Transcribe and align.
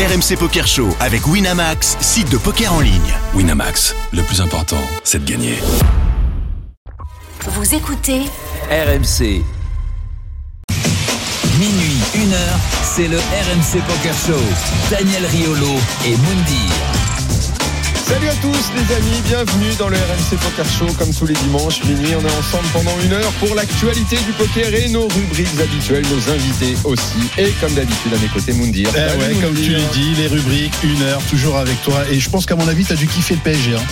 RMC 0.00 0.38
Poker 0.38 0.66
Show 0.66 0.88
avec 0.98 1.26
Winamax, 1.26 1.98
site 2.00 2.30
de 2.30 2.38
poker 2.38 2.72
en 2.72 2.80
ligne. 2.80 3.12
Winamax, 3.34 3.94
le 4.14 4.22
plus 4.22 4.40
important, 4.40 4.80
c'est 5.04 5.22
de 5.22 5.30
gagner. 5.30 5.58
Vous 7.46 7.74
écoutez 7.74 8.22
RMC. 8.70 9.44
Minuit, 11.58 12.00
1 12.14 12.32
heure, 12.32 12.58
c'est 12.82 13.08
le 13.08 13.18
RMC 13.18 13.82
Poker 13.86 14.14
Show. 14.14 14.42
Daniel 14.90 15.26
Riolo 15.26 15.76
et 16.06 16.16
Moundir. 16.16 17.19
Salut 18.10 18.26
à 18.26 18.34
tous 18.42 18.72
les 18.74 18.96
amis, 18.96 19.22
bienvenue 19.24 19.72
dans 19.78 19.88
le 19.88 19.96
RMC 19.96 20.36
Poker 20.42 20.66
Show 20.66 20.86
comme 20.98 21.14
tous 21.14 21.26
les 21.26 21.34
dimanches 21.34 21.84
minuit. 21.84 22.16
On 22.16 22.20
est 22.20 22.38
ensemble 22.38 22.66
pendant 22.72 22.98
une 23.04 23.12
heure 23.12 23.30
pour 23.38 23.54
l'actualité 23.54 24.16
du 24.26 24.32
poker 24.32 24.74
et 24.74 24.88
nos 24.88 25.06
rubriques 25.06 25.60
habituelles, 25.60 26.04
nos 26.10 26.32
invités 26.32 26.76
aussi. 26.82 27.30
Et 27.38 27.52
comme 27.60 27.72
d'habitude 27.72 28.12
à 28.12 28.18
mes 28.18 28.26
côtés, 28.26 28.52
Moundir. 28.52 28.88
Eh 28.96 29.40
comme 29.40 29.54
tu 29.54 29.70
l'as 29.70 29.78
dit, 29.92 30.14
les 30.16 30.26
rubriques, 30.26 30.74
une 30.82 31.02
heure, 31.02 31.22
toujours 31.30 31.56
avec 31.56 31.80
toi. 31.82 32.02
Et 32.10 32.18
je 32.18 32.28
pense 32.28 32.46
qu'à 32.46 32.56
mon 32.56 32.66
avis, 32.66 32.84
tu 32.84 32.92
as 32.94 32.96
dû 32.96 33.06
kiffer 33.06 33.34
le 33.34 33.40
PSG. 33.42 33.76
Hein. 33.76 33.82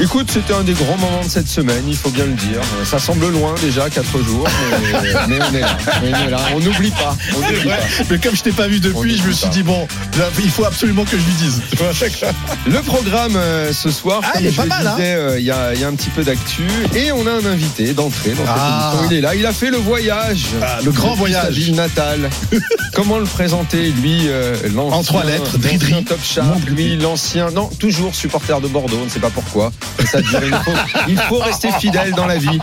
Écoute, 0.00 0.28
c'était 0.28 0.52
un 0.52 0.62
des 0.64 0.72
grands 0.72 0.96
moments 0.96 1.22
de 1.24 1.28
cette 1.30 1.46
semaine, 1.46 1.84
il 1.86 1.96
faut 1.96 2.10
bien 2.10 2.24
le 2.24 2.32
dire. 2.32 2.60
Ça 2.84 2.98
semble 2.98 3.28
loin 3.30 3.54
déjà, 3.62 3.88
4 3.88 4.04
jours, 4.24 4.46
mais, 4.82 4.98
mais 5.28 5.38
on 5.40 5.54
est 5.54 5.60
là. 5.60 5.76
Mais 6.02 6.12
on 6.56 6.58
n'oublie 6.58 6.90
pas. 6.90 7.16
On 7.36 7.40
n'oublie 7.40 7.68
pas. 7.68 7.76
Mais 8.10 8.18
comme 8.18 8.34
je 8.34 8.42
t'ai 8.42 8.50
pas 8.50 8.66
vu 8.66 8.80
depuis, 8.80 9.16
je 9.16 9.22
me 9.22 9.32
suis 9.32 9.46
pas. 9.46 9.52
dit, 9.52 9.62
bon, 9.62 9.86
là, 10.18 10.24
il 10.42 10.50
faut 10.50 10.64
absolument 10.64 11.04
que 11.04 11.12
je 11.16 11.22
lui 11.24 11.32
dise. 11.38 11.62
Le 12.66 12.80
programme 12.82 13.36
euh, 13.36 13.72
ce 13.72 13.92
soir, 13.92 14.20
Ah, 14.24 14.32
comme 14.32 14.42
il 14.42 14.46
est 14.48 14.50
je 14.50 14.56
pas 14.56 14.62
le 14.64 14.68
mal, 14.68 14.86
hein. 14.88 14.94
disais, 14.96 15.14
euh, 15.14 15.38
il 15.38 15.44
y, 15.44 15.50
a, 15.52 15.74
il 15.74 15.80
y 15.80 15.84
a 15.84 15.88
un 15.88 15.94
petit 15.94 16.10
peu 16.10 16.24
d'actu 16.24 16.64
et 16.96 17.12
on 17.12 17.24
a 17.28 17.30
un 17.30 17.46
invité 17.46 17.92
d'entrée 17.94 18.30
dans 18.30 18.44
cette 18.44 18.48
Ah. 18.56 18.90
émission. 18.94 19.08
Il 19.12 19.16
est 19.16 19.20
là, 19.20 19.34
il 19.36 19.46
a 19.46 19.52
fait 19.52 19.70
le 19.70 19.76
voyage, 19.76 20.46
Ah, 20.60 20.78
le 20.84 20.90
grand 20.90 21.14
voyage. 21.14 21.44
sa 21.44 21.50
ville 21.50 21.74
natale. 21.76 22.30
Comment 22.94 23.18
le 23.18 23.26
présenter 23.26 23.90
lui, 24.02 24.22
euh, 24.26 24.56
l'ancien, 24.74 24.98
En 24.98 25.02
trois 25.04 25.24
lettres, 25.24 25.56
Dridri. 25.58 26.04
top 26.04 26.18
sharp, 26.24 26.58
lui 26.68 26.96
l'ancien, 26.96 27.50
non 27.52 27.68
toujours 27.78 28.14
supporter 28.14 28.60
de 28.60 28.66
Bordeaux, 28.66 28.98
on 29.00 29.04
ne 29.04 29.10
sait 29.10 29.20
pas 29.20 29.30
pourquoi. 29.30 29.70
Mais 29.98 30.06
ça 30.06 30.20
dure, 30.20 30.40
il, 30.44 30.54
faut, 30.54 30.72
il 31.08 31.18
faut 31.18 31.38
rester 31.38 31.68
fidèle 31.78 32.12
dans 32.12 32.26
la 32.26 32.38
vie. 32.38 32.58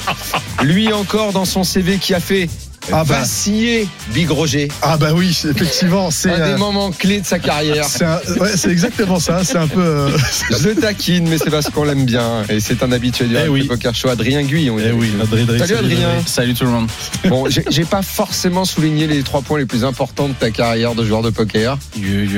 Lui 0.64 0.92
encore 0.94 1.34
dans 1.34 1.46
son 1.46 1.64
CV 1.64 1.98
qui 1.98 2.14
a 2.14 2.20
fait 2.20 2.50
Ah 2.92 3.04
bah. 3.04 3.20
vaciller 3.20 3.88
Big 4.14 4.30
Roger. 4.30 4.68
Ah 4.82 4.98
bah 4.98 5.10
oui, 5.14 5.30
effectivement, 5.50 6.12
c'est 6.12 6.32
Un 6.32 6.38
des 6.38 6.54
euh, 6.54 6.58
moments 6.58 6.92
clés 6.92 7.22
de 7.22 7.26
sa 7.26 7.40
carrière. 7.40 7.86
c'est 7.86 8.06
ouais, 8.40 8.50
exactement 8.72 9.20
ça. 9.20 9.44
C'est 9.44 9.58
un 9.58 9.68
peu. 9.68 9.82
euh, 9.82 10.18
Je 10.50 10.70
taquine, 10.70 11.28
mais 11.30 11.38
c'est 11.38 11.50
parce 11.52 11.70
qu'on 11.70 11.84
l'aime 11.84 12.06
bien. 12.06 12.44
Et 12.50 12.60
c'est 12.60 12.84
un 12.84 12.92
habitué 12.92 13.26
du 13.26 13.36
Eh 13.44 13.48
oui. 13.48 13.64
Poker 13.68 13.94
Show, 13.96 14.10
Adrien 14.10 14.42
Guyon. 14.44 14.78
eh 14.80 14.92
oui, 14.92 15.12
Adrien, 15.22 15.44
Adrien, 15.44 15.60
Salut 15.66 15.80
Adrien. 15.80 16.10
Salut 16.26 16.54
tout 16.54 16.66
le 16.66 16.72
monde. 16.72 16.88
Bon, 17.28 17.46
j'ai 17.50 17.86
pas 17.86 18.02
forcément 18.02 18.66
souligné 18.66 19.08
les 19.08 19.24
trois 19.24 19.42
points 19.42 19.60
les 19.60 19.66
plus 19.66 19.86
importants 19.86 20.28
de 20.28 20.34
ta 20.34 20.50
carrière 20.52 20.96
de 20.96 21.06
joueur 21.06 21.22
de 21.22 21.30
poker. 21.30 21.78
Il 21.96 22.30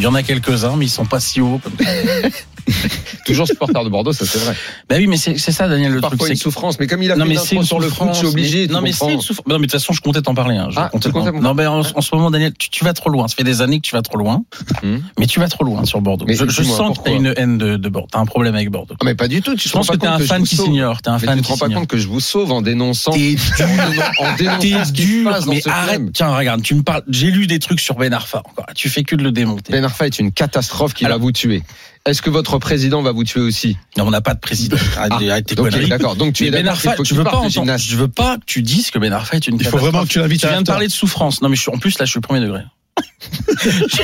y, 0.00 0.06
en 0.06 0.14
a 0.14 0.22
quelques-uns, 0.22 0.76
mais 0.76 0.86
ils 0.86 0.90
sont 0.90 1.04
pas 1.06 1.20
si 1.20 1.40
hauts. 1.40 1.60
Toujours 3.26 3.46
supporter 3.46 3.84
de 3.84 3.88
Bordeaux, 3.88 4.12
ça 4.12 4.26
c'est 4.26 4.38
vrai. 4.38 4.54
Bah 4.88 4.96
oui, 4.98 5.06
mais 5.06 5.16
c'est 5.16 5.36
ça, 5.38 5.68
Daniel, 5.68 5.92
le 5.92 6.00
Parfois 6.00 6.18
truc. 6.18 6.30
une 6.30 6.36
souffrance, 6.36 6.78
mais 6.80 6.86
comme 6.86 7.02
il 7.02 7.10
a 7.12 7.16
non, 7.16 7.24
fait 7.26 7.54
une 7.56 7.64
sur 7.64 7.78
le 7.80 7.88
souffrance, 7.88 8.14
je 8.14 8.18
suis 8.18 8.26
obligé. 8.28 8.66
mais- 8.66 8.72
Non, 8.74 8.80
mais 8.80 8.92
c'est 8.92 9.12
une 9.12 9.20
souffrance. 9.20 9.46
Non, 9.46 9.56
mais 9.58 9.66
de 9.66 9.72
toute 9.72 9.80
façon, 9.80 9.92
je 9.92 10.00
comptais 10.00 10.22
t'en 10.22 10.34
parler. 10.34 10.56
hein. 10.56 10.68
Je 10.70 10.78
Ah, 10.78 10.88
comptais 10.90 11.10
comptais 11.10 11.32
Non, 11.32 11.54
mais 11.54 11.66
en, 11.66 11.80
en 11.80 12.00
ce 12.00 12.14
moment, 12.14 12.30
Daniel, 12.30 12.52
tu, 12.58 12.70
tu 12.70 12.84
vas 12.84 12.92
trop 12.92 13.10
loin. 13.10 13.28
Ça 13.28 13.36
fait 13.36 13.44
des 13.44 13.62
années 13.62 13.76
que 13.80 13.86
tu 13.86 13.94
vas 13.94 14.02
trop 14.02 14.16
loin. 14.18 14.44
Hum. 14.82 15.02
Mais 15.18 15.26
tu 15.26 15.40
vas 15.40 15.48
trop 15.48 15.64
loin 15.64 15.84
sur 15.84 16.00
Bordeaux. 16.00 16.24
Mais 16.26 16.34
je 16.36 16.62
sens 16.62 16.98
que 16.98 17.02
t'as 17.04 17.12
une 17.12 17.32
haine 17.36 17.58
de, 17.58 17.76
de 17.76 17.88
Bordeaux. 17.88 18.08
T'as 18.10 18.18
un 18.20 18.26
problème 18.26 18.54
avec 18.54 18.70
Bordeaux. 18.70 18.94
Ah, 19.00 19.04
mais 19.04 19.14
pas 19.14 19.28
du 19.28 19.42
tout. 19.42 19.54
Tu 19.56 19.68
Je 19.68 19.72
pense 19.72 19.88
que 19.88 19.96
t'es 19.96 20.06
un 20.06 20.18
fan 20.18 20.42
qui 20.44 20.56
s'ignore. 20.56 21.00
T'es 21.02 21.10
un 21.10 21.18
fan 21.18 21.36
tu 21.38 21.42
te 21.44 21.48
rends 21.48 21.56
pas 21.58 21.68
compte 21.68 21.86
que 21.88 21.98
je 21.98 22.08
vous 22.08 22.20
sauve 22.20 22.52
en 22.52 22.62
dénonçant, 22.62 23.12
T'es 23.12 23.34
dur, 24.92 25.30
mais 25.48 25.60
arrête. 25.70 26.12
Tiens, 26.12 26.34
regarde, 26.36 26.62
tu 26.62 26.74
me 26.74 26.82
parles. 26.82 27.02
J'ai 27.08 27.30
lu 27.30 27.46
des 27.46 27.58
trucs 27.58 27.80
sur 27.80 27.94
Ben 27.96 28.12
Arfa. 28.12 28.42
Tu 28.74 28.88
fais 28.88 29.02
que 29.02 29.16
de 29.16 29.22
le 29.22 29.32
démonter. 29.32 29.72
Ben 29.72 29.84
Arfa 29.84 30.06
est 30.06 30.18
une 30.18 30.32
catastrophe 30.32 30.94
qui 30.94 31.04
va 31.04 31.16
vous 31.16 31.32
tuer. 31.32 31.62
Est-ce 32.04 32.20
que 32.20 32.30
votre 32.30 32.58
président 32.58 33.00
va 33.00 33.12
vous 33.12 33.22
tuer 33.22 33.40
aussi? 33.40 33.76
Non, 33.96 34.06
on 34.06 34.10
n'a 34.10 34.20
pas 34.20 34.34
de 34.34 34.40
président. 34.40 34.76
Arrête, 34.96 35.12
Ah, 35.12 35.30
arrête 35.30 35.46
tes 35.46 35.58
ok, 35.58 35.70
conneries. 35.70 35.88
D'accord. 35.88 36.16
Donc 36.16 36.34
tu 36.34 36.46
es 36.46 36.50
Ben 36.50 36.66
Arfa, 36.66 36.96
tu 36.96 37.14
veux 37.14 37.22
pas 37.22 37.36
entendre, 37.36 37.78
je 37.78 37.96
veux 37.96 38.08
pas 38.08 38.38
que 38.38 38.44
tu 38.44 38.62
dises 38.62 38.90
que 38.90 38.98
Ben 38.98 39.12
Arfa 39.12 39.36
est 39.36 39.46
une 39.46 39.56
Il 39.60 39.66
faut 39.66 39.78
vraiment 39.78 40.02
que 40.02 40.08
tu 40.08 40.18
l'invites 40.18 40.40
Tu 40.40 40.48
viens 40.48 40.62
de 40.62 40.66
parler 40.66 40.88
de 40.88 40.92
souffrance. 40.92 41.42
Non, 41.42 41.48
mais 41.48 41.54
je 41.56 41.62
suis, 41.62 41.70
en 41.70 41.78
plus, 41.78 41.98
là, 41.98 42.04
je 42.04 42.10
suis 42.10 42.20
premier 42.20 42.40
degré. 42.40 42.62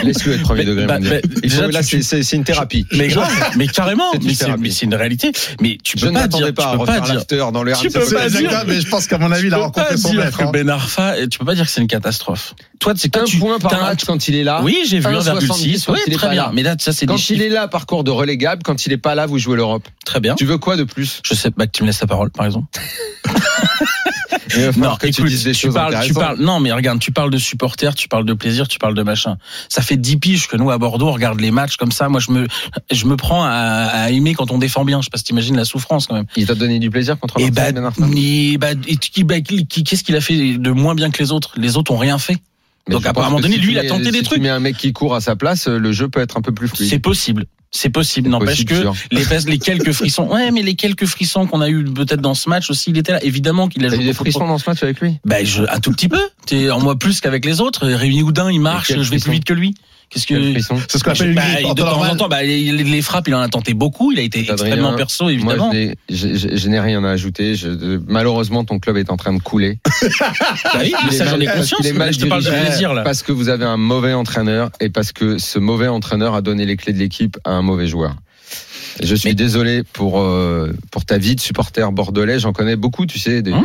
Laisse-le 0.05 0.35
être 0.35 0.43
premier 0.43 0.61
Mais- 0.61 0.67
degré. 0.67 0.87
bah, 0.87 0.99
faut- 1.01 1.41
déjà, 1.41 1.67
là, 1.69 1.83
tu- 1.83 2.03
c'est- 2.03 2.33
une 2.33 2.45
thérapie. 2.45 2.87
Mais 2.93 3.09
grave, 3.09 3.29
mais 3.57 3.67
carrément, 3.67 4.11
C'est 4.13 4.19
une 4.19 4.27
mais 4.61 4.71
c'est, 4.71 4.87
réalité. 4.97 5.33
Mais 5.61 5.77
tu 5.83 5.99
Je 5.99 6.05
peux 6.07 6.11
ne 6.11 6.19
pas 6.19 6.29
dire, 6.29 6.55
pas 6.55 6.73
tu 6.73 6.79
peux 6.79 6.85
pas 6.87 7.01
dire, 7.01 7.53
dans 7.53 7.63
le 7.63 7.73
Tu 7.75 7.91
peux 7.91 8.01
pas 8.01 8.29
dire- 8.29 8.65
mais 8.67 8.81
je 8.81 8.89
pense 8.89 9.07
qu'à 9.07 9.19
mon 9.19 9.31
avis, 9.33 9.49
il 9.49 9.55
a 9.55 9.59
rencontré 9.59 9.97
son 9.97 10.13
maître. 10.15 10.41
hein. 10.43 10.51
Ben 10.53 10.69
Arfa, 10.71 11.15
tu 11.31 11.39
peux 11.39 11.45
pas 11.45 11.55
dire 11.55 11.65
que 11.65 11.71
c'est 11.71 11.81
une 11.81 11.87
catastrophe. 11.89 12.55
Toi, 12.79 12.95
c'est 12.97 13.15
Un 13.17 13.25
tu, 13.25 13.39
point 13.39 13.59
par 13.59 13.75
un- 13.75 13.89
match 13.89 14.05
quand 14.05 14.29
il 14.29 14.37
est 14.37 14.45
là. 14.45 14.61
Oui, 14.63 14.79
j'ai 14.89 14.99
vu 15.01 15.07
1,70 15.07 15.49
1,6. 15.49 15.85
quand 15.87 15.93
Oui, 15.95 16.15
très 16.15 16.31
bien. 16.31 16.51
Mais 16.55 16.63
là, 16.63 16.77
ça, 16.79 16.93
c'est 16.93 17.07
Quand 17.07 17.31
il 17.31 17.43
est 17.43 17.49
là, 17.49 17.67
parcours 17.69 18.05
de 18.05 18.11
relégable. 18.11 18.63
Quand 18.63 18.87
il 18.87 18.93
est 18.93 18.99
pas 18.99 19.15
là, 19.15 19.27
vous 19.27 19.39
jouez 19.39 19.57
l'Europe. 19.57 19.87
Très 20.05 20.21
bien. 20.21 20.35
Tu 20.37 20.45
veux 20.45 20.59
quoi 20.59 20.77
de 20.77 20.85
plus? 20.85 21.21
Je 21.25 21.35
sais 21.35 21.51
pas 21.51 21.67
que 21.67 21.73
tu 21.73 21.83
me 21.83 21.89
laisses 21.89 22.01
la 22.01 22.07
parole, 22.07 22.31
par 22.31 22.47
exemple. 22.47 22.67
Non, 24.77 24.97
que 24.97 25.07
tu 25.07 25.21
écoute, 25.21 25.27
dises 25.27 25.45
des 25.45 25.53
tu 25.53 25.67
choses 25.67 25.75
parles, 25.75 25.99
tu 26.05 26.15
parles, 26.15 26.39
non, 26.41 26.61
mais 26.61 26.73
regarde, 26.73 26.99
tu 26.99 27.13
parles 27.13 27.31
de 27.31 27.39
supporters, 27.39 27.95
tu 27.95 28.09
parles 28.09 28.25
de 28.25 28.33
plaisir, 28.33 28.69
tu 28.69 28.79
parles 28.79 28.95
de 28.95 29.03
machin. 29.03 29.37
Ça 29.69 29.83
fait 29.83 29.97
10 29.97 30.17
piges 30.19 30.49
que 30.49 30.57
nous, 30.57 30.71
à 30.71 30.79
Bordeaux, 30.79 31.09
on 31.09 31.13
regarde 31.13 31.41
les 31.41 31.51
matchs 31.51 31.77
comme 31.77 31.93
ça. 31.93 32.09
Moi, 32.09 32.21
je 32.21 32.33
me, 32.33 32.47
je 32.91 33.07
me 33.07 33.17
prends 33.17 33.45
à, 33.45 33.51
à 33.51 34.11
aimer 34.11 34.35
quand 34.35 34.51
on 34.51 34.59
défend 34.59 34.85
bien. 34.85 35.01
Je 35.01 35.07
sais 35.07 35.11
pas 35.11 35.19
si 35.19 35.25
t'imagines 35.25 35.57
la 35.57 35.65
souffrance, 35.65 36.07
quand 36.07 36.15
même. 36.15 36.27
Il 36.37 36.47
t'a 36.47 36.55
donné 36.55 36.79
du 36.79 36.91
plaisir 36.91 37.19
contre 37.19 37.41
Et 37.41 37.51
Marseille, 37.51 37.73
bah, 37.73 37.73
Ben 37.73 38.17
et 38.17 38.59
bah, 38.59 38.71
et 38.87 39.25
bah, 39.25 39.41
qu'est-ce 39.41 40.05
qu'il 40.05 40.17
a 40.17 40.21
fait 40.21 40.59
de 40.59 40.71
moins 40.71 40.95
bien 40.95 41.11
que 41.11 41.23
les 41.23 41.33
autres? 41.33 41.53
Les 41.57 41.77
autres 41.77 41.93
ont 41.93 41.99
rien 41.99 42.19
fait. 42.19 42.37
Mais 42.89 42.95
Donc, 42.95 43.07
à 43.07 43.11
un 43.11 43.13
moment 43.13 43.41
donné, 43.41 43.57
si 43.57 43.61
lui, 43.61 43.73
il 43.73 43.79
a 43.79 43.87
tenté 43.87 44.11
des 44.11 44.23
trucs. 44.23 44.41
mets 44.41 44.49
un 44.49 44.61
mec 44.61 44.77
qui 44.77 44.93
court 44.93 45.15
à 45.15 45.21
sa 45.21 45.37
place, 45.37 45.69
le 45.69 45.93
jeu 45.93 46.09
peut 46.09 46.21
être 46.21 46.39
un 46.39 46.43
peu 46.43 46.53
plus 46.53 46.69
fluide. 46.69 46.89
C'est 46.89 46.99
possible. 46.99 47.45
C'est 47.71 47.91
possible. 47.91 48.31
N'empêche 48.31 48.65
que 48.65 48.75
les, 49.11 49.25
les 49.47 49.59
quelques 49.59 49.93
frissons. 49.93 50.27
Ouais, 50.29 50.51
mais 50.51 50.63
les 50.63 50.75
quelques 50.75 51.05
frissons 51.05 51.47
qu'on 51.47 51.61
a 51.61 51.69
eu 51.69 51.85
peut-être 51.85 52.21
dans 52.21 52.35
ce 52.35 52.49
match 52.49 52.71
aussi, 52.71 52.91
il 52.91 52.99
était 52.99 53.13
là. 53.13 53.23
Évidemment 53.23 53.69
qu'il 53.69 53.85
a 53.85 53.89
joué 53.89 54.05
des 54.05 54.15
frissons 54.15 54.47
dans 54.47 54.59
ce 54.59 54.69
match 54.69 54.83
avec 54.83 55.01
lui? 55.01 55.19
Bah, 55.25 55.45
je, 55.45 55.65
un 55.69 55.81
tout 55.81 55.93
petit 55.93 56.09
peu. 56.09 56.21
T'es 56.47 56.71
en 56.71 56.81
moi 56.81 56.99
plus 56.99 57.21
qu'avec 57.21 57.45
les 57.45 57.61
autres. 57.61 57.87
Réuni 57.87 58.23
Houdin, 58.23 58.51
il 58.51 58.61
marche. 58.61 58.93
Je 58.93 59.11
vais 59.11 59.19
plus 59.19 59.33
vite 59.33 59.45
que 59.45 59.53
lui. 59.53 59.75
Qu'est-ce 60.11 60.27
que 60.27 60.35
C'est 60.89 60.99
ce 60.99 61.05
qu'on 61.05 61.11
appelle 61.11 61.29
une 61.31 61.35
Bah, 61.35 61.43
en 61.65 61.75
de 61.75 61.83
temps 61.83 62.01
en 62.03 62.17
temps, 62.17 62.29
bah, 62.29 62.43
les, 62.43 62.73
les 62.73 63.03
frappes, 63.03 63.29
il 63.29 63.35
en 63.35 63.41
a 63.41 63.49
tenté 63.49 63.75
beaucoup. 63.75 64.11
Il 64.11 64.19
a 64.19 64.23
été 64.23 64.39
Adrien, 64.41 64.55
extrêmement 64.55 64.95
perso, 64.97 65.25
Moi, 65.25 65.33
évidemment. 65.35 65.71
je 65.73 65.77
n'ai- 66.27 66.57
je, 66.57 66.69
n'ai 66.69 66.81
rien 66.81 67.05
à 67.05 67.11
ajouter. 67.11 67.55
Je- 67.57 68.01
malheureusement, 68.07 68.65
ton 68.65 68.79
club 68.79 68.97
est 68.97 69.11
en 69.11 69.17
train 69.19 69.35
de 69.35 69.41
couler. 69.43 69.79
Bah 70.21 70.81
oui, 70.81 70.93
mais 71.05 71.13
ça, 71.13 71.27
j'en 71.27 71.39
ai 71.41 71.45
parce 71.45 71.59
conscience. 71.59 71.93
mal 71.93 72.13
je 72.13 72.19
te 72.21 72.27
parle 72.27 72.43
de 72.45 72.51
plaisir, 72.51 72.95
là. 72.95 73.03
Parce 73.03 73.23
que 73.23 73.33
vous 73.33 73.49
avez 73.49 73.65
un 73.65 73.77
mauvais 73.77 74.13
entraîneur 74.15 74.71
et 74.81 74.89
parce 74.89 75.13
que 75.13 75.39
ce 75.39 75.59
mauvais 75.59 75.89
entraîneur 75.89 76.35
a 76.35 76.41
donné 76.43 76.65
les 76.67 76.77
clés 76.77 76.93
de 76.93 76.99
l'équipe 76.99 77.37
à 77.45 77.51
un 77.51 77.63
mauvais 77.63 77.87
joueur. 77.87 78.15
Je 79.03 79.15
suis 79.15 79.29
Mais- 79.31 79.35
désolé 79.35 79.83
pour 79.93 80.21
euh, 80.21 80.73
pour 80.91 81.05
ta 81.05 81.19
vie 81.19 81.37
de 81.37 81.41
supporter 81.41 81.93
bordelais. 81.93 82.39
J'en 82.41 82.53
connais 82.53 82.77
beaucoup, 82.77 83.07
tu 83.07 83.19
sais, 83.19 83.43
des, 83.43 83.53
Hein 83.53 83.63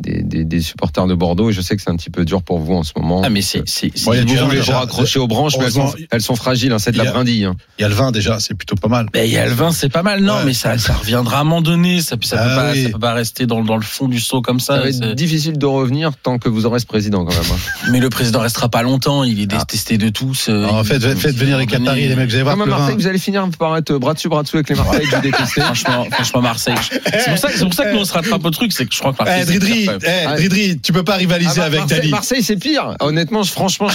des, 0.00 0.22
des, 0.22 0.44
des 0.44 0.60
supporters 0.60 1.06
de 1.06 1.14
Bordeaux. 1.14 1.50
Et 1.50 1.52
je 1.52 1.60
sais 1.60 1.76
que 1.76 1.82
c'est 1.82 1.90
un 1.90 1.96
petit 1.96 2.10
peu 2.10 2.24
dur 2.24 2.42
pour 2.42 2.58
vous 2.58 2.74
en 2.74 2.82
ce 2.82 2.92
moment. 2.96 3.22
Ah, 3.24 3.30
mais 3.30 3.42
c'est, 3.42 3.62
c'est, 3.66 3.90
c'est- 3.94 4.04
Bon, 4.06 4.12
il 4.12 4.16
y 4.16 4.18
a 4.18 4.22
Si 4.22 4.26
du 4.26 4.36
vous 4.36 4.44
voulez 4.46 4.60
vous 4.60 4.72
raccrocher 4.72 5.18
aux 5.20 5.28
branches, 5.28 5.54
mais 5.58 5.66
elles 5.66 5.72
sont, 5.72 5.94
elles 6.10 6.20
sont 6.20 6.34
fragiles. 6.36 6.72
hein, 6.72 6.78
c'est 6.78 6.90
de 6.90 6.96
il 6.96 7.00
y 7.00 7.04
la 7.04 7.10
a- 7.10 7.12
brindille. 7.12 7.44
hein. 7.44 7.54
Il 7.78 7.82
y 7.82 7.84
a 7.84 7.88
le 7.88 7.94
vin 7.94 8.10
déjà, 8.10 8.40
c'est 8.40 8.54
plutôt 8.54 8.74
pas 8.74 8.88
mal. 8.88 9.06
Il 9.14 9.26
y 9.26 9.38
a 9.38 9.46
le 9.46 9.52
vin, 9.52 9.70
c'est 9.72 9.88
pas 9.88 10.02
mal. 10.02 10.20
Non, 10.22 10.34
Ouais. 10.38 10.44
mais 10.46 10.52
ça, 10.54 10.76
ça 10.78 10.94
reviendra 10.94 11.38
à 11.38 11.40
un 11.40 11.44
moment 11.44 11.62
donné. 11.62 12.00
Ça, 12.00 12.16
ça, 12.22 12.36
Ah 12.40 12.48
peut 12.48 12.54
pas, 12.56 12.72
oui. 12.72 12.82
ça 12.84 12.88
peut 12.90 12.98
pas 12.98 13.12
rester 13.14 13.46
dans, 13.46 13.62
dans 13.62 13.76
le 13.76 13.82
fond 13.82 14.08
du 14.08 14.18
seau 14.20 14.42
comme 14.42 14.58
Ça 14.60 14.74
ça. 14.76 14.80
va 14.82 14.88
être 14.88 15.14
difficile 15.14 15.58
de 15.58 15.66
revenir 15.66 16.10
tant 16.20 16.38
que 16.38 16.48
vous 16.48 16.66
aurez 16.66 16.80
ce 16.80 16.86
président 16.86 17.24
quand 17.24 17.32
même. 17.34 17.52
hein. 17.52 17.88
Mais 17.92 18.00
le 18.00 18.10
président 18.10 18.40
restera 18.40 18.68
pas 18.68 18.82
longtemps. 18.82 19.22
Il 19.24 19.40
est 19.40 19.48
Ah. 19.52 19.58
détesté 19.58 19.96
de 19.96 20.08
tous. 20.08 20.48
euh, 20.48 20.66
en 20.66 20.82
fait, 20.82 20.98
faites, 21.00 21.18
faites 21.18 21.36
venir 21.36 21.56
les 21.56 21.66
Qataris, 21.66 22.08
les 22.08 22.16
mecs, 22.16 22.28
vous 22.28 22.34
allez 22.34 22.42
voir 22.42 22.56
Marseille, 22.56 22.96
vous 22.98 23.06
allez 23.06 23.18
finir 23.18 23.48
par 23.58 23.76
être 23.76 23.92
bras 23.98 24.14
dessus 24.14 24.28
bras 24.28 24.42
dessous 24.42 24.56
avec 24.56 24.68
les 24.70 24.74
Marseillais 24.74 25.06
que 25.06 25.14
vous 25.16 25.22
détestez. 25.30 25.60
Franchement, 25.60 26.42
Marseille. 26.42 26.74
C'est 26.80 27.30
pour 27.30 27.38
ça, 27.74 27.84
que- 27.84 27.92
nous 27.94 28.00
on 28.00 28.04
se 28.04 28.12
rattrape 28.12 28.44
au 28.44 28.50
truc, 28.50 28.72
c'est 28.72 28.86
que 28.86 28.94
je 28.94 28.98
crois 28.98 29.12
que 29.12 29.22
Marseille. 29.22 29.44
Eh, 29.48 29.83
Dridri, 29.86 30.06
eh, 30.08 30.26
Ah, 30.26 30.34
Dridri, 30.36 30.80
tu 30.80 30.92
peux 30.92 31.04
pas 31.04 31.14
rivaliser 31.16 31.60
Ah 31.64 31.68
bah, 31.70 31.78
avec 31.78 31.86
Dali. 31.86 32.10
Marseille, 32.10 32.42
c'est 32.42 32.56
pire. 32.56 32.94
Honnêtement, 33.00 33.42
je- 33.42 33.52
franchement, 33.52 33.88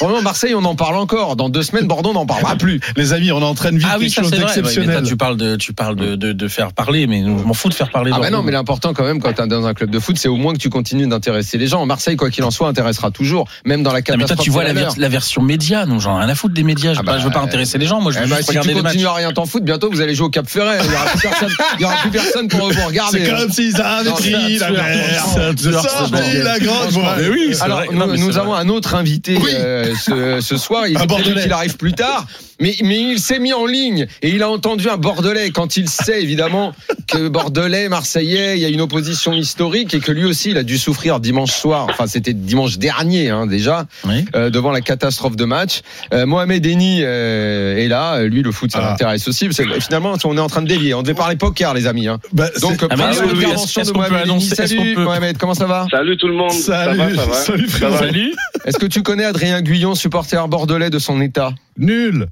Vraiment, 0.00 0.22
Marseille, 0.22 0.54
on 0.54 0.64
en 0.64 0.74
parle 0.76 0.96
encore. 0.96 1.36
Dans 1.36 1.50
deux 1.50 1.62
semaines, 1.62 1.86
Bordeaux, 1.86 2.10
on 2.10 2.14
n'en 2.14 2.24
parlera 2.24 2.56
plus. 2.56 2.80
Les 2.96 3.12
amis, 3.12 3.32
on 3.32 3.40
est 3.40 3.44
en 3.44 3.54
train 3.54 3.70
de 3.70 3.76
vivre 3.76 3.90
Ah 3.92 3.96
oui, 3.98 4.06
quelque 4.10 4.14
ça 4.14 4.22
chose. 4.22 4.32
Ouais, 4.32 4.38
d'exceptionnel. 4.38 5.02
tu 5.04 5.16
parles 5.18 5.36
de, 5.36 5.56
tu 5.56 5.74
parles 5.74 5.94
de, 5.96 6.14
de, 6.16 6.32
de 6.32 6.48
faire 6.48 6.72
parler, 6.72 7.06
mais 7.06 7.20
je 7.22 7.28
m'en 7.28 7.52
fous 7.52 7.68
de 7.68 7.74
faire 7.74 7.90
parler. 7.90 8.10
Ah 8.14 8.18
bah 8.18 8.30
non, 8.30 8.42
mais 8.42 8.50
l'important 8.52 8.94
quand 8.94 9.04
même 9.04 9.20
quand 9.20 9.32
t'es 9.34 9.46
dans 9.46 9.66
un 9.66 9.74
club 9.74 9.90
de 9.90 9.98
foot, 9.98 10.16
c'est 10.16 10.28
au 10.28 10.36
moins 10.36 10.54
que 10.54 10.58
tu 10.58 10.70
continues 10.70 11.06
d'intéresser 11.06 11.58
les 11.58 11.66
gens. 11.66 11.84
Marseille, 11.84 12.16
quoi 12.16 12.30
qu'il 12.30 12.44
en 12.44 12.50
soit, 12.50 12.68
intéressera 12.68 13.10
toujours, 13.10 13.46
même 13.66 13.82
dans 13.82 13.92
la 13.92 13.98
Non, 13.98 14.04
mais 14.08 14.12
catastrophe. 14.24 14.36
toi, 14.38 14.44
tu 14.44 14.50
vois 14.50 14.64
la, 14.64 15.08
version 15.10 15.42
média, 15.42 15.84
non, 15.84 15.98
j'en 15.98 16.16
ai 16.16 16.20
rien 16.24 16.28
à 16.30 16.34
foutre 16.34 16.54
des 16.54 16.62
médias. 16.62 16.94
Je, 16.94 16.98
Ah 16.98 17.02
veux 17.02 17.06
pas- 17.06 17.18
bah, 17.18 17.24
veux 17.24 17.30
pas 17.30 17.40
intéresser 17.40 17.76
les 17.76 17.86
gens, 17.86 18.00
moi, 18.00 18.10
je 18.10 18.20
veux 18.20 18.24
Eh 18.24 18.28
bah, 18.30 18.36
juste 18.38 18.52
si 18.52 18.58
tu 18.58 18.72
matchs. 18.74 18.82
continues 18.82 19.06
à 19.06 19.12
rien 19.14 19.32
t'en 19.32 19.44
foutre, 19.44 19.66
bientôt 19.66 19.90
vous 19.90 20.00
allez 20.00 20.14
jouer 20.14 20.28
au 20.28 20.30
Cap 20.30 20.48
Ferret. 20.48 20.78
Il 20.82 20.90
y 20.90 20.94
aura 20.94 21.04
plus 21.10 21.20
personne, 21.20 21.50
il 21.78 21.82
y 21.82 21.84
aura 21.84 21.96
plus 21.96 22.10
personne 22.10 22.48
pour 22.48 22.72
vous 22.72 22.86
regarder. 22.86 23.24
C'est 23.26 23.30
comme 23.36 23.50
s'ils 23.52 23.76
avaient 23.80 24.08
Non, 24.08 24.16
pris 24.16 24.30
la 24.30 24.78
la 26.42 26.58
grande 26.58 26.90
voix. 26.90 27.14
Mais 27.18 27.28
oui, 27.28 27.54
Alors, 27.60 27.78
vrai. 27.78 27.88
nous, 27.92 27.98
Non, 27.98 28.06
mais 28.06 28.18
nous 28.18 28.32
c'est 28.32 28.38
avons 28.38 28.52
vrai. 28.52 28.60
un 28.60 28.68
autre 28.68 28.94
invité 28.94 29.36
Oui. 29.40 29.50
euh, 29.54 29.94
ce, 30.00 30.40
ce 30.40 30.56
soir. 30.56 30.86
Il 30.86 30.96
arrive 31.52 31.76
plus 31.76 31.92
tard, 31.92 32.26
mais, 32.60 32.76
mais 32.82 32.98
il 33.00 33.18
s'est 33.18 33.38
mis 33.38 33.52
en 33.52 33.66
ligne 33.66 34.06
et 34.22 34.30
il 34.30 34.42
a 34.42 34.50
entendu 34.50 34.88
un 34.88 34.96
Bordelais 34.96 35.50
quand 35.50 35.76
il 35.76 35.88
sait 35.88 36.22
évidemment 36.22 36.72
que 37.06 37.28
Bordelais, 37.28 37.88
Marseillais, 37.88 38.56
il 38.56 38.60
y 38.60 38.64
a 38.64 38.68
une 38.68 38.80
opposition 38.80 39.32
historique 39.32 39.94
et 39.94 40.00
que 40.00 40.12
lui 40.12 40.24
aussi, 40.24 40.50
il 40.50 40.58
a 40.58 40.62
dû 40.62 40.78
souffrir 40.78 41.20
dimanche 41.20 41.52
soir. 41.52 41.86
Enfin, 41.90 42.06
c'était 42.06 42.32
dimanche 42.32 42.78
dernier 42.78 43.30
hein, 43.30 43.46
déjà, 43.46 43.86
Oui. 44.04 44.24
euh, 44.34 44.50
devant 44.50 44.70
la 44.70 44.80
catastrophe 44.80 45.36
de 45.36 45.44
match. 45.44 45.80
Euh, 46.12 46.26
Mohamed 46.26 46.64
Eni 46.66 47.00
euh, 47.02 47.76
est 47.76 47.88
là. 47.88 48.22
Lui, 48.22 48.42
le 48.42 48.52
foot, 48.52 48.70
ça 48.72 48.78
Ah. 48.82 48.90
l'intéresse 48.90 49.26
aussi. 49.28 49.46
Parce 49.46 49.56
que, 49.58 49.80
finalement, 49.80 50.14
on 50.24 50.36
est 50.36 50.40
en 50.40 50.48
train 50.48 50.62
de 50.62 50.68
dévier. 50.68 50.94
On 50.94 51.02
devait 51.02 51.14
parler 51.14 51.36
poker, 51.36 51.74
les 51.74 51.86
amis. 51.86 52.06
Hein. 52.08 52.18
Bah, 52.32 52.48
c'est- 52.54 52.60
Donc, 52.60 52.78
Ah, 52.90 52.94
intervention 52.94 53.82
est-ce 53.82 53.92
de 53.92 53.96
Mohamed 53.96 54.28
Eni. 54.28 54.40
Salut 54.42 54.94
peut- 54.94 55.02
Mohamed, 55.04 55.38
comment 55.38 55.54
ça 55.54 55.66
va? 55.66 55.86
Salut 55.90 56.16
tout 56.16 56.28
le 56.28 56.34
monde. 56.34 56.50
Salut, 56.52 56.98
ça 56.98 57.04
va, 57.06 57.14
ça 57.16 57.26
va? 57.26 57.34
salut, 57.34 57.68
Ça 57.68 57.76
frérot. 57.78 57.92
va? 57.92 57.98
Salut. 57.98 58.34
Est-ce 58.66 58.78
que 58.78 58.86
tu 58.86 59.02
connais 59.02 59.24
Adrien 59.24 59.62
Guyon, 59.62 59.94
supporter 59.94 60.46
bordelais 60.48 60.90
de 60.90 60.98
son 60.98 61.20
état? 61.20 61.52
Nul. 61.78 62.26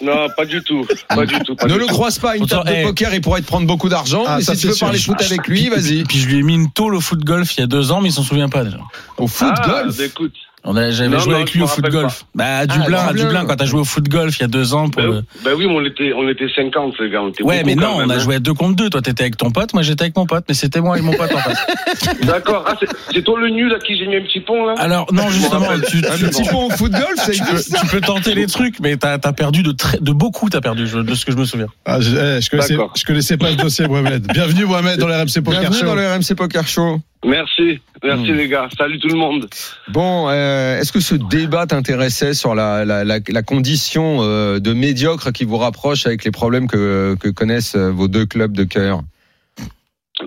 Non, 0.00 0.28
pas 0.36 0.44
du 0.44 0.62
tout. 0.62 0.86
Pas 1.08 1.26
du 1.26 1.38
tout. 1.40 1.56
Pas 1.56 1.66
Ne 1.66 1.72
du 1.74 1.78
le 1.80 1.86
tout. 1.86 1.92
croise 1.94 2.18
pas 2.18 2.32
à 2.32 2.36
une 2.36 2.46
table 2.46 2.68
de 2.68 2.74
eh. 2.74 2.82
poker, 2.84 3.14
il 3.14 3.20
pourrait 3.20 3.40
te 3.40 3.46
prendre 3.46 3.66
beaucoup 3.66 3.88
d'argent. 3.88 4.24
Ah, 4.26 4.36
mais 4.38 4.42
ça, 4.44 4.54
si 4.54 4.62
tu 4.62 4.66
veux 4.68 4.74
sûr. 4.74 4.86
parler 4.86 4.98
foot 5.00 5.20
avec 5.20 5.46
lui, 5.48 5.68
vas-y. 5.68 6.04
Puis 6.04 6.18
je 6.18 6.28
lui 6.28 6.38
ai 6.38 6.42
mis 6.42 6.54
une 6.54 6.70
tôle 6.70 6.94
au 6.94 7.00
foot 7.00 7.20
golf 7.24 7.56
il 7.56 7.60
y 7.60 7.62
a 7.64 7.66
deux 7.66 7.90
ans, 7.90 8.00
mais 8.00 8.10
il 8.10 8.12
s'en 8.12 8.22
souvient 8.22 8.48
pas 8.48 8.64
déjà. 8.64 8.78
Au 9.18 9.26
foot 9.26 9.52
Ah, 9.56 9.66
golf 9.66 9.96
bah, 9.96 10.04
écoute. 10.04 10.34
On 10.64 10.76
a- 10.76 10.92
J'avais 10.92 11.08
Non, 11.10 11.18
joué 11.18 11.32
non, 11.32 11.36
avec 11.38 11.52
lui 11.54 11.62
au 11.62 11.66
foot 11.66 11.84
golf. 11.90 12.24
Bah, 12.36 12.58
à 12.58 12.66
Dublin, 12.66 12.98
Ah, 13.00 13.08
à 13.08 13.12
Dublin. 13.12 13.24
Dublin, 13.24 13.44
quand 13.46 13.56
t'as 13.56 13.64
joué 13.64 13.80
au 13.80 13.84
foot 13.84 14.08
golf 14.08 14.38
il 14.38 14.42
y 14.42 14.44
a 14.44 14.48
deux 14.48 14.74
ans 14.74 14.88
pour 14.90 15.02
Ben, 15.02 15.08
le. 15.10 15.22
ben 15.44 15.54
oui, 15.56 15.66
mais 15.66 15.74
on 15.74 15.84
était, 15.84 16.12
on 16.12 16.28
était 16.28 16.46
50, 16.54 16.94
les 17.00 17.10
gars. 17.10 17.20
On 17.22 17.30
était 17.30 17.42
Ouais, 17.42 17.62
mais 17.64 17.74
non, 17.74 17.98
même, 17.98 18.06
on 18.06 18.10
a 18.10 18.14
hein. 18.14 18.18
joué 18.20 18.36
à 18.36 18.38
deux 18.38 18.54
contre 18.54 18.76
deux. 18.76 18.88
Toi, 18.88 19.02
t'étais 19.02 19.24
avec 19.24 19.36
ton 19.36 19.50
pote, 19.50 19.74
moi 19.74 19.82
j'étais 19.82 20.02
avec 20.02 20.16
mon 20.16 20.24
pote, 20.26 20.44
mais 20.48 20.54
c'était 20.54 20.80
moi 20.80 20.96
et 20.98 21.00
mon 21.02 21.12
pote 21.14 21.32
en 21.34 21.38
face. 21.38 21.66
D'accord. 22.22 22.64
Ah, 22.68 22.76
c'est- 22.78 22.86
c'est 23.12 23.22
toi 23.22 23.40
le 23.40 23.48
nul 23.48 23.74
à 23.74 23.78
qui 23.80 23.96
j'ai 23.98 24.06
mis 24.06 24.16
un 24.16 24.22
petit 24.22 24.38
pont, 24.40 24.64
là? 24.66 24.74
Alors, 24.78 25.12
non, 25.12 25.28
justement, 25.30 25.66
tu, 25.88 25.98
Un 25.98 26.16
tu- 26.16 26.26
petit 26.28 26.44
peu 26.48 26.54
au 26.56 26.70
foot 26.70 26.92
golf, 26.92 27.16
ça 27.16 27.32
tu 27.32 27.42
peux, 27.42 27.50
existe. 27.52 27.76
tu 27.80 27.86
peux 27.88 28.00
tenter 28.00 28.34
les 28.34 28.46
trucs, 28.46 28.78
mais 28.78 28.96
t'as 28.96 29.14
as 29.14 29.32
perdu 29.32 29.62
de, 29.64 29.72
très, 29.72 29.98
de 29.98 30.12
beaucoup, 30.12 30.48
t'as 30.48 30.60
perdu, 30.60 30.84
de 30.84 31.14
ce 31.14 31.24
que 31.26 31.32
je 31.32 31.36
me 31.38 31.44
souviens. 31.44 31.66
Ah, 31.84 32.00
je, 32.00 32.10
eh, 32.16 32.40
je 32.40 32.48
connaissais, 32.50 32.74
D'accord. 32.74 32.92
je 32.96 33.04
connaissais 33.04 33.36
pas 33.36 33.50
ce 33.50 33.56
dossier, 33.56 33.88
Mohamed. 33.88 34.26
Bienvenue, 34.32 34.64
Mohamed, 34.66 34.98
dans 35.00 35.08
le 35.08 35.14
RMC 35.14 35.40
Poker 35.42 35.60
Bienvenue 35.60 35.80
Show. 35.80 35.86
dans 35.86 35.94
le 35.96 36.06
RMC 36.06 36.34
Poker 36.36 36.68
Show. 36.68 37.00
Merci. 37.24 37.80
Merci, 38.04 38.32
Hmm. 38.32 38.36
les 38.36 38.48
gars. 38.48 38.68
Salut 38.76 38.98
tout 38.98 39.06
le 39.06 39.14
monde. 39.14 39.46
Bon, 39.86 40.26
euh, 40.28 40.51
est-ce 40.80 40.92
que 40.92 41.00
ce 41.00 41.14
débat 41.14 41.66
t'intéressait 41.66 42.34
sur 42.34 42.54
la, 42.54 42.84
la, 42.84 43.04
la, 43.04 43.18
la 43.26 43.42
condition 43.42 44.18
euh, 44.20 44.60
de 44.60 44.72
médiocre 44.72 45.32
qui 45.32 45.44
vous 45.44 45.58
rapproche 45.58 46.06
avec 46.06 46.24
les 46.24 46.30
problèmes 46.30 46.66
que, 46.68 47.16
que 47.20 47.28
connaissent 47.28 47.76
euh, 47.76 47.90
vos 47.90 48.08
deux 48.08 48.26
clubs 48.26 48.52
de 48.52 48.64
cœur? 48.64 49.02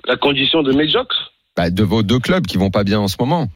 La 0.07 0.17
condition 0.17 0.63
de 0.63 0.73
médiocre? 0.73 1.33
Bah, 1.55 1.69
De 1.69 1.83
vos 1.83 2.03
deux 2.03 2.19
clubs 2.19 2.45
qui 2.45 2.57
vont 2.57 2.71
pas 2.71 2.83
bien 2.83 2.99
en 2.99 3.07
ce 3.07 3.15
moment. 3.19 3.47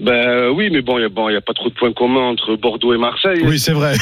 Ben 0.00 0.50
oui, 0.50 0.68
mais 0.70 0.80
bon, 0.80 0.96
il 0.98 1.00
n'y 1.00 1.06
a, 1.06 1.08
bon, 1.08 1.28
y 1.28 1.34
a 1.36 1.40
pas 1.40 1.54
trop 1.54 1.68
de 1.68 1.74
points 1.74 1.92
communs 1.92 2.28
entre 2.28 2.54
Bordeaux 2.56 2.94
et 2.94 2.98
Marseille. 2.98 3.40
Oui, 3.44 3.58
c'est 3.58 3.72
vrai, 3.72 3.94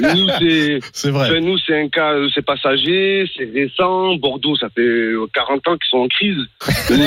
Nous, 0.00 0.26
c'est. 0.40 0.78
c'est 0.92 1.10
vrai. 1.10 1.30
Ben, 1.30 1.44
nous, 1.44 1.58
c'est 1.58 1.78
un 1.78 1.88
cas, 1.88 2.12
euh, 2.14 2.28
c'est 2.34 2.40
passager, 2.44 3.24
c'est 3.36 3.50
récent. 3.52 4.14
Bordeaux, 4.16 4.56
ça 4.56 4.68
fait 4.74 4.80
euh, 4.80 5.26
40 5.34 5.68
ans 5.68 5.76
qu'ils 5.76 5.88
sont 5.90 5.98
en 5.98 6.08
crise. 6.08 6.38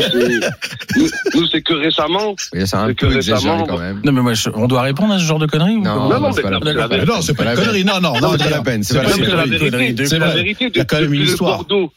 Nous, 1.35 1.47
c'est, 1.47 1.61
que 1.61 1.73
récemment. 1.73 2.35
Oui, 2.53 2.67
c'est 2.67 2.75
un 2.75 2.87
peu 2.87 2.93
que 2.93 3.05
exagéré 3.07 3.33
récemment, 3.51 3.65
quand 3.65 3.77
même. 3.79 4.01
Non, 4.03 4.11
mais 4.11 4.21
moi, 4.21 4.33
je- 4.33 4.49
on 4.53 4.67
doit 4.67 4.81
répondre 4.81 5.13
à 5.13 5.19
ce 5.19 5.23
genre 5.25 5.39
de 5.39 5.45
conneries 5.47 5.75
ou 5.77 5.81
Non, 5.83 6.09
Non, 6.09 6.19
non, 6.19 6.31
c'est 6.31 6.41
pas 6.41 6.49
la 6.51 6.59
peine. 6.59 7.05
non, 7.05 7.21
c'est 7.21 7.35
pas 7.35 7.45
une 7.45 7.55
connerie. 7.55 7.83
Non, 7.85 7.99
non, 8.01 8.13
Non, 8.13 8.19
non, 8.21 8.31
c'est 8.37 8.43
pas 8.43 8.49
la 8.51 8.57
non. 8.57 8.63
peine, 8.63 8.83
c'est 8.83 8.95
la 8.95 9.03
vérité. 9.03 9.25
connerie. 9.69 9.95
C'est 10.07 10.19
la 10.19 10.27
vérité. 10.33 10.71
Bordeaux, 11.39 11.91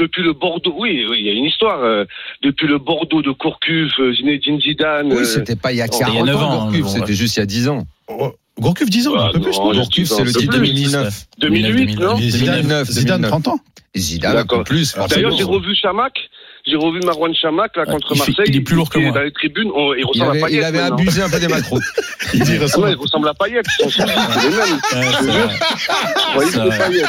depuis 0.00 0.22
le 0.22 0.32
Bordeaux, 0.32 0.74
oui, 0.78 1.06
oui, 1.08 1.18
il 1.20 1.26
y 1.26 1.30
a 1.30 1.32
une 1.32 1.44
histoire. 1.44 1.80
euh, 1.84 2.04
depuis 2.42 2.66
le 2.66 2.78
Bordeaux 2.78 3.22
de 3.22 3.30
Courcuf, 3.30 3.92
euh, 3.98 4.12
Zinedine 4.14 4.60
Zidane. 4.60 5.12
Oui, 5.12 5.18
euh, 5.20 5.24
c'était 5.24 5.56
pas 5.56 5.72
il 5.72 5.76
y 5.76 5.82
a 5.82 5.84
C'était 5.86 5.98
il 5.98 6.14
y 6.14 6.16
40 6.16 6.22
a 6.28 6.32
neuf 6.32 6.42
ans, 6.42 6.50
ans, 6.68 6.70
bon, 6.72 6.88
c'était 6.88 7.14
juste 7.14 7.36
il 7.36 7.40
y 7.40 7.42
a 7.42 7.46
10 7.46 7.68
ans. 7.68 7.86
Oh, 8.08 8.32
Gourcuff, 8.58 8.90
10 8.90 9.08
ans, 9.08 9.12
Ah, 9.16 9.26
un 9.28 9.32
peu 9.32 9.40
plus, 9.40 9.56
non, 9.58 9.66
non 9.72 9.80
Gourcuff, 9.80 10.04
10 10.04 10.12
ans, 10.12 10.16
c'est 10.16 10.24
le 10.24 10.32
titre 10.32 10.52
de 10.54 10.58
plus. 10.58 10.68
2009. 10.72 11.26
2008, 11.38 11.98
non 12.00 12.14
Oui, 12.16 12.30
Zidane, 12.30 12.56
2009, 12.62 12.90
Zidane, 12.90 13.22
30 13.22 13.48
ans 13.48 13.60
Zidane, 13.96 14.30
un 14.30 14.34
peu 14.34 14.38
D'accord. 14.42 14.64
plus, 14.64 14.94
D'ailleurs, 15.08 15.36
j'ai 15.36 15.44
revu 15.44 15.74
Chamac. 15.74 16.12
J'ai 16.66 16.76
revu 16.76 17.00
Marwan 17.04 17.34
Chamac 17.34 17.74
là, 17.76 17.84
contre 17.86 18.08
il 18.14 18.18
fait- 18.20 18.28
Marseille. 18.32 18.44
il 18.48 18.56
est 18.56 18.60
plus 18.60 18.76
lourd 18.76 18.90
que 18.90 18.98
moi. 18.98 19.12
Dans 19.12 19.22
les 19.22 19.32
tribunes, 19.32 19.70
on- 19.74 19.94
il 19.94 20.00
Il 20.00 20.04
ressemble 20.04 20.26
à 20.26 20.30
avait, 20.32 20.40
Payet. 20.42 20.56
il 20.58 20.64
avait 20.64 20.78
maintenant. 20.78 20.96
abusé 20.98 21.22
un 21.22 21.30
peu 21.30 21.40
des 21.40 21.48
macros. 21.48 21.80
Il 22.32 22.42
dit, 22.44 22.52
Ah 22.60 22.78
ouais, 22.78 22.92
il 22.92 22.96
ressemble 22.96 23.28
à 23.28 23.34
Payet. 23.34 23.60
Ils 23.80 23.82
sont 23.84 23.90
soudés, 23.90 24.12
c'est 24.34 24.48
les 24.50 24.56
mêmes. 24.56 24.58
Ouais, 24.94 25.14
c'est 25.18 25.24
vrai. 25.26 25.48
Vous 25.48 26.34
voyez, 26.34 26.50
C'est 26.50 26.58
c'est 26.58 26.64
vrai. 26.64 26.78
Payet. 26.88 27.02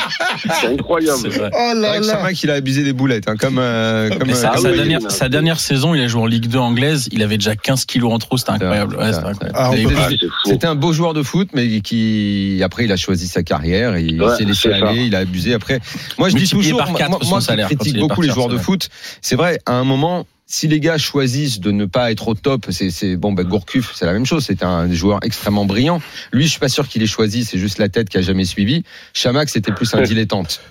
C'est 0.61 0.67
incroyable. 0.67 1.19
C'est 1.21 1.27
vrai. 1.29 1.49
Oh 1.53 2.29
il 2.43 2.49
a 2.49 2.53
abusé 2.55 2.83
des 2.83 2.93
boulettes, 2.93 3.27
hein, 3.29 3.35
comme, 3.37 3.59
euh, 3.59 4.09
comme 4.09 4.27
Mais 4.27 4.33
euh, 4.33 4.35
sa, 4.35 4.57
sa 4.57 4.69
oui, 4.71 4.77
dernière, 4.77 5.01
non. 5.01 5.09
sa 5.09 5.29
dernière 5.29 5.59
saison, 5.59 5.93
il 5.93 6.01
a 6.01 6.07
joué 6.07 6.21
en 6.21 6.25
Ligue 6.25 6.47
2 6.47 6.57
anglaise, 6.57 7.07
il 7.11 7.21
avait 7.21 7.37
déjà 7.37 7.55
15 7.55 7.85
kilos 7.85 8.11
en 8.13 8.17
trop, 8.17 8.37
c'était 8.37 8.51
incroyable. 8.51 8.95
Ouais, 8.95 9.13
c'était 9.13 9.25
incroyable. 9.27 9.51
Ah, 9.59 9.69
on 9.69 9.73
peut 9.75 9.93
Ah, 9.97 10.07
c'est 10.09 10.17
fou. 10.27 10.31
C'était 10.45 10.67
un 10.67 10.75
beau 10.75 10.91
joueur 10.93 11.13
de 11.13 11.21
foot, 11.21 11.49
mais 11.53 11.81
qui 11.81 12.59
après 12.63 12.85
il 12.85 12.91
a 12.91 12.97
choisi 12.97 13.27
sa 13.27 13.43
carrière, 13.43 13.95
et 13.97 14.03
il 14.03 14.21
Ouais, 14.21 14.35
s'est 14.37 14.43
laissé 14.45 14.69
c'est 14.73 14.79
ça. 14.79 14.87
aller, 14.87 15.03
il 15.05 15.15
a 15.15 15.19
abusé. 15.19 15.53
Après, 15.53 15.79
moi 16.17 16.29
je 16.29 16.35
dis 16.35 16.41
Multiplié 16.41 16.63
toujours, 16.71 16.79
par 16.79 16.89
moi, 16.91 16.97
quatre 16.99 17.09
moi, 17.11 17.19
son 17.21 17.29
moi 17.29 17.39
qui 17.39 17.45
salaire 17.45 17.69
quand 17.69 17.75
critique 17.75 17.93
il 17.93 17.97
est 17.97 18.01
beaucoup 18.01 18.21
les 18.21 18.29
joueurs 18.29 18.47
de 18.49 18.57
foot, 18.57 18.89
c'est 19.21 19.35
vrai, 19.35 19.40
à 19.65 19.73
un 19.73 19.83
moment, 19.83 20.25
si 20.45 20.67
les 20.67 20.79
gars 20.79 20.97
choisissent 20.97 21.59
de 21.59 21.71
ne 21.71 21.85
pas 21.85 22.11
être 22.11 22.27
au 22.27 22.33
top, 22.33 22.65
c'est 22.69 23.15
bon, 23.15 23.31
ben 23.31 23.45
Gourcuff, 23.45 23.93
c'est 23.95 24.05
la 24.05 24.13
même 24.13 24.25
chose. 24.25 24.43
C'est 24.45 24.63
un 24.63 24.91
joueur 24.91 25.19
extrêmement 25.23 25.65
brillant. 25.65 26.01
Lui, 26.33 26.43
je 26.43 26.49
suis 26.49 26.59
pas 26.59 26.69
sûr 26.69 26.87
qu'il 26.87 27.01
ait 27.03 27.07
choisi. 27.07 27.45
C'est 27.45 27.57
juste 27.57 27.77
la 27.77 27.89
tête 27.89 28.09
qui 28.09 28.17
a 28.17 28.21
jamais 28.21 28.45
suivi. 28.45 28.83
Chamac, 29.13 29.49
c'était 29.49 29.71
plus 29.71 29.93
un 29.95 30.01
dilettante. 30.03 30.61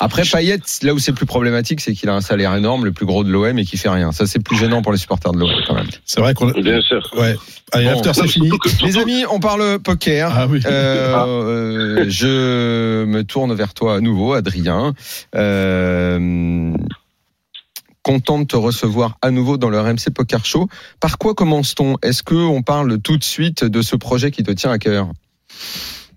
Après 0.00 0.22
Payet, 0.22 0.58
là 0.82 0.94
où 0.94 0.98
c'est 0.98 1.12
plus 1.12 1.26
problématique, 1.26 1.80
c'est 1.80 1.92
qu'il 1.94 2.08
a 2.08 2.14
un 2.14 2.20
salaire 2.20 2.54
énorme, 2.54 2.84
le 2.84 2.92
plus 2.92 3.06
gros 3.06 3.22
de 3.22 3.30
l'OM, 3.30 3.58
et 3.58 3.64
qui 3.64 3.76
fait 3.76 3.88
rien. 3.90 4.12
Ça, 4.12 4.26
c'est 4.26 4.38
plus 4.42 4.56
gênant 4.56 4.82
pour 4.82 4.92
les 4.92 4.98
supporters 4.98 5.32
de 5.32 5.38
l'OM 5.38 5.50
quand 5.66 5.74
même. 5.74 5.86
C'est 6.04 6.20
vrai 6.20 6.32
qu'on. 6.34 6.46
Bien 6.50 6.80
sûr. 6.80 7.02
Ouais. 7.16 7.36
Allez, 7.72 7.86
Bon. 7.86 7.90
l'after, 8.02 8.12
c'est 8.14 8.28
fini. 8.28 8.50
Les 8.82 8.98
amis, 8.98 9.24
on 9.30 9.40
parle 9.40 9.78
poker. 9.80 10.32
Ah 10.34 10.46
oui. 10.48 10.60
Euh, 10.64 11.14
euh, 11.26 12.04
je 12.08 13.04
me 13.04 13.22
tourne 13.24 13.52
vers 13.54 13.74
toi 13.74 13.96
à 13.96 14.00
nouveau, 14.00 14.32
Adrien. 14.32 14.94
Euh, 15.34 16.72
content 18.04 18.38
de 18.38 18.44
te 18.44 18.54
recevoir 18.54 19.16
à 19.22 19.32
nouveau 19.32 19.56
dans 19.56 19.70
le 19.70 19.80
RMC 19.80 20.10
Poker 20.14 20.44
Show. 20.46 20.68
Par 21.00 21.18
quoi 21.18 21.34
commence-t-on? 21.34 21.96
Est-ce 22.02 22.22
que 22.22 22.34
on 22.36 22.62
parle 22.62 23.00
tout 23.00 23.16
de 23.16 23.24
suite 23.24 23.64
de 23.64 23.82
ce 23.82 23.96
projet 23.96 24.30
qui 24.30 24.44
te 24.44 24.52
tient 24.52 24.70
à 24.70 24.78
cœur? 24.78 25.08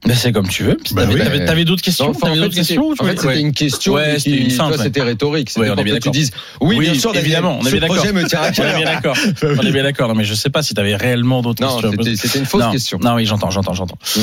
Mais 0.05 0.13
c'est 0.13 0.31
comme 0.31 0.47
tu 0.47 0.63
veux. 0.63 0.77
Bah 0.91 1.01
T'avais 1.03 1.13
oui. 1.15 1.19
t'avais- 1.23 1.45
t'avais 1.45 1.65
d'autres 1.65 1.81
questions? 1.81 2.05
Non, 2.05 2.11
en 2.11 2.13
fait, 2.13 2.35
c'était 2.35 2.49
questions 2.55 2.91
en 2.99 3.03
fait, 3.03 3.39
une 3.41 3.51
question. 3.51 3.93
Ouais, 3.93 4.19
c'était 4.19 4.37
une 4.37 4.45
ouais. 4.51 4.77
C'était 4.77 5.01
rhétorique. 5.01 5.49
C'était 5.49 5.69
Ouais, 5.69 5.75
pour 5.75 5.83
que 5.83 5.97
tu 5.97 6.09
dises 6.11 6.31
oui, 6.61 6.75
Oui, 6.77 6.85
bien 6.85 6.93
sûr, 6.93 7.15
évidemment, 7.15 7.57
on 7.59 7.65
est 7.65 7.71
ce 7.71 7.75
bien 7.77 7.87
projet 7.87 8.01
d'accord. 8.13 8.21
me 8.21 8.27
tient 8.27 8.39
à 8.41 8.47
On 8.47 8.51
est 8.51 8.53
cœur. 8.53 8.75
bien 8.77 8.85
d'accord. 8.85 9.17
On 9.43 9.65
est 9.65 9.71
bien 9.71 9.83
d'accord. 9.83 10.07
Non, 10.09 10.15
mais 10.15 10.23
je 10.23 10.33
sais 10.35 10.49
pas 10.51 10.61
si 10.61 10.75
t'avais 10.75 10.95
réellement 10.95 11.41
d'autres 11.41 11.63
Non, 11.63 11.79
questions. 11.79 11.91
c'était 12.03 12.15
c'était 12.15 12.39
une 12.39 12.45
fausse 12.45 12.61
non, 12.63 12.71
question. 12.71 12.99
Non, 13.01 13.15
oui, 13.15 13.25
j'entends, 13.25 13.49
j'entends, 13.49 13.73
j'entends. 13.73 13.97
Mm. 14.15 14.19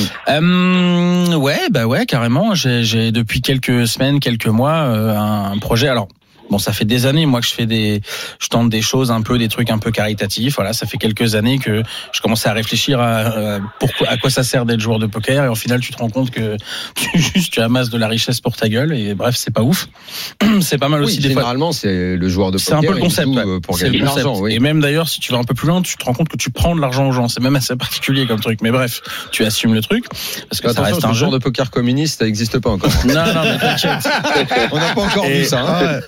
Euh, 1.32 1.36
ouais, 1.36 1.58
bah 1.70 1.86
ouais, 1.86 2.06
carrément. 2.06 2.54
J'ai, 2.54 2.84
j'ai 2.84 3.10
depuis 3.10 3.40
quelques 3.40 3.88
semaines, 3.88 4.20
quelques 4.20 4.46
mois, 4.46 4.74
euh, 4.74 5.16
un 5.16 5.58
projet. 5.58 5.88
Alors. 5.88 6.08
Bon, 6.54 6.58
ça 6.60 6.72
fait 6.72 6.84
des 6.84 7.04
années, 7.06 7.26
moi, 7.26 7.40
que 7.40 7.48
je 7.48 7.52
fais 7.52 7.66
des, 7.66 8.00
je 8.38 8.46
tente 8.46 8.70
des 8.70 8.80
choses 8.80 9.10
un 9.10 9.22
peu, 9.22 9.38
des 9.38 9.48
trucs 9.48 9.70
un 9.70 9.78
peu 9.78 9.90
caritatifs. 9.90 10.54
Voilà, 10.54 10.72
ça 10.72 10.86
fait 10.86 10.98
quelques 10.98 11.34
années 11.34 11.58
que 11.58 11.82
je 12.12 12.20
commençais 12.20 12.48
à 12.48 12.52
réfléchir 12.52 13.00
à, 13.00 13.56
à 13.56 13.58
pourquoi, 13.80 14.06
à 14.08 14.16
quoi 14.18 14.30
ça 14.30 14.44
sert 14.44 14.64
d'être 14.64 14.78
joueur 14.78 15.00
de 15.00 15.06
poker. 15.06 15.46
Et 15.46 15.48
au 15.48 15.56
final, 15.56 15.80
tu 15.80 15.90
te 15.92 15.98
rends 15.98 16.10
compte 16.10 16.30
que 16.30 16.56
tu, 16.94 17.18
juste 17.18 17.52
tu 17.52 17.60
amasses 17.60 17.90
de 17.90 17.98
la 17.98 18.06
richesse 18.06 18.40
pour 18.40 18.54
ta 18.54 18.68
gueule. 18.68 18.92
Et 18.92 19.14
bref, 19.16 19.34
c'est 19.36 19.50
pas 19.52 19.62
ouf. 19.62 19.88
C'est 20.60 20.78
pas 20.78 20.88
mal 20.88 21.00
Oui, 21.00 21.06
aussi 21.06 21.16
des 21.16 21.30
fois. 21.30 21.40
généralement, 21.42 21.72
c'est 21.72 22.16
le 22.16 22.28
joueur 22.28 22.52
de 22.52 22.58
C'est 22.58 22.72
un 22.72 22.76
poker. 22.76 22.90
peu 22.92 22.96
le 22.98 23.02
concept. 23.02 23.28
ouais. 23.30 23.42
euh, 23.44 23.58
pour 23.58 23.76
gagner 23.76 23.98
de 23.98 24.04
l'argent. 24.04 24.38
Oui. 24.38 24.54
Et 24.54 24.60
même 24.60 24.80
d'ailleurs, 24.80 25.08
si 25.08 25.18
tu 25.18 25.32
vas 25.32 25.38
un 25.38 25.42
peu 25.44 25.54
plus 25.54 25.66
loin, 25.66 25.82
tu 25.82 25.96
te 25.96 26.04
rends 26.04 26.14
compte 26.14 26.28
que 26.28 26.36
tu 26.36 26.50
prends 26.52 26.76
de 26.76 26.80
l'argent 26.80 27.08
aux 27.08 27.12
gens. 27.12 27.26
C'est 27.26 27.40
même 27.40 27.56
assez 27.56 27.74
particulier 27.74 28.26
comme 28.28 28.38
truc. 28.38 28.60
Mais 28.62 28.70
bref, 28.70 29.00
tu 29.32 29.44
assumes 29.44 29.74
le 29.74 29.80
truc 29.80 30.04
parce 30.48 30.60
que 30.60 30.68
ça 30.68 30.82
Attention, 30.82 30.94
reste 30.94 31.04
un 31.06 31.12
jeu. 31.14 31.18
genre 31.22 31.30
de 31.32 31.38
poker 31.38 31.72
communiste, 31.72 32.20
ça 32.20 32.26
n'existe 32.26 32.60
pas 32.60 32.70
encore. 32.70 32.90
Non, 33.06 33.14
non, 33.34 33.42
mais 33.42 33.58
t'inquiète. 33.58 34.08
On 34.72 34.78
n'a 34.78 34.94
pas 34.94 35.00
encore 35.02 35.24
Et- 35.26 35.40
vu 35.40 35.44
ça. 35.44 35.60
hein. 35.82 36.00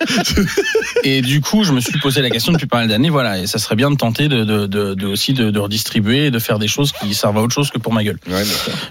Et 1.03 1.21
du 1.21 1.41
coup, 1.41 1.63
je 1.63 1.73
me 1.73 1.79
suis 1.79 1.99
posé 1.99 2.21
la 2.21 2.29
question 2.29 2.51
depuis 2.51 2.67
pas 2.67 2.77
mal 2.77 2.87
d'années. 2.87 3.09
Voilà, 3.09 3.39
et 3.39 3.47
ça 3.47 3.59
serait 3.59 3.75
bien 3.75 3.91
de 3.91 3.95
tenter 3.95 4.27
de, 4.27 4.43
de, 4.43 4.65
de, 4.67 4.93
de 4.93 5.05
aussi 5.05 5.33
de, 5.33 5.51
de 5.51 5.59
redistribuer 5.59 6.25
et 6.25 6.31
de 6.31 6.39
faire 6.39 6.59
des 6.59 6.67
choses 6.67 6.91
qui 6.91 7.13
servent 7.13 7.37
à 7.37 7.41
autre 7.41 7.53
chose 7.53 7.69
que 7.69 7.77
pour 7.77 7.93
ma 7.93 8.03
gueule. 8.03 8.19
Ouais. 8.27 8.43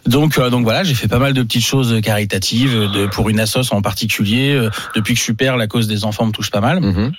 Donc, 0.06 0.38
euh, 0.38 0.50
donc 0.50 0.64
voilà, 0.64 0.84
j'ai 0.84 0.94
fait 0.94 1.08
pas 1.08 1.18
mal 1.18 1.32
de 1.32 1.42
petites 1.42 1.64
choses 1.64 2.00
caritatives, 2.02 2.74
de, 2.74 3.06
pour 3.06 3.28
une 3.28 3.40
assoce 3.40 3.72
en 3.72 3.82
particulier. 3.82 4.52
Euh, 4.52 4.70
Depuis 4.94 5.14
que 5.14 5.18
je 5.18 5.24
suis 5.24 5.34
père, 5.34 5.56
la 5.56 5.66
cause 5.66 5.88
des 5.88 6.04
enfants 6.04 6.26
me 6.26 6.32
touche 6.32 6.50
pas 6.50 6.60
mal. 6.60 6.80
Mhm. 6.80 7.12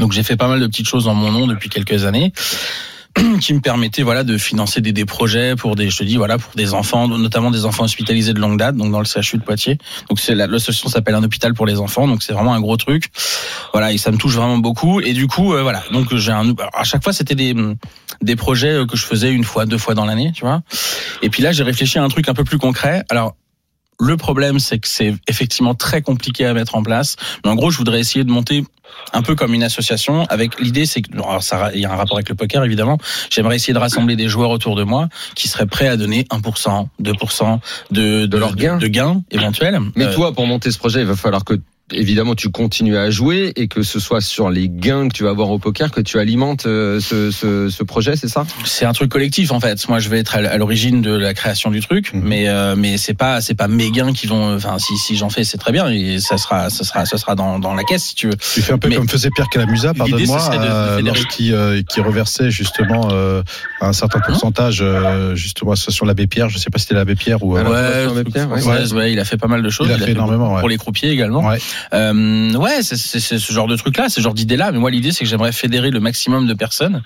Donc 0.00 0.12
j'ai 0.12 0.22
fait 0.22 0.36
pas 0.36 0.48
mal 0.48 0.60
de 0.60 0.66
petites 0.66 0.88
choses 0.88 1.08
en 1.08 1.14
mon 1.14 1.32
nom 1.32 1.46
depuis 1.46 1.70
quelques 1.70 2.04
années 2.04 2.32
qui 3.40 3.54
me 3.54 3.60
permettaient 3.60 4.02
voilà 4.02 4.24
de 4.24 4.38
financer 4.38 4.80
des, 4.80 4.92
des 4.92 5.04
projets 5.04 5.56
pour 5.56 5.76
des 5.76 5.90
je 5.90 5.98
te 5.98 6.04
dis 6.04 6.16
voilà 6.16 6.38
pour 6.38 6.52
des 6.54 6.74
enfants 6.74 7.08
notamment 7.08 7.50
des 7.50 7.64
enfants 7.64 7.84
hospitalisés 7.84 8.32
de 8.34 8.40
longue 8.40 8.58
date 8.58 8.76
donc 8.76 8.90
dans 8.92 9.00
le 9.00 9.04
CHU 9.06 9.38
de 9.38 9.42
Poitiers. 9.42 9.78
Donc 10.08 10.20
c'est 10.20 10.34
la- 10.34 10.46
l'association 10.46 10.88
s'appelle 10.88 11.14
un 11.14 11.22
hôpital 11.22 11.54
pour 11.54 11.66
les 11.66 11.78
enfants 11.78 12.06
donc 12.06 12.22
c'est 12.22 12.32
vraiment 12.32 12.54
un 12.54 12.60
gros 12.60 12.76
truc. 12.76 13.10
Voilà 13.72 13.92
et 13.92 13.98
ça 13.98 14.10
me 14.10 14.16
touche 14.16 14.34
vraiment 14.34 14.58
beaucoup. 14.58 15.00
Et 15.00 15.12
du 15.12 15.26
coup 15.26 15.54
euh, 15.54 15.62
voilà 15.62 15.82
donc 15.92 16.14
j'ai 16.14 16.32
un 16.32 16.54
à 16.74 16.84
chaque 16.84 17.02
fois 17.02 17.12
c'était 17.12 17.34
des 17.34 17.54
des 18.22 18.36
projets 18.36 18.72
euh, 18.72 18.86
que 18.86 18.96
je 18.96 19.04
faisais 19.04 19.30
une 19.32 19.44
fois 19.44 19.66
deux 19.66 19.78
fois 19.78 19.94
dans 19.94 20.04
l'année 20.04 20.32
tu 20.34 20.44
vois. 20.44 20.62
Et 21.22 21.30
puis 21.30 21.42
là 21.42 21.52
j'ai 21.52 21.62
réfléchi 21.64 21.98
à 21.98 22.04
un 22.04 22.08
truc 22.08 22.28
un 22.28 22.34
peu 22.34 22.44
plus 22.44 22.58
concret. 22.58 23.04
Alors 23.10 23.34
le 24.00 24.16
problème, 24.16 24.58
c'est 24.58 24.78
que 24.78 24.88
c'est 24.88 25.14
effectivement 25.26 25.74
très 25.74 26.02
compliqué 26.02 26.44
à 26.46 26.54
mettre 26.54 26.76
en 26.76 26.82
place. 26.82 27.16
Mais 27.44 27.50
en 27.50 27.56
gros, 27.56 27.70
je 27.70 27.78
voudrais 27.78 28.00
essayer 28.00 28.24
de 28.24 28.30
monter 28.30 28.64
un 29.12 29.22
peu 29.22 29.34
comme 29.34 29.54
une 29.54 29.62
association. 29.62 30.24
Avec 30.28 30.60
l'idée, 30.60 30.86
c'est 30.86 31.02
que 31.02 31.12
alors 31.12 31.42
ça, 31.42 31.70
il 31.74 31.80
y 31.80 31.84
a 31.84 31.92
un 31.92 31.96
rapport 31.96 32.16
avec 32.16 32.28
le 32.28 32.34
poker 32.34 32.64
évidemment. 32.64 32.98
J'aimerais 33.30 33.56
essayer 33.56 33.74
de 33.74 33.78
rassembler 33.78 34.16
des 34.16 34.28
joueurs 34.28 34.50
autour 34.50 34.76
de 34.76 34.84
moi 34.84 35.08
qui 35.34 35.48
seraient 35.48 35.66
prêts 35.66 35.88
à 35.88 35.96
donner 35.96 36.24
1%, 36.24 36.86
2% 37.02 37.58
de 37.90 38.26
de, 38.26 38.38
leurs 38.38 38.56
gains. 38.56 38.78
de, 38.78 38.86
gains 38.86 39.22
éventuels. 39.30 39.78
Mais 39.96 40.04
Euh, 40.04 40.14
toi, 40.14 40.32
pour 40.32 40.46
monter 40.46 40.70
ce 40.70 40.78
projet, 40.78 41.00
il 41.00 41.06
va 41.06 41.16
falloir 41.16 41.44
que 41.44 41.54
évidemment 41.92 42.34
tu 42.34 42.50
continues 42.50 42.96
à 42.96 43.10
jouer 43.10 43.52
et 43.56 43.68
que 43.68 43.82
ce 43.82 43.98
soit 44.00 44.20
sur 44.20 44.50
les 44.50 44.68
gains 44.68 45.08
que 45.08 45.14
tu 45.14 45.24
vas 45.24 45.30
avoir 45.30 45.50
au 45.50 45.58
poker 45.58 45.90
que 45.90 46.00
tu 46.00 46.18
alimentes 46.18 46.66
euh, 46.66 47.00
ce, 47.00 47.30
ce, 47.30 47.68
ce 47.68 47.82
projet, 47.82 48.16
c'est 48.16 48.28
ça? 48.28 48.44
C'est 48.64 48.84
un 48.84 48.92
truc 48.92 49.10
collectif 49.10 49.52
en 49.52 49.60
fait. 49.60 49.88
Moi, 49.88 49.98
je 49.98 50.08
vais 50.08 50.18
être 50.18 50.36
à 50.36 50.56
l'origine 50.58 51.00
de 51.02 51.10
la 51.16 51.34
création 51.34 51.70
du 51.70 51.80
truc, 51.80 52.12
Mhm. 52.14 52.22
mais 52.24 52.48
euh, 52.48 52.74
mais 52.76 52.96
c'est 52.98 53.14
pas 53.14 53.40
c'est 53.40 53.54
pas 53.54 53.68
mes 53.68 53.90
gains 53.90 54.12
qui 54.12 54.26
vont. 54.26 54.54
Enfin, 54.56 54.78
si 54.78 54.96
si 54.96 55.16
j'en 55.16 55.30
fais, 55.30 55.44
c'est 55.44 55.58
très 55.58 55.72
bien 55.72 55.88
et 55.90 56.18
ça 56.20 56.38
sera 56.38 56.70
ça 56.70 56.84
sera 56.84 57.04
ça 57.06 57.16
sera 57.18 57.34
dans 57.34 57.58
dans 57.58 57.74
la 57.74 57.84
caisse 57.84 58.04
si 58.04 58.14
tu 58.14 58.28
veux. 58.28 58.36
Tu 58.36 58.62
fais 58.62 58.72
un 58.72 58.78
peu 58.78 58.88
Mais- 58.88 58.96
comme 58.96 59.08
faisait 59.08 59.30
Pierre 59.30 59.48
Calamusa, 59.48 59.94
pardonne-moi, 59.94 60.50
euh, 60.54 61.00
lorsqu'il 61.02 61.54
euh, 61.54 61.82
qui 61.82 62.00
reversait 62.00 62.50
justement 62.50 63.08
euh, 63.12 63.42
un 63.80 63.92
certain 63.92 64.20
pourcentage, 64.20 64.80
euh, 64.82 65.34
justement, 65.34 65.74
soit 65.76 65.92
sur 65.92 66.06
l'abbé 66.06 66.26
Pierre, 66.26 66.48
je 66.48 66.58
sais 66.58 66.70
pas 66.70 66.78
si 66.78 66.84
c'était 66.84 66.94
l'abbé 66.94 67.14
Pierre 67.14 67.42
ou. 67.42 67.56
euh, 67.56 67.64
Ouais, 67.64 68.24
Pierre, 68.24 68.50
ouais. 68.50 68.62
ouais, 68.62 68.92
ouais, 68.92 69.12
il 69.12 69.18
a 69.20 69.24
fait 69.24 69.36
pas 69.36 69.46
mal 69.48 69.62
de 69.62 69.70
choses. 69.70 69.88
Il 69.90 69.94
a 69.94 69.98
fait 69.98 70.12
énormément, 70.12 70.44
beaucoup 70.44 70.54
ouais. 70.56 70.60
pour 70.60 70.68
les 70.68 70.76
croupiers 70.78 71.10
également. 71.10 71.42
Euh, 71.92 72.52
ouais, 72.54 72.82
c'est 72.82 72.96
ce 73.20 73.52
genre 73.52 73.66
de 73.66 73.76
truc 73.76 73.96
là, 73.96 74.08
ce 74.08 74.20
genre 74.20 74.34
d'idée 74.34 74.56
là. 74.56 74.72
Mais 74.72 74.78
moi, 74.78 74.90
l'idée, 74.90 75.12
c'est 75.12 75.24
que 75.24 75.30
j'aimerais 75.30 75.52
fédérer 75.52 75.90
le 75.90 76.00
maximum 76.00 76.46
de 76.46 76.54
personnes 76.54 77.02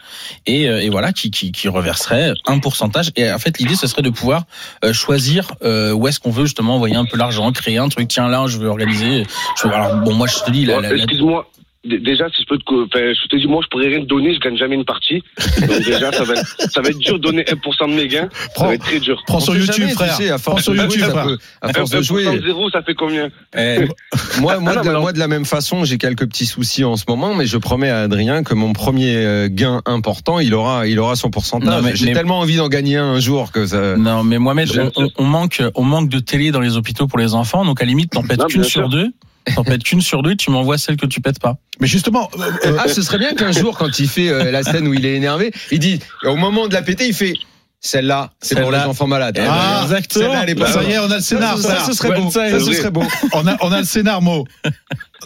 et, 0.47 0.69
euh, 0.69 0.81
et 0.83 0.89
voilà, 0.91 1.13
qui, 1.13 1.31
qui, 1.31 1.53
qui 1.53 1.69
reverseraient 1.69 2.33
un 2.47 2.59
pourcentage. 2.59 3.11
Et 3.17 3.31
en 3.31 3.39
fait, 3.39 3.59
l'idée, 3.59 3.75
ce 3.77 3.87
serait 3.87 4.03
de 4.03 4.11
pouvoir 4.11 4.45
euh, 4.85 4.93
choisir 4.93 5.53
euh, 5.65 5.93
où 5.93 6.09
est-ce 6.09 6.21
qu'on 6.21 6.31
veut 6.31 6.45
justement 6.45 6.77
envoyer 6.77 6.97
un 6.97 7.05
peu 7.05 7.17
l'argent, 7.17 7.51
créer 7.53 7.79
un 7.79 7.89
truc. 7.89 8.09
Tiens, 8.09 8.29
là, 8.29 8.45
je 8.47 8.59
veux 8.59 8.69
organiser. 8.69 9.27
Je 9.61 9.69
veux- 9.69 9.75
alors 9.75 9.97
bon, 9.97 10.15
moi, 10.15 10.27
je 10.27 10.39
te 10.45 10.51
dis, 10.51 10.65
la, 10.65 10.75
la- 10.81 10.89
la- 10.91 10.95
Excuse-moi. 11.05 11.49
Déjà, 11.85 12.29
si 12.29 12.43
je 12.43 12.47
peux 12.47 12.59
te, 12.59 12.63
enfin, 12.85 13.13
je 13.13 13.27
te 13.29 13.35
dis, 13.35 13.49
moi, 13.49 13.61
je 13.65 13.69
pourrais 13.69 13.89
rien 13.89 13.99
te 14.01 14.07
donner, 14.07 14.33
je 14.33 14.39
gagne 14.39 14.57
jamais 14.57 14.77
une 14.77 14.85
partie. 14.85 15.21
Donc 15.67 15.81
déjà, 15.85 16.13
ça 16.13 16.23
va 16.23 16.35
être, 16.35 16.57
ça 16.71 16.81
va 16.81 16.91
être 16.91 16.99
dur 16.99 17.15
de 17.19 17.23
donner 17.25 17.43
1% 17.43 17.91
de 17.91 17.95
mes 17.97 18.07
gains. 18.07 18.29
Ça 18.33 18.49
Prends, 18.55 18.67
va 18.69 18.75
être 18.75 18.85
très 18.85 19.01
dur. 19.01 19.21
prends 19.27 19.41
sur 19.41 19.57
YouTube, 19.57 19.75
jamais, 19.75 19.89
tu 19.91 19.95
frère. 19.97 20.15
sais, 20.15 20.29
à 20.31 20.39
Prends 20.39 20.53
force 20.53 20.63
sur 20.63 20.73
de 20.75 20.79
YouTube, 20.79 21.01
jouer, 21.01 21.09
ça 21.13 21.23
peut- 21.25 21.39
à 21.61 21.73
force 21.73 21.91
de 21.91 21.97
1% 21.99 22.03
jouer. 22.05 22.37
de 22.39 22.47
zéro, 22.47 22.71
ça 22.71 22.83
fait 22.83 22.95
combien 22.95 23.31
Eh, 23.59 23.79
Moi, 24.41 24.59
moi, 24.61 24.73
Ah 24.77 24.83
non, 24.85 24.93
de, 24.93 24.97
moi, 24.99 25.13
la 25.13 25.27
même 25.27 25.45
façon, 25.45 25.85
j'ai 25.85 25.99
quelques 25.99 26.27
petits 26.29 26.47
soucis 26.47 26.85
en 26.85 26.95
ce 26.97 27.03
moment, 27.09 27.35
mais 27.35 27.47
je 27.47 27.59
promets 27.59 27.91
à 27.91 28.03
Adrien 28.03 28.45
que 28.45 28.55
mon 28.55 28.73
premier 28.73 29.17
euh, 29.17 29.49
gain 29.51 29.83
important, 29.85 30.39
il 30.39 30.55
aura, 30.55 30.87
il 30.87 31.01
aura 31.01 31.17
son 31.17 31.31
pourcentage. 31.31 31.83
J'ai 31.97 32.07
mais- 32.07 32.13
tellement 32.13 32.39
envie 32.39 32.59
d'en 32.59 32.69
gagner 32.69 32.97
un, 32.99 33.15
un 33.15 33.19
jour 33.19 33.51
que 33.51 33.67
ça. 33.67 33.97
Non, 33.97 34.23
mais 34.23 34.39
Mohamed, 34.39 34.69
on, 34.79 35.03
on- 35.03 35.11
on 35.19 35.25
manque, 35.25 35.61
on 35.75 35.83
manque 35.83 36.09
de 36.11 36.21
télé 36.21 36.53
dans 36.53 36.61
les 36.61 36.77
hôpitaux 36.77 37.09
pour 37.09 37.19
les 37.19 37.35
enfants. 37.35 37.65
Donc 37.65 37.81
à 37.81 37.85
la 37.85 37.89
limite, 37.89 38.13
t'en 38.13 38.23
pètes 38.23 38.47
qu'une 38.47 38.63
sur 38.63 38.89
deux. 38.89 39.09
T'en 39.55 39.65
pètes 39.65 39.83
qu'une 39.83 40.01
sur 40.01 40.23
deux. 40.23 40.37
Tu 40.37 40.51
m'envoies 40.51 40.79
celle 40.79 40.97
que 40.97 41.07
tu 41.07 41.21
pètes 41.21 41.41
pas. 41.41 41.57
Mais 41.81 41.87
justement, 41.87 42.31
euh, 42.39 42.51
euh, 42.67 42.77
Ah, 42.79 42.89
ce 42.89 43.03
serait 43.03 43.19
bien 43.19 43.35
qu'un 43.35 43.53
jour, 43.53 43.77
quand 43.77 43.99
il 43.99 44.09
fait 44.09 44.29
euh, 44.29 44.51
la 44.51 44.63
scène 44.63 44.87
où 44.87 44.95
il 44.95 45.05
est 45.05 45.15
énervé, 45.15 45.51
il 45.71 45.79
dit, 45.79 45.99
au 46.25 46.37
moment 46.37 46.69
de 46.69 46.75
la 46.75 46.83
péter, 46.83 47.07
il 47.09 47.15
fait. 47.15 47.35
Celle-là, 47.85 48.31
c'est 48.41 48.61
pour 48.61 48.71
les 48.71 48.79
enfants 48.79 49.09
malades. 49.09 49.35
Ben, 49.35 49.49
Ah, 49.51 49.81
exactement. 49.83 50.27
Celle-là, 50.27 50.41
elle 50.45 50.51
est 50.51 50.55
pas 50.55 50.69
ça 50.69 50.85
y 50.85 50.93
est, 50.93 50.99
on 51.01 51.11
a 51.11 51.17
le 51.17 51.21
scénar. 51.21 51.59
Ça, 51.59 51.81
ce 51.81 51.93
serait 51.93 52.15
beau. 52.21 52.31
Ça, 52.31 52.49
ce 52.61 52.73
serait 52.73 52.93
beau. 52.93 53.03
On 53.33 53.45
a, 53.49 53.57
on 53.61 53.73
a 53.73 53.81
le 53.81 53.85
scénar, 53.85 54.23
Mo. 54.23 54.47
Ça 54.65 54.71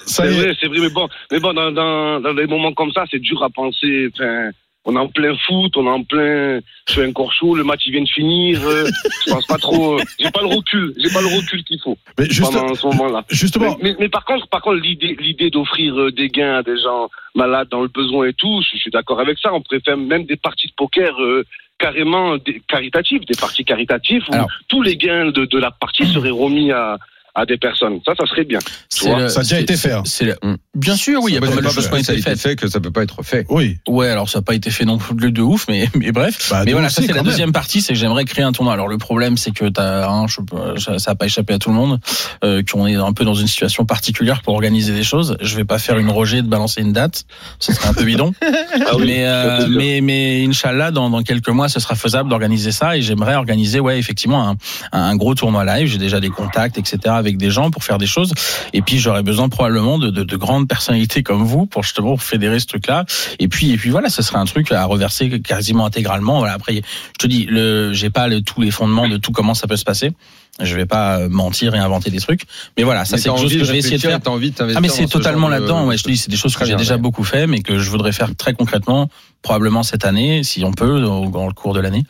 C'est 0.06 0.32
y 0.32 0.36
est. 0.38 0.40
vrai, 0.40 0.56
c'est 0.58 0.66
vrai, 0.68 0.78
mais 0.80 0.88
bon, 0.88 1.06
mais 1.30 1.38
bon, 1.40 1.52
dans, 1.52 1.70
dans, 1.70 2.20
dans 2.20 2.32
des 2.32 2.46
moments 2.46 2.72
comme 2.72 2.92
ça, 2.92 3.04
c'est 3.10 3.18
dur 3.18 3.42
à 3.42 3.50
penser. 3.50 4.08
Enfin, 4.14 4.48
on 4.86 4.94
est 4.96 4.98
en 4.98 5.08
plein 5.08 5.36
foot, 5.46 5.76
on 5.76 5.86
est 5.86 5.90
en 5.90 6.02
plein, 6.04 6.60
je 6.88 6.92
suis 6.92 7.04
encore 7.04 7.32
chaud, 7.32 7.54
le 7.56 7.64
match 7.64 7.82
il 7.86 7.92
vient 7.92 8.02
de 8.02 8.08
finir. 8.08 8.60
euh, 8.66 8.86
je 9.26 9.32
pense 9.32 9.46
pas 9.46 9.58
trop. 9.58 9.98
euh, 9.98 10.02
j'ai 10.18 10.30
pas 10.30 10.40
le 10.40 10.46
recul, 10.46 10.94
j'ai 10.96 11.10
pas 11.12 11.20
le 11.20 11.26
recul 11.26 11.62
qu'il 11.64 11.80
faut 11.80 11.98
Mais 12.18 12.26
juste, 12.26 12.52
pendant 12.52 12.74
ce 12.74 12.86
moment-là. 12.86 13.24
justement, 13.30 13.76
Mais, 13.82 13.90
mais, 13.90 13.96
mais 14.00 14.08
par 14.08 14.24
contre, 14.24 14.46
par 14.48 14.62
contre, 14.62 14.76
l'idée, 14.80 15.16
l'idée 15.20 15.50
d'offrir 15.50 15.98
euh, 16.00 16.12
des 16.12 16.28
gains 16.28 16.56
à 16.58 16.62
des 16.62 16.78
gens 16.80 17.10
malades 17.34 17.68
dans 17.68 17.82
le 17.82 17.88
besoin 17.88 18.28
et 18.28 18.32
tout, 18.32 18.62
je, 18.62 18.76
je 18.76 18.82
suis 18.82 18.90
d'accord 18.90 19.20
avec 19.20 19.38
ça. 19.38 19.52
On 19.52 19.60
préfère 19.60 19.96
même 19.96 20.24
des 20.24 20.36
parties 20.36 20.68
de 20.68 20.72
poker 20.76 21.20
euh, 21.20 21.44
carrément 21.78 22.36
des, 22.38 22.62
caritatives, 22.66 23.24
des 23.26 23.34
parties 23.38 23.64
caritatives 23.64 24.22
où 24.30 24.34
Alors. 24.34 24.48
tous 24.68 24.82
les 24.82 24.96
gains 24.96 25.26
de, 25.26 25.44
de 25.44 25.58
la 25.58 25.70
partie 25.72 26.06
seraient 26.06 26.30
remis 26.30 26.70
à, 26.72 26.96
à 27.36 27.44
des 27.46 27.56
personnes. 27.58 28.00
Ça, 28.04 28.12
ça 28.18 28.26
serait 28.26 28.44
bien. 28.44 28.58
Vois, 29.02 29.18
le- 29.20 29.28
ça 29.28 29.40
a 29.40 29.42
déjà 29.42 29.60
été 29.60 29.76
fait, 29.76 29.92
hein. 29.92 30.02
c'est 30.06 30.24
le- 30.24 30.36
Mm. 30.42 30.54
Bien 30.74 30.96
sûr, 30.96 31.22
oui, 31.22 31.32
il 31.32 31.34
y 31.34 31.38
a 31.38 31.40
pas 31.40 31.46
mal 31.54 31.64
de 31.64 31.68
choses 31.68 31.86
qui 31.88 31.94
ont 31.94 31.98
que 31.98 32.04
ça 32.04 32.12
a 32.12 32.14
été 32.14 32.22
été 32.22 32.30
faites. 32.30 32.38
fait 32.40 32.56
que 32.56 32.68
ça 32.68 32.80
peut 32.80 32.90
pas 32.90 33.02
être 33.02 33.22
fait. 33.22 33.46
oui. 33.50 33.78
Ouais, 33.88 34.08
alors 34.08 34.28
ça 34.28 34.38
n'a 34.38 34.42
pas 34.42 34.54
été 34.54 34.70
fait 34.70 34.84
non 34.84 34.98
plus 34.98 35.32
de 35.32 35.42
ouf, 35.42 35.66
mais, 35.68 35.88
mais 35.94 36.12
bref. 36.12 36.48
Bah, 36.50 36.62
mais 36.64 36.72
voilà, 36.72 36.86
aussi, 36.88 36.96
ça 36.96 37.02
c'est 37.02 37.08
la 37.08 37.14
même. 37.16 37.24
deuxième 37.24 37.52
partie, 37.52 37.80
c'est 37.80 37.92
que 37.92 37.98
j'aimerais 37.98 38.24
créer 38.24 38.44
un 38.44 38.52
tournoi. 38.52 38.72
Alors 38.74 38.88
le 38.88 38.98
problème, 38.98 39.36
c'est 39.36 39.52
que 39.52 39.66
t'as, 39.68 40.08
hein, 40.08 40.26
je, 40.26 40.40
ça 40.80 40.98
ça 40.98 41.10
a 41.12 41.14
pas 41.14 41.26
échappé 41.26 41.54
à 41.54 41.58
tout 41.58 41.68
le 41.70 41.76
monde, 41.76 42.00
euh, 42.44 42.62
qu'on 42.70 42.86
est 42.86 42.96
un 42.96 43.12
peu 43.12 43.24
dans 43.24 43.34
une 43.34 43.46
situation 43.46 43.84
particulière 43.84 44.42
pour 44.42 44.54
organiser 44.54 44.92
des 44.94 45.02
choses. 45.04 45.36
Je 45.40 45.56
vais 45.56 45.64
pas 45.64 45.78
faire 45.78 45.98
une 45.98 46.10
Roger 46.10 46.42
de 46.42 46.48
balancer 46.48 46.80
une 46.80 46.92
date, 46.92 47.24
ce 47.58 47.72
serait 47.72 47.88
un 47.88 47.94
peu 47.94 48.04
bidon. 48.04 48.32
Ah 48.88 48.96
oui, 48.96 49.04
mais, 49.06 49.24
euh, 49.26 49.66
mais 49.68 50.00
mais 50.02 50.44
Inch'Allah, 50.46 50.90
dans, 50.90 51.08
dans 51.10 51.22
quelques 51.22 51.48
mois, 51.48 51.68
ce 51.68 51.80
sera 51.80 51.94
faisable 51.94 52.28
d'organiser 52.28 52.72
ça 52.72 52.96
et 52.96 53.02
j'aimerais 53.02 53.34
organiser, 53.34 53.80
ouais, 53.80 53.98
effectivement, 53.98 54.48
un, 54.50 54.56
un 54.92 55.16
gros 55.16 55.34
tournoi 55.34 55.64
live. 55.64 55.88
J'ai 55.88 55.98
déjà 55.98 56.20
des 56.20 56.28
contacts, 56.30 56.78
etc., 56.78 56.98
avec 57.26 57.38
des 57.38 57.50
gens 57.50 57.70
pour 57.70 57.84
faire 57.84 57.98
des 57.98 58.06
choses. 58.06 58.32
Et 58.72 58.82
puis 58.82 58.98
j'aurais 58.98 59.22
besoin 59.22 59.48
probablement 59.48 59.98
de, 59.98 60.10
de, 60.10 60.22
de 60.24 60.36
grandes 60.36 60.68
personnalités 60.68 61.22
comme 61.22 61.44
vous 61.44 61.66
pour 61.66 61.82
justement 61.82 62.16
fédérer 62.16 62.60
ce 62.60 62.66
truc-là. 62.66 63.04
Et 63.38 63.48
puis 63.48 63.72
et 63.72 63.76
puis 63.76 63.90
voilà, 63.90 64.08
ce 64.08 64.22
serait 64.22 64.38
un 64.38 64.44
truc 64.44 64.72
à 64.72 64.84
reverser 64.84 65.40
quasiment 65.40 65.86
intégralement. 65.86 66.38
Voilà, 66.38 66.54
après, 66.54 66.74
je 66.76 67.18
te 67.18 67.26
dis, 67.26 67.46
le, 67.46 67.92
j'ai 67.92 68.10
pas 68.10 68.28
le, 68.28 68.40
tous 68.40 68.60
les 68.60 68.70
fondements 68.70 69.08
de 69.08 69.16
tout 69.16 69.32
comment 69.32 69.54
ça 69.54 69.66
peut 69.66 69.76
se 69.76 69.84
passer. 69.84 70.12
Je 70.58 70.74
vais 70.74 70.86
pas 70.86 71.18
euh, 71.18 71.28
mentir 71.28 71.74
et 71.74 71.78
inventer 71.78 72.10
des 72.10 72.20
trucs. 72.20 72.44
Mais 72.78 72.82
voilà, 72.82 73.04
ça 73.04 73.18
c'est 73.18 73.28
quelque 73.28 73.42
chose 73.42 73.52
que 73.52 73.64
je 73.64 73.72
vais 73.72 73.78
essayer 73.78 73.98
de 73.98 74.02
faire. 74.02 74.18
envie 74.26 74.52
de 74.52 74.56
Ah 74.74 74.80
mais 74.80 74.88
c'est 74.88 75.02
ce 75.06 75.08
totalement 75.08 75.48
de- 75.48 75.52
là-dedans. 75.52 75.86
Ouais, 75.86 75.98
je 75.98 76.02
te 76.04 76.08
dis, 76.08 76.16
c'est 76.16 76.30
des 76.30 76.36
choses 76.38 76.56
que 76.56 76.64
j'ai 76.64 76.76
déjà 76.76 76.94
ouais. 76.94 77.00
beaucoup 77.00 77.24
fait, 77.24 77.46
mais 77.46 77.60
que 77.60 77.78
je 77.78 77.90
voudrais 77.90 78.12
faire 78.12 78.34
très 78.34 78.54
concrètement, 78.54 79.10
probablement 79.46 79.84
cette 79.84 80.04
année, 80.04 80.42
si 80.42 80.64
on 80.64 80.72
peut, 80.72 81.00
dans, 81.00 81.26
dans 81.30 81.46
le 81.46 81.52
cours 81.52 81.72
de 81.72 81.78
l'année. 81.78 82.02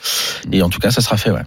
Et 0.52 0.62
en 0.62 0.70
tout 0.70 0.78
cas, 0.78 0.90
ça 0.90 1.02
sera 1.02 1.18
fait. 1.18 1.30
Ouais. 1.30 1.42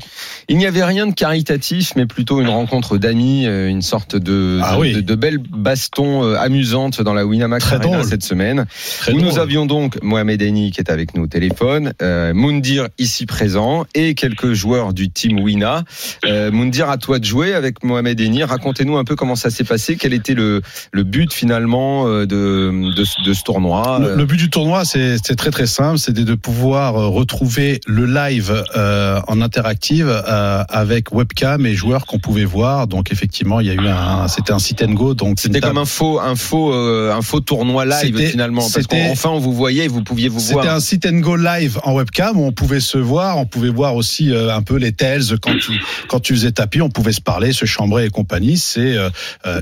Il 0.48 0.58
n'y 0.58 0.68
avait 0.68 0.84
rien 0.84 1.08
de 1.08 1.14
caritatif, 1.14 1.94
mais 1.96 2.06
plutôt 2.06 2.42
une 2.42 2.48
rencontre 2.48 2.98
d'amis, 3.00 3.48
euh, 3.48 3.68
une 3.68 3.82
sorte 3.82 4.16
de, 4.16 4.60
Ah 4.62 4.76
de, 4.76 4.80
oui. 4.82 4.94
de- 4.94 5.02
de 5.02 5.16
belles 5.16 5.40
bastons 5.40 6.24
euh, 6.24 6.36
amusantes 6.38 7.02
dans 7.02 7.16
la 7.16 7.26
Winamax 7.26 7.66
Très 7.66 7.78
Arena 7.78 7.98
drôle. 7.98 8.08
cette 8.08 8.22
semaine. 8.24 8.66
Très 9.00 9.14
où 9.14 9.18
drôle. 9.20 9.30
nous 9.32 9.40
avions 9.40 9.66
donc 9.66 9.98
Mohamed 10.04 10.40
Eni 10.44 10.70
qui 10.70 10.80
est 10.80 10.92
avec 10.92 11.16
nous 11.16 11.24
au 11.24 11.28
téléphone, 11.28 11.94
euh, 12.04 12.36
Moundir 12.36 12.88
ici 13.00 13.26
présent 13.26 13.86
et 13.96 14.14
quelques 14.14 14.54
joueurs 14.54 14.94
du 14.94 15.10
team 15.10 15.40
Wina. 15.40 15.86
Euh, 16.26 16.52
Moundir, 16.52 16.90
à 16.92 16.98
toi 16.98 17.18
de 17.18 17.26
jouer 17.26 17.56
avec 17.56 17.84
Mohamed 17.84 18.20
Eni. 18.22 18.44
Racontez-nous 18.44 18.98
un 18.98 19.06
peu 19.06 19.16
comment 19.16 19.36
ça 19.36 19.50
s'est 19.50 19.64
passé, 19.64 19.96
quel 19.96 20.14
était 20.14 20.36
le, 20.36 20.62
le 20.92 21.04
but 21.04 21.34
finalement 21.34 22.06
euh, 22.08 22.28
de, 22.28 22.94
de, 22.96 23.04
ce- 23.04 23.24
de 23.26 23.34
ce 23.34 23.42
tournoi? 23.44 23.98
Le, 24.00 24.16
le 24.16 24.26
but 24.26 24.38
du 24.38 24.52
tournoi, 24.52 24.86
c'est 24.86 25.18
très 25.36 25.50
très 25.50 25.66
simple, 25.66 25.79
c'était 25.98 26.26
de 26.26 26.36
pouvoir 26.36 26.96
euh, 26.98 27.08
retrouver 27.08 27.80
le 27.88 28.06
live 28.06 28.64
euh, 28.76 29.22
en 29.28 29.42
interactive 29.42 30.10
euh, 30.10 30.64
avec 30.68 31.14
webcam 31.14 31.66
et 31.66 31.74
joueurs 31.74 32.06
qu'on 32.06 32.20
pouvait 32.20 32.46
voir. 32.46 32.88
Donc 32.88 33.12
effectivement, 33.12 33.60
il 33.60 33.68
y 33.68 33.70
a 33.70 33.74
eu 33.74 33.88
un, 33.88 34.28
c'était 34.28 34.52
un 34.52 34.60
sit 34.60 34.82
and 34.84 34.94
go. 34.94 35.14
Donc 35.14 35.40
C'était 35.40 35.62
comme 35.62 35.78
un 35.78 35.86
faux, 35.86 36.20
un 36.20 36.36
faux, 36.36 36.74
euh, 36.74 37.14
un 37.14 37.22
faux 37.22 37.40
tournoi 37.40 37.86
live 37.86 38.18
finalement, 38.28 38.68
parce 38.74 38.88
qu'enfin 38.88 39.30
on 39.30 39.40
vous 39.40 39.54
voyait, 39.54 39.86
et 39.86 39.88
vous 39.88 40.04
pouviez 40.04 40.28
vous 40.28 40.40
voir. 40.40 40.64
C'était 40.64 40.76
un 40.76 40.80
sit 40.80 41.06
and 41.06 41.20
go 41.20 41.36
live 41.36 41.80
en 41.84 41.94
webcam 41.94 42.38
où 42.38 42.46
on 42.46 42.52
pouvait 42.52 42.80
se 42.82 42.98
voir, 42.98 43.38
on 43.38 43.46
pouvait 43.46 43.70
voir 43.70 43.96
aussi 43.96 44.34
un 44.34 44.62
peu 44.62 44.76
les 44.76 44.92
tels 44.92 45.40
quand 45.42 45.56
tu 45.58 45.80
quand 46.08 46.20
tu 46.20 46.34
faisais 46.34 46.52
tapis, 46.52 46.82
on 46.82 46.90
pouvait 46.90 47.14
se 47.14 47.22
parler, 47.22 47.54
se 47.54 47.66
chambrer 47.66 48.06
et 48.06 48.10
compagnie. 48.10 48.58
C'est 48.58 48.98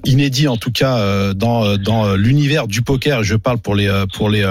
inédit 0.06 0.48
en 0.48 0.58
tout 0.58 0.72
cas 0.72 1.34
dans 1.34 1.78
dans 1.78 2.16
l'univers 2.16 2.68
du 2.68 2.82
poker. 2.82 3.24
Je 3.24 3.36
parle 3.36 3.60
pour 3.60 3.76
les 3.76 4.06
pour 4.16 4.30
les 4.30 4.46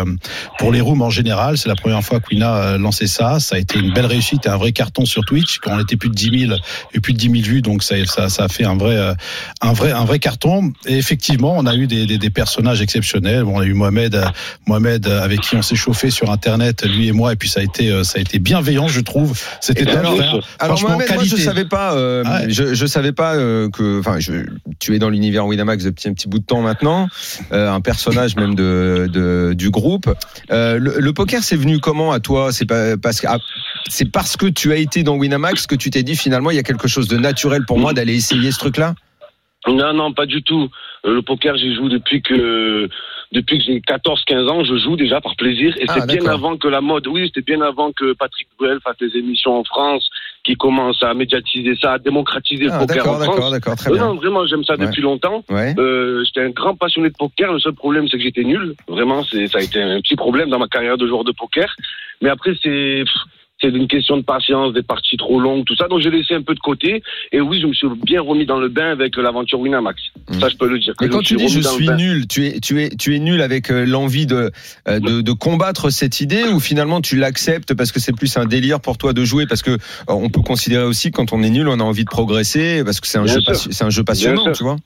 pour 0.59 0.73
les 0.73 0.81
rooms 0.81 1.03
en 1.03 1.11
général. 1.11 1.56
C'est 1.57 1.69
la 1.69 1.75
première 1.75 2.03
fois 2.03 2.21
que 2.21 2.27
Wina 2.31 2.55
a 2.55 2.79
lancé 2.79 3.07
ça. 3.07 3.41
Ça 3.41 3.57
a 3.57 3.59
été 3.59 3.79
une 3.79 3.93
belle 3.93 4.07
réussite 4.07 4.47
et 4.47 4.49
un 4.49 4.57
vrai 4.57 4.73
carton 4.73 5.05
sur 5.05 5.25
Twitch. 5.25 5.59
Quand 5.59 5.73
on 5.77 5.81
était 5.81 5.97
plus 5.97 6.09
de 6.11 6.15
10 6.15 6.47
000 6.49 6.59
et 6.95 7.01
plus 7.01 7.13
de 7.13 7.19
10 7.19 7.31
000 7.31 7.43
vues, 7.45 7.63
donc 7.63 7.83
ça 7.83 7.97
ça 8.07 8.29
ça 8.29 8.45
a 8.45 8.49
fait 8.49 8.65
un 8.65 8.77
vrai 8.77 8.97
euh, 8.97 9.15
un 9.61 9.73
vrai 9.73 9.93
un 9.93 10.05
vrai 10.05 10.19
carton. 10.19 10.73
Et 10.87 10.97
effectivement, 10.97 11.55
on 11.57 11.67
a 11.67 11.75
eu 11.75 11.87
des 11.87 12.07
des, 12.07 12.19
des 12.19 12.31
personnages 12.31 12.81
exceptionnels. 12.83 13.45
Bon, 13.45 13.57
on 13.57 13.61
a 13.61 13.67
eu 13.67 13.75
Mohamed 13.75 14.15
euh, 14.15 14.27
Mohamed 14.67 15.07
euh, 15.07 15.23
avec 15.23 15.41
qui 15.41 15.57
on 15.57 15.63
s'est 15.63 15.77
chauffé 15.77 16.11
sur 16.11 16.31
internet 16.31 16.85
lui 16.85 17.09
et 17.09 17.13
moi 17.13 17.33
et 17.33 17.37
puis 17.37 17.49
ça 17.49 17.61
a 17.61 17.63
été 17.63 17.91
euh, 17.91 18.05
ça 18.05 18.19
a 18.19 18.21
été 18.21 18.39
bienveillant 18.39 18.89
je 18.89 19.01
trouve 19.01 19.39
c'était 19.61 19.87
alors. 19.91 20.17
Alors 20.59 20.81
Mohamed, 20.83 21.15
moi 21.15 21.25
je 21.25 21.37
savais 21.37 21.65
pas, 21.65 21.95
euh, 21.95 22.23
Ah 22.25 22.41
ouais. 22.41 22.51
je, 22.51 22.75
je 22.75 22.87
savais 22.87 23.13
pas 23.13 23.35
euh, 23.35 23.69
que, 23.71 24.01
enfin, 24.01 24.19
tu 24.79 24.95
es 24.95 24.99
dans 24.99 25.11
l'univers 25.11 25.47
Winamax 25.47 25.85
depuis 25.85 26.09
un 26.09 26.13
petit 26.13 26.29
bout 26.29 26.39
de 26.39 26.45
temps 26.45 26.61
maintenant, 26.61 27.09
euh, 27.53 27.71
un 27.71 27.81
personnage 27.81 28.37
même 28.37 28.55
de, 28.55 29.09
de 29.13 29.55
du 29.57 29.71
groupe. 29.71 30.13
Euh, 30.51 30.79
le, 30.79 30.97
le 30.99 31.13
poker, 31.13 31.36
c'est 31.41 31.57
venu 31.57 31.79
comment 31.79 32.13
à 32.13 32.21
toi? 32.21 32.53
C'est 32.53 32.67
parce 32.67 33.21
que 33.21 33.27
ah, 33.29 33.39
c'est 33.89 34.11
parce 34.11 34.37
que 34.37 34.47
tu 34.47 34.73
as 34.73 34.77
été 34.77 35.03
dans 35.03 35.17
Winamax 35.17 35.67
que 35.67 35.75
tu 35.75 35.91
t'es 35.91 36.03
dit 36.03 36.17
finalement 36.17 36.51
il 36.51 36.57
y 36.57 36.61
a 36.61 36.63
quelque 36.63 36.89
chose 36.89 37.09
de 37.09 37.17
naturel 37.17 37.65
pour 37.67 37.79
moi 37.79 37.93
d'aller 37.93 38.15
essayer 38.15 38.51
ce 38.53 38.59
truc-là? 38.59 38.95
Non, 39.67 39.93
non, 39.93 40.13
pas 40.13 40.27
du 40.27 40.43
tout. 40.43 40.69
Euh, 41.05 41.15
Le 41.15 41.23
poker, 41.23 41.57
j'y 41.57 41.75
joue 41.75 41.89
depuis 41.89 42.23
que 42.23 42.89
depuis 43.33 43.59
que 43.59 43.65
j'ai 43.65 43.81
14-15 43.81 44.49
ans. 44.49 44.65
Je 44.65 44.77
joue 44.77 44.97
déjà 44.97 45.21
par 45.21 45.37
plaisir. 45.37 45.75
Et 45.79 45.85
Ah, 45.89 45.95
c'est 46.01 46.07
bien 46.19 46.27
avant 46.31 46.57
que 46.57 46.69
la 46.69 46.81
mode. 46.81 47.07
Oui, 47.09 47.27
c'était 47.27 47.43
bien 47.43 47.61
avant 47.61 47.93
que 47.93 48.13
Patrick 48.15 48.49
Bruel 48.59 48.79
fasse 48.83 48.97
des 48.99 49.17
émissions 49.19 49.59
en 49.59 49.65
France, 49.65 50.09
qui 50.45 50.55
commence 50.55 51.03
à 51.03 51.13
médiatiser 51.15 51.75
ça, 51.81 51.95
à 51.95 51.99
démocratiser 51.99 52.69
Ah, 52.71 52.81
le 52.81 52.87
poker 52.87 52.97
d'accord, 53.05 53.21
en 53.21 53.25
France. 53.33 53.51
d'accord, 53.51 53.77
très 53.77 53.91
bien. 53.93 54.07
non, 54.07 54.15
vraiment, 54.15 54.47
j'aime 54.47 54.65
ça 54.65 54.75
Ouais. 54.77 54.87
depuis 54.87 55.03
longtemps. 55.03 55.45
Ouais. 55.51 55.75
Euh, 55.79 56.25
j'étais 56.25 56.41
un 56.43 56.51
grand 56.51 56.75
passionné 56.77 57.09
de 57.11 57.15
poker. 57.19 57.53
Le 57.53 57.59
seul 57.61 57.75
problème, 57.75 58.09
c'est 58.09 58.17
que 58.17 58.23
j'étais 58.23 58.45
nul. 58.45 58.75
Vraiment, 58.89 59.23
c'est 59.25 59.47
ça 59.49 59.59
a 59.59 59.63
été 59.63 59.81
un 59.83 60.01
petit 60.01 60.17
problème 60.17 60.49
dans 60.51 60.59
ma 60.59 60.69
carrière 60.69 60.97
de 60.97 61.07
joueur 61.07 61.25
de 61.25 61.33
poker. 61.33 61.75
Mais 62.23 62.29
après, 62.31 62.53
c'est 62.63 63.05
c'est 63.61 63.69
une 63.69 63.89
question 63.89 64.17
de 64.19 64.23
patience, 64.23 64.75
des 64.75 64.83
parties 64.83 65.17
trop 65.17 65.41
longues, 65.41 65.65
tout 65.65 65.77
ça. 65.77 65.89
Donc 65.89 66.01
j'ai 66.01 66.11
laissé 66.11 66.35
un 66.35 66.43
peu 66.43 66.55
de 66.55 66.61
côté. 66.61 67.03
Et 67.33 67.41
oui, 67.41 67.61
je 67.61 67.67
me 67.67 67.73
suis 67.73 67.89
bien 68.05 68.21
remis 68.21 68.45
dans 68.45 68.59
le 68.59 68.69
bain 68.69 68.91
avec 68.91 69.17
euh, 69.17 69.23
l'aventure 69.23 69.61
Winamax. 69.61 70.01
Ça, 70.39 70.49
je 70.49 70.57
peux 70.57 70.69
le 70.69 70.79
dire. 70.79 70.93
Mais 71.01 71.09
quand 71.09 71.23
tu 71.23 71.37
dis 71.37 71.49
je 71.49 71.61
suis 71.61 71.89
nul, 71.89 72.27
tu 72.27 72.47
es, 72.47 72.61
tu 72.61 72.83
es, 72.83 72.91
tu 72.91 73.17
es 73.17 73.19
nul 73.19 73.41
avec 73.41 73.71
euh, 73.71 73.87
l'envie 73.87 74.27
de, 74.27 74.51
euh, 74.89 75.01
de, 75.01 75.23
de 75.23 75.33
combattre 75.33 75.91
cette 75.91 76.21
idée 76.21 76.45
ou 76.45 76.61
finalement 76.61 77.01
tu 77.01 77.17
l'acceptes 77.17 77.75
parce 77.75 77.93
que 77.93 78.01
c'est 78.01 78.15
plus 78.15 78.37
un 78.37 78.45
délire 78.45 78.81
pour 78.81 78.99
toi 78.99 79.13
de 79.13 79.25
jouer? 79.25 79.47
Parce 79.47 79.63
que 79.63 79.79
on 80.09 80.29
peut 80.29 80.43
considérer 80.43 80.85
aussi 80.85 81.11
que 81.11 81.17
quand 81.17 81.33
on 81.33 81.43
est 81.43 81.51
nul, 81.51 81.69
on 81.69 81.81
a 81.81 81.85
envie 81.85 82.05
de 82.05 82.11
progresser 82.11 82.83
parce 82.85 83.01
que 83.01 83.07
c'est 83.07 83.19
un 83.19 83.25
Bien 83.25 83.41
jeu, 83.41 83.55
c'est 83.55 83.85
un 83.85 83.91
jeu 83.91 84.05
passionnant, 84.05 84.53
tu 84.53 84.63
vois? 84.63 84.77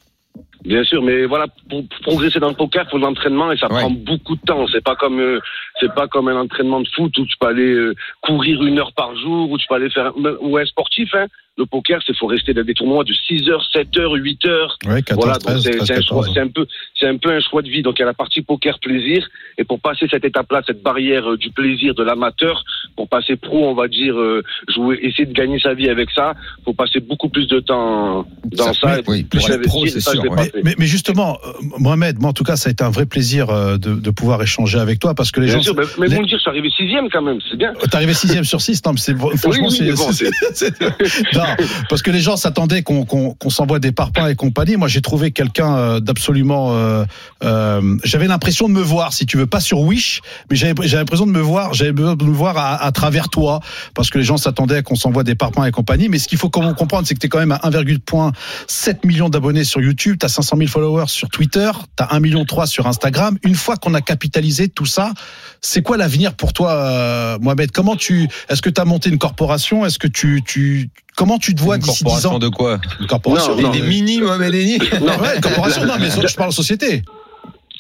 Bien 0.64 0.84
sûr, 0.84 1.02
mais 1.02 1.24
voilà, 1.24 1.46
pour 1.68 1.86
pour 1.88 2.00
progresser 2.02 2.38
dans 2.38 2.50
le 2.50 2.54
poker, 2.54 2.84
il 2.86 2.90
faut 2.90 2.98
de 2.98 3.02
l'entraînement 3.04 3.50
et 3.50 3.56
ça 3.56 3.66
Ouais. 3.72 3.80
prend 3.80 3.90
beaucoup 3.90 4.36
de 4.36 4.40
temps. 4.42 4.66
C'est 4.68 4.84
pas 4.84 4.94
comme 4.94 5.18
euh, 5.18 5.40
c'est 5.80 5.92
pas 5.94 6.06
comme 6.06 6.28
un 6.28 6.36
entraînement 6.38 6.80
de 6.80 6.88
foot 6.88 7.16
où 7.18 7.24
tu 7.24 7.34
peux 7.40 7.46
aller 7.48 7.72
euh, 7.72 7.94
courir 8.20 8.62
une 8.62 8.78
heure 8.78 8.92
par 8.92 9.16
jour, 9.16 9.50
où 9.50 9.56
tu 9.58 9.66
peux 9.68 9.74
aller 9.76 9.88
faire 9.90 10.12
ou 10.40 10.56
un 10.58 10.64
sportif. 10.66 11.14
Hein. 11.14 11.26
Le 11.60 11.66
poker, 11.66 12.00
c'est 12.06 12.16
faut 12.16 12.26
rester 12.26 12.54
dans 12.54 12.64
des 12.64 12.72
tournois 12.74 13.04
de 13.04 13.12
6 13.12 13.48
heures, 13.50 13.62
7 13.72 13.88
heures, 13.98 14.12
8 14.14 14.46
heures. 14.46 14.78
Ouais, 14.86 15.02
14, 15.02 15.16
voilà, 15.22 15.38
donc 15.38 15.46
13, 15.60 15.62
c'est 15.62 15.70
13, 15.72 15.86
c'est 15.86 15.92
un 15.98 16.00
choix, 16.00 16.22
14. 16.24 16.30
c'est 16.34 16.40
un 16.40 16.48
peu, 16.48 16.66
c'est 16.98 17.06
un 17.06 17.16
peu 17.18 17.30
un 17.30 17.40
choix 17.40 17.60
de 17.62 17.68
vie. 17.68 17.82
Donc 17.82 17.98
il 17.98 18.00
y 18.00 18.02
a 18.02 18.06
la 18.06 18.14
partie 18.14 18.40
poker 18.40 18.78
plaisir, 18.80 19.28
et 19.58 19.64
pour 19.64 19.78
passer 19.78 20.06
cette 20.10 20.24
étape-là, 20.24 20.62
cette 20.66 20.82
barrière 20.82 21.30
euh, 21.32 21.36
du 21.36 21.50
plaisir 21.50 21.94
de 21.94 22.02
l'amateur, 22.02 22.64
pour 22.96 23.08
passer 23.08 23.36
pro, 23.36 23.68
on 23.68 23.74
va 23.74 23.88
dire 23.88 24.18
euh, 24.18 24.42
jouer, 24.74 24.98
essayer 25.02 25.26
de 25.26 25.32
gagner 25.34 25.58
sa 25.60 25.74
vie 25.74 25.88
avec 25.90 26.10
ça, 26.12 26.32
faut 26.64 26.72
passer 26.72 27.00
beaucoup 27.00 27.28
plus 27.28 27.46
de 27.46 27.60
temps 27.60 28.26
dans 28.44 28.72
ça. 28.72 28.96
oui, 28.96 29.02
oui, 29.08 29.22
pour 29.24 29.44
plus 29.46 29.60
pro, 29.62 29.86
c'est 29.86 30.00
sûr, 30.00 30.22
ouais. 30.22 30.50
Mais, 30.54 30.62
mais, 30.64 30.74
mais 30.78 30.86
justement, 30.86 31.38
euh, 31.46 31.52
Mohamed, 31.78 32.18
moi 32.20 32.30
en 32.30 32.32
tout 32.32 32.44
cas, 32.44 32.56
ça 32.56 32.68
a 32.68 32.72
été 32.72 32.84
un 32.84 32.90
vrai 32.90 33.04
plaisir 33.06 33.50
euh, 33.50 33.76
de, 33.76 33.94
de 33.94 34.10
pouvoir 34.10 34.42
échanger 34.42 34.78
avec 34.78 34.98
toi 34.98 35.14
parce 35.14 35.30
que 35.30 35.40
les 35.40 35.46
Bien 35.48 35.56
gens. 35.56 35.62
sûr, 35.62 35.74
mais, 35.76 35.84
mais 35.98 36.06
les- 36.08 36.18
me 36.18 36.24
dire, 36.26 36.38
je 36.38 36.40
suis 36.40 36.50
arrivé 36.50 36.70
sixième 36.74 37.10
quand 37.10 37.22
même, 37.22 37.38
c'est 37.50 37.56
bien. 37.58 37.74
T'es 37.74 37.94
arrivé 37.96 38.14
sixième 38.14 38.44
sur 38.44 38.60
six, 38.62 38.82
non, 38.86 38.92
mais 38.92 38.98
c'est 38.98 39.14
franchement, 39.16 39.66
oui, 39.68 39.76
c'est, 39.76 39.84
mais 39.84 39.92
bon, 39.92 40.12
c'est- 40.12 40.30
c'est- 40.54 40.80
non, 41.34 41.42
parce 41.88 42.02
que 42.02 42.10
les 42.10 42.20
gens 42.20 42.36
s'attendaient 42.36 42.82
qu'on, 42.82 43.36
s'envoie 43.48 43.78
des 43.78 43.92
parpaings 43.92 44.28
et 44.28 44.34
compagnie. 44.34 44.76
Moi, 44.76 44.88
j'ai 44.88 45.00
trouvé 45.00 45.30
quelqu'un 45.30 45.76
euh, 45.76 46.00
d'absolument. 46.00 46.74
euh, 46.74 47.04
euh, 47.42 47.96
j'avais 48.04 48.26
l'impression 48.26 48.68
de 48.68 48.74
me 48.74 48.82
voir, 48.82 49.12
si 49.12 49.26
tu 49.26 49.36
veux, 49.36 49.46
pas 49.46 49.60
sur 49.60 49.80
Wish, 49.80 50.20
mais 50.50 50.56
j'avais, 50.56 50.74
l'impression 50.74 51.26
de 51.26 51.32
me 51.32 51.40
voir, 51.40 51.74
j'avais 51.74 51.92
besoin 51.92 52.16
de 52.16 52.24
me 52.24 52.32
voir 52.32 52.56
à, 52.58 52.92
travers 52.92 53.28
toi, 53.28 53.60
parce 53.94 54.10
que 54.10 54.18
les 54.18 54.24
gens 54.24 54.36
s'attendaient 54.36 54.82
qu'on 54.82 54.94
s'envoie 54.96 55.24
des 55.24 55.34
parpaings 55.34 55.64
et 55.66 55.70
compagnie. 55.72 56.08
Mais 56.08 56.18
ce 56.18 56.28
qu'il 56.28 56.38
faut 56.38 56.50
com- 56.50 56.74
comprendre, 56.74 57.06
c'est 57.06 57.14
que 57.14 57.20
t'es 57.20 57.28
quand 57.28 57.38
même 57.38 57.52
à 57.52 57.58
1,7 57.58 59.06
million 59.06 59.28
d'abonnés 59.28 59.64
sur 59.64 59.80
YouTube, 59.80 60.16
t'as 60.18 60.28
500 60.28 60.56
000 60.56 60.68
followers 60.68 61.08
sur 61.08 61.28
Twitter, 61.28 61.70
t'as 61.96 62.08
1 62.10 62.20
million 62.20 62.44
3 62.44 62.66
sur 62.66 62.86
Instagram. 62.86 63.38
Une 63.44 63.54
fois 63.54 63.76
qu'on 63.76 63.94
a 63.94 64.00
capitalisé 64.00 64.68
tout 64.68 64.86
ça, 64.86 65.12
c'est 65.60 65.82
quoi 65.82 65.96
l'avenir 65.96 66.34
pour 66.34 66.52
toi, 66.52 67.38
Mohamed? 67.40 67.70
Comment 67.72 67.96
tu, 67.96 68.28
est-ce 68.48 68.62
que 68.62 68.70
tu 68.70 68.80
as 68.80 68.84
monté 68.84 69.10
une 69.10 69.18
corporation? 69.18 69.84
Est-ce 69.84 69.98
que 69.98 70.08
tu, 70.08 70.42
tu, 70.46 70.90
comment 71.16 71.38
tu 71.38 71.54
te 71.54 71.60
vois 71.62 71.76
Une 71.76 71.82
d'ici 71.82 71.98
10 71.98 72.04
corporation 72.04 72.34
ans 72.34 72.38
de 72.38 72.48
quoi 72.48 72.80
Une 73.00 73.06
corporation, 73.06 73.56
Non, 73.56 73.62
non, 73.62 73.70
Des 73.70 73.80
mais- 73.80 73.88
mini 73.88 74.20
Mohamed 74.20 74.54
Eni 74.54 74.78
non, 74.78 75.18
ouais, 75.18 75.36
une 75.36 75.40
corporation, 75.40 75.84
non, 75.86 75.94
mais 75.98 76.08
je 76.10 76.36
parle 76.36 76.52
société. 76.52 77.02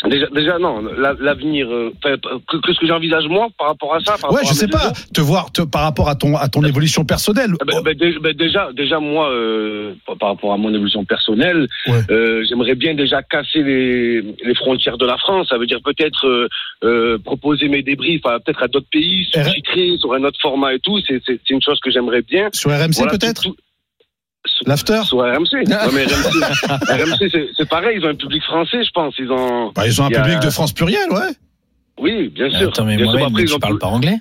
Déjà, 0.08 0.26
déjà 0.34 0.58
non, 0.58 0.80
la- 0.96 1.14
l'avenir, 1.20 1.68
euh, 1.70 1.92
que, 2.02 2.56
que 2.56 2.72
ce 2.72 2.80
que 2.80 2.86
j'envisage 2.86 3.24
moi 3.28 3.48
par 3.58 3.68
rapport 3.68 3.94
à 3.94 4.00
ça. 4.00 4.16
Par 4.18 4.32
Ouais, 4.32 4.40
je 4.48 4.54
sais 4.54 4.66
pas, 4.68 4.92
te 5.12 5.20
voir 5.20 5.52
te, 5.52 5.60
par 5.62 5.82
rapport 5.82 6.08
à 6.08 6.14
ton, 6.14 6.36
à 6.36 6.48
ton 6.48 6.64
évolution 6.64 7.04
personnelle. 7.04 7.52
Ah 7.60 7.64
ben, 7.66 7.94
ben, 7.98 8.18
ben, 8.20 8.32
déjà, 8.34 8.70
déjà 8.72 8.98
moi, 8.98 9.30
euh, 9.30 9.92
par- 10.18 10.30
rapport 10.30 10.52
à 10.52 10.56
mon 10.56 10.72
évolution 10.72 11.04
personnelle, 11.04 11.66
Ouais. 11.86 12.00
euh, 12.10 12.44
j'aimerais 12.48 12.76
bien 12.76 12.94
déjà 12.94 13.22
casser 13.22 13.62
les, 13.62 14.22
les 14.22 14.54
frontières 14.54 14.96
de 14.96 15.04
la 15.06 15.18
France. 15.18 15.48
Ça 15.50 15.58
veut 15.58 15.66
dire 15.66 15.80
peut-être 15.84 16.26
euh, 16.26 16.48
euh, 16.84 17.18
proposer 17.18 17.68
mes 17.68 17.82
débriefs 17.82 18.24
à 18.24 18.38
peut-être 18.40 18.62
à 18.62 18.68
d'autres 18.68 18.88
pays, 18.90 19.26
sous-titrés 19.32 19.96
sur 19.98 20.14
un 20.14 20.24
autre 20.24 20.38
format 20.40 20.72
et 20.74 20.78
tout. 20.78 20.98
C'est 21.06 21.20
une 21.50 21.60
chose 21.60 21.78
que 21.80 21.90
j'aimerais 21.90 22.22
bien. 22.22 22.48
Sur 22.52 22.70
RMC 22.70 22.94
Voilà, 22.96 23.12
peut-être? 23.12 23.42
L'after? 24.66 25.02
Sur 25.04 25.18
RMC. 25.18 25.64
Non, 25.68 25.76
mais 25.92 26.04
RMC, 26.04 27.26
RMC 27.28 27.30
c'est- 27.56 27.68
pareil. 27.68 27.98
Ils 27.98 28.04
ont 28.04 28.08
un 28.10 28.14
public 28.14 28.42
français, 28.44 28.82
je 28.84 28.90
pense. 28.92 29.14
Ils 29.18 29.30
ont. 29.30 29.72
bah, 29.74 29.86
Ils 29.86 30.00
ont 30.00 30.04
un 30.06 30.08
Il 30.08 30.12
y 30.12 30.16
a- 30.16 30.22
public 30.22 30.40
de 30.40 30.50
France 30.50 30.72
pluriel, 30.72 31.10
ouais. 31.10 31.30
Oui, 31.98 32.28
bien 32.28 32.48
sûr. 32.50 32.68
Attends, 32.68 32.84
mais 32.84 32.96
Bien 32.96 33.04
sûr, 33.06 33.12
Mohamed, 33.12 33.28
après, 33.28 33.42
mais 33.42 33.48
ils 33.48 33.54
ont 33.54 33.58
parles 33.58 33.78
pas 33.78 33.86
anglais 33.88 34.18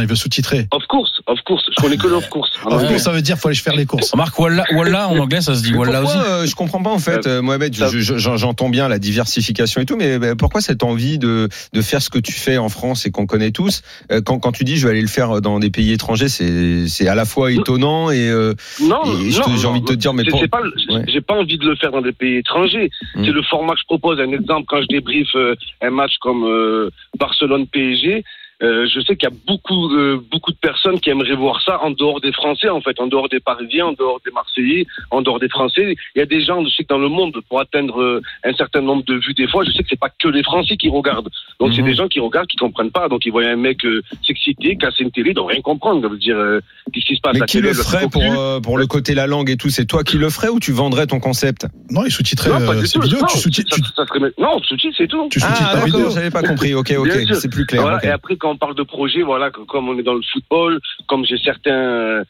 il 0.00 0.06
veut 0.06 0.14
sous-titrer. 0.14 0.66
Of 0.70 0.86
course, 0.88 1.20
of 1.26 1.38
course. 1.42 1.64
Je 1.76 1.82
connais 1.82 1.98
que 1.98 2.06
l'off 2.06 2.26
course. 2.30 2.50
En 2.64 2.78
Ouais. 2.78 2.86
gros, 2.86 2.98
ça 2.98 3.12
veut 3.12 3.20
dire 3.20 3.36
faut 3.36 3.48
aller 3.48 3.56
faire 3.58 3.76
les 3.76 3.84
courses. 3.84 4.10
Remarque, 4.12 4.38
Walla, 4.38 4.64
Walla 4.74 5.08
en 5.08 5.18
anglais, 5.18 5.42
ça 5.42 5.54
se 5.54 5.62
dit 5.62 5.74
Walla 5.74 6.02
aussi. 6.02 6.12
pourquoi, 6.14 6.30
euh, 6.32 6.46
je 6.46 6.54
comprends 6.54 6.82
pas 6.82 6.90
en 6.90 6.98
fait, 6.98 7.26
euh, 7.26 7.42
Mohamed. 7.42 7.74
J'entends 7.74 8.70
bien 8.70 8.88
la 8.88 8.98
diversification 8.98 9.82
et 9.82 9.84
tout, 9.84 9.96
mais 9.96 10.18
pourquoi 10.36 10.62
cette 10.62 10.82
envie 10.82 11.18
de, 11.18 11.48
de 11.74 11.82
faire 11.82 12.00
ce 12.00 12.08
que 12.08 12.18
tu 12.18 12.32
fais 12.32 12.56
en 12.56 12.70
France 12.70 13.04
et 13.04 13.10
qu'on 13.10 13.26
connaît 13.26 13.50
tous 13.50 13.82
euh, 14.10 14.22
quand, 14.24 14.38
quand 14.38 14.52
tu 14.52 14.64
dis 14.64 14.76
je 14.78 14.86
vais 14.86 14.92
aller 14.92 15.02
le 15.02 15.08
faire 15.08 15.42
dans 15.42 15.58
des 15.58 15.70
pays 15.70 15.92
étrangers, 15.92 16.28
c'est 16.28 17.06
à 17.08 17.14
la 17.14 17.26
fois 17.26 17.52
étonnant 17.52 18.10
et, 18.10 18.28
euh, 18.30 18.54
Non, 18.82 19.02
et 19.20 19.30
j'ai 19.30 19.66
envie 19.66 19.80
de 19.82 19.86
te 19.86 19.92
non. 19.92 19.98
dire, 19.98 20.14
mais 20.14 20.24
pour- 20.24 20.40
pas, 20.48 20.62
Ouais. 20.90 21.04
j'ai 21.12 21.20
pas 21.20 21.34
envie 21.34 21.58
de 21.58 21.66
le 21.66 21.76
faire 21.76 21.90
dans 21.90 22.00
des 22.02 22.12
pays 22.12 22.38
étrangers. 22.38 22.90
Mm. 23.14 23.24
C'est 23.26 23.30
le 23.32 23.42
format 23.42 23.74
que 23.74 23.80
je 23.80 23.84
propose. 23.86 24.18
Un 24.20 24.32
exemple, 24.32 24.64
quand 24.68 24.80
je 24.80 24.86
débriefe 24.88 25.34
un 25.82 25.90
match 25.90 26.12
comme 26.20 26.44
euh, 26.44 26.88
Barcelone-PSG, 27.18 28.24
euh, 28.62 28.86
je 28.86 29.00
sais 29.00 29.16
qu'il 29.16 29.28
y 29.28 29.32
a 29.32 29.36
beaucoup, 29.46 29.90
euh, 29.94 30.20
beaucoup 30.30 30.52
de 30.52 30.56
personnes 30.56 31.00
qui 31.00 31.10
aimeraient 31.10 31.34
voir 31.34 31.60
ça 31.62 31.82
en 31.82 31.90
dehors 31.90 32.20
des 32.20 32.32
Français, 32.32 32.68
en 32.68 32.80
fait, 32.80 32.98
en 33.00 33.06
dehors 33.06 33.28
des 33.28 33.40
Parisiens, 33.40 33.86
en 33.86 33.92
dehors 33.92 34.20
des 34.24 34.30
Marseillais, 34.30 34.86
en 35.10 35.20
dehors 35.22 35.40
des 35.40 35.48
Français. 35.48 35.96
Il 36.14 36.18
y 36.18 36.22
a 36.22 36.26
des 36.26 36.42
gens, 36.42 36.64
je 36.64 36.70
sais 36.70 36.84
que 36.84 36.88
dans 36.88 36.98
le 36.98 37.08
monde, 37.08 37.36
pour 37.48 37.60
atteindre 37.60 38.00
euh, 38.00 38.20
un 38.44 38.52
certain 38.54 38.80
nombre 38.80 39.04
de 39.04 39.14
vues 39.14 39.34
des 39.34 39.48
fois, 39.48 39.64
je 39.64 39.70
sais 39.72 39.82
que 39.82 39.88
c'est 39.90 39.98
pas 39.98 40.10
que 40.10 40.28
les 40.28 40.42
Français 40.42 40.76
qui 40.76 40.88
regardent. 40.88 41.28
Donc 41.60 41.72
c'est 41.74 41.82
Mhm. 41.82 41.86
des 41.88 41.94
gens 41.94 42.08
qui 42.08 42.20
regardent, 42.20 42.46
qui 42.46 42.56
comprennent 42.56 42.90
pas. 42.90 43.08
Donc 43.08 43.26
ils 43.26 43.30
voient 43.32 43.44
un 43.46 43.56
mec 43.56 43.84
euh, 43.84 44.00
s'exciter, 44.26 44.76
casser 44.76 45.02
une 45.04 45.10
télé, 45.10 45.30
ils 45.30 45.34
doivent 45.34 45.46
rien 45.48 45.60
comprendre. 45.60 46.02
Ça 46.02 46.08
veut 46.08 46.18
dire 46.18 46.36
euh, 46.36 46.60
qu'est-ce 46.92 47.06
qui 47.06 47.16
se 47.16 47.20
passe 47.20 47.34
mais 47.38 47.46
qui 47.46 47.56
télé, 47.58 47.68
le 47.68 47.74
ferait 47.74 48.08
pour 48.08 48.22
euh, 48.22 48.60
pour 48.60 48.78
le 48.78 48.86
côté 48.86 49.14
la 49.14 49.26
langue 49.26 49.50
et 49.50 49.56
tout? 49.56 49.70
C'est 49.70 49.86
toi 49.86 50.04
qui 50.04 50.18
le 50.18 50.30
ferais 50.30 50.48
ou 50.48 50.60
tu 50.60 50.72
vendrais 50.72 51.06
ton 51.06 51.20
concept? 51.20 51.66
Non, 51.90 52.02
il 52.04 52.12
euh, 52.12 52.84
ses 52.86 52.98
tout. 52.98 53.02
vidéos. 53.02 53.20
Non, 53.20 53.26
Tu 53.26 53.38
sous-titres, 53.38 53.76
tu, 53.76 53.82
ça 53.96 54.06
serait- 54.06 54.32
Non, 54.38 54.60
sous-titres, 54.62 54.94
c'est 54.96 55.06
tout. 55.08 55.28
tu 55.30 55.40
sous-titres 55.40 55.68
Ah 55.70 55.74
ta 55.78 55.84
vidéo. 55.84 55.98
d'accord, 56.00 56.14
j'avais 56.14 56.30
pas 56.30 56.42
compris. 56.42 56.74
Ok, 56.74 56.92
ok, 56.98 57.10
c'est 57.34 57.50
plus 57.50 57.66
clair. 57.66 57.82
Voilà. 57.82 58.04
Et 58.04 58.08
après, 58.08 58.36
quand 58.36 58.51
on 58.52 58.56
parle 58.56 58.74
de 58.74 58.82
projet, 58.82 59.22
voilà, 59.22 59.50
que 59.50 59.60
comme 59.62 59.88
on 59.88 59.98
est 59.98 60.02
dans 60.02 60.14
le 60.14 60.22
football, 60.32 60.80
comme 61.08 61.24
j'ai 61.24 61.38
certains, 61.38 62.22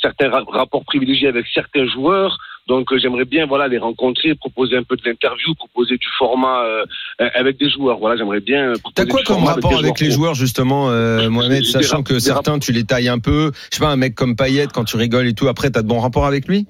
certains 0.00 0.28
ra- 0.30 0.44
rapports 0.48 0.84
privilégiés 0.84 1.28
avec 1.28 1.46
certains 1.54 1.86
joueurs, 1.86 2.38
donc 2.66 2.92
euh, 2.92 2.98
j'aimerais 2.98 3.24
bien, 3.24 3.46
voilà, 3.46 3.66
les 3.68 3.78
rencontrer, 3.78 4.34
proposer 4.34 4.76
un 4.76 4.82
peu 4.82 4.96
de 4.96 5.02
l'interview, 5.04 5.54
proposer 5.54 5.96
du 5.96 6.06
format 6.18 6.62
euh, 6.64 6.84
euh, 7.20 7.28
avec 7.34 7.58
des 7.58 7.68
joueurs. 7.68 7.98
Voilà, 7.98 8.16
j'aimerais 8.16 8.40
bien. 8.40 8.72
T'as 8.94 9.06
quoi 9.06 9.22
comme 9.24 9.44
rapport 9.44 9.78
avec 9.78 9.98
les 10.00 10.10
joueurs 10.10 10.34
justement, 10.34 10.90
euh, 10.90 11.28
Mohamed, 11.30 11.64
sachant 11.64 12.02
que 12.02 12.18
certains 12.18 12.58
tu 12.58 12.72
les 12.72 12.84
tailles 12.84 13.08
un 13.08 13.18
peu. 13.18 13.50
Je 13.70 13.76
sais 13.76 13.80
pas, 13.80 13.90
un 13.90 13.96
mec 13.96 14.14
comme 14.14 14.36
Payet 14.36 14.68
quand 14.72 14.84
tu 14.84 14.96
rigoles 14.96 15.26
et 15.26 15.34
tout. 15.34 15.48
Après, 15.48 15.70
t'as 15.70 15.82
de 15.82 15.88
bons 15.88 16.00
rapports 16.00 16.26
avec 16.26 16.46
lui? 16.46 16.66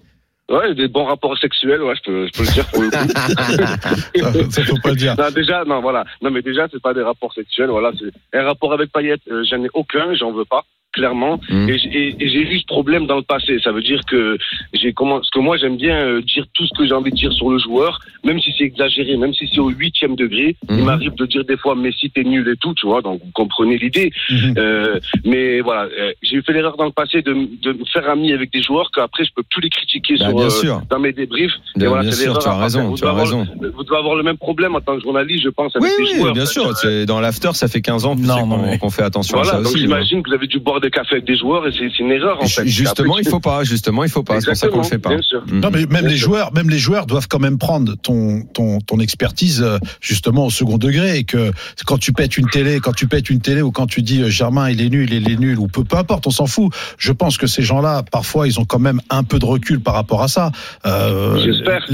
Ouais, 0.51 0.75
des 0.75 0.89
bons 0.89 1.05
rapports 1.05 1.39
sexuels, 1.39 1.81
ouais, 1.83 1.95
je 1.95 2.03
peux, 2.03 2.27
je 2.27 2.33
peux 2.33 2.43
le 2.45 2.51
dire 2.53 2.67
pour 2.71 2.83
le 2.83 2.91
coup. 2.91 2.97
Ça, 4.51 4.51
ça, 4.51 4.65
faut 4.65 4.77
pas 4.83 4.91
le 4.91 4.97
dire. 4.97 5.15
Non, 5.17 5.31
déjà, 5.31 5.65
non, 5.65 5.81
voilà. 5.81 6.05
Non, 6.21 6.31
mais 6.33 6.43
déjà, 6.43 6.67
c'est 6.71 6.83
pas 6.83 6.93
des 6.93 7.03
rapports 7.03 7.33
sexuels. 7.33 7.71
Voilà, 7.71 7.93
c'est 7.99 8.39
un 8.39 8.45
rapport 8.45 8.73
avec 8.73 8.91
Payet. 8.93 9.17
euh, 9.31 9.45
j'en 9.49 9.63
ai 9.65 9.69
aucun, 9.75 10.13
j'en 10.15 10.33
veux 10.33 10.45
pas, 10.45 10.65
clairement. 10.93 11.41
Mhm. 11.49 11.69
Et, 11.69 11.79
j'ai- 11.79 11.89
et- 11.89 12.17
et 12.25 12.29
j'ai 12.29 12.41
eu 12.43 12.59
ce 12.59 12.67
problème 12.67 13.07
dans 13.07 13.17
le 13.17 13.23
passé. 13.23 13.59
Ça 13.63 13.73
veut 13.73 13.83
dire 13.83 14.01
que 14.07 14.37
j'ai 14.73 14.93
comment, 14.93 15.17
parce 15.17 15.31
que 15.31 15.39
moi, 15.39 15.57
j'aime 15.57 15.77
bien 15.77 15.97
euh, 15.97 16.23
dire 16.23 16.45
tout 16.55 16.67
ce 16.67 16.77
que 16.77 16.87
j'ai 16.87 16.95
envie 16.95 17.11
de 17.11 17.17
dire 17.17 17.33
sur 17.33 17.51
le 17.51 17.59
joueur, 17.59 18.01
même 18.25 18.41
si 18.41 18.53
c'est 18.57 18.65
exagéré, 18.65 19.17
même 19.17 19.33
si 19.35 19.49
c'est 19.53 19.61
au 19.61 19.69
huitième 19.69 20.17
degré. 20.17 20.57
Il 20.69 20.85
m'arrive 20.85 21.15
de 21.15 21.27
dire 21.27 21.45
des 21.45 21.57
fois, 21.57 21.75
Messi, 21.75 22.11
t'es 22.11 22.25
nul 22.25 22.49
et 22.49 22.57
tout, 22.57 22.75
tu 22.75 22.87
vois. 22.87 23.03
Donc, 23.03 23.21
vous 23.25 23.31
comprenez 23.33 23.79
l'idée. 23.79 24.11
Mhm. 24.31 24.55
Euh, 24.59 24.99
mais 25.25 25.61
voilà, 25.61 25.83
euh, 25.99 26.13
j'ai 26.23 26.43
fait 26.43 26.53
l'erreur 26.53 26.77
dans 26.77 26.85
le 26.87 26.91
passé 26.93 27.23
de, 27.23 27.33
de 27.33 27.73
me 27.73 27.85
faire 27.93 28.09
ami 28.09 28.33
avec 28.33 28.53
des 28.53 28.63
joueurs 28.63 28.91
qu'après, 28.95 29.25
je 29.25 29.31
peux 29.35 29.43
plus 29.49 29.63
les 29.63 29.71
critiquer 29.71 30.17
Bah, 30.19 30.27
sur, 30.27 30.35
Bien 30.37 30.47
euh, 30.47 30.51
sûr, 30.51 30.83
dans 30.91 30.99
mes 30.99 31.13
débriefs. 31.13 31.53
Et 31.77 31.81
bien, 31.81 31.89
voilà, 31.89 32.03
bien 32.03 32.13
c'est 32.13 32.25
sûr, 32.25 32.39
tu 32.39 32.49
as 32.49 32.57
raison, 32.59 32.89
Vous 32.91 32.97
tu 32.97 33.05
as 33.05 33.11
devez 33.13 33.21
avoir- 33.23 33.41
raison. 33.41 33.53
vous 33.77 33.85
devez 33.85 33.97
avoir 33.97 34.15
le 34.17 34.23
même 34.23 34.37
problème 34.39 34.75
en 34.75 34.81
tant 34.81 34.97
que 34.97 35.03
journaliste, 35.03 35.45
je 35.45 35.51
pense, 35.51 35.75
avec 35.77 35.89
Oui, 35.89 36.05
les 36.05 36.13
oui, 36.15 36.19
joueurs. 36.21 36.33
bien 36.35 36.47
sûr. 36.47 36.73
Dans 37.07 37.21
l'after, 37.21 37.51
ça 37.55 37.69
fait 37.69 37.81
15 37.81 38.05
ans 38.07 38.17
qu'on 38.17 38.59
mais- 38.59 38.79
qu'on 38.79 38.91
fait 38.91 39.03
attention 39.03 39.37
Voilà, 39.37 39.51
à 39.51 39.57
ça 39.57 39.63
donc 39.63 39.73
aussi. 39.73 39.81
j'imagine 39.81 40.23
que 40.23 40.31
vous 40.31 40.35
avez 40.35 40.47
dû 40.47 40.59
boire 40.59 40.80
des 40.81 40.91
cafés 40.91 41.17
avec 41.17 41.27
des 41.27 41.37
joueurs 41.37 41.67
et 41.67 41.73
c'est 41.77 41.99
une 41.99 42.11
erreur 42.11 42.43
en 42.43 42.47
fait. 42.47 42.67
Justement, 42.67 43.13
Après, 43.13 43.23
il 43.23 43.29
faut 43.29 43.41
pas. 43.41 43.65
Justement, 43.65 44.05
il 44.05 44.11
faut 44.11 44.23
pas. 44.23 44.41
C'est 44.41 44.47
pour 44.49 44.57
ça 44.57 44.69
qu'on 44.69 44.79
le 44.79 44.85
fait 44.85 44.99
pas. 44.99 45.11
Bien 45.11 45.23
sûr. 45.23 45.43
Mhm. 45.47 45.61
Non, 45.61 45.71
mais 45.73 45.81
même 45.81 45.89
Bien 45.89 46.03
les 46.03 46.17
sûr. 46.17 46.29
joueurs, 46.29 46.53
même 46.53 46.71
les 46.71 46.79
joueurs 46.79 47.07
doivent 47.07 47.29
quand 47.29 47.39
même 47.39 47.59
prendre 47.59 47.95
ton 47.97 48.43
ton 48.53 48.81
ton 48.81 48.99
expertise 49.01 49.63
euh, 49.63 49.79
justement 50.01 50.47
au 50.47 50.51
second 50.51 50.79
degré 50.79 51.19
et 51.19 51.25
que 51.25 51.53
quand 51.87 51.99
tu 51.99 52.13
pètes 52.13 52.37
une 52.37 52.49
télé, 52.49 52.81
quand 52.81 52.93
tu 52.93 53.07
pètes 53.07 53.31
une 53.31 53.41
télé 53.41 53.63
ou 53.63 53.71
quand 53.71 53.87
tu 53.87 54.03
dis 54.03 54.23
euh, 54.23 54.31
Germain 54.31 54.71
il 54.71 54.81
est 54.81 54.89
nul, 54.89 55.13
il 55.13 55.31
est 55.31 55.37
nul 55.39 55.59
ou 55.59 55.69
peu 55.69 55.85
peu 55.85 55.97
importe, 55.97 56.27
on 56.27 56.31
s'en 56.31 56.47
fout. 56.47 56.73
Je 56.99 57.13
pense 57.13 57.39
que 57.39 57.47
ces 57.47 57.63
gens-là 57.63 58.03
parfois 58.11 58.47
ils 58.49 58.59
ont 58.59 58.65
quand 58.65 58.79
même 58.79 59.01
un 59.11 59.25
peu 59.25 59.39
de 59.39 59.45
recul 59.45 59.81
par 59.81 59.95
rapport 59.95 60.23
à 60.23 60.29
ça. 60.29 60.51
Euh, 60.87 61.39
J'espère, 61.39 61.87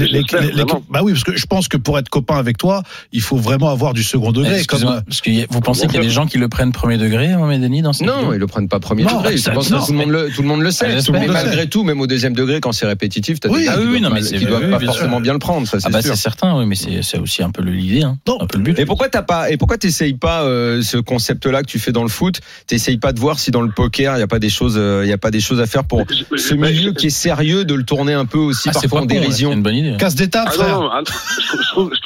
bah 0.89 1.01
oui, 1.03 1.13
parce 1.13 1.23
que 1.23 1.35
je 1.35 1.45
pense 1.45 1.67
que 1.67 1.77
pour 1.77 1.97
être 1.99 2.09
copain 2.09 2.37
avec 2.37 2.57
toi, 2.57 2.83
il 3.11 3.21
faut 3.21 3.37
vraiment 3.37 3.69
avoir 3.69 3.93
du 3.93 4.03
second 4.03 4.31
degré. 4.31 4.63
Comme, 4.65 5.01
parce 5.05 5.21
que 5.21 5.29
vous 5.51 5.61
pensez 5.61 5.87
qu'il 5.87 5.95
y 5.95 5.99
a 5.99 6.01
des 6.01 6.09
gens 6.09 6.25
qui 6.25 6.37
le 6.37 6.49
prennent 6.49 6.71
premier 6.71 6.97
degré, 6.97 7.35
Mohamed 7.35 7.61
Denis, 7.61 7.81
dans 7.81 7.93
cette 7.93 8.07
Non, 8.07 8.33
ils 8.33 8.39
le 8.39 8.47
prennent 8.47 8.69
pas 8.69 8.76
pas 8.79 8.87
premier 8.87 9.03
Non, 9.03 9.17
degré. 9.17 9.37
Je 9.37 9.49
que 9.49 9.85
tout 9.85 9.91
le 9.91 9.97
monde 9.97 10.09
le, 10.11 10.29
tout 10.29 10.41
le 10.41 10.47
monde 10.47 10.61
le 10.61 10.71
sait. 10.71 10.87
Ah, 10.97 11.11
mais 11.11 11.27
malgré 11.27 11.67
tout, 11.67 11.83
même 11.83 11.99
au 12.01 12.07
deuxième 12.07 12.33
degré, 12.33 12.59
quand 12.59 12.71
c'est 12.71 12.85
répétitif, 12.85 13.39
t'as 13.39 13.49
Oui, 13.49 13.63
des 13.63 13.67
ah 13.69 13.77
qui 13.77 13.85
oui, 13.87 14.01
non, 14.01 14.09
pas- 14.09 14.15
mais 14.15 14.21
qui 14.21 14.45
doivent 14.45 14.63
oui, 14.65 14.71
pas 14.71 14.77
bien 14.77 14.87
sûr. 14.91 14.93
forcément 14.99 15.19
bien 15.19 15.33
le 15.33 15.39
prendre, 15.39 15.67
ça 15.67 15.77
Ah 15.77 15.79
c'est 15.85 15.91
bah 15.91 16.01
sûr. 16.01 16.15
c'est 16.15 16.21
certain, 16.21 16.57
oui, 16.59 16.65
mais 16.65 16.75
c'est 16.75 17.01
c'est 17.01 17.17
aussi 17.19 17.43
un 17.43 17.51
peu 17.51 17.61
l'idée, 17.63 18.03
hein. 18.03 18.17
Non. 18.27 18.41
un 18.41 18.47
peu 18.47 18.57
le 18.57 18.63
but. 18.63 18.79
Et 18.79 18.85
pourquoi 18.85 19.09
t'as 19.09 19.21
pas 19.21 19.49
et 19.49 19.57
pourquoi 19.57 19.77
t'essayes 19.77 20.13
pas 20.13 20.43
euh, 20.43 20.81
ce 20.81 20.97
concept-là 20.97 21.61
que 21.61 21.67
tu 21.67 21.79
fais 21.79 21.91
dans 21.91 22.03
le 22.03 22.09
foot? 22.09 22.39
T'essayes 22.67 22.97
pas 22.97 23.13
de 23.13 23.19
voir 23.19 23.39
si 23.39 23.51
dans 23.51 23.61
le 23.61 23.71
poker 23.71 24.15
il 24.17 24.19
y 24.19 24.23
a 24.23 24.27
pas 24.27 24.39
des 24.39 24.49
choses, 24.49 24.75
euh, 24.77 25.05
y 25.05 25.11
a 25.13 25.17
pas 25.17 25.31
des 25.31 25.39
choses 25.39 25.59
à 25.59 25.65
faire 25.65 25.83
pour 25.83 26.05
ce 26.35 26.53
milieu 26.53 26.91
qui 26.93 27.07
est 27.07 27.09
sérieux 27.11 27.65
de 27.65 27.73
le 27.73 27.83
tourner 27.83 28.13
un 28.13 28.25
peu 28.25 28.37
aussi 28.39 28.69
c'est 28.73 28.81
parfois 28.81 29.01
en 29.01 29.05
dérision. 29.05 29.49
c'est 29.51 29.55
une 29.57 29.63
bonne 29.63 29.75
idée. 29.75 29.95
Casse 29.97 30.15
des 30.15 30.29
tables, 30.29 30.51
Ah 30.53 30.63
frère. 30.63 30.79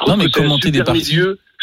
non, 0.08 0.16
mais 0.16 0.24
que 0.26 0.30
c'est 0.34 0.40
un 0.40 0.42
commenter 0.42 0.70
des 0.70 0.84
parties. 0.84 1.18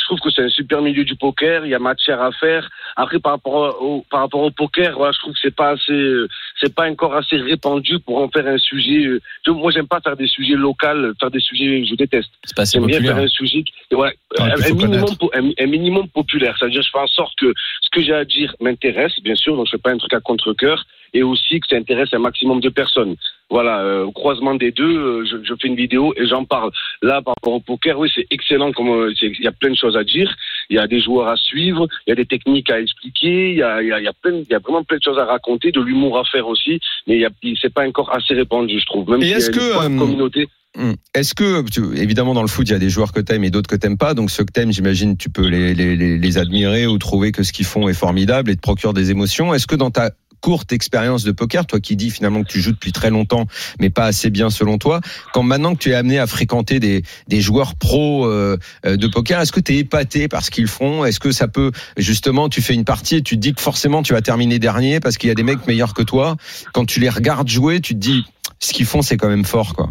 Je 0.10 0.16
trouve 0.16 0.32
que 0.32 0.36
c'est 0.36 0.42
un 0.44 0.50
super 0.50 0.82
milieu 0.82 1.04
du 1.06 1.16
poker. 1.16 1.68
Il 1.68 1.70
y 1.70 1.76
a 1.76 1.80
matière 1.80 2.20
à 2.20 2.32
faire. 2.32 2.68
Après, 2.96 3.20
par 3.20 3.34
rapport 3.34 3.80
au, 3.80 4.04
par 4.10 4.22
rapport 4.22 4.42
au 4.42 4.50
poker, 4.50 4.96
voilà, 4.98 5.12
je 5.12 5.20
trouve 5.20 5.34
que 5.34 5.40
c'est 5.40 5.56
pas 5.56 5.70
assez, 5.74 5.94
euh, 5.94 6.28
c'est 6.60 6.74
pas 6.74 6.90
encore 6.90 7.14
assez 7.16 7.36
répandu 7.38 8.00
pour 8.00 8.18
en 8.18 8.28
faire 8.28 8.48
un 8.48 8.58
sujet. 8.58 9.06
euh, 9.06 9.22
je- 9.46 9.52
moi, 9.52 9.70
j'aime 9.72 9.88
pas 9.88 10.02
faire 10.02 10.18
des 10.18 10.26
sujets 10.26 10.56
locaux, 10.56 11.14
faire 11.20 11.30
des 11.30 11.40
sujets, 11.40 11.86
je 11.86 11.94
déteste. 11.94 12.32
C'est 12.44 12.56
pas 12.56 12.64
assez 12.64 12.80
J'aime 12.80 12.88
bien 12.88 13.02
faire 13.14 13.24
un 13.24 13.28
sujet, 13.28 13.64
ouais, 13.92 14.16
un, 14.40 14.46
un 14.46 14.56
minimum, 14.74 15.06
un, 15.34 15.64
un 15.64 15.68
minimum 15.68 16.08
populaire. 16.10 16.56
C'est-à-dire, 16.58 16.82
je 16.82 16.90
fais 16.92 16.98
en 16.98 17.06
sorte 17.08 17.36
que 17.38 17.54
ce 17.82 17.90
que 17.92 18.02
j'ai 18.02 18.14
à 18.16 18.26
dire 18.26 18.56
m'intéresse, 18.60 19.14
bien 19.22 19.36
sûr. 19.36 19.56
Donc, 19.56 19.68
je 19.68 19.72
fais 19.72 19.78
pas 19.78 19.92
un 19.92 19.98
truc 20.00 20.14
à 20.14 20.20
contre-cœur, 20.22 20.86
et 21.14 21.22
aussi 21.22 21.60
que 21.60 21.68
ça 21.68 21.76
intéresse 21.76 22.10
un 22.14 22.20
maximum 22.20 22.62
de 22.62 22.70
personnes. 22.70 23.16
Voilà, 23.50 23.82
euh, 23.82 24.06
au 24.06 24.12
croisement 24.12 24.54
des 24.54 24.72
deux, 24.72 24.98
euh, 24.98 25.26
je, 25.26 25.38
je 25.44 25.54
fais 25.60 25.68
une 25.68 25.76
vidéo 25.76 26.14
et 26.16 26.28
j'en 26.28 26.46
parle. 26.46 26.72
Là, 27.02 27.22
par 27.22 27.34
rapport 27.36 27.54
au 27.54 27.60
poker, 27.60 27.98
oui, 27.98 28.10
c'est 28.14 28.28
excellent. 28.30 28.72
Comme 28.72 28.90
euh, 28.90 29.14
il 29.22 29.44
y 29.44 29.48
a 29.48 29.52
plein 29.52 29.72
de 29.72 29.76
choses 29.76 29.98
à 29.98 30.04
dire. 30.04 30.36
Il 30.70 30.76
y 30.76 30.80
a 30.80 30.86
des 30.86 31.02
joueurs 31.02 31.30
à 31.30 31.36
suivre, 31.36 31.88
il 32.06 32.12
y 32.12 32.14
a 32.14 32.16
des 32.16 32.28
techniques 32.28 32.70
à 32.70 32.80
expliquer, 32.80 33.52
il 33.52 33.58
y 33.58 33.64
a, 33.64 33.82
y 33.82 33.92
a, 33.92 34.00
y 34.00 34.08
a 34.08 34.14
plein, 34.14 34.44
y 34.48 34.54
a 34.54 34.60
vraiment 34.60 34.84
plein 34.84 34.98
de 34.98 35.04
choses 35.04 35.18
à 35.18 35.26
raconter, 35.26 35.72
de 35.72 35.82
l'humour 35.82 36.20
à 36.20 36.24
faire 36.26 36.48
aussi. 36.48 36.80
Mais 37.08 37.26
c'est 37.60 37.74
pas 37.74 37.88
encore 37.88 38.14
assez 38.16 38.36
répandu, 38.36 38.80
je 38.80 38.86
trouve. 38.86 39.10
Même 39.10 39.22
Et 39.22 39.26
s'il 39.26 39.32
y 39.32 39.34
a 39.34 39.38
est-ce 39.38 39.50
que, 39.50 39.60
euh, 39.60 39.98
communauté. 39.98 40.48
Hum. 40.78 40.96
Est-ce 41.16 41.34
que, 41.34 41.66
évidemment, 42.00 42.36
dans 42.36 42.44
le 42.44 42.48
foot, 42.48 42.70
il 42.70 42.74
y 42.74 42.76
a 42.76 42.80
des 42.80 42.90
joueurs 42.92 43.12
que 43.12 43.20
t'aimes 43.20 43.44
et 43.44 43.50
d'autres 43.50 43.70
que 43.70 43.76
t'aimes 43.76 43.98
pas. 43.98 44.14
Donc, 44.14 44.30
ceux 44.30 44.44
que 44.44 44.52
t'aimes, 44.52 44.72
j'imagine, 44.72 45.18
tu 45.18 45.32
peux 45.32 45.48
les, 45.48 45.74
les, 45.74 45.96
les, 45.96 46.20
les 46.20 46.38
admirer 46.38 46.86
ou 46.86 47.00
trouver 47.00 47.32
que 47.32 47.42
ce 47.42 47.52
qu'ils 47.52 47.66
font 47.66 47.90
est 47.90 47.96
formidable 47.96 48.52
et 48.52 48.56
te 48.56 48.62
procure 48.62 48.94
des 48.94 49.10
émotions. 49.10 49.56
Est-ce 49.56 49.66
que 49.66 49.76
dans 49.76 49.90
ta 49.90 50.12
courte 50.42 50.72
expérience 50.72 51.24
de 51.24 51.32
poker, 51.32 51.66
toi 51.66 51.80
qui 51.80 51.96
dis 51.96 52.10
finalement 52.10 52.44
que 52.44 52.52
tu 52.52 52.62
joues 52.62 52.72
depuis 52.72 52.92
très 52.92 53.10
longtemps, 53.10 53.46
mais 53.80 53.90
pas 53.90 54.06
assez 54.06 54.30
bien 54.30 54.50
selon 54.50 54.78
toi, 54.78 55.02
quand 55.34 55.44
maintenant 55.44 55.76
que 55.76 55.80
tu 55.80 55.92
es 55.92 55.94
amené 55.96 56.20
à 56.20 56.28
fréquenter 56.28 56.80
des, 56.80 57.04
des 57.28 57.42
joueurs 57.42 57.76
pros 57.76 58.26
euh, 58.26 58.58
euh, 58.86 58.98
de 58.98 59.08
poker, 59.08 59.40
est-ce 59.42 59.52
que 59.52 59.60
tu 59.60 59.74
es 59.74 59.78
épaté 59.78 60.28
par 60.28 60.44
ce 60.44 60.52
qu'ils 60.52 60.68
font? 60.68 61.06
Est-ce 61.06 61.20
que 61.20 61.32
ça 61.32 61.48
peut, 61.48 61.72
justement, 61.98 62.50
tu 62.50 62.62
fais 62.62 62.74
une 62.74 62.86
partie 62.86 63.18
et 63.18 63.22
tu 63.22 63.36
te 63.36 63.40
dis 63.42 63.54
que 63.54 63.62
forcément 63.62 64.04
tu 64.04 64.14
vas 64.14 64.22
terminer 64.22 64.60
dernier 64.60 65.00
parce 65.00 65.18
qu'il 65.18 65.28
y 65.28 65.32
a 65.32 65.36
des 65.36 65.44
mecs 65.44 65.66
meilleurs 65.68 65.94
que 65.94 66.04
toi? 66.04 66.36
Quand 66.74 66.86
tu 66.86 67.00
les 67.00 67.10
regardes 67.10 67.48
jouer, 67.48 67.82
tu 67.82 67.94
te 67.94 68.00
dis, 68.00 68.24
ce 68.60 68.74
qu'ils 68.74 68.86
font, 68.86 69.02
c'est 69.02 69.18
quand 69.18 69.30
même 69.30 69.46
fort, 69.46 69.76
quoi. 69.76 69.90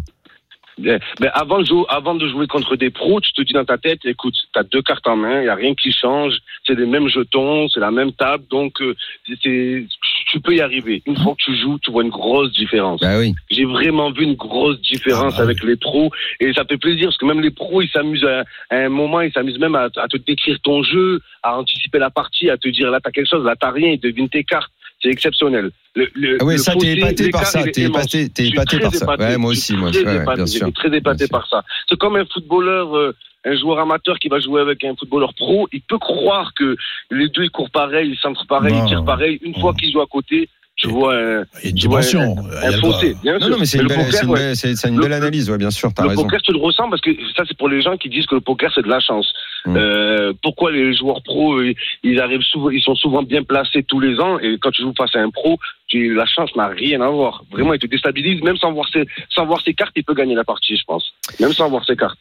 Mais 0.81 0.97
mais 1.19 1.27
avant 1.33 1.59
de, 1.59 1.65
jouer, 1.65 1.83
avant 1.89 2.15
de 2.15 2.25
jouer 2.29 2.47
contre 2.47 2.77
des 2.77 2.89
pros, 2.89 3.19
tu 3.19 3.33
te 3.33 3.41
dis 3.41 3.51
dans 3.51 3.65
ta 3.65 3.77
tête, 3.77 3.99
écoute, 4.05 4.33
tu 4.53 4.59
as 4.59 4.63
deux 4.63 4.81
cartes 4.81 5.05
en 5.07 5.17
main, 5.17 5.39
il 5.41 5.43
n'y 5.43 5.49
a 5.49 5.55
rien 5.55 5.75
qui 5.75 5.91
change, 5.91 6.33
c'est 6.65 6.75
les 6.75 6.85
mêmes 6.85 7.09
jetons, 7.09 7.67
c'est 7.67 7.81
la 7.81 7.91
même 7.91 8.13
table, 8.13 8.45
donc 8.49 8.81
euh, 8.81 8.95
c'est- 9.43 9.85
tu 10.29 10.39
peux 10.39 10.55
y 10.55 10.61
arriver. 10.61 11.01
Une 11.05 11.17
fois 11.17 11.33
que 11.33 11.43
tu 11.43 11.55
joues, 11.57 11.79
tu 11.79 11.91
vois 11.91 12.03
une 12.03 12.09
grosse 12.09 12.51
différence. 12.53 13.01
Bah 13.01 13.17
oui. 13.19 13.33
J'ai 13.49 13.65
vraiment 13.65 14.11
vu 14.11 14.23
une 14.23 14.35
grosse 14.35 14.79
différence 14.81 15.33
Ah 15.35 15.39
bah 15.39 15.43
avec 15.45 15.63
les 15.63 15.75
pros 15.75 16.11
et 16.39 16.53
ça 16.53 16.63
fait 16.65 16.77
plaisir 16.77 17.07
parce 17.07 17.17
que 17.17 17.25
même 17.25 17.41
les 17.41 17.51
pros, 17.51 17.81
ils 17.81 17.89
s'amusent 17.89 18.25
à, 18.25 18.43
à 18.69 18.77
un 18.77 18.89
moment, 18.89 19.21
ils 19.21 19.31
s'amusent 19.33 19.59
même 19.59 19.75
à, 19.75 19.89
à 19.95 20.07
te 20.07 20.17
décrire 20.17 20.57
ton 20.61 20.83
jeu, 20.83 21.19
à 21.41 21.57
anticiper 21.57 21.97
la 21.99 22.11
partie, 22.11 22.49
à 22.49 22.57
te 22.57 22.69
dire 22.69 22.91
là 22.91 22.99
t'as 23.03 23.11
quelque 23.11 23.29
chose, 23.29 23.43
là 23.43 23.55
t'as 23.59 23.71
rien, 23.71 23.89
ils 23.91 23.99
devinent 23.99 24.29
tes 24.29 24.43
cartes. 24.43 24.71
C'est 25.01 25.09
exceptionnel. 25.09 25.71
Le, 25.95 26.09
le, 26.13 26.37
Ah 26.41 26.43
ouais, 26.43 26.53
le 26.53 26.59
ça, 26.59 26.75
t'es 26.75 26.91
épaté 26.97 27.29
par 27.29 27.45
ça. 27.45 27.63
T'es 27.63 27.83
épaté, 27.83 28.29
épaté 28.39 28.79
par 28.79 28.93
ça. 28.93 29.15
Ouais, 29.17 29.37
moi 29.37 29.51
aussi, 29.51 29.73
moi. 29.75 29.89
ouais, 29.91 30.15
épaté. 30.17 30.35
bien 30.35 30.45
sûr. 30.45 30.73
très 30.73 30.95
épaté 30.95 31.27
par 31.27 31.47
ça. 31.47 31.63
C'est 31.87 31.97
comme 31.97 32.17
un 32.17 32.25
footballeur, 32.25 32.95
euh, 32.97 33.15
un 33.45 33.55
joueur 33.55 33.79
amateur 33.79 34.17
qui 34.19 34.27
va 34.27 34.39
jouer 34.39 34.61
avec 34.61 34.83
un 34.83 34.95
footballeur 34.95 35.33
pro. 35.33 35.67
Il 35.71 35.81
peut 35.81 35.97
croire 35.99 36.51
que 36.55 36.75
les 37.11 37.29
deux 37.29 37.43
ils 37.43 37.51
courent 37.51 37.69
pareil, 37.71 38.11
ils 38.11 38.17
centrent 38.17 38.45
pareil, 38.47 38.73
Non. 38.73 38.85
ils 38.85 38.89
tirent 38.89 39.05
pareil. 39.05 39.39
Une 39.41 39.55
fois 39.59 39.73
qu'ils 39.73 39.91
jouent 39.91 40.01
à 40.01 40.07
côté, 40.07 40.49
tu 40.75 40.87
vois 40.87 41.13
un, 41.15 41.43
une 41.63 41.71
dimension. 41.71 42.37
un, 42.63 42.71
fossé. 42.79 43.15
Bien 43.21 43.33
Non, 43.33 43.39
sûr. 43.39 43.49
non, 43.49 43.57
mais 43.59 43.65
c'est 43.65 43.77
une 43.79 43.83
le 43.83 43.89
belle, 43.89 43.97
poker, 43.97 44.13
c'est 44.13 44.23
une 44.25 44.31
ouais. 44.31 44.39
belle- 44.39 44.55
c'est- 44.55 44.75
c'est 44.75 44.87
une 44.87 44.95
Le- 44.95 45.01
belle 45.03 45.13
analyse, 45.13 45.49
ouais, 45.49 45.57
bien 45.57 45.71
sûr, 45.71 45.89
Le 46.01 46.07
raison. 46.07 46.23
poker, 46.23 46.41
tu 46.41 46.51
le 46.53 46.57
ressens 46.57 46.89
parce 46.89 47.01
que 47.01 47.11
ça, 47.35 47.43
c'est 47.47 47.57
pour 47.57 47.67
les 47.67 47.81
gens 47.81 47.97
qui 47.97 48.07
disent 48.07 48.25
que 48.27 48.35
le 48.35 48.39
poker, 48.41 48.71
c'est 48.73 48.81
de 48.83 48.87
la 48.87 49.01
chance. 49.01 49.31
Mm. 49.65 49.75
Euh, 49.75 50.33
pourquoi 50.41 50.71
les 50.71 50.93
joueurs 50.93 51.21
pros, 51.21 51.61
ils 52.03 52.19
arrivent 52.21 52.43
souvent, 52.43 52.69
ils 52.69 52.81
sont 52.81 52.95
souvent 52.95 53.23
bien 53.23 53.43
placés 53.43 53.83
tous 53.83 53.99
les 53.99 54.19
ans 54.21 54.39
et 54.39 54.57
quand 54.57 54.71
tu 54.71 54.81
joues 54.83 54.93
face 54.97 55.13
à 55.15 55.19
un 55.19 55.29
pro, 55.29 55.57
tu, 55.87 56.13
la 56.13 56.25
chance 56.25 56.55
n'a 56.55 56.67
rien 56.67 57.01
à 57.01 57.09
voir. 57.09 57.43
Vraiment, 57.51 57.73
il 57.73 57.79
te 57.79 57.87
déstabilise. 57.87 58.41
Même 58.41 58.55
sans 58.57 58.71
voir 58.71 58.87
ses, 58.93 59.05
sans 59.29 59.45
voir 59.45 59.61
ses 59.61 59.73
cartes, 59.73 59.91
il 59.97 60.03
peut 60.05 60.13
gagner 60.13 60.35
la 60.35 60.45
partie, 60.45 60.77
je 60.77 60.83
pense. 60.85 61.11
Même 61.41 61.51
sans 61.51 61.69
voir 61.69 61.83
ses 61.85 61.97
cartes. 61.97 62.17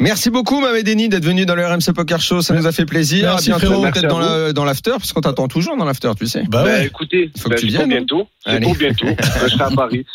Merci 0.00 0.30
beaucoup, 0.30 0.60
Mamed 0.60 0.84
Denis, 0.86 1.10
d'être 1.10 1.24
venu 1.26 1.44
dans 1.44 1.54
le 1.54 1.66
RMC 1.66 1.92
Poker 1.94 2.20
Show. 2.22 2.40
Ça 2.40 2.54
nous 2.54 2.66
a 2.66 2.72
fait 2.72 2.86
plaisir. 2.86 3.28
Merci, 3.30 3.52
à 3.52 3.58
bientôt, 3.58 3.82
peut-être 3.82 4.08
dans 4.08 4.18
la- 4.18 4.52
dans 4.54 4.64
l'after, 4.64 4.92
parce 4.92 5.12
qu'on 5.12 5.20
t'attend 5.20 5.46
toujours 5.46 5.76
dans 5.76 5.84
l'after, 5.84 6.10
tu 6.18 6.26
sais. 6.26 6.42
Bah 6.48 6.64
ouais. 6.64 6.86
écoutez, 6.86 7.30
Il 7.34 7.40
faut 7.40 7.50
que 7.50 7.54
ben, 7.54 7.60
tu 7.60 7.66
viennes, 7.66 7.88
bientôt. 7.90 8.26
C'est 8.44 8.52
Allez. 8.52 8.60
pour 8.64 8.74
bientôt. 8.76 9.06
je 9.42 9.48
serai 9.48 9.64
à 9.64 9.70
Paris. 9.70 10.06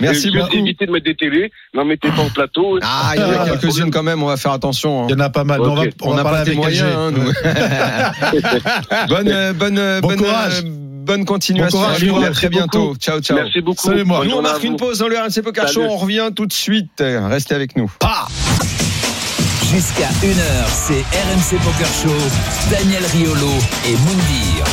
Merci 0.00 0.28
Et 0.28 0.30
je 0.30 0.34
vais 0.36 0.40
beaucoup. 0.42 0.56
éviter 0.56 0.86
de 0.86 0.90
mettre 0.92 1.04
des 1.04 1.14
télés. 1.16 1.52
N'en 1.74 1.84
mettez 1.84 2.08
pas 2.08 2.22
au 2.22 2.30
plateau. 2.30 2.78
Ah, 2.82 3.12
il 3.14 3.20
y 3.20 3.24
en 3.24 3.28
a 3.30 3.34
Ah, 3.46 3.56
quelques-unes 3.58 3.90
quand 3.90 4.02
même, 4.02 4.22
on 4.22 4.26
va 4.26 4.38
faire 4.38 4.52
attention. 4.52 5.02
hein. 5.02 5.06
Il 5.10 5.12
y 5.12 5.16
en 5.16 5.20
a 5.20 5.28
pas 5.28 5.44
mal. 5.44 5.60
On 5.60 5.74
va, 5.74 5.82
on 6.02 6.12
On 6.18 6.22
pas 6.22 6.38
avec 6.38 6.56
moyens, 6.56 6.88
hein, 6.96 7.10
nous. 7.10 7.24
bonne, 9.08 9.28
euh, 9.28 9.52
bonne, 9.52 9.78
euh, 9.78 10.00
Bon 10.00 10.08
bonne, 10.08 10.16
courage. 10.18 10.60
euh, 10.64 10.68
bonne 11.04 11.24
continuation. 11.26 11.78
Bon 11.78 11.84
courage, 11.84 12.02
à 12.02 12.06
vous. 12.06 12.22
à 12.24 12.30
très 12.30 12.48
bientôt. 12.48 12.78
beaucoup. 12.86 12.96
Ciao, 12.98 13.20
ciao. 13.20 13.36
Merci 13.36 13.60
beaucoup. 13.60 13.82
Salut, 13.86 14.04
moi. 14.04 14.20
Bonne 14.20 14.28
Nous, 14.28 14.36
on 14.36 14.42
marque 14.42 14.64
une 14.64 14.76
pause 14.76 15.00
dans 15.00 15.08
le 15.08 15.18
RMC 15.18 15.42
Poker 15.44 15.68
Show. 15.68 15.82
On 15.82 15.96
revient 15.98 16.30
tout 16.34 16.46
de 16.46 16.52
suite. 16.54 16.90
Restez 17.00 17.54
avec 17.54 17.76
nous. 17.76 17.92
Jusqu'à 19.70 20.08
1h, 20.08 20.66
c'est 20.68 21.00
RMC 21.00 21.62
Poker 21.62 21.86
Show. 21.86 22.16
Daniel 22.72 23.04
Riolo 23.06 23.52
et 23.86 23.92
Moundir. 23.92 24.64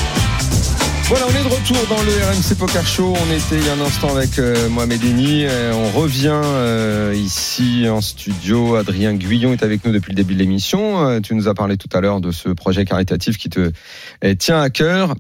Voilà, 1.04 1.26
on 1.28 1.30
est 1.30 1.44
de 1.44 1.54
retour 1.54 1.78
dans 1.88 2.02
le 2.02 2.12
RMC 2.26 2.58
Poker 2.58 2.88
Show. 2.88 3.14
On 3.14 3.32
était 3.32 3.60
il 3.60 3.66
y 3.68 3.70
a 3.70 3.74
un 3.74 3.86
instant 3.86 4.16
avec 4.16 4.40
euh, 4.40 4.68
Mohamed 4.70 5.04
Eni. 5.04 5.46
Euh, 5.46 5.72
on 5.74 5.92
revient 5.92 6.42
euh, 6.44 7.14
ici 7.16 7.86
en 7.88 8.02
studio. 8.02 8.74
Adrien 8.74 9.14
Guyon 9.14 9.54
est 9.54 9.62
avec 9.62 9.86
nous 9.86 9.92
depuis 9.92 10.14
le 10.14 10.16
début 10.16 10.34
de 10.34 10.40
l'émission. 10.40 11.22
Tu 11.22 11.36
nous 11.36 11.48
as 11.48 11.54
parlé 11.54 11.78
tout 11.78 11.90
à 11.94 12.02
l'heure 12.02 12.20
de 12.20 12.32
ce 12.32 12.50
projet 12.50 12.84
caritatif 12.84 13.38
qui 13.38 13.50
te 13.50 13.72
euh, 14.24 14.34
tient 14.34 14.60
à 14.60 14.72
cœur. 14.72 15.14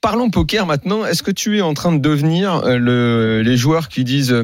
Parlons 0.00 0.30
poker 0.30 0.66
maintenant. 0.66 1.06
Est-ce 1.06 1.22
que 1.22 1.30
tu 1.30 1.58
es 1.58 1.62
en 1.62 1.74
train 1.74 1.92
de 1.92 2.00
devenir 2.00 2.62
le, 2.66 3.40
les 3.42 3.56
joueurs 3.56 3.88
qui 3.88 4.02
disent 4.02 4.34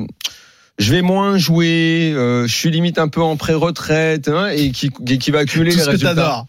je 0.79 0.93
vais 0.93 1.03
moins 1.03 1.39
jouer, 1.39 2.13
euh, 2.15 2.47
je 2.47 2.55
suis 2.55 2.71
limite 2.71 2.99
un 2.99 3.09
peu 3.09 3.21
en 3.21 3.37
pré-retraite 3.37 4.29
hein, 4.29 4.49
et 4.49 4.71
qui, 4.71 4.91
qui 4.91 5.31
va 5.31 5.41
accumuler 5.41 5.73
Tout 5.73 5.79
les 5.79 5.85
résultats. 5.85 6.47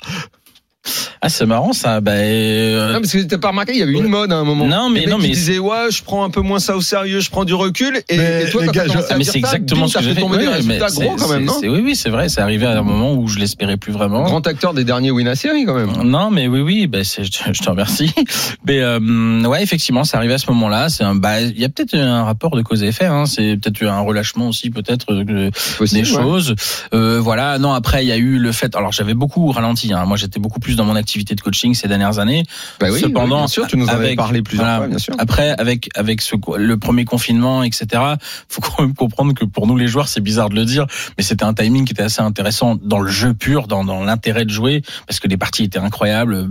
Ah, 1.21 1.27
c'est 1.27 1.45
marrant 1.45 1.73
ça. 1.73 1.99
Bah, 1.99 2.11
euh, 2.13 2.93
Non, 2.93 3.01
parce 3.01 3.11
que 3.11 3.19
t'as 3.23 3.37
pas 3.37 3.49
remarqué, 3.49 3.73
il 3.73 3.79
y 3.79 3.83
avait 3.83 3.91
une 3.91 4.07
mode 4.07 4.31
à 4.31 4.37
un 4.37 4.45
moment. 4.45 4.65
Non, 4.65 4.89
mais- 4.89 5.01
Les 5.01 5.07
non, 5.07 5.17
mais- 5.17 5.27
disaient 5.27 5.59
ouais, 5.59 5.91
je 5.91 6.01
prends 6.01 6.23
un 6.23 6.29
peu 6.29 6.39
moins 6.39 6.59
ça 6.59 6.77
au 6.77 6.81
sérieux, 6.81 7.19
je 7.19 7.29
prends 7.29 7.43
du 7.43 7.53
recul. 7.53 7.97
Et, 8.07 8.17
Mais 8.17 8.43
et 8.45 8.49
toi, 8.49 8.61
les 8.61 8.67
quand 8.67 8.73
gars, 8.73 8.85
t'as 8.87 8.93
je- 9.07 9.13
à 9.13 9.17
mais 9.17 9.23
c'est 9.25 9.31
ça, 9.33 9.37
exactement 9.39 9.81
bim, 9.81 9.87
ce 9.89 9.97
que 9.97 10.03
j'ai 10.05 10.13
fait 10.15 10.23
Ouais, 10.23 10.61
mais 10.65 10.77
gros 10.79 11.15
quand 11.17 11.27
même, 11.27 11.43
non 11.43 11.53
c'est- 11.59 11.67
Oui, 11.67 11.81
oui, 11.83 11.95
c'est 11.95 12.09
vrai. 12.09 12.29
C'est 12.29 12.39
arrivé 12.39 12.65
à 12.65 12.79
un 12.79 12.83
moment 12.83 13.13
où 13.13 13.27
je 13.27 13.37
l'espérais 13.37 13.75
plus 13.75 13.91
vraiment. 13.91 14.23
Grand 14.23 14.45
acteur 14.47 14.73
des 14.73 14.85
derniers 14.85 15.11
Win 15.11 15.35
série 15.35 15.65
quand 15.65 15.73
même. 15.73 15.91
Non, 16.03 16.31
mais 16.31 16.47
oui, 16.47 16.61
oui, 16.61 16.89
c'est- 17.03 17.25
je, 17.25 17.61
te- 17.61 17.69
remercie. 17.69 18.11
Mais 18.65 18.79
euh, 18.79 19.41
ouais, 19.43 19.61
effectivement, 19.61 20.05
c'est 20.05 20.15
arrivé 20.15 20.33
à 20.35 20.37
ce 20.37 20.49
moment-là. 20.51 20.87
C'est 20.89 21.03
un, 21.03 21.15
bah, 21.15 21.41
il 21.41 21.59
y 21.59 21.65
a 21.65 21.69
peut-être 21.69 21.95
un 21.95 22.23
rapport 22.23 22.55
de 22.55 22.61
cause 22.61 22.81
et 22.83 22.87
effet. 22.87 23.05
Hein. 23.05 23.25
C'est 23.25 23.57
peut-être 23.57 23.83
un 23.85 23.99
relâchement 23.99 24.47
aussi, 24.47 24.69
peut-être 24.69 25.13
de- 25.13 25.51
des 25.81 25.99
ouais. 25.99 26.03
choses. 26.05 26.55
Euh, 26.93 27.19
voilà. 27.19 27.59
Non, 27.59 27.73
après, 27.73 28.05
il 28.05 28.07
y 28.07 28.11
a 28.13 28.17
eu 28.17 28.37
le 28.37 28.51
fait. 28.53 28.75
Alors, 28.77 28.91
j'avais 28.93 29.13
beaucoup 29.13 29.51
ralenti. 29.51 29.91
Hein. 29.93 30.05
Moi, 30.05 30.15
j'étais 30.17 30.39
beaucoup 30.39 30.59
plus 30.59 30.68
dans 30.75 30.86
mon 30.86 30.95
activité 30.95 31.36
de 31.36 31.41
coaching 31.41 31.73
ces 31.73 31.88
dernières 31.88 32.19
années. 32.19 32.43
Bah 32.79 32.88
oui, 32.91 32.99
Cependant, 32.99 33.36
oui, 33.36 33.41
bien 33.41 33.47
sûr, 33.47 33.67
tu 33.67 33.77
nous 33.77 33.88
en 33.88 33.89
avais 33.89 34.15
parlé 34.15 34.41
plusieurs 34.41 34.65
voilà. 34.65 34.79
fois, 34.79 34.88
bien 34.88 34.97
sûr. 34.97 35.13
Après, 35.17 35.49
avec 35.58 35.89
avec 35.95 36.21
ce, 36.21 36.36
le 36.58 36.77
premier 36.77 37.05
confinement, 37.05 37.63
etc. 37.63 38.03
Faut 38.49 38.62
quand 38.62 38.82
même 38.82 38.93
comprendre 38.93 39.34
que 39.34 39.45
pour 39.45 39.67
nous 39.67 39.77
les 39.77 39.88
joueurs, 39.88 40.08
c'est 40.08 40.21
bizarre 40.21 40.49
de 40.49 40.55
le 40.55 40.65
dire, 40.65 40.86
mais 41.17 41.23
c'était 41.23 41.45
un 41.45 41.53
timing 41.53 41.86
qui 41.86 41.93
était 41.93 42.03
assez 42.03 42.21
intéressant 42.21 42.75
dans 42.82 42.99
le 42.99 43.10
jeu 43.10 43.34
pur, 43.34 43.67
dans, 43.67 43.84
dans 43.84 44.03
l'intérêt 44.03 44.45
de 44.45 44.51
jouer, 44.51 44.82
parce 45.08 45.19
que 45.19 45.27
les 45.27 45.38
parties 45.38 45.63
étaient 45.63 45.79
incroyables, 45.79 46.49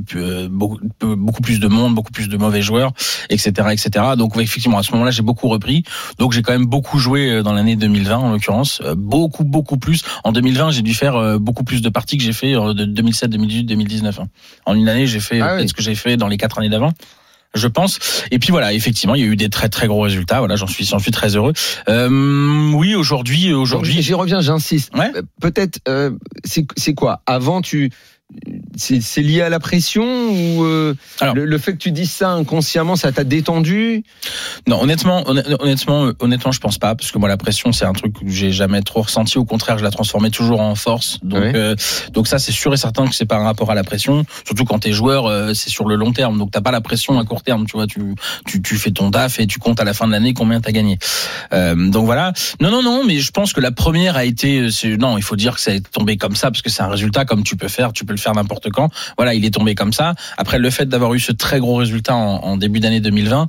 beaucoup, 0.51 0.79
beaucoup 1.01 1.43
plus 1.43 1.61
de 1.61 1.69
monde, 1.69 1.95
beaucoup 1.95 2.13
plus 2.13 2.29
de 2.29 2.37
mauvais 2.37 2.63
joueurs, 2.63 2.93
etc., 3.31 3.69
etc. 3.73 4.05
Donc 4.17 4.37
effectivement, 4.37 4.79
à 4.79 4.83
ce 4.83 4.93
moment-là, 4.93 5.11
j'ai 5.11 5.23
beaucoup 5.23 5.49
repris. 5.49 5.85
Donc 6.19 6.33
j'ai 6.33 6.43
quand 6.43 6.53
même 6.53 6.67
beaucoup 6.67 6.99
joué 6.99 7.31
euh, 7.31 7.43
dans 7.43 7.53
l'année 7.53 7.77
2020, 7.77 8.17
en 8.17 8.31
l'occurrence, 8.31 8.81
Euh, 8.85 8.95
beaucoup, 8.97 9.45
beaucoup 9.45 9.79
plus. 9.79 10.03
En 10.25 10.33
2020, 10.33 10.71
j'ai 10.71 10.83
dû 10.83 10.95
faire 10.95 11.17
euh, 11.17 11.39
beaucoup 11.39 11.65
plus 11.65 11.83
de 11.83 11.89
parties 11.89 12.19
que 12.19 12.25
j'ai 12.25 12.33
fait 12.33 12.53
de 12.53 12.85
2007, 12.85 13.31
2018, 13.31 13.65
2019. 13.65 14.08
Hein. 14.19 14.29
En 14.65 14.75
une 14.75 14.89
année, 14.89 15.07
j'ai 15.07 15.21
fait 15.21 15.41
Ah 15.41 15.57
oui. 15.57 15.69
ce 15.69 15.75
que 15.75 15.83
j'ai 15.83 15.95
fait 15.95 16.17
dans 16.17 16.29
les 16.29 16.37
quatre 16.37 16.59
années 16.59 16.71
d'avant 16.71 16.93
je 17.55 17.67
pense. 17.67 17.99
Et 18.31 18.39
puis 18.39 18.51
voilà, 18.51 18.73
effectivement, 18.75 19.15
il 19.15 19.23
y 19.23 19.25
a 19.25 19.27
eu 19.27 19.35
des 19.37 19.49
très 19.49 19.69
très 19.71 19.87
gros 19.87 20.03
résultats. 20.03 20.39
Voilà, 20.39 20.57
j'en 20.57 20.67
suis, 20.67 20.85
j'en 20.85 20.99
suis 20.99 21.11
très 21.11 21.35
heureux. 21.35 21.55
Euh, 21.89 22.71
oui, 22.75 22.95
aujourd'hui, 22.95 23.53
aujourd'hui, 23.55 24.03
J'y 24.03 24.15
reviens, 24.15 24.41
j'insiste. 24.41 24.95
Ouais. 24.95 25.11
Euh, 25.17 25.23
Peut-être, 25.41 25.81
euh, 25.89 26.11
c'est 26.45 26.95
quoi? 26.95 27.23
Avant, 27.27 27.63
tu 27.63 27.91
c'est 28.77 29.23
lié 29.23 29.41
à 29.43 29.49
la 29.49 29.59
pression 29.59 30.05
ou 30.05 30.65
euh, 30.65 30.95
Alors- 31.21 31.35
le, 31.35 31.45
le 31.47 31.59
fait 31.59 31.73
que 31.73 31.79
tu 31.79 31.91
dises 31.91 32.13
ça 32.13 32.31
inconsciemment, 32.31 32.95
ça 32.95 33.11
t'a 33.11 33.25
détendu? 33.25 34.05
Non, 34.69 34.81
honnêtement, 34.83 35.25
honn- 35.29 35.57
honnêtement, 35.61 36.07
euh, 36.07 36.13
honnêtement, 36.21 36.53
je 36.53 36.61
pense 36.61 36.79
pas, 36.79 36.95
parce 36.95 37.11
que 37.11 37.19
moi, 37.19 37.29
la 37.29 37.37
pression, 37.37 37.73
c'est 37.73 37.87
un 37.87 37.93
truc 37.93 38.13
que 38.15 38.29
j'ai 38.29 38.53
jamais 38.53 38.83
trop 38.83 39.03
ressenti. 39.03 39.39
Au 39.39 39.45
contraire, 39.45 39.79
je 39.79 39.85
la 39.85 39.91
transformais 39.91 40.31
toujours 40.31 40.61
en 40.61 40.75
force. 40.75 41.19
Donc, 41.23 41.43
euh, 41.55 41.75
donc 42.13 42.29
ça, 42.29 42.39
c'est 42.39 42.53
sûr 42.53 42.73
et 42.73 42.77
certain 42.77 43.07
que 43.09 43.15
c'est 43.15 43.25
pas 43.27 43.37
un 43.37 43.45
rapport 43.45 43.71
à 43.71 43.75
la 43.75 43.83
pression. 43.85 44.25
Surtout 44.47 44.65
quand 44.65 44.79
t'es 44.81 44.93
joueur, 44.93 45.27
euh, 45.27 45.55
c'est 45.55 45.71
sur 45.71 45.87
le 45.89 45.97
long 45.97 46.13
terme. 46.13 46.39
Donc, 46.39 46.51
t'as 46.53 46.61
pas 46.61 46.71
la 46.71 46.81
pression 46.81 47.19
à 47.19 47.25
court 47.25 47.43
terme. 47.43 47.67
Tu 47.67 47.73
vois, 47.73 47.87
tu, 47.87 48.01
tu, 48.47 48.63
tu 48.63 48.77
fais 48.77 48.91
ton 48.93 49.11
taf 49.11 49.41
et 49.41 49.47
tu 49.47 49.59
comptes 49.59 49.81
à 49.81 49.85
la 49.85 49.95
fin 49.95 50.07
de 50.07 50.13
l'année 50.13 50.35
combien 50.35 50.61
t'as 50.61 50.73
gagné. 50.73 50.99
Donc 51.51 52.05
voilà. 52.05 52.33
Non, 52.61 52.71
non, 52.71 52.83
non, 52.83 53.03
mais 53.05 53.19
je 53.19 53.31
pense 53.33 53.53
que 53.53 53.61
la 53.61 53.73
première 53.73 54.17
a 54.17 54.25
été, 54.25 54.69
non, 54.99 55.17
il 55.19 55.23
faut 55.23 55.37
dire 55.37 55.55
que 55.55 55.61
ça 55.61 55.75
est 55.75 55.91
tombé 55.91 56.17
comme 56.17 56.37
ça, 56.37 56.51
parce 56.51 56.63
que 56.63 56.71
c'est 56.71 56.83
un 56.83 56.89
résultat 56.89 57.25
comme 57.25 57.43
tu 57.43 57.57
peux 57.57 57.69
faire, 57.69 57.93
tu 57.93 58.05
peux 58.05 58.13
le 58.13 58.18
faire 58.19 58.35
n'importe 58.35 58.71
quand. 58.71 58.91
Voilà, 59.17 59.35
il 59.35 59.45
est 59.45 59.55
tombé 59.55 59.75
comme 59.75 59.93
ça. 59.93 60.15
Après, 60.37 60.59
le 60.59 60.71
fait 60.71 60.87
d'avoir 60.87 61.15
eu 61.15 61.21
ce 61.21 61.33
très 61.33 61.61
gros 61.61 61.77
résultat 61.77 62.15
en, 62.15 62.37
en 62.45 62.57
début 62.57 62.81
d'année 62.81 63.01
2020, 63.01 63.47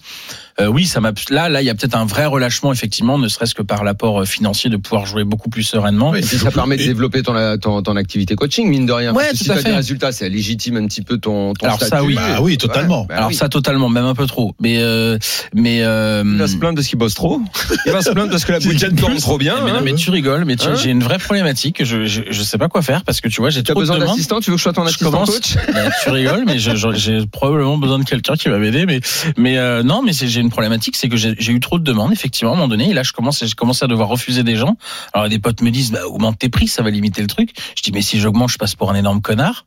euh, 0.61 0.67
oui, 0.67 0.85
ça 0.85 0.99
m'a 1.01 1.11
là, 1.29 1.49
là, 1.49 1.61
il 1.61 1.65
y 1.65 1.69
a 1.69 1.75
peut-être 1.75 1.95
un 1.95 2.05
vrai 2.05 2.25
relâchement 2.25 2.71
effectivement, 2.71 3.17
ne 3.17 3.27
serait-ce 3.27 3.53
que 3.55 3.61
par 3.61 3.83
l'apport 3.83 4.21
euh, 4.21 4.25
financier 4.25 4.69
de 4.69 4.77
pouvoir 4.77 5.05
jouer 5.05 5.23
beaucoup 5.23 5.49
plus 5.49 5.63
sereinement. 5.63 6.13
Et 6.15 6.21
ça 6.21 6.51
permet 6.51 6.77
de 6.77 6.83
développer 6.83 7.23
ton, 7.23 7.33
ton, 7.57 7.81
ton 7.81 7.95
activité 7.95 8.35
coaching, 8.35 8.67
mine 8.69 8.85
de 8.85 8.91
rien. 8.93 9.13
Ouais, 9.13 9.25
Parce 9.27 9.37
tout 9.39 9.43
si 9.45 9.51
à 9.51 9.55
t'as 9.55 9.61
fait. 9.61 9.69
des 9.69 9.75
résultats, 9.75 10.11
ça 10.11 10.27
légitime 10.29 10.77
un 10.77 10.87
petit 10.87 11.01
peu 11.01 11.17
ton, 11.17 11.53
ton 11.53 11.65
Alors 11.65 11.81
ça, 11.81 12.03
oui. 12.03 12.15
Bah 12.15 12.39
oui, 12.41 12.57
totalement. 12.57 13.05
bah 13.07 13.15
Alors 13.17 13.29
oui. 13.29 13.35
ça 13.35 13.49
totalement, 13.49 13.89
même 13.89 14.05
un 14.05 14.15
peu 14.15 14.25
trop. 14.27 14.53
Mais 14.59 14.77
euh, 14.79 15.17
mais 15.53 15.83
euh, 15.83 16.23
Il 16.25 16.37
va 16.37 16.47
se 16.47 16.55
plaindre 16.57 16.77
de 16.77 16.81
ce 16.81 16.89
qu'il 16.89 16.99
bosse 16.99 17.13
trop. 17.15 17.41
Il 17.85 17.91
va 17.91 18.01
se 18.01 18.09
plaindre 18.11 18.29
parce 18.31 18.45
que 18.45 18.51
la 18.51 18.59
Tu 18.59 18.67
boutique 18.69 18.95
tourne 18.95 19.17
trop 19.17 19.37
bien. 19.37 19.55
mais, 19.65 19.71
non, 19.71 19.77
hein. 19.77 19.81
mais 19.83 19.93
tu 19.95 20.09
rigoles, 20.09 20.45
mais 20.45 20.55
tu- 20.55 20.67
Hein 20.67 20.75
j'ai 20.75 20.89
une 20.91 21.03
vraie 21.03 21.17
problématique. 21.19 21.83
Je, 21.83 22.05
je 22.05 22.21
je 22.29 22.43
sais 22.43 22.57
pas 22.57 22.67
quoi 22.67 22.81
faire 22.81 23.03
parce 23.03 23.21
que 23.21 23.27
tu 23.29 23.41
vois, 23.41 23.49
j'ai 23.49 23.63
trop 23.63 23.79
besoin 23.79 23.97
d'assistant 23.97 24.39
Tu 24.39 24.49
veux 24.51 24.55
que 24.55 24.59
je 24.59 24.63
sois 24.63 24.73
ton 24.73 24.83
assistant 24.85 25.11
commence. 25.11 25.29
coach? 25.31 25.55
Bah, 25.73 25.81
tu 26.03 26.09
rigoles, 26.09 26.43
mais 26.45 26.57
j'ai 26.59 27.25
probablement 27.31 27.77
besoin 27.77 27.99
de 27.99 28.03
quelqu'un 28.03 28.35
qui 28.35 28.49
va 28.49 28.57
m'aider. 28.57 28.85
Mais, 28.85 28.99
mais 29.37 29.57
euh, 29.57 29.83
non, 29.83 30.01
mais 30.03 30.13
c'est- 30.13 30.27
j'ai 30.27 30.41
une 30.41 30.48
problématique, 30.49 30.95
c'est 30.95 31.09
que 31.09 31.17
j'ai 31.17 31.51
eu 31.51 31.59
trop 31.59 31.79
de 31.79 31.83
demandes, 31.83 32.11
effectivement, 32.11 32.51
à 32.51 32.53
un 32.53 32.57
moment 32.57 32.67
donné. 32.67 32.89
Et 32.89 32.93
là, 32.93 33.03
je 33.03 33.11
commence, 33.13 33.43
j'ai 33.45 33.53
commencé 33.53 33.83
à 33.85 33.87
devoir 33.87 34.09
refuser 34.09 34.43
des 34.43 34.55
gens. 34.55 34.77
Alors, 35.13 35.29
des 35.29 35.39
potes 35.39 35.61
me 35.61 35.71
disent, 35.71 35.91
bah, 35.91 35.99
augmente 36.07 36.37
tes 36.39 36.49
prix, 36.49 36.67
ça 36.67 36.83
va 36.83 36.89
limiter 36.89 37.21
le 37.21 37.27
truc. 37.27 37.51
Je 37.75 37.81
dis, 37.83 37.91
mais 37.91 38.01
si 38.01 38.19
j'augmente, 38.19 38.49
je 38.51 38.57
passe 38.57 38.75
pour 38.75 38.91
un 38.91 38.95
énorme 38.95 39.21
connard. 39.21 39.65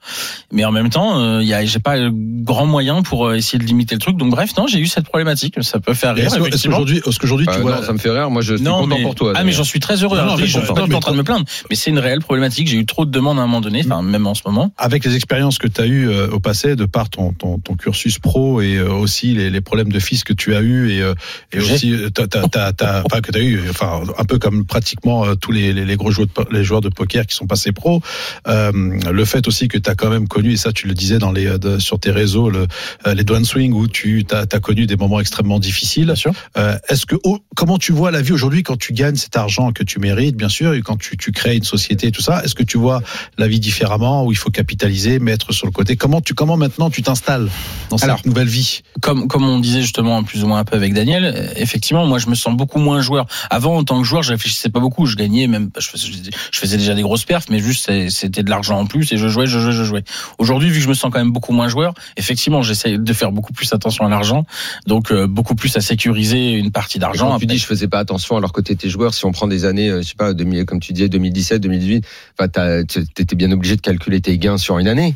Mais 0.52 0.64
en 0.64 0.72
même 0.72 0.90
temps, 0.90 1.18
euh, 1.18 1.42
il 1.42 1.48
y 1.48 1.54
a, 1.54 1.64
j'ai 1.64 1.78
pas 1.78 1.96
euh, 1.96 2.10
grand 2.12 2.66
moyen 2.66 3.02
pour 3.02 3.26
euh, 3.26 3.34
essayer 3.36 3.58
de 3.58 3.64
limiter 3.64 3.94
le 3.94 4.00
truc. 4.00 4.16
Donc, 4.16 4.30
bref, 4.30 4.50
non, 4.56 4.66
j'ai 4.66 4.78
eu 4.78 4.86
cette 4.86 5.04
problématique. 5.06 5.54
Ça 5.62 5.80
peut 5.80 5.94
faire 5.94 6.14
rire, 6.14 6.26
Est-ce 6.26 6.36
qu'aujourd'hui, 6.68 7.00
qu'aujourd'hui, 7.00 7.46
tu 7.46 7.52
Euh, 7.54 7.58
vois, 7.58 7.76
non, 7.76 7.82
ça 7.82 7.92
me 7.92 7.98
fait 7.98 8.10
rire. 8.10 8.30
Moi, 8.30 8.42
je 8.42 8.54
suis 8.54 8.64
Non, 8.64 8.80
content 8.82 8.96
mais, 8.96 9.02
pour 9.02 9.14
toi. 9.14 9.32
ah, 9.36 9.44
mais 9.44 9.52
j'en 9.52 9.64
suis 9.64 9.80
très 9.80 10.02
heureux. 10.02 10.16
Non, 10.16 10.22
Alors, 10.22 10.32
non, 10.34 10.38
je 10.38 10.42
mais 10.44 10.48
suis 10.48 10.60
je- 10.60 10.66
pas 10.72 10.82
en 10.82 11.00
train 11.00 11.12
de 11.12 11.16
me 11.16 11.22
plaindre. 11.24 11.44
Mais 11.70 11.76
c'est 11.76 11.90
une 11.90 11.98
réelle 11.98 12.20
problématique. 12.20 12.68
J'ai 12.68 12.76
eu 12.78 12.86
trop 12.86 13.04
de 13.06 13.10
demandes 13.10 13.38
à 13.38 13.42
un 13.42 13.46
moment 13.46 13.60
donné. 13.60 13.82
Enfin, 13.84 14.02
même 14.02 14.26
en 14.26 14.34
ce 14.34 14.42
moment. 14.46 14.72
avec 14.78 15.04
les 15.04 15.14
expériences 15.16 15.58
que 15.58 15.68
tu 15.68 15.80
as 15.80 15.86
eues 15.86 16.08
au 16.32 16.40
passé, 16.40 16.76
de 16.76 16.84
par 16.84 17.08
ton, 17.10 17.32
ton, 17.32 17.58
ton 17.58 17.74
cursus 17.74 18.18
pro 18.18 18.60
et 18.60 18.80
aussi 18.80 19.34
les, 19.34 19.50
les 19.50 19.60
problèmes 19.60 19.90
de 19.92 19.98
fils 19.98 20.24
que 20.24 20.32
tu 20.32 20.54
as 20.54 20.60
eu 20.60 20.71
et, 20.72 21.00
euh, 21.00 21.14
et 21.52 21.58
aussi 21.58 21.92
euh, 21.92 22.10
t'as, 22.10 22.26
t'as, 22.26 22.48
t'as, 22.48 22.72
t'as- 22.72 23.02
enfin, 23.04 23.20
que 23.20 23.30
tu 23.32 23.38
as 23.38 23.42
eu, 23.42 23.60
enfin 23.70 24.02
un 24.18 24.24
peu 24.24 24.38
comme 24.38 24.64
pratiquement 24.64 25.24
euh, 25.24 25.34
tous 25.34 25.52
les, 25.52 25.72
les, 25.72 25.84
les 25.84 25.96
gros 25.96 26.10
joueurs 26.10 26.26
de, 26.28 26.32
po- 26.32 26.46
les 26.50 26.64
joueurs 26.64 26.80
de 26.80 26.88
poker 26.88 27.26
qui 27.26 27.34
sont 27.36 27.46
passés 27.46 27.72
pro, 27.72 28.00
euh, 28.48 28.72
le 28.72 29.24
fait 29.24 29.46
aussi 29.48 29.68
que 29.68 29.78
tu 29.78 29.88
as 29.90 29.94
quand 29.94 30.10
même 30.10 30.28
connu 30.28 30.52
et 30.52 30.56
ça 30.56 30.72
tu 30.72 30.86
le 30.86 30.94
disais 30.94 31.18
dans 31.18 31.32
les 31.32 31.58
de- 31.58 31.78
sur 31.78 31.98
tes 32.00 32.10
réseaux 32.10 32.50
le, 32.50 32.66
les 33.14 33.24
Dwan 33.24 33.44
Swing 33.44 33.72
où 33.72 33.86
tu 33.88 34.24
as, 34.30 34.46
connu 34.60 34.86
des 34.86 34.96
moments 34.96 35.20
extrêmement 35.20 35.58
difficiles. 35.58 36.06
Bien 36.06 36.14
sûr. 36.14 36.32
Euh, 36.56 36.76
est-ce 36.88 37.06
que 37.06 37.16
oh, 37.24 37.38
comment 37.56 37.78
tu 37.78 37.92
vois 37.92 38.10
la 38.10 38.22
vie 38.22 38.32
aujourd'hui 38.32 38.62
quand 38.62 38.76
tu 38.78 38.92
gagnes 38.92 39.16
cet 39.16 39.36
argent 39.36 39.72
que 39.72 39.82
tu 39.84 39.98
mérites 39.98 40.36
bien 40.36 40.48
sûr 40.48 40.74
et 40.74 40.82
quand 40.82 40.96
tu, 40.96 41.16
tu 41.16 41.32
crées 41.32 41.56
une 41.56 41.64
société 41.64 42.08
et 42.08 42.12
tout 42.12 42.22
ça? 42.22 42.42
Est-ce 42.44 42.54
que 42.54 42.62
tu 42.62 42.78
vois 42.78 43.02
la 43.38 43.48
vie 43.48 43.60
différemment 43.60 44.24
où 44.24 44.32
il 44.32 44.38
faut 44.38 44.50
capitaliser, 44.50 45.18
mettre 45.18 45.52
sur 45.52 45.66
le 45.66 45.72
côté? 45.72 45.96
Comment 45.96 46.20
tu 46.20 46.34
comment 46.34 46.56
maintenant 46.56 46.90
tu 46.90 47.02
t'installes 47.02 47.48
dans 47.90 47.98
cette 47.98 48.04
Alors, 48.08 48.20
nouvelle 48.24 48.48
vie? 48.48 48.82
comme 49.00 49.26
comme 49.28 49.44
on 49.44 49.58
disait 49.58 49.80
justement 49.82 50.22
plus 50.22 50.44
ou 50.44 50.46
moins 50.46 50.51
un 50.56 50.64
peu 50.64 50.76
avec 50.76 50.94
Daniel, 50.94 51.52
effectivement, 51.56 52.06
moi 52.06 52.18
je 52.18 52.28
me 52.28 52.34
sens 52.34 52.56
beaucoup 52.56 52.78
moins 52.78 53.00
joueur. 53.00 53.26
Avant, 53.50 53.76
en 53.76 53.84
tant 53.84 54.00
que 54.00 54.06
joueur, 54.06 54.22
je 54.22 54.32
réfléchissais 54.32 54.68
pas 54.68 54.80
beaucoup. 54.80 55.06
Je 55.06 55.16
gagnais 55.16 55.46
même, 55.46 55.70
je 55.78 55.88
faisais, 55.88 56.76
déjà 56.76 56.94
des 56.94 57.02
grosses 57.02 57.24
perfs, 57.24 57.46
mais 57.50 57.58
juste 57.58 57.90
c'était 58.08 58.42
de 58.42 58.50
l'argent 58.50 58.78
en 58.78 58.86
plus 58.86 59.12
et 59.12 59.16
je 59.16 59.28
jouais, 59.28 59.46
je 59.46 59.58
jouais, 59.58 59.72
je 59.72 59.84
jouais. 59.84 60.04
Aujourd'hui, 60.38 60.70
vu 60.70 60.76
que 60.76 60.84
je 60.84 60.88
me 60.88 60.94
sens 60.94 61.10
quand 61.12 61.18
même 61.18 61.32
beaucoup 61.32 61.52
moins 61.52 61.68
joueur, 61.68 61.94
effectivement, 62.16 62.62
j'essaie 62.62 62.98
de 62.98 63.12
faire 63.12 63.32
beaucoup 63.32 63.52
plus 63.52 63.72
attention 63.72 64.06
à 64.06 64.08
l'argent, 64.08 64.44
donc 64.86 65.10
euh, 65.10 65.26
beaucoup 65.26 65.54
plus 65.54 65.76
à 65.76 65.80
sécuriser 65.80 66.52
une 66.52 66.70
partie 66.70 66.98
d'argent. 66.98 67.38
Tu 67.38 67.46
dis 67.46 67.58
je 67.58 67.66
faisais 67.66 67.88
pas 67.88 67.98
attention 67.98 68.36
alors 68.36 68.52
que 68.52 68.60
t'étais 68.60 68.88
joueur, 68.88 69.14
si 69.14 69.24
on 69.24 69.32
prend 69.32 69.46
des 69.46 69.64
années, 69.64 69.88
euh, 69.88 70.02
je 70.02 70.08
sais 70.08 70.14
pas, 70.14 70.32
2000, 70.32 70.64
comme 70.64 70.80
tu 70.80 70.92
disais 70.92 71.08
2017, 71.08 71.60
2018, 71.60 72.04
enfin 72.38 72.48
t'étais 72.84 73.36
bien 73.36 73.50
obligé 73.52 73.76
de 73.76 73.80
calculer 73.80 74.20
tes 74.20 74.38
gains 74.38 74.58
sur 74.58 74.78
une 74.78 74.88
année, 74.88 75.14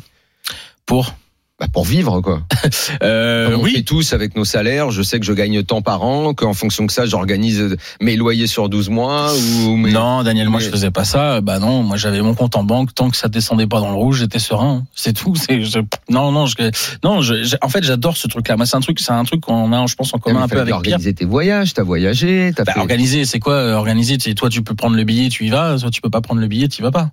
pour? 0.85 1.13
Bah, 1.59 1.67
pour 1.71 1.85
vivre 1.85 2.21
quoi. 2.21 2.41
euh, 3.03 3.55
on 3.57 3.63
oui, 3.63 3.73
fait 3.73 3.81
tous 3.81 4.13
avec 4.13 4.35
nos 4.35 4.45
salaires, 4.45 4.91
je 4.91 5.01
sais 5.01 5.19
que 5.19 5.25
je 5.25 5.33
gagne 5.33 5.63
tant 5.63 5.81
par 5.81 6.03
an, 6.03 6.33
qu'en 6.33 6.53
fonction 6.53 6.85
de 6.85 6.91
ça, 6.91 7.05
j'organise 7.07 7.77
mes 7.99 8.15
loyers 8.15 8.45
sur 8.47 8.69
12 8.69 8.89
mois 8.89 9.31
ou 9.65 9.75
mes... 9.75 9.91
Non, 9.91 10.21
Daniel, 10.23 10.49
moi 10.49 10.59
mais- 10.59 10.65
je 10.65 10.69
faisais 10.71 10.91
pas 10.91 11.03
ça. 11.03 11.41
Bah 11.41 11.57
non, 11.59 11.81
moi 11.83 11.97
j'avais 11.97 12.21
mon 12.21 12.35
compte 12.35 12.55
en 12.55 12.63
banque 12.63 12.93
tant 12.93 13.09
que 13.09 13.17
ça 13.17 13.27
descendait 13.27 13.65
pas 13.67 13.79
dans 13.79 13.89
le 13.89 13.95
rouge, 13.97 14.19
j'étais 14.19 14.39
serein. 14.39 14.85
C'est 14.95 15.13
tout. 15.13 15.33
C'est 15.47 15.63
je- 15.63 15.79
non, 16.09 16.31
non, 16.31 16.45
je, 16.45 16.55
non. 17.03 17.21
Je, 17.21 17.55
en 17.61 17.69
fait, 17.69 17.83
j'adore 17.83 18.17
ce 18.17 18.27
truc-là. 18.27 18.55
Moi, 18.57 18.65
c'est 18.65 18.75
un 18.77 18.81
truc, 18.81 18.99
c'est 18.99 19.11
un 19.11 19.23
truc 19.23 19.41
qu'on 19.41 19.71
a, 19.73 19.85
je 19.87 19.95
pense, 19.95 20.13
en 20.13 20.17
Ah, 20.17 20.21
commun 20.21 20.41
un 20.43 20.47
peu 20.47 20.59
avec 20.59 20.73
organiser 20.73 21.13
tes 21.13 21.25
voyages, 21.25 21.73
t'as 21.73 21.83
voyagé, 21.83 22.51
t'as 22.55 22.63
Bah, 22.65 22.73
fait... 22.73 22.79
organiser, 22.79 23.25
c'est 23.25 23.39
quoi 23.39 23.53
euh, 23.53 23.73
organiser? 23.73 24.17
Toi, 24.35 24.49
tu 24.49 24.61
peux 24.61 24.75
prendre 24.75 24.95
le 24.95 25.03
billet, 25.03 25.29
tu 25.29 25.45
y 25.45 25.49
vas. 25.49 25.77
Soit 25.77 25.89
tu 25.89 26.01
peux 26.01 26.09
pas 26.09 26.21
prendre 26.21 26.39
le 26.41 26.47
billet, 26.47 26.67
tu 26.67 26.81
y 26.81 26.83
vas 26.83 26.91
pas. 26.91 27.09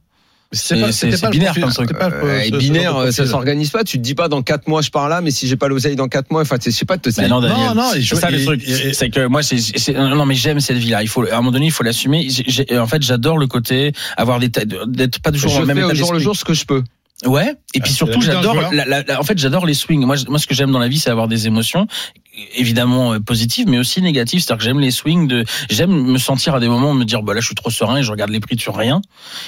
C'est 0.54 1.30
binaire 1.30 1.54
comme 1.54 1.70
truc. 1.72 1.90
Euh, 2.00 2.50
binaire, 2.58 3.12
ça 3.12 3.26
s'organise 3.26 3.70
pas. 3.70 3.84
Tu 3.84 3.98
te 3.98 4.02
dis 4.02 4.14
pas 4.14 4.28
dans 4.28 4.42
quatre 4.42 4.68
mois 4.68 4.82
je 4.82 4.90
pars 4.90 5.08
là, 5.08 5.20
mais 5.20 5.30
si 5.30 5.46
j'ai 5.48 5.56
pas 5.56 5.68
l'oseille 5.68 5.96
dans 5.96 6.08
quatre 6.08 6.30
mois, 6.30 6.42
enfin, 6.42 6.56
je 6.64 6.70
sais 6.70 6.84
pas, 6.84 6.96
te 6.98 7.10
Bah 7.14 7.28
non, 7.28 7.40
Daniel. 7.40 7.74
Non, 7.74 7.90
C'est 7.92 8.14
ça 8.16 8.30
le 8.30 8.42
truc. 8.44 8.62
C'est 8.92 9.10
que 9.10 9.26
moi, 9.26 9.42
c'est, 9.42 9.56
non, 9.94 10.26
mais 10.26 10.34
j'aime 10.34 10.60
cette 10.60 10.76
vie-là. 10.78 11.02
Il 11.02 11.08
faut, 11.08 11.24
à 11.24 11.32
un 11.34 11.36
moment 11.36 11.52
donné, 11.52 11.66
il 11.66 11.72
faut 11.72 11.82
l'assumer. 11.82 12.26
J'ai- 12.28 12.78
en 12.78 12.86
fait, 12.86 13.02
j'adore 13.02 13.38
le 13.38 13.46
côté 13.46 13.92
avoir 14.16 14.38
des, 14.38 14.48
d'être 14.48 15.18
pas 15.20 15.32
toujours 15.32 15.60
le 15.60 15.66
même 15.66 15.76
fais 15.76 15.82
état 15.84 15.92
au 15.92 15.96
jour 15.96 16.12
le 16.12 16.18
jour 16.18 16.36
ce 16.36 16.44
que 16.44 16.54
je 16.54 16.64
peux. 16.64 16.82
Ouais. 17.26 17.54
Et 17.74 17.80
puis 17.80 17.92
Ah, 17.92 17.96
surtout, 17.96 18.20
j'adore. 18.20 18.56
en 18.56 19.22
fait, 19.22 19.38
j'adore 19.38 19.66
les 19.66 19.74
swings. 19.74 20.04
Moi, 20.04 20.16
moi, 20.28 20.38
ce 20.38 20.46
que 20.46 20.54
j'aime 20.54 20.72
dans 20.72 20.78
la 20.78 20.88
vie, 20.88 20.98
c'est 20.98 21.10
avoir 21.10 21.28
des 21.28 21.46
émotions, 21.46 21.86
évidemment 22.56 23.14
euh, 23.14 23.20
positives, 23.20 23.66
mais 23.68 23.78
aussi 23.78 24.02
négatives. 24.02 24.40
C'est-à-dire 24.40 24.58
que 24.58 24.64
j'aime 24.64 24.80
les 24.80 24.90
swings. 24.90 25.28
De, 25.28 25.44
j'aime 25.70 25.90
me 25.90 26.18
sentir 26.18 26.54
à 26.54 26.60
des 26.60 26.68
moments 26.68 26.94
me 26.94 27.04
dire, 27.04 27.22
bah 27.22 27.34
là, 27.34 27.40
je 27.40 27.46
suis 27.46 27.54
trop 27.54 27.70
serein 27.70 27.98
et 27.98 28.02
je 28.02 28.10
regarde 28.10 28.30
les 28.30 28.40
prix 28.40 28.58
sur 28.58 28.76
rien. 28.76 29.00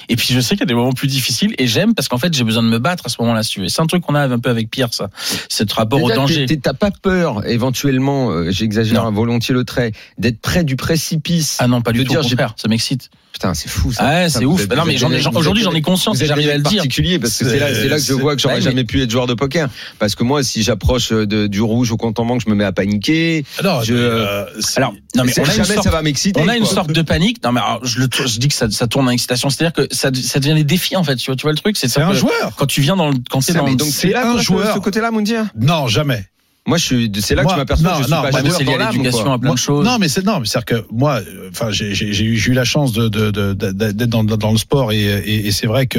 Et 0.09 0.17
puis 0.17 0.33
je 0.33 0.41
sais 0.41 0.55
qu'il 0.55 0.61
y 0.61 0.63
a 0.63 0.67
des 0.67 0.75
moments 0.75 0.93
plus 0.93 1.09
difficiles 1.09 1.55
et 1.59 1.67
j'aime 1.67 1.95
parce 1.95 2.09
qu'en 2.09 2.19
fait, 2.19 2.35
j'ai 2.35 2.45
besoin 2.45 2.63
de 2.63 2.69
me 2.69 2.79
battre 2.79 3.07
à 3.07 3.09
ce 3.09 3.17
moment-là. 3.21 3.43
Si 3.43 3.51
tu 3.51 3.61
veux. 3.61 3.69
C'est 3.69 3.83
un 3.83 3.87
truc 3.87 4.03
qu'on 4.03 4.15
a 4.15 4.27
un 4.29 4.39
peu 4.39 4.51
avec 4.51 4.71
Pierre, 4.71 4.93
ça. 4.93 5.11
C'est 5.49 5.65
rapport 5.73 6.03
au 6.03 6.11
danger. 6.11 6.47
T'as 6.47 6.75
pas 6.75 6.91
peur, 6.91 7.47
éventuellement, 7.47 8.31
euh, 8.31 8.51
j'exagère 8.51 9.11
volontiers 9.13 9.55
le 9.55 9.65
trait, 9.65 9.93
d'être 10.19 10.41
près 10.41 10.65
du 10.65 10.77
précipice. 10.77 11.59
Ah 11.61 11.69
non, 11.69 11.83
pas 11.83 11.93
de 11.93 11.99
du 11.99 12.05
tout. 12.05 12.11
dire, 12.11 12.21
Au 12.21 12.29
contraire, 12.29 12.55
ça 12.57 12.69
m'excite. 12.69 13.11
Putain, 13.37 13.53
c'est 13.53 13.69
fou 13.69 13.93
ça. 13.93 14.03
Ah 14.03 14.29
c'est 14.31 14.47
ouf. 14.47 14.63
êtes- 14.63 14.75
non, 14.75 14.87
mais 14.87 14.97
aujourd'hui, 15.37 15.63
j'en 15.63 15.73
ai 15.75 15.83
conscience. 15.83 16.17
J'arrive 16.25 16.49
à 16.49 16.57
le 16.57 16.63
dire. 16.63 16.77
particulier 16.77 17.19
parce 17.19 17.37
que 17.37 17.47
c'est 17.47 17.59
là, 17.59 17.67
c'est 17.75 17.87
là 17.87 17.97
que 17.99 18.03
je 18.03 18.15
vois 18.15 18.35
que 18.35 18.41
j'aurais 18.41 18.55
Ouais, 18.55 18.61
jamais 18.63 18.77
mais- 18.77 18.85
pu 18.85 19.03
être 19.03 19.11
joueur 19.11 19.27
de 19.27 19.35
poker. 19.35 19.69
Parce 19.99 20.15
que 20.15 20.25
moi, 20.25 20.43
si 20.43 20.63
j'approche 20.63 21.11
de- 21.13 21.47
du 21.47 21.61
rouge 21.61 21.93
au 21.93 21.99
compte 21.99 22.19
en 22.19 22.25
banque, 22.25 22.41
je 22.43 22.49
me 22.49 22.55
mets 22.55 22.65
à 22.65 22.73
paniquer. 22.73 23.45
Non, 23.63 23.83
Je- 23.83 23.93
euh, 23.93 24.47
c'est- 24.61 24.79
Alors, 24.79 24.95
non, 25.15 25.25
mais 25.25 25.39
on 25.39 25.45
jamais 25.45 25.65
sorte- 25.65 25.85
ça 25.85 25.91
va 25.91 26.01
m'exciter. 26.01 26.41
On 26.41 26.49
a 26.49 26.57
une 26.57 26.63
quoi. 26.65 26.73
sorte 26.73 26.93
de 26.93 27.03
panique. 27.03 27.45
Non, 27.45 27.53
mais 27.53 27.61
alors, 27.61 27.85
je, 27.85 28.01
le, 28.01 28.09
je 28.11 28.39
dis 28.39 28.49
que 28.49 28.55
ça, 28.55 28.71
ça 28.71 28.87
tourne 28.87 29.07
en 29.07 29.11
excitation. 29.11 29.51
C'est-à-dire 29.51 29.75
que 29.75 29.95
ça, 29.95 30.09
ça 30.15 30.41
devient 30.41 30.55
des 30.55 30.65
défis, 30.65 30.97
en 30.97 31.05
fait. 31.05 31.17
Tu 31.17 31.27
vois, 31.27 31.37
tu 31.37 31.43
vois 31.43 31.53
le 31.53 31.59
truc? 31.59 31.77
c'est 31.77 31.89
ça 31.89 32.07
un 32.09 32.15
joueur. 32.15 32.55
Quand 32.57 32.65
tu 32.67 32.81
viens 32.81 32.97
dans 32.97 33.11
le, 33.11 33.17
quand 33.29 33.45
t'es 33.45 33.53
dans 33.53 33.67
c'est 33.91 34.15
un 34.15 34.39
joueur. 34.39 34.75
ce 34.77 34.79
côté-là, 34.81 35.11
Moundir. 35.11 35.45
Non, 35.61 35.89
jamais. 35.89 36.25
Moi, 36.67 36.79
je 36.79 36.85
suis, 36.85 37.13
c'est 37.21 37.35
là 37.35 37.45
que 37.45 37.51
je 37.51 37.57
m'aperçois 37.57 37.91
que 37.93 37.99
je 37.99 38.03
suis 38.05 38.13
non, 38.13 38.23
pas 38.23 38.31
joueur 38.33 38.53
c'est 38.57 38.65
lié 38.65 38.75
à 38.75 38.91
l'éducation, 38.91 39.33
à 39.33 39.39
plein 39.39 39.53
de 39.55 39.59
choses. 39.59 39.85
Non, 39.87 39.99
mais 39.99 40.09
c'est 40.09 40.25
non, 40.25 40.41
mais 40.41 40.47
c'est 40.47 40.65
que 40.65 40.85
moi, 40.91 41.21
enfin, 41.51 41.71
j'ai 41.71 42.25
eu 42.25 42.53
la 42.53 42.65
chance 42.65 42.93
de 42.93 43.09
de- 43.09 43.31
de- 43.31 43.53
de- 43.53 43.71
d'être 43.73 44.09
dans, 44.11 44.25
dans 44.25 44.51
le 44.53 44.59
sport 44.59 44.93
et, 44.93 45.01
et, 45.05 45.47
et 45.47 45.53
c'est 45.53 45.67
vrai 45.69 45.87
que 45.87 45.99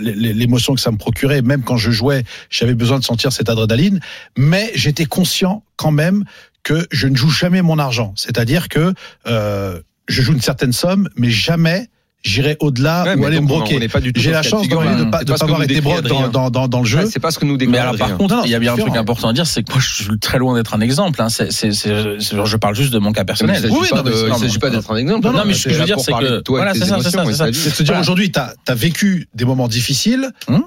l'émotion 0.00 0.74
que 0.74 0.80
ça 0.80 0.90
me 0.90 0.96
procurait, 0.96 1.42
même 1.42 1.62
quand 1.62 1.76
je 1.76 1.90
jouais, 1.90 2.24
j'avais 2.50 2.74
besoin 2.74 2.98
de 2.98 3.04
sentir 3.04 3.32
cette 3.32 3.48
adrénaline, 3.48 4.00
mais 4.36 4.72
j'étais 4.74 5.04
conscient 5.06 5.62
quand 5.76 5.92
même 5.92 6.24
que 6.62 6.86
je 6.90 7.06
ne 7.06 7.16
joue 7.16 7.30
jamais 7.30 7.62
mon 7.62 7.78
argent. 7.78 8.12
C'est-à-dire 8.16 8.68
que 8.68 8.92
euh, 9.26 9.80
je 10.08 10.22
joue 10.22 10.32
une 10.32 10.40
certaine 10.40 10.72
somme, 10.72 11.08
mais 11.16 11.30
jamais 11.30 11.88
j'irai 12.22 12.56
au-delà 12.60 13.04
Ouais, 13.04 13.14
ou 13.16 13.24
aller 13.24 13.40
me 13.40 13.46
broquer. 13.46 13.76
on 13.76 13.78
n'est 13.78 13.88
pas 13.88 14.00
du 14.00 14.12
tout 14.12 14.20
J'ai 14.20 14.30
la 14.30 14.42
chance 14.42 14.62
figure, 14.62 14.82
de 14.82 15.04
ne 15.04 15.10
pas, 15.10 15.24
de 15.24 15.32
avoir 15.32 15.62
été 15.62 15.80
broke 15.80 16.02
dans, 16.02 16.16
Adrien. 16.18 16.28
dans, 16.28 16.50
dans, 16.50 16.68
dans 16.68 16.80
le 16.80 16.86
jeu. 16.86 16.98
Ouais, 16.98 17.06
c'est 17.10 17.20
pas 17.20 17.30
ce 17.30 17.38
que 17.38 17.44
nous 17.46 17.56
décrit 17.56 17.72
Mais 17.72 17.78
alors, 17.78 17.96
par 17.96 18.16
contre, 18.16 18.36
Non, 18.36 18.42
il 18.44 18.50
y 18.50 18.54
a 18.54 18.58
bien 18.58 18.74
un 18.74 18.76
truc 18.76 18.94
important 18.96 19.28
à 19.28 19.32
dire, 19.32 19.46
c'est 19.46 19.62
que 19.62 19.72
moi, 19.72 19.80
je 19.80 20.02
suis 20.04 20.18
très 20.18 20.38
loin 20.38 20.54
d'être 20.54 20.74
un 20.74 20.80
exemple. 20.80 21.20
Hein. 21.22 21.28
Je 21.30 22.56
parle 22.56 22.74
juste 22.74 22.92
de 22.92 22.98
mon 22.98 23.12
cas 23.12 23.24
personnel. 23.24 23.62
Oui, 23.70 23.88
il 23.90 24.28
non, 24.28 24.38
s'agit 24.38 24.58
pas 24.58 24.70
d'être 24.70 24.90
un 24.90 24.96
exemple. 24.96 25.26
Non, 25.26 25.32
non, 25.32 25.44
mais 25.46 25.54
ce 25.54 25.64
que 25.68 25.74
je 25.74 25.78
veux 25.80 25.84
dire, 25.86 26.00
c'est 26.00 26.12
que- 26.12 26.42
voilà, 26.48 26.74
c'est 26.74 26.84
ça, 26.84 26.98
c'est 27.02 27.10
ça, 27.10 27.46
c'est 27.52 27.70
se 27.70 27.82
dire 27.82 27.98
aujourd'hui, 27.98 28.30
tu 28.30 28.38
as, 28.38 28.74
vécu 28.74 29.28
des 29.34 29.44
moments 29.44 29.68
difficiles, 29.68 30.30
Hum? 30.48 30.64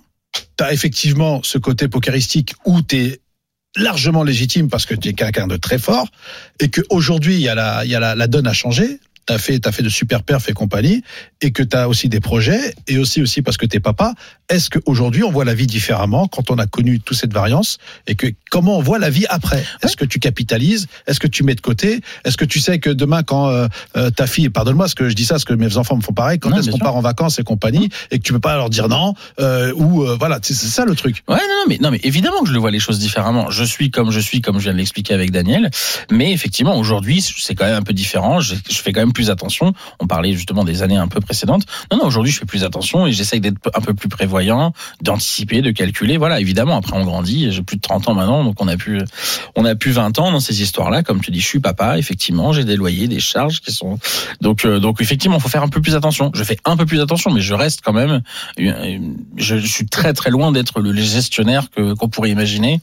tu 0.58 0.63
as 0.63 0.74
effectivement 0.74 1.42
ce 1.44 1.58
côté 1.58 1.88
pokeristique 1.88 2.54
où 2.66 2.82
tu 2.82 2.96
es 2.98 3.20
largement 3.76 4.24
légitime 4.24 4.70
parce 4.70 4.86
que 4.86 4.94
tu 4.96 5.10
es 5.10 5.13
quelqu'un 5.13 5.48
de 5.48 5.58
très 5.58 5.78
fort 5.80 6.08
et 6.60 6.70
qu'aujourd'hui, 6.70 7.36
il 7.36 7.42
y 7.42 7.50
a, 7.50 7.56
la 8.16 8.28
donne 8.28 8.48
à 8.48 8.54
changer. 8.54 9.00
T'as 9.26 9.38
fait, 9.38 9.60
t'as 9.60 9.72
fait 9.72 9.84
de 9.84 9.90
super 9.90 10.24
perfs 10.24 10.50
et 10.50 10.54
compagnie, 10.54 11.04
et 11.42 11.52
que 11.52 11.64
t'as 11.64 11.88
aussi 11.88 12.10
des 12.10 12.20
projets, 12.20 12.74
et 12.88 12.98
aussi 12.98 13.22
aussi 13.22 13.42
parce 13.42 13.58
que 13.58 13.66
t'es 13.66 13.80
papa. 13.80 14.14
Est-ce 14.50 14.70
qu'aujourd'hui 14.70 15.24
on 15.24 15.32
voit 15.32 15.46
la 15.46 15.54
vie 15.54 15.68
différemment 15.68 16.28
quand 16.28 16.52
on 16.52 16.56
a 16.56 16.66
connu 16.66 17.00
toute 17.00 17.18
cette 17.18 17.34
variance, 17.34 17.78
et 18.08 18.16
que 18.16 18.28
comment 18.52 18.78
on 18.78 18.82
voit 18.82 19.00
la 19.00 19.10
vie 19.10 19.26
après? 19.30 19.64
Est-ce 19.82 19.98
que 19.98 20.06
tu 20.06 20.20
capitalises? 20.20 20.88
Est-ce 21.08 21.20
que 21.20 21.28
tu 21.28 21.44
mets 21.44 21.56
de 21.56 21.62
côté? 21.62 22.02
Est-ce 22.26 22.38
que 22.38 22.46
tu 22.46 22.60
sais 22.60 22.80
que 22.80 22.90
demain 22.90 23.24
quand 23.24 23.50
euh, 23.50 23.68
euh, 23.98 24.10
ta 24.10 24.28
fille, 24.28 24.50
pardonne-moi, 24.50 24.88
ce 24.88 24.96
que 24.96 25.10
je 25.10 25.16
dis 25.16 25.26
ça, 25.26 25.36
parce 25.36 25.46
que 25.46 25.54
mes 25.54 25.78
enfants 25.78 25.98
me 25.98 26.02
font 26.02 26.14
pareil, 26.14 26.40
quand 26.40 26.56
est-ce 26.58 26.70
qu'on 26.70 26.78
part 26.78 26.96
en 26.96 27.02
vacances 27.02 27.40
et 27.40 27.44
compagnie, 27.44 27.90
et 28.12 28.18
que 28.18 28.24
tu 28.24 28.34
peux 28.34 28.40
pas 28.40 28.56
leur 28.56 28.70
dire 28.70 28.88
non, 28.90 29.14
euh, 29.40 29.74
ou 29.76 30.06
voilà, 30.18 30.40
c'est 30.42 30.54
c'est 30.54 30.68
ça 30.68 30.86
le 30.86 30.96
truc. 30.96 31.24
Ouais, 31.28 31.36
non, 31.36 31.42
non, 31.42 31.66
mais 31.68 31.78
non, 31.82 31.92
mais 31.92 32.00
évidemment 32.04 32.42
que 32.42 32.48
je 32.48 32.54
le 32.54 32.60
vois 32.60 32.72
les 32.72 32.80
choses 32.80 33.00
différemment. 33.00 33.50
Je 33.50 33.64
suis 33.64 33.92
comme 33.92 34.12
je 34.12 34.20
suis, 34.20 34.42
comme 34.42 34.60
je 34.60 34.64
viens 34.64 34.74
de 34.74 34.78
l'expliquer 34.78 35.14
avec 35.14 35.32
Daniel. 35.32 35.70
Mais 36.12 36.32
effectivement, 36.32 36.78
aujourd'hui, 36.78 37.22
c'est 37.22 37.56
quand 37.56 37.66
même 37.66 37.76
un 37.76 37.82
peu 37.82 37.94
différent. 37.94 38.40
Je, 38.40 38.56
je 38.70 38.78
fais 38.78 38.92
quand 38.92 39.02
même 39.02 39.12
plus 39.13 39.30
attention. 39.30 39.71
On 40.02 40.08
parlait 40.08 40.34
justement 40.34 40.65
des 40.65 40.82
années 40.82 40.97
un 40.97 41.08
peu 41.08 41.21
précédentes. 41.21 41.63
Non, 41.91 41.99
non, 41.99 42.06
aujourd'hui, 42.06 42.32
je 42.34 42.39
fais 42.39 42.45
plus 42.45 42.65
attention 42.65 43.08
et 43.08 43.13
j'essaye 43.13 43.39
d'être 43.39 43.58
un 43.73 43.80
peu 43.82 43.93
plus 43.93 44.10
prévoyant, 44.10 44.73
d'anticiper, 45.02 45.62
de 45.62 45.71
calculer. 45.71 46.17
Voilà, 46.17 46.39
évidemment. 46.41 46.76
Après, 46.78 46.97
on 46.97 47.06
grandit. 47.06 47.52
J'ai 47.52 47.62
plus 47.63 47.78
de 47.78 47.82
30 47.82 48.10
ans 48.10 48.13
maintenant, 48.15 48.43
donc 48.43 48.62
on 48.62 48.67
a 48.67 48.76
plus, 48.76 48.99
on 49.56 49.63
a 49.63 49.76
plus 49.76 49.91
20 49.91 50.19
ans 50.19 50.32
dans 50.32 50.39
ces 50.41 50.62
histoires-là. 50.62 51.04
Comme 51.04 51.21
tu 51.21 51.32
dis, 51.32 51.39
je 51.39 51.47
suis 51.47 51.60
papa. 51.60 51.97
Effectivement, 51.97 52.52
j'ai 52.52 52.65
des 52.65 52.76
loyers, 52.76 53.08
des 53.08 53.19
charges 53.21 53.62
qui 53.62 53.71
sont. 53.71 53.99
Donc, 54.41 54.65
euh, 54.65 54.80
donc 54.80 54.99
effectivement, 55.02 55.39
faut 55.39 55.49
faire 55.49 55.63
un 55.63 55.69
peu 55.69 55.82
plus 55.82 55.95
attention. 55.95 56.32
Je 56.34 56.43
fais 56.43 56.58
un 56.65 56.76
peu 56.76 56.86
plus 56.86 56.99
attention, 56.99 57.32
mais 57.32 57.41
je 57.41 57.54
reste 57.54 57.82
quand 57.84 57.93
même. 57.93 58.21
euh, 58.60 58.99
Je, 59.38 59.58
je 59.58 59.67
suis 59.67 59.86
très 59.86 60.13
très 60.13 60.32
loin 60.32 60.52
d'être 60.52 60.80
le 60.82 60.93
gestionnaire 60.93 61.69
que 61.69 61.93
qu'on 61.93 62.10
pourrait 62.10 62.32
imaginer. 62.32 62.82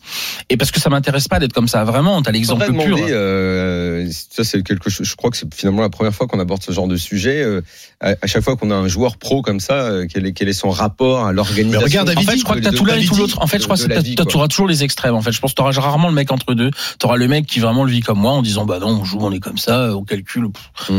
Et 0.48 0.56
parce 0.56 0.70
que 0.70 0.80
ça 0.80 0.88
m'intéresse 0.90 1.26
pas 1.28 1.38
d'être 1.40 1.52
comme 1.52 1.68
ça. 1.68 1.84
Vraiment, 1.84 2.22
t'as 2.22 2.30
l'exemple 2.30 2.64
pur. 2.84 2.96
euh, 3.10 4.08
ça 4.30 4.44
c'est 4.44 4.62
quelque 4.62 4.90
chose. 4.90 5.06
Je 5.06 5.16
crois 5.16 5.30
que 5.30 5.36
c'est 5.36 5.52
finalement 5.54 5.82
la 5.82 5.88
première 5.90 6.14
fois 6.14 6.19
qu'on 6.26 6.40
aborde 6.40 6.62
ce 6.62 6.72
genre 6.72 6.88
de 6.88 6.96
sujet. 6.96 7.42
euh, 7.42 7.60
à, 8.00 8.14
à 8.22 8.26
chaque 8.26 8.42
fois 8.42 8.56
qu'on 8.56 8.70
a 8.70 8.74
un 8.74 8.88
joueur 8.88 9.16
pro 9.16 9.42
comme 9.42 9.60
ça, 9.60 9.74
euh, 9.74 10.06
quel 10.12 10.26
est 10.26 10.32
quel 10.32 10.48
est 10.48 10.52
son 10.54 10.70
rapport 10.70 11.24
à 11.26 11.32
l'organisation 11.32 11.80
En 12.18 12.22
fait, 12.22 12.36
je 12.38 12.44
crois 12.44 12.56
que 12.56 12.60
t'as 12.62 12.70
tout 12.78 12.84
l'un 12.84 12.94
et 12.96 13.02
de- 13.02 13.06
tout 13.08 13.14
l'autre. 13.16 13.42
En 13.42 13.46
fait, 13.46 13.58
je 13.58 13.64
crois 13.64 13.76
que 13.76 13.82
t'auras 14.24 14.48
toujours 14.48 14.68
les 14.68 14.84
extrêmes. 14.84 15.14
En 15.14 15.22
fait, 15.22 15.32
je 15.32 15.40
pense 15.40 15.50
que 15.52 15.56
t'auras 15.56 15.72
rarement 15.72 16.08
le 16.08 16.14
mec 16.14 16.32
entre 16.32 16.54
deux. 16.54 16.70
T'auras 16.98 17.16
le 17.16 17.28
mec 17.28 17.46
qui 17.46 17.60
vraiment 17.60 17.84
le 17.84 17.90
vit 17.92 18.00
comme 18.00 18.18
moi 18.18 18.32
en 18.32 18.42
disant 18.42 18.64
bah 18.64 18.78
non, 18.80 18.88
on 19.00 19.04
joue, 19.04 19.18
on 19.20 19.32
est 19.32 19.40
comme 19.40 19.58
ça, 19.58 19.94
on 19.96 20.04
calcule. 20.04 20.48
pff. 20.50 20.90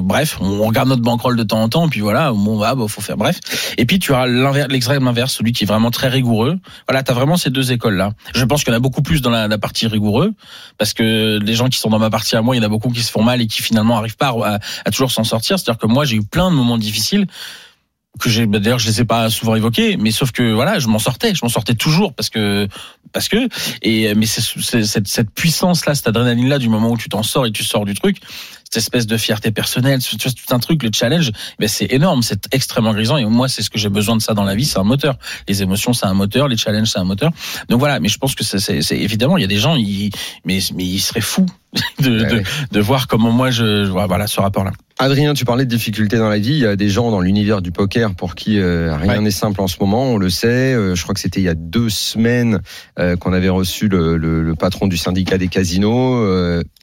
Bref, 0.00 0.38
on 0.40 0.66
regarde 0.66 0.88
notre 0.88 1.02
bankroll 1.02 1.36
de 1.36 1.42
temps 1.42 1.62
en 1.62 1.68
temps, 1.68 1.88
puis 1.88 2.00
voilà, 2.00 2.32
bon 2.32 2.58
bah, 2.58 2.74
bah 2.74 2.84
faut 2.88 3.00
faire 3.00 3.16
bref. 3.16 3.40
Et 3.78 3.86
puis 3.86 3.98
tu 3.98 4.12
l'inverse, 4.12 4.68
l'extrême 4.70 5.06
inverse, 5.06 5.34
celui 5.34 5.52
qui 5.52 5.64
est 5.64 5.66
vraiment 5.66 5.90
très 5.90 6.08
rigoureux. 6.08 6.58
Voilà, 6.88 7.02
t'as 7.02 7.14
vraiment 7.14 7.36
ces 7.36 7.50
deux 7.50 7.72
écoles 7.72 7.96
là. 7.96 8.12
Je 8.34 8.44
pense 8.44 8.64
qu'il 8.64 8.72
y 8.72 8.74
en 8.74 8.78
a 8.78 8.80
beaucoup 8.80 9.02
plus 9.02 9.22
dans 9.22 9.30
la, 9.30 9.48
la 9.48 9.58
partie 9.58 9.86
rigoureux 9.86 10.32
parce 10.78 10.94
que 10.94 11.38
les 11.42 11.54
gens 11.54 11.68
qui 11.68 11.78
sont 11.78 11.90
dans 11.90 11.98
ma 11.98 12.10
partie 12.10 12.36
à 12.36 12.42
moi, 12.42 12.56
il 12.56 12.58
y 12.58 12.62
en 12.62 12.66
a 12.66 12.68
beaucoup 12.68 12.90
qui 12.90 13.02
se 13.02 13.10
font 13.10 13.22
mal 13.22 13.40
et 13.40 13.46
qui 13.46 13.62
finalement 13.62 13.98
arrivent 13.98 14.16
pas 14.16 14.34
à, 14.44 14.58
à 14.84 14.90
toujours 14.90 15.10
s'en 15.10 15.24
sortir. 15.24 15.58
C'est-à-dire 15.58 15.78
que 15.78 15.86
moi, 15.86 16.04
j'ai 16.04 16.16
eu 16.16 16.24
plein 16.24 16.50
de 16.50 16.56
moments 16.56 16.78
difficiles 16.78 17.26
que 18.20 18.28
j'ai 18.28 18.46
bah, 18.46 18.58
d'ailleurs 18.58 18.78
je 18.78 18.86
les 18.88 19.00
ai 19.00 19.04
pas 19.04 19.30
souvent 19.30 19.54
évoqués 19.54 19.96
mais 19.96 20.10
sauf 20.10 20.32
que 20.32 20.52
voilà 20.52 20.78
je 20.78 20.88
m'en 20.88 20.98
sortais. 20.98 21.34
Je 21.34 21.40
m'en 21.44 21.48
sortais 21.48 21.74
toujours 21.74 22.12
parce 22.12 22.30
que 22.30 22.68
parce 23.12 23.28
que 23.28 23.48
et 23.82 24.14
mais 24.14 24.26
c'est 24.26 24.42
cette, 24.84 25.08
cette 25.08 25.30
puissance 25.30 25.86
là 25.86 25.94
cette 25.94 26.08
adrénaline 26.08 26.48
là 26.48 26.58
du 26.58 26.68
moment 26.68 26.90
où 26.90 26.96
tu 26.98 27.08
t'en 27.08 27.22
sors 27.22 27.46
et 27.46 27.52
tu 27.52 27.64
sors 27.64 27.84
du 27.84 27.94
truc 27.94 28.18
cette 28.64 28.76
espèce 28.82 29.06
de 29.06 29.18
fierté 29.18 29.50
personnelle 29.50 30.00
tu 30.02 30.16
vois, 30.16 30.32
tout 30.32 30.54
un 30.54 30.58
truc 30.58 30.82
le 30.82 30.90
challenge 30.92 31.30
ben 31.58 31.68
c'est 31.68 31.92
énorme 31.92 32.22
c'est 32.22 32.48
extrêmement 32.52 32.92
grisant. 32.94 33.16
Et 33.18 33.24
moi 33.24 33.48
c'est 33.48 33.62
ce 33.62 33.70
que 33.70 33.78
j'ai 33.78 33.88
besoin 33.90 34.16
de 34.16 34.22
ça 34.22 34.34
dans 34.34 34.44
la 34.44 34.54
vie 34.54 34.64
c'est 34.64 34.78
un 34.78 34.84
moteur. 34.84 35.16
Les 35.48 35.62
émotions 35.62 35.92
c'est 35.92 36.06
un 36.06 36.14
moteur. 36.14 36.48
Les 36.48 36.56
challenges 36.56 36.88
c'est 36.88 36.98
un 36.98 37.04
moteur. 37.04 37.32
Donc 37.68 37.80
voilà 37.80 38.00
mais 38.00 38.08
je 38.08 38.18
pense 38.18 38.34
que 38.34 38.44
c'est 38.44 38.96
évidemment 38.96 39.36
il 39.36 39.42
y 39.42 39.44
a 39.44 39.48
des 39.48 39.58
gens 39.58 39.76
ils 39.76 40.10
mais 40.44 40.60
mais 40.74 40.84
ils 40.84 41.00
seraient 41.00 41.20
fous 41.20 41.46
de, 42.00 42.10
Ouais, 42.10 42.26
de, 42.26 42.34
ouais. 42.36 42.42
de 42.70 42.80
voir 42.80 43.08
comment 43.08 43.30
moi 43.30 43.50
je 43.50 43.86
voilà 43.86 44.26
ce 44.26 44.40
rapport 44.40 44.64
là 44.64 44.72
Adrien, 45.04 45.34
tu 45.34 45.44
parlais 45.44 45.64
de 45.64 45.70
difficultés 45.70 46.16
dans 46.16 46.28
la 46.28 46.38
vie. 46.38 46.52
Il 46.52 46.58
y 46.58 46.66
a 46.66 46.76
des 46.76 46.88
gens 46.88 47.10
dans 47.10 47.20
l'univers 47.20 47.60
du 47.60 47.72
poker 47.72 48.14
pour 48.14 48.34
qui 48.36 48.58
euh, 48.60 48.94
rien 48.96 49.16
Ouais. 49.16 49.20
n'est 49.20 49.30
simple 49.32 49.60
en 49.60 49.66
ce 49.66 49.76
moment. 49.80 50.04
On 50.12 50.16
le 50.16 50.30
sait. 50.30 50.74
Euh, 50.74 50.94
je 50.94 51.02
crois 51.02 51.12
que 51.14 51.20
c'était 51.20 51.40
il 51.40 51.44
y 51.44 51.48
a 51.48 51.54
deux 51.54 51.88
semaines 51.90 52.60
euh, 52.98 53.16
qu'on 53.16 53.32
avait 53.32 53.48
reçu 53.48 53.88
le, 53.88 54.16
le- 54.16 54.42
le 54.42 54.54
patron 54.54 54.86
du 54.86 54.96
syndicat 54.96 55.38
des 55.38 55.48
casinos. 55.48 56.24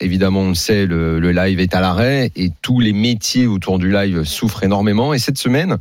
Évidemment, 0.01 0.41
on 0.41 0.49
le 0.49 0.55
sait, 0.55 0.85
le, 0.85 1.19
le 1.19 1.31
live 1.31 1.59
est 1.59 1.73
à 1.73 1.81
l'arrêt 1.81 2.31
et 2.35 2.51
tous 2.61 2.79
les 2.81 2.93
métiers 2.93 3.47
autour 3.47 3.79
du 3.79 3.91
live 3.91 4.23
souffrent 4.23 4.63
énormément. 4.63 5.13
Et 5.13 5.19
cette 5.19 5.37
semaine, 5.37 5.77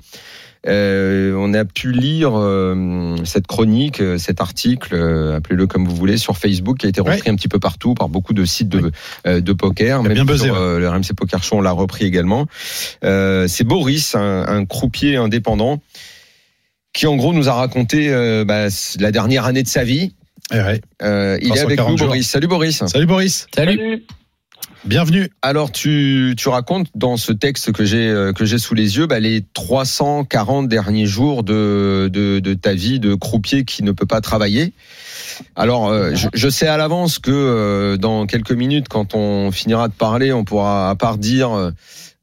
euh, 0.66 1.34
on 1.36 1.54
a 1.54 1.64
pu 1.64 1.92
lire 1.92 2.32
euh, 2.34 3.16
cette 3.24 3.46
chronique, 3.46 4.00
euh, 4.00 4.18
cet 4.18 4.40
article, 4.40 4.94
euh, 4.94 5.36
appelez-le 5.36 5.66
comme 5.66 5.86
vous 5.86 5.94
voulez, 5.94 6.16
sur 6.16 6.36
Facebook, 6.36 6.78
qui 6.78 6.86
a 6.86 6.88
été 6.88 7.00
repris 7.00 7.30
un 7.30 7.36
petit 7.36 7.48
peu 7.48 7.58
partout 7.58 7.94
par 7.94 8.08
beaucoup 8.08 8.32
de 8.32 8.44
sites 8.44 8.68
de, 8.68 8.90
euh, 9.26 9.40
de 9.40 9.52
poker. 9.52 10.00
A 10.00 10.08
bien 10.08 10.24
buzzé, 10.24 10.46
sur, 10.46 10.56
euh, 10.56 10.78
le 10.78 10.88
RMC 10.88 11.14
Poker 11.16 11.42
Show, 11.42 11.56
on 11.56 11.60
l'a 11.60 11.70
repris 11.70 12.04
également. 12.04 12.46
Euh, 13.04 13.46
C'est 13.48 13.64
Boris, 13.64 14.14
un, 14.14 14.44
un 14.46 14.64
croupier 14.64 15.16
indépendant, 15.16 15.80
qui 16.92 17.06
en 17.06 17.16
gros 17.16 17.32
nous 17.32 17.48
a 17.48 17.52
raconté 17.52 18.10
euh, 18.10 18.44
bah, 18.44 18.66
la 18.98 19.10
dernière 19.12 19.44
année 19.44 19.62
de 19.62 19.68
sa 19.68 19.84
vie. 19.84 20.14
Eh 20.52 20.56
ouais. 20.56 20.80
Euh, 21.02 21.38
il 21.42 21.48
est 21.48 21.60
avec 21.60 21.76
340 21.76 21.90
nous, 21.92 21.98
jours. 21.98 22.06
Boris. 22.08 22.28
Salut 22.28 22.46
Boris. 22.46 22.82
Salut 22.86 23.06
Boris, 23.06 23.46
salut 23.54 24.04
bienvenue. 24.84 25.30
Alors 25.42 25.72
tu, 25.72 26.34
tu 26.36 26.48
racontes 26.48 26.88
dans 26.94 27.16
ce 27.16 27.32
texte 27.32 27.72
que 27.72 27.84
j'ai 27.84 28.08
euh, 28.08 28.32
que 28.32 28.44
j'ai 28.44 28.58
sous 28.58 28.74
les 28.74 28.96
yeux 28.96 29.06
bah, 29.06 29.20
les 29.20 29.44
340 29.54 30.68
derniers 30.68 31.06
jours 31.06 31.42
de, 31.42 32.08
de, 32.12 32.38
de 32.38 32.54
ta 32.54 32.74
vie 32.74 33.00
de 33.00 33.14
croupier 33.14 33.64
qui 33.64 33.82
ne 33.82 33.92
peut 33.92 34.06
pas 34.06 34.20
travailler. 34.20 34.72
Alors 35.56 35.88
euh, 35.88 36.14
je, 36.14 36.28
je 36.32 36.48
sais 36.48 36.66
à 36.66 36.76
l'avance 36.76 37.18
que 37.18 37.30
euh, 37.30 37.96
dans 37.96 38.26
quelques 38.26 38.52
minutes 38.52 38.88
quand 38.88 39.14
on 39.14 39.50
finira 39.50 39.88
de 39.88 39.94
parler 39.94 40.32
on 40.32 40.44
pourra 40.44 40.90
à 40.90 40.94
part 40.94 41.18
dire 41.18 41.50
euh, 41.50 41.70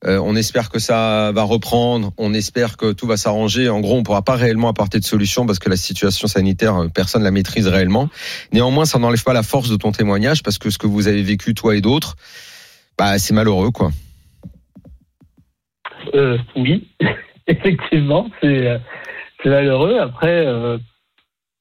euh, 0.05 0.19
on 0.23 0.35
espère 0.35 0.69
que 0.69 0.77
ça 0.77 1.31
va 1.33 1.43
reprendre, 1.43 2.11
on 2.17 2.33
espère 2.33 2.77
que 2.77 2.91
tout 2.91 3.07
va 3.07 3.17
s'arranger. 3.17 3.69
En 3.69 3.79
gros, 3.79 3.95
on 3.95 4.03
pourra 4.03 4.21
pas 4.21 4.35
réellement 4.35 4.69
apporter 4.69 4.99
de 4.99 5.05
solution 5.05 5.45
parce 5.45 5.57
que 5.57 5.69
la 5.69 5.77
situation 5.77 6.27
sanitaire, 6.27 6.75
euh, 6.75 6.87
personne 6.89 7.23
la 7.23 7.31
maîtrise 7.31 7.67
réellement. 7.67 8.09
Néanmoins, 8.51 8.85
ça 8.85 8.99
n'enlève 8.99 9.23
pas 9.23 9.33
la 9.33 9.41
force 9.41 9.69
de 9.69 9.77
ton 9.77 9.91
témoignage 9.91 10.43
parce 10.43 10.59
que 10.59 10.69
ce 10.69 10.77
que 10.77 10.85
vous 10.85 11.07
avez 11.07 11.23
vécu 11.23 11.55
toi 11.55 11.75
et 11.75 11.81
d'autres, 11.81 12.17
bah 12.97 13.17
c'est 13.17 13.33
malheureux 13.33 13.71
quoi. 13.71 13.91
Euh, 16.13 16.37
oui, 16.55 16.87
effectivement, 17.47 18.29
c'est 18.41 18.67
euh, 18.67 18.77
c'est 19.41 19.49
malheureux. 19.49 19.97
Après, 19.99 20.45
euh, 20.45 20.77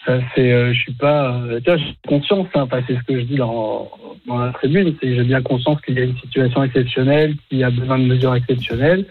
c'est, 0.06 0.72
je 0.74 0.78
suis 0.78 0.92
pas, 0.92 1.40
j'ai 1.66 1.96
conscience. 2.06 2.46
Hein, 2.54 2.68
c'est 2.86 2.96
ce 2.96 3.02
que 3.02 3.18
je 3.20 3.24
dis 3.24 3.36
dans 3.36 3.90
dans 4.26 4.38
la 4.38 4.52
tribune, 4.52 4.96
c'est 5.00 5.14
j'ai 5.14 5.24
bien 5.24 5.42
conscience 5.42 5.80
qu'il 5.80 5.98
y 5.98 6.00
a 6.00 6.04
une 6.04 6.16
situation 6.18 6.62
exceptionnelle, 6.62 7.34
qu'il 7.48 7.58
y 7.58 7.64
a 7.64 7.70
besoin 7.70 7.98
de 7.98 8.04
mesures 8.04 8.34
exceptionnelles. 8.34 9.06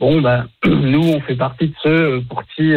Bon, 0.00 0.20
bah, 0.20 0.46
nous, 0.64 1.08
on 1.08 1.20
fait 1.20 1.36
partie 1.36 1.68
de 1.68 1.74
ceux 1.82 2.22
pour 2.28 2.44
qui, 2.46 2.72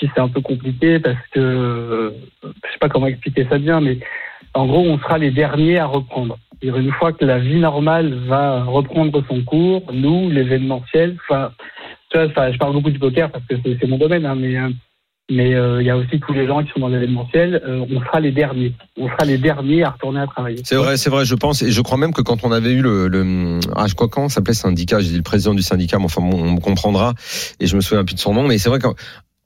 c'est 0.00 0.20
un 0.20 0.28
peu 0.28 0.40
compliqué 0.40 0.98
parce 0.98 1.26
que, 1.32 2.12
je 2.42 2.48
sais 2.48 2.78
pas 2.78 2.88
comment 2.88 3.06
expliquer 3.06 3.46
ça 3.48 3.58
bien, 3.58 3.80
mais 3.80 3.98
en 4.52 4.66
gros, 4.66 4.80
on 4.80 4.98
sera 4.98 5.18
les 5.18 5.30
derniers 5.30 5.78
à 5.78 5.86
reprendre. 5.86 6.38
Une 6.62 6.92
fois 6.92 7.12
que 7.12 7.24
la 7.24 7.38
vie 7.38 7.58
normale 7.58 8.14
va 8.26 8.64
reprendre 8.64 9.22
son 9.28 9.42
cours, 9.42 9.82
nous, 9.92 10.30
l'événementiel, 10.30 11.16
enfin, 11.28 11.50
je 12.14 12.58
parle 12.58 12.72
beaucoup 12.72 12.90
du 12.90 12.98
poker 12.98 13.30
parce 13.30 13.44
que 13.46 13.54
c'est 13.64 13.86
mon 13.86 13.98
domaine, 13.98 14.26
hein, 14.26 14.34
mais 14.34 14.56
euh, 14.56 14.70
mais 15.30 15.54
euh, 15.54 15.80
il 15.80 15.86
y 15.86 15.90
a 15.90 15.96
aussi 15.96 16.20
tous 16.20 16.34
les 16.34 16.46
gens 16.46 16.62
qui 16.62 16.70
sont 16.72 16.80
dans 16.80 16.88
l'événementiel. 16.88 17.62
euh, 17.66 17.86
on 17.90 18.00
sera 18.00 18.20
les 18.20 18.30
derniers. 18.30 18.74
On 18.98 19.08
sera 19.08 19.24
les 19.24 19.38
derniers 19.38 19.82
à 19.82 19.90
retourner 19.90 20.20
à 20.20 20.26
travailler. 20.26 20.60
C'est 20.64 20.76
vrai, 20.76 20.98
c'est 20.98 21.08
vrai, 21.08 21.24
je 21.24 21.34
pense, 21.34 21.62
et 21.62 21.70
je 21.70 21.80
crois 21.80 21.96
même 21.96 22.12
que 22.12 22.20
quand 22.20 22.44
on 22.44 22.52
avait 22.52 22.72
eu 22.72 22.82
le, 22.82 23.58
ah, 23.74 23.86
je 23.86 23.94
crois 23.94 24.08
ça 24.28 24.28
s'appelait 24.28 24.52
syndicat, 24.52 25.00
j'ai 25.00 25.10
dit 25.10 25.16
le 25.16 25.22
président 25.22 25.54
du 25.54 25.62
syndicat, 25.62 25.98
mais 25.98 26.04
enfin 26.04 26.20
on 26.22 26.52
me 26.52 26.60
comprendra, 26.60 27.14
et 27.58 27.66
je 27.66 27.74
me 27.74 27.80
souviens 27.80 28.04
plus 28.04 28.14
de 28.14 28.20
son 28.20 28.34
nom, 28.34 28.46
mais 28.46 28.58
c'est 28.58 28.68
vrai 28.68 28.78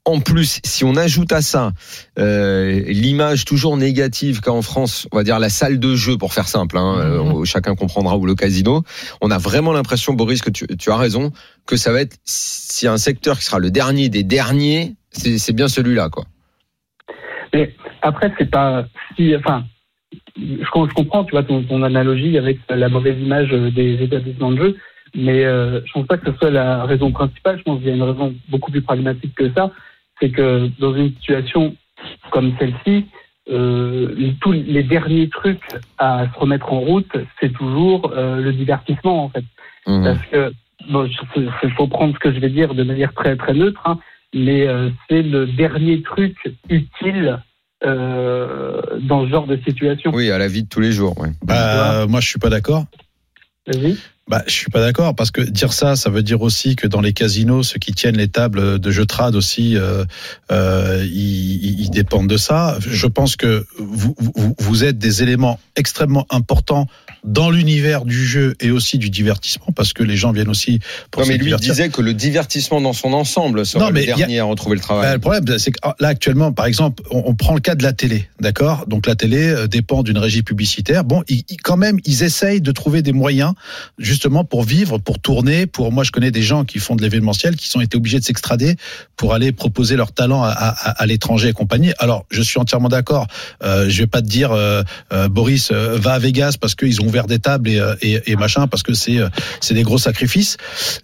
qu'en 0.09 0.19
plus, 0.21 0.59
si 0.63 0.83
on 0.83 0.95
ajoute 0.95 1.31
à 1.31 1.41
ça 1.41 1.71
euh, 2.17 2.81
l'image 2.87 3.45
toujours 3.45 3.77
négative 3.77 4.41
qu'a 4.41 4.51
en 4.51 4.61
France, 4.63 5.07
on 5.11 5.17
va 5.17 5.23
dire 5.23 5.37
la 5.39 5.49
salle 5.49 5.79
de 5.79 5.95
jeu, 5.95 6.17
pour 6.17 6.33
faire 6.33 6.47
simple, 6.47 6.77
hein, 6.77 6.95
euh, 6.97 7.19
on- 7.19 7.45
chacun 7.45 7.75
comprendra, 7.75 8.17
ou 8.17 8.25
le 8.25 8.33
casino, 8.33 8.83
on 9.21 9.29
a 9.29 9.37
vraiment 9.37 9.71
l'impression, 9.71 10.13
Boris, 10.13 10.41
que 10.41 10.49
tu, 10.49 10.65
tu 10.77 10.89
as 10.91 10.97
raison, 10.97 11.31
que 11.67 11.75
ça 11.77 11.91
va 11.91 12.01
être, 12.01 12.17
si 12.25 12.87
un 12.87 12.97
secteur 12.97 13.37
qui 13.37 13.45
sera 13.45 13.59
le 13.59 13.69
dernier 13.69 14.09
des 14.09 14.23
derniers, 14.23 14.95
c'est 15.11 15.53
bien 15.53 15.67
celui-là, 15.67 16.09
quoi. 16.09 16.25
Après, 18.01 18.31
c'est 18.37 18.49
pas 18.49 18.85
si, 19.15 19.35
enfin, 19.35 19.65
je, 20.37 20.63
je 20.63 20.93
comprends, 20.93 21.23
tu 21.23 21.31
vois, 21.31 21.43
ton, 21.43 21.63
ton 21.63 21.83
analogie 21.83 22.37
avec 22.37 22.57
la 22.69 22.89
mauvaise 22.89 23.19
image 23.19 23.49
des 23.49 24.01
établissements 24.01 24.51
de 24.51 24.57
jeu, 24.57 24.77
mais 25.15 25.43
euh, 25.45 25.81
je 25.85 25.91
pense 25.93 26.07
pas 26.07 26.17
que 26.17 26.31
ce 26.31 26.37
soit 26.37 26.51
la 26.51 26.85
raison 26.85 27.11
principale. 27.11 27.57
Je 27.57 27.63
pense 27.63 27.79
qu'il 27.79 27.87
y 27.87 27.91
a 27.91 27.95
une 27.95 28.03
raison 28.03 28.33
beaucoup 28.49 28.71
plus 28.71 28.81
pragmatique 28.81 29.33
que 29.35 29.51
ça, 29.53 29.71
c'est 30.19 30.29
que 30.29 30.69
dans 30.79 30.95
une 30.95 31.13
situation 31.15 31.75
comme 32.31 32.53
celle-ci, 32.59 33.05
euh, 33.49 34.31
tous 34.41 34.51
les 34.51 34.83
derniers 34.83 35.29
trucs 35.29 35.63
à 35.97 36.27
se 36.33 36.39
remettre 36.39 36.71
en 36.71 36.79
route, 36.79 37.11
c'est 37.39 37.51
toujours 37.53 38.11
euh, 38.15 38.37
le 38.37 38.53
divertissement 38.53 39.25
en 39.25 39.29
fait. 39.29 39.43
Mhm. 39.87 40.03
Parce 40.03 40.25
que 40.27 40.53
bon, 40.91 41.09
il 41.35 41.71
faut 41.75 41.87
prendre 41.87 42.13
ce 42.13 42.19
que 42.19 42.33
je 42.33 42.39
vais 42.39 42.49
dire 42.49 42.73
de 42.73 42.83
manière 42.83 43.13
très 43.13 43.35
très 43.35 43.53
neutre, 43.53 43.81
hein, 43.85 43.97
mais 44.33 44.67
euh, 44.67 44.89
c'est 45.09 45.23
le 45.23 45.47
dernier 45.47 46.01
truc 46.03 46.35
utile 46.69 47.41
euh, 47.83 48.81
dans 49.01 49.25
ce 49.25 49.29
genre 49.29 49.47
de 49.47 49.57
situation. 49.65 50.11
Oui, 50.13 50.29
à 50.29 50.37
la 50.37 50.47
vie 50.47 50.63
de 50.63 50.69
tous 50.69 50.81
les 50.81 50.91
jours, 50.91 51.17
ouais. 51.19 51.29
Bah, 51.43 52.05
moi, 52.07 52.19
je 52.19 52.27
suis 52.27 52.39
pas 52.39 52.49
d'accord. 52.49 52.85
Vas-y. 53.67 53.97
Bah, 54.29 54.43
je 54.45 54.53
suis 54.53 54.69
pas 54.69 54.79
d'accord 54.79 55.15
parce 55.15 55.31
que 55.31 55.41
dire 55.41 55.73
ça, 55.73 55.95
ça 55.95 56.09
veut 56.11 56.21
dire 56.21 56.41
aussi 56.43 56.75
que 56.75 56.85
dans 56.87 57.01
les 57.01 57.13
casinos, 57.13 57.63
ceux 57.63 57.79
qui 57.79 57.93
tiennent 57.93 58.15
les 58.17 58.27
tables 58.27 58.77
de 58.79 58.91
jeux 58.91 59.07
trad 59.07 59.35
aussi, 59.35 59.75
euh, 59.75 60.05
euh, 60.51 61.03
ils, 61.03 61.81
ils 61.81 61.89
dépendent 61.89 62.27
de 62.29 62.37
ça. 62.37 62.77
Je 62.79 63.07
pense 63.07 63.35
que 63.35 63.65
vous, 63.79 64.15
vous, 64.19 64.55
vous 64.59 64.83
êtes 64.83 64.99
des 64.99 65.23
éléments 65.23 65.59
extrêmement 65.75 66.27
importants 66.29 66.85
dans 67.23 67.49
l'univers 67.49 68.05
du 68.05 68.23
jeu 68.25 68.55
et 68.61 68.71
aussi 68.71 68.97
du 68.97 69.09
divertissement 69.09 69.67
parce 69.75 69.93
que 69.93 70.03
les 70.03 70.15
gens 70.15 70.31
viennent 70.31 70.47
aussi 70.49 70.79
pour 71.11 71.21
Non, 71.21 71.25
se 71.25 71.31
mais 71.31 71.37
lui 71.37 71.45
divertir. 71.45 71.71
disait 71.73 71.89
que 71.89 72.01
le 72.01 72.13
divertissement 72.13 72.79
dans 72.81 72.93
son 72.93 73.11
ensemble 73.13 73.65
serait 73.65 73.83
Non, 73.83 73.91
mais 73.91 74.05
le 74.05 74.13
a- 74.13 74.15
dernier 74.15 74.39
à 74.39 74.43
retrouver 74.45 74.75
le 74.75 74.79
Bah, 74.81 74.85
travail. 74.85 75.13
le 75.13 75.19
problème, 75.19 75.57
c'est 75.57 75.71
que 75.71 75.79
là 75.99 76.07
actuellement, 76.07 76.51
par 76.53 76.67
exemple, 76.67 77.03
on, 77.11 77.23
on 77.25 77.33
prend 77.35 77.55
le 77.55 77.59
cas 77.61 77.75
de 77.75 77.83
la 77.83 77.93
télé, 77.93 78.29
d'accord? 78.39 78.85
Donc 78.87 79.05
la 79.07 79.15
télé 79.15 79.49
euh, 79.49 79.67
dépend 79.67 80.03
d'une 80.03 80.17
régie 80.19 80.43
publicitaire. 80.43 81.03
Bon, 81.03 81.23
ils, 81.27 81.43
quand 81.63 81.77
même, 81.77 81.97
ils 82.05 82.23
essayent 82.23 82.61
de 82.61 82.71
trouver 82.71 83.01
des 83.01 83.11
moyens 83.13 83.53
justement 84.19 84.43
pour 84.43 84.63
vivre, 84.63 84.97
pour 84.97 85.17
tourner. 85.17 85.65
Pour 85.65 85.93
moi, 85.93 86.03
je 86.03 86.11
connais 86.11 86.29
des 86.29 86.41
gens 86.41 86.65
qui 86.65 86.79
font 86.79 86.97
de 86.97 87.01
l'événementiel, 87.01 87.55
qui 87.55 87.75
ont 87.77 87.79
été 87.79 87.95
obligés 87.95 88.19
de 88.19 88.25
s'extrader 88.25 88.75
pour 89.15 89.33
aller 89.33 89.53
proposer 89.53 89.95
leur 89.95 90.11
talent 90.11 90.43
à, 90.43 91.05
l'étranger 91.05 91.47
et 91.47 91.53
compagnie. 91.53 91.93
Alors, 91.99 92.25
je 92.29 92.41
suis 92.41 92.59
entièrement 92.59 92.89
d'accord. 92.89 93.27
Euh, 93.63 93.87
je 93.87 93.99
vais 93.99 94.07
pas 94.07 94.21
te 94.21 94.27
dire, 94.27 94.51
euh, 94.51 94.83
euh, 95.13 95.29
Boris, 95.29 95.69
euh, 95.71 95.97
va 95.97 96.13
à 96.15 96.19
Vegas 96.19 96.55
parce 96.59 96.75
qu'ils 96.75 97.01
ont 97.01 97.05
ouvert 97.05 97.27
des 97.27 97.39
tables 97.39 97.69
et, 97.69 98.21
et, 98.25 98.35
machin, 98.35 98.67
parce 98.67 98.83
que 98.83 98.93
c'est 98.93 99.19
c'est 99.61 99.73
des 99.73 99.83
gros 99.83 99.97
sacrifices. 99.97 100.57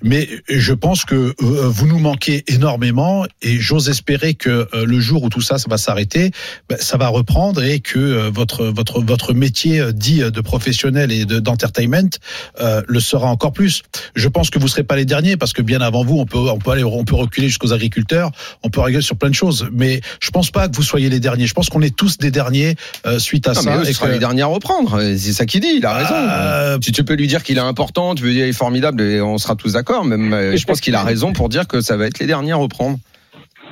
Mais 0.03 0.27
je 0.49 0.73
pense 0.73 1.05
que 1.05 1.33
vous 1.39 1.87
nous 1.87 1.99
manquez 1.99 2.43
énormément 2.47 3.25
et 3.41 3.59
j'ose 3.59 3.87
espérer 3.87 4.33
que 4.33 4.67
le 4.73 4.99
jour 4.99 5.23
où 5.23 5.29
tout 5.29 5.41
ça, 5.41 5.57
ça 5.57 5.67
va 5.69 5.77
s'arrêter, 5.77 6.31
ben, 6.67 6.77
ça 6.81 6.97
va 6.97 7.07
reprendre 7.07 7.63
et 7.63 7.79
que 7.79 8.29
votre 8.29 8.65
votre 8.65 9.01
votre 9.01 9.33
métier 9.33 9.93
dit 9.93 10.19
de 10.19 10.41
professionnel 10.41 11.13
et 11.13 11.23
de 11.23 11.39
d'entertainment 11.39 12.09
euh, 12.59 12.81
le 12.87 12.99
sera 13.05 13.27
encore 13.27 13.53
plus. 13.53 13.83
Je 14.15 14.27
pense 14.27 14.49
que 14.49 14.59
vous 14.59 14.67
serez 14.67 14.83
pas 14.83 14.95
les 14.95 15.05
derniers 15.05 15.37
parce 15.37 15.53
que 15.53 15.61
bien 15.61 15.81
avant 15.81 16.03
vous, 16.03 16.17
on 16.19 16.25
peut 16.25 16.37
on 16.37 16.57
peut 16.59 16.71
aller 16.71 16.83
on 16.83 17.03
peut 17.05 17.15
reculer 17.15 17.47
jusqu'aux 17.47 17.73
agriculteurs, 17.73 18.31
on 18.63 18.69
peut 18.69 18.81
regarder 18.81 19.05
sur 19.05 19.15
plein 19.17 19.29
de 19.29 19.35
choses. 19.35 19.67
Mais 19.71 20.01
je 20.19 20.29
pense 20.31 20.51
pas 20.51 20.67
que 20.67 20.75
vous 20.75 20.83
soyez 20.83 21.09
les 21.09 21.19
derniers. 21.19 21.47
Je 21.47 21.53
pense 21.53 21.69
qu'on 21.69 21.81
est 21.81 21.95
tous 21.95 22.17
des 22.17 22.31
derniers 22.31 22.75
euh, 23.05 23.19
suite 23.19 23.47
à 23.47 23.53
Non, 23.53 23.61
mais 23.63 23.71
ça. 23.71 23.77
eux, 23.77 23.85
ce 23.85 23.89
et 23.91 23.93
que- 23.93 24.11
les 24.11 24.19
derniers 24.19 24.41
à 24.41 24.47
reprendre. 24.47 24.99
C'est 25.17 25.33
ça 25.33 25.45
qu'il 25.45 25.61
dit. 25.61 25.75
Il 25.77 25.85
a 25.85 25.93
raison. 25.93 26.15
Euh, 26.15 26.77
Si 26.81 26.91
tu 26.91 27.03
peux 27.03 27.15
lui 27.15 27.27
dire 27.27 27.43
qu'il 27.43 27.57
est 27.57 27.61
important, 27.61 28.15
tu 28.15 28.23
veux 28.23 28.31
dire 28.31 28.41
qu'il 28.41 28.49
est 28.49 28.53
formidable, 28.53 29.01
et 29.01 29.21
on 29.21 29.37
sera 29.37 29.55
tous 29.55 29.73
d'accord. 29.73 30.05
Même, 30.05 30.33
euh, 30.33 30.55
je 30.57 30.65
pense 30.65 30.81
qu'il 30.81 30.95
a 30.95 31.03
raison 31.03 31.33
pour 31.33 31.49
dire 31.49 31.67
que 31.67 31.81
ça 31.81 31.97
va 31.97 32.05
être 32.07 32.19
les 32.19 32.27
derniers 32.27 32.51
à 32.53 32.57
reprendre. 32.57 32.97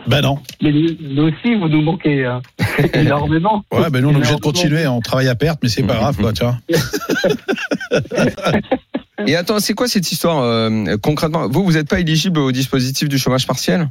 Ben 0.07 0.21
non. 0.21 0.39
Mais 0.61 0.71
nous 0.71 1.23
aussi, 1.23 1.55
vous 1.55 1.69
nous 1.69 1.81
manquez 1.81 2.25
hein. 2.25 2.41
énormément. 2.93 3.63
Ouais, 3.71 3.89
ben 3.89 4.01
nous 4.01 4.09
on 4.09 4.13
est 4.13 4.17
obligé 4.17 4.35
de 4.35 4.41
continuer. 4.41 4.85
On 4.87 4.99
travaille 4.99 5.29
à 5.29 5.35
perte, 5.35 5.59
mais 5.63 5.69
c'est 5.69 5.83
pas 5.83 5.95
grave, 5.95 6.17
quoi. 6.17 6.33
Tu 6.33 6.43
vois. 6.43 6.57
Et 9.27 9.35
attends, 9.35 9.59
c'est 9.59 9.73
quoi 9.73 9.87
cette 9.87 10.11
histoire 10.11 10.39
euh, 10.39 10.97
concrètement? 11.01 11.47
Vous, 11.47 11.63
vous 11.63 11.73
n'êtes 11.73 11.87
pas 11.87 11.99
éligible 11.99 12.39
au 12.39 12.51
dispositif 12.51 13.07
du 13.07 13.17
chômage 13.17 13.47
partiel? 13.47 13.89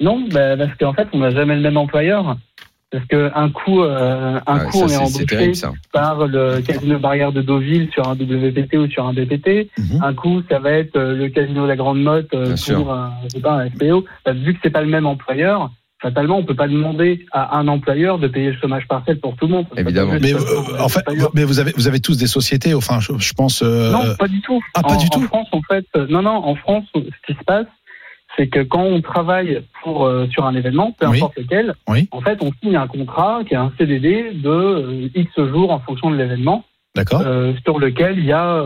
Non, 0.00 0.26
bah, 0.30 0.56
parce 0.56 0.74
qu'en 0.78 0.94
fait, 0.94 1.08
on 1.12 1.18
n'a 1.18 1.30
jamais 1.30 1.56
le 1.56 1.60
même 1.60 1.76
employeur. 1.76 2.38
Parce 2.90 3.04
que 3.04 3.30
un 3.34 3.50
coup, 3.50 3.82
euh, 3.82 4.40
un 4.46 4.58
Ouais, 4.58 4.64
coup, 4.66 4.78
ça, 4.78 4.84
on 4.84 4.86
est 4.86 4.90
C'est 5.06 5.34
embauché 5.34 5.52
par 5.92 6.26
le 6.26 6.60
casino 6.62 6.98
barrière 6.98 7.32
de 7.32 7.42
Deauville 7.42 7.90
sur 7.92 8.08
un 8.08 8.14
WPT 8.14 8.76
ou 8.76 8.88
sur 8.88 9.06
un 9.06 9.12
BPT. 9.12 9.68
Mhm. 9.78 10.02
Un 10.02 10.14
coup, 10.14 10.42
ça 10.50 10.58
va 10.58 10.70
être 10.72 10.96
euh, 10.96 11.14
le 11.14 11.28
casino 11.28 11.66
La 11.66 11.76
Grande 11.76 12.00
Motte 12.02 12.32
euh, 12.32 12.44
Bien 12.44 12.50
pour 12.52 12.58
sûr. 12.58 12.90
un, 12.92 13.12
je 13.24 13.28
sais 13.36 13.40
pas, 13.40 13.52
un 13.52 13.68
FPO. 13.70 14.06
Bah, 14.24 14.32
vu 14.32 14.54
que 14.54 14.60
c'est 14.62 14.70
pas 14.70 14.80
le 14.80 14.88
même 14.88 15.04
employeur, 15.04 15.70
fatalement, 16.00 16.38
on 16.38 16.44
peut 16.44 16.54
pas 16.54 16.68
demander 16.68 17.26
à 17.32 17.58
un 17.58 17.68
employeur 17.68 18.18
de 18.18 18.26
payer 18.28 18.52
le 18.52 18.56
chômage 18.58 18.86
partiel 18.88 19.20
pour 19.20 19.36
tout 19.36 19.46
le 19.48 19.52
monde. 19.52 19.66
Évidemment. 19.76 20.14
Mais 20.22 20.32
euh, 20.32 20.38
en 20.80 20.88
fait, 20.88 21.04
mais 21.34 21.44
vous 21.44 21.58
avez 21.60 21.72
vous 21.76 21.88
avez 21.88 22.00
tous 22.00 22.16
des 22.16 22.26
sociétés. 22.26 22.72
Enfin, 22.72 23.00
je, 23.00 23.12
je 23.18 23.32
pense. 23.34 23.60
euh, 23.62 23.90
Non, 23.92 24.14
pas 24.18 24.28
du 24.28 24.40
tout. 24.40 24.62
Ah, 24.74 24.82
pas 24.82 24.94
en, 24.94 24.96
du 24.96 25.10
tout 25.10 25.18
En 25.18 25.26
France, 25.26 25.48
en 25.52 25.60
fait, 25.68 25.84
euh, 25.96 26.06
non, 26.08 26.22
non, 26.22 26.30
en 26.36 26.54
France, 26.54 26.84
ce 26.94 27.00
qui 27.26 27.38
se 27.38 27.44
passe, 27.44 27.66
c'est 28.38 28.46
que 28.46 28.60
quand 28.60 28.84
on 28.84 29.00
travaille 29.02 29.62
pour 29.82 30.06
euh, 30.06 30.26
sur 30.30 30.46
un 30.46 30.54
événement, 30.54 30.92
peu 30.98 31.06
Oui. 31.08 31.16
importe 31.18 31.36
lequel, 31.36 31.74
Oui. 31.88 32.08
en 32.12 32.20
fait, 32.20 32.38
on 32.40 32.52
signe 32.62 32.76
un 32.76 32.86
contrat 32.86 33.40
qui 33.46 33.54
est 33.54 33.58
un 33.58 33.72
CDD 33.76 34.30
de 34.32 34.48
euh, 34.48 35.08
X 35.14 35.30
jours 35.36 35.72
en 35.72 35.80
fonction 35.80 36.10
de 36.10 36.16
l'événement, 36.16 36.64
euh, 37.12 37.52
sur 37.64 37.78
lequel 37.80 38.18
il 38.18 38.24
y 38.26 38.32
a 38.32 38.64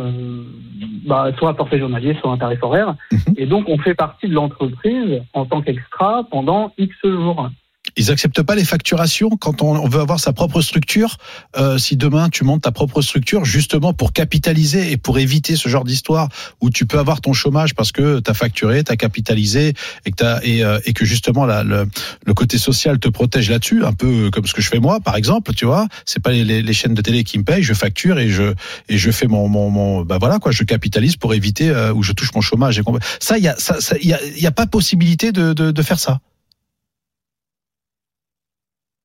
bah, 1.07 1.31
soit 1.39 1.51
un 1.51 1.55
forfait 1.55 1.79
journalier, 1.79 2.17
soit 2.21 2.31
un 2.33 2.39
tarif 2.39 2.63
horaire, 2.63 2.95
Mhm. 3.13 3.35
et 3.37 3.47
donc 3.47 3.69
on 3.69 3.79
fait 3.79 3.95
partie 3.95 4.29
de 4.29 4.35
l'entreprise 4.35 5.23
en 5.33 5.45
tant 5.47 5.61
qu'extra 5.63 6.23
pendant 6.31 6.73
X 6.79 6.95
jours. 7.03 7.51
Ils 7.97 8.11
acceptent 8.11 8.43
pas 8.43 8.55
les 8.55 8.65
facturations 8.65 9.31
quand 9.31 9.63
on, 9.63 9.87
veut 9.89 10.01
avoir 10.01 10.21
sa 10.21 10.33
propre 10.33 10.61
structure. 10.63 11.17
Euh, 11.57 11.79
si 11.79 11.97
demain 11.97 12.29
tu 12.31 12.45
montes 12.45 12.63
ta 12.63 12.73
propre 12.73 13.03
structure, 13.03 13.45
justement 13.45 13.93
pour 13.93 14.13
capitaliser 14.13 14.93
et 14.93 14.97
pour 14.97 15.19
éviter 15.19 15.57
ce 15.57 15.69
genre 15.69 15.85
d'histoire 15.85 16.29
où 16.61 16.71
tu 16.71 16.87
peux 16.87 16.99
avoir 16.99 17.21
ton 17.21 17.33
chômage 17.33 17.75
parce 17.75 17.93
que 17.93 18.21
tu 18.21 18.31
as 18.31 18.35
facturé, 18.35 18.83
tu 18.85 18.93
as 18.93 18.97
capitalisé 18.97 19.75
et 20.07 20.11
que, 20.11 20.17
t'as- 20.17 20.41
et, 20.43 20.65
euh, 20.65 20.79
et 20.87 20.93
que 20.93 21.05
justement 21.05 21.45
la, 21.45 21.63
le, 21.65 21.87
le 22.25 22.35
côté 22.35 22.59
social 22.59 22.99
te 22.99 23.09
protège 23.09 23.51
là-dessus, 23.51 23.85
un 23.85 23.93
peu 23.93 24.31
comme 24.31 24.47
ce 24.47 24.55
que 24.55 24.63
je 24.63 24.69
fais 24.69 24.81
moi, 24.81 25.01
par 25.01 25.17
exemple. 25.17 25.53
Tu 25.55 25.65
vois, 25.67 25.87
c'est 26.07 26.23
pas 26.23 26.31
les, 26.33 26.45
les- 26.45 26.63
les 26.63 26.73
chaînes 26.73 26.95
de 26.95 27.03
télé 27.03 27.25
qui 27.25 27.39
me 27.39 27.45
payent, 27.45 27.63
je 27.63 27.75
facture 27.75 28.19
et 28.19 28.29
je 28.29 28.55
et 28.89 28.99
je 28.99 29.11
fais 29.11 29.27
mon 29.27 29.49
mon, 29.49 29.71
mon 29.71 30.03
bah 30.05 30.19
voilà 30.19 30.39
quoi, 30.39 30.53
je 30.53 30.65
capitalise 30.65 31.17
pour 31.17 31.35
éviter 31.35 31.69
euh, 31.71 31.93
où 31.93 32.03
je 32.03 32.13
touche 32.13 32.33
mon 32.35 32.41
chômage. 32.41 32.81
Ça, 33.21 33.39
il 33.39 33.45
y 33.45 33.49
a 33.49 33.57
y 34.01 34.41
y 34.41 34.47
a 34.47 34.51
pas 34.51 34.67
possibilité 34.67 35.33
de, 35.33 35.53
de, 35.53 35.71
de 35.71 35.83
faire 35.83 35.99
ça. 35.99 36.21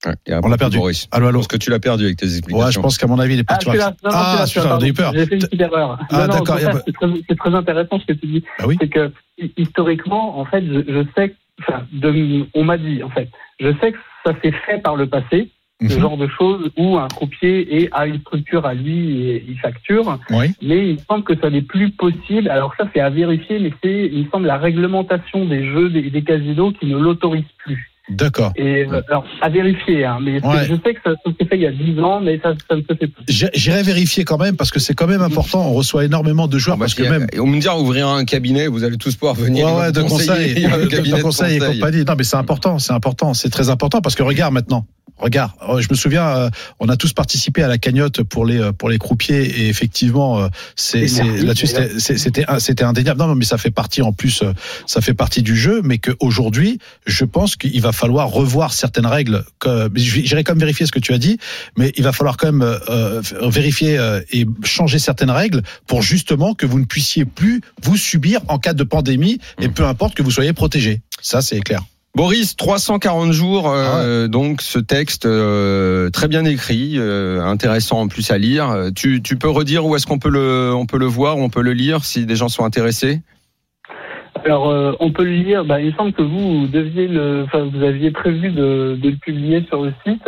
Ouais, 0.08 0.39
On 0.43 0.47
l'a 0.49 0.58
perdu. 0.58 0.78
Boris. 0.78 1.08
Allô, 1.12 1.28
allô. 1.28 1.39
pense 1.39 1.47
que 1.47 1.58
tu 1.58 1.70
l'as 1.70 1.80
perdu 1.80 2.05
avec 2.05 2.18
tes 2.18 2.26
explications. 2.26 2.66
Ouais, 2.66 2.72
je 2.72 2.80
pense 2.80 2.97
qu'à 2.97 3.08
mon 3.08 3.20
avis, 3.20 3.41
Ah, 3.47 3.58
là. 3.76 3.86
Non, 4.03 4.10
non, 4.10 4.10
Ah, 4.14 4.45
pardon. 4.55 4.80
j'ai 4.80 4.88
eu 4.88 4.93
peur. 4.93 5.12
J'ai 5.14 5.26
fait 5.26 5.36
une 5.36 5.41
petite 5.41 5.62
erreur. 5.62 5.99
Ah, 6.12 6.28
d'accord, 6.28 6.55
a 6.58 6.60
pas- 6.72 6.82
c'est 7.28 7.38
très, 7.38 7.53
intéressant 7.55 7.99
ce 7.99 8.05
que 8.05 8.14
tu 8.14 8.26
dis. 8.28 8.43
Ah 8.60 8.68
oui 8.68 8.78
C'est 8.80 8.88
que 8.89 9.12
hi- 9.38 9.51
historiquement, 9.58 10.39
en 10.39 10.45
fait, 10.45 10.64
je, 10.66 10.80
je 10.88 11.03
sais, 11.16 11.30
que- 11.30 11.36
enfin, 11.62 11.84
de, 11.91 12.45
on 12.53 12.64
m'a 12.64 12.78
dit, 12.78 13.03
en 13.03 13.10
fait, 13.10 13.30
je 13.60 13.70
sais 13.82 13.91
que 13.91 13.97
ça 14.26 14.34
s'est 14.41 14.53
fait 14.66 14.80
par 14.82 14.95
le 14.95 15.08
passé, 15.08 15.49
ce 15.82 15.93
Mhm. 15.95 15.99
genre 16.01 16.18
de 16.18 16.28
choses 16.38 16.72
où 16.78 16.97
un 16.97 17.08
croupier 17.08 17.84
est, 17.84 17.89
a 17.91 18.08
une 18.08 18.20
structure 18.22 18.66
à 18.66 18.74
lui 18.74 19.22
et 19.30 19.45
il 19.47 19.60
facture, 19.60 20.18
Oui. 20.32 20.51
mais 20.62 20.89
il 20.89 20.93
me 20.95 20.99
semble 21.08 21.24
que 21.24 21.39
ça 21.39 21.49
n'est 21.51 21.62
plus 21.62 21.91
possible. 21.91 22.49
Alors 22.49 22.74
ça, 22.78 22.86
c'est 22.93 22.99
à 22.99 23.10
vérifier, 23.12 23.60
mais 23.60 23.72
c'est, 23.84 24.10
il 24.12 24.26
me 24.26 24.30
semble, 24.32 24.47
la 24.47 24.58
réglementation 24.58 25.45
des 25.45 25.66
jeux 25.66 25.89
des, 25.89 26.10
des 26.10 26.24
casinos 26.24 26.72
qui 26.74 26.88
ne 26.88 26.97
l'autorise 26.97 27.45
plus. 27.60 27.91
D'accord. 28.10 28.53
Et 28.55 28.86
euh, 28.86 29.01
alors, 29.10 29.26
à 29.41 29.49
vérifier, 29.49 30.05
hein, 30.05 30.20
mais 30.22 30.45
Ouais. 30.45 30.66
je 30.66 30.76
sais 30.76 30.93
que 30.93 30.99
ça, 31.03 31.12
ça 31.26 31.32
s'est 31.38 31.45
fait 31.45 31.58
il 31.58 31.62
y 31.64 31.68
a 31.68 31.72
10 31.72 31.99
ans, 31.99 32.22
mais 32.22 32.39
ça, 32.41 32.53
ça 32.70 32.76
ne 32.76 32.82
se 32.82 32.88
fait 32.88 33.08
plus. 33.08 33.24
J'irai 33.28 33.84
vérifier 33.84 34.24
quand 34.24 34.38
même 34.38 34.55
parce 34.55 34.72
que 34.72 34.80
c'est 34.80 34.93
quand 34.93 35.08
même 35.08 35.22
important. 35.22 35.68
On 35.70 35.74
reçoit 35.74 36.05
énormément 36.05 36.47
de 36.47 36.58
joueurs 36.58 36.78
parce 36.78 36.93
que 36.93 37.03
même. 37.03 37.28
et 37.34 37.39
on 37.39 37.47
me 37.47 37.60
dire 37.60 37.78
ouvrir 37.78 38.08
un 38.08 38.24
cabinet, 38.24 38.68
vous 38.68 38.84
allez 38.84 38.97
tous 38.97 39.16
pouvoir 39.16 39.36
venir. 39.36 39.68
Ouais, 39.68 39.74
ouais, 39.74 39.91
de 39.91 40.01
conseils, 40.01 40.53
il 40.55 40.62
y 40.62 40.66
a 40.66 40.76
un 40.76 40.80
de, 40.80 40.86
cabinet 40.86 41.12
de 41.12 41.18
de 41.18 41.22
conseils 41.22 41.58
et 41.58 41.60
compagnie. 41.60 42.05
Non, 42.05 42.14
mais 42.18 42.24
c'est 42.24 42.38
important, 42.38 42.80
c'est 42.80 42.93
important, 42.93 43.34
c'est 43.34 43.49
très 43.49 43.70
important 43.70 44.01
parce 44.01 44.16
que 44.16 44.24
regarde 44.24 44.53
maintenant. 44.53 44.86
Regarde, 45.18 45.51
euh, 45.68 45.82
je 45.82 45.88
me 45.89 45.95
souviens, 45.95 46.28
euh, 46.28 46.49
on 46.80 46.89
a 46.89 46.97
tous 46.97 47.13
participé 47.13 47.63
à 47.63 47.68
la 47.68 47.78
cagnotte 47.78 48.22
pour 48.24 48.45
les 48.45 48.59
euh, 48.59 48.72
pour 48.72 48.89
les 48.89 48.99
croupiers 48.99 49.43
et 49.43 49.68
effectivement, 49.68 50.49
c'est 50.76 51.07
là-dessus 51.43 51.68
c'était 51.97 52.45
c'était 52.59 52.84
indéniable. 52.84 53.20
Non, 53.20 53.36
mais 53.36 53.45
ça 53.45 53.57
fait 53.57 53.72
partie 53.72 54.01
en 54.01 54.13
plus, 54.13 54.43
ça 54.86 55.01
fait 55.01 55.13
partie 55.13 55.41
du 55.41 55.55
jeu, 55.55 55.82
mais 55.84 55.97
qu'aujourd'hui, 55.97 56.80
je 57.05 57.26
pense 57.26 57.55
qu'il 57.55 57.82
va 57.82 57.91
falloir 57.91 58.30
revoir 58.30 58.74
certaines 58.74 59.05
règles. 59.05 59.43
J'irai 59.95 60.43
quand 60.43 60.53
même 60.53 60.59
vérifier 60.59 60.86
ce 60.86 60.91
que 60.91 60.99
tu 60.99 61.13
as 61.13 61.18
dit, 61.18 61.38
mais 61.78 61.91
il 61.95 62.03
va 62.03 62.11
falloir 62.11 62.38
quand 62.38 62.51
même 62.51 62.80
euh, 62.89 63.22
vérifier 63.41 63.99
et 64.32 64.45
changer 64.63 64.99
certaines 64.99 65.32
règles 65.32 65.61
pour 65.88 66.01
justement 66.01 66.53
que 66.53 66.65
vous 66.65 66.80
ne 66.80 66.86
puissiez 66.86 67.26
plus 67.26 67.61
vous 67.82 67.97
subir 67.97 68.41
en 68.47 68.59
cas 68.59 68.74
de 68.74 68.84
pandémie 68.84 69.39
et 69.59 69.70
peu 69.70 69.86
importe 69.86 70.15
que 70.15 70.24
vous 70.24 70.32
soyez 70.32 70.53
protégé. 70.53 71.01
Ça, 71.22 71.41
c'est 71.41 71.59
clair. 71.61 71.84
Boris, 72.18 72.55
340 72.55 73.32
jours, 73.32 73.70
Ah 73.70 73.99
euh, 73.99 74.28
donc 74.28 74.63
ce 74.63 74.80
texte 74.80 75.28
euh, 75.28 76.09
très 76.09 76.28
bien 76.28 76.45
écrit, 76.45 76.93
euh, 76.95 77.43
intéressant 77.43 77.99
en 77.99 78.07
plus 78.07 78.32
à 78.32 78.39
lire. 78.39 78.89
Tu, 78.95 79.22
tu 79.22 79.38
peux 79.38 79.51
redire 79.51 79.86
où 79.86 79.95
est-ce 79.95 80.07
qu'on 80.07 80.18
peut 80.18 80.32
le, 80.32 80.74
on 80.74 80.88
peut 80.88 80.97
le 80.97 81.05
voir, 81.05 81.38
où 81.38 81.43
on 81.43 81.51
peut 81.51 81.61
le 81.61 81.74
lire 81.74 82.03
si 82.03 82.26
des 82.26 82.36
gens 82.36 82.49
sont 82.49 82.65
intéressés? 82.65 83.22
Alors, 84.45 84.68
euh, 84.68 84.93
on 84.99 85.11
peut 85.11 85.26
le 85.26 85.36
lire. 85.36 85.63
Bah, 85.63 85.80
il 85.80 85.91
me 85.91 85.91
semble 85.91 86.11
que 86.11 86.24
vous, 86.24 86.61
vous 86.61 86.68
deviez 86.68 87.07
le, 87.07 87.43
enfin, 87.43 87.70
vous 87.72 87.84
aviez 87.84 88.09
prévu 88.09 88.49
de, 88.49 88.97
de 88.99 89.09
le 89.09 89.18
publier 89.18 89.63
sur 89.68 89.84
le 89.84 89.93
site. 90.03 90.28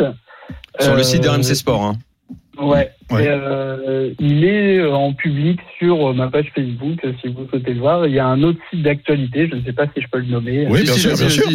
Sur 0.78 0.94
le 0.94 1.02
site 1.02 1.24
d'RMC 1.24 1.42
Sport. 1.42 1.82
Hein. 1.82 1.94
Ouais. 2.60 2.90
Ouais. 3.10 3.24
Et, 3.24 3.28
euh, 3.28 4.10
il 4.20 4.44
est 4.44 4.84
en 4.86 5.12
public 5.12 5.58
sur 5.78 6.14
ma 6.14 6.28
page 6.28 6.50
Facebook, 6.54 6.98
si 7.20 7.28
vous 7.28 7.46
souhaitez 7.48 7.74
le 7.74 7.80
voir. 7.80 8.06
Il 8.06 8.14
y 8.14 8.18
a 8.18 8.26
un 8.26 8.42
autre 8.42 8.58
site 8.70 8.82
d'actualité. 8.82 9.48
Je 9.48 9.56
ne 9.56 9.62
sais 9.62 9.72
pas 9.72 9.86
si 9.94 10.00
je 10.02 10.06
peux 10.08 10.18
le 10.18 10.26
nommer. 10.26 10.66
Oui, 10.68 10.82
bien 10.82 10.92
si, 10.92 11.00
sûr, 11.00 11.14
bien 11.16 11.28
sûr. 11.28 11.46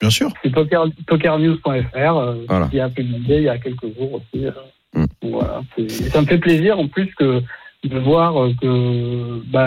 Bien 0.00 0.10
sûr. 0.10 0.30
C'est 0.42 0.50
poker, 0.50 0.86
pokernews.fr 1.06 1.96
euh, 2.16 2.34
Voilà. 2.48 2.68
qui 2.68 2.80
a 2.80 2.88
publié 2.88 3.36
il 3.38 3.42
y 3.44 3.48
a 3.48 3.58
quelques 3.58 3.94
jours 3.96 4.14
aussi. 4.14 4.46
euh. 4.46 4.50
Mm. 4.94 5.04
Voilà. 5.30 5.62
Ça 6.10 6.20
me 6.22 6.26
fait 6.26 6.38
plaisir 6.38 6.78
en 6.78 6.88
plus 6.88 7.06
que 7.14 7.42
de 7.84 7.98
voir 7.98 8.34
que 8.60 9.40
bah, 9.50 9.66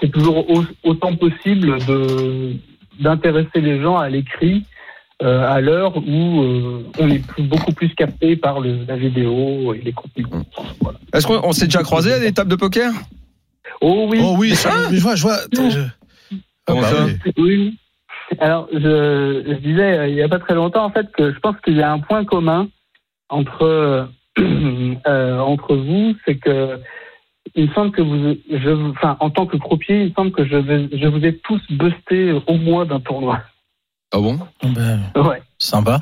c'est 0.00 0.10
toujours 0.10 0.48
au- 0.50 0.64
autant 0.84 1.14
possible 1.16 1.78
de 1.86 2.52
d'intéresser 3.00 3.60
les 3.62 3.80
gens 3.80 3.96
à 3.96 4.08
l'écrit 4.10 4.64
euh, 5.22 5.46
à 5.52 5.60
l'heure 5.60 5.96
où 5.96 6.42
euh, 6.42 6.84
on 6.98 7.08
est 7.10 7.18
plus- 7.26 7.42
beaucoup 7.42 7.72
plus 7.72 7.94
capté 7.94 8.36
par 8.36 8.60
le, 8.60 8.84
la 8.88 8.96
vidéo 8.96 9.74
et 9.74 9.80
les 9.82 9.92
contenus. 9.92 10.26
Voilà. 10.80 10.98
Est-ce 11.12 11.26
qu'on 11.26 11.40
on 11.42 11.52
s'est 11.52 11.66
déjà 11.66 11.82
croisé 11.82 12.12
à 12.12 12.18
des 12.20 12.32
tables 12.32 12.50
de 12.50 12.56
poker? 12.56 12.90
Oh 13.80 14.06
oui. 14.10 14.18
Oh 14.22 14.34
oui, 14.38 14.50
ça, 14.54 14.70
je 14.92 15.00
vois, 15.00 15.14
je 15.16 15.22
vois. 15.22 15.38
je- 15.52 15.80
Ah 15.80 16.36
Comment 16.66 16.80
bah 16.82 16.88
ça 16.88 17.04
oui. 17.04 17.32
Oui. 17.38 17.76
Alors, 18.38 18.68
je, 18.72 19.42
je 19.46 19.54
disais 19.54 19.98
euh, 19.98 20.08
il 20.08 20.14
n'y 20.14 20.22
a 20.22 20.28
pas 20.28 20.38
très 20.38 20.54
longtemps, 20.54 20.84
en 20.84 20.90
fait, 20.90 21.10
que 21.12 21.32
je 21.32 21.38
pense 21.40 21.56
qu'il 21.64 21.76
y 21.76 21.82
a 21.82 21.90
un 21.92 21.98
point 21.98 22.24
commun 22.24 22.68
entre, 23.28 23.62
euh, 23.64 24.04
euh, 25.06 25.38
entre 25.40 25.74
vous, 25.76 26.14
c'est 26.24 26.36
que 26.36 26.78
il 27.56 27.68
me 27.68 27.72
semble 27.74 27.90
que 27.90 28.02
vous, 28.02 28.36
je, 28.50 28.90
enfin, 28.90 29.16
en 29.18 29.30
tant 29.30 29.46
que 29.46 29.56
croupier, 29.56 30.02
il 30.02 30.08
me 30.10 30.14
semble 30.14 30.30
que 30.30 30.44
je, 30.44 30.56
vais- 30.56 30.88
je 30.92 31.08
vous 31.08 31.24
ai 31.24 31.36
tous 31.38 31.60
busté 31.70 32.32
au 32.46 32.54
moins 32.54 32.84
d'un 32.86 33.00
tournoi. 33.00 33.40
Ah 34.12 34.18
bon? 34.18 34.38
Ben, 34.62 35.00
Ouais. 35.16 35.42
sympa. 35.58 36.00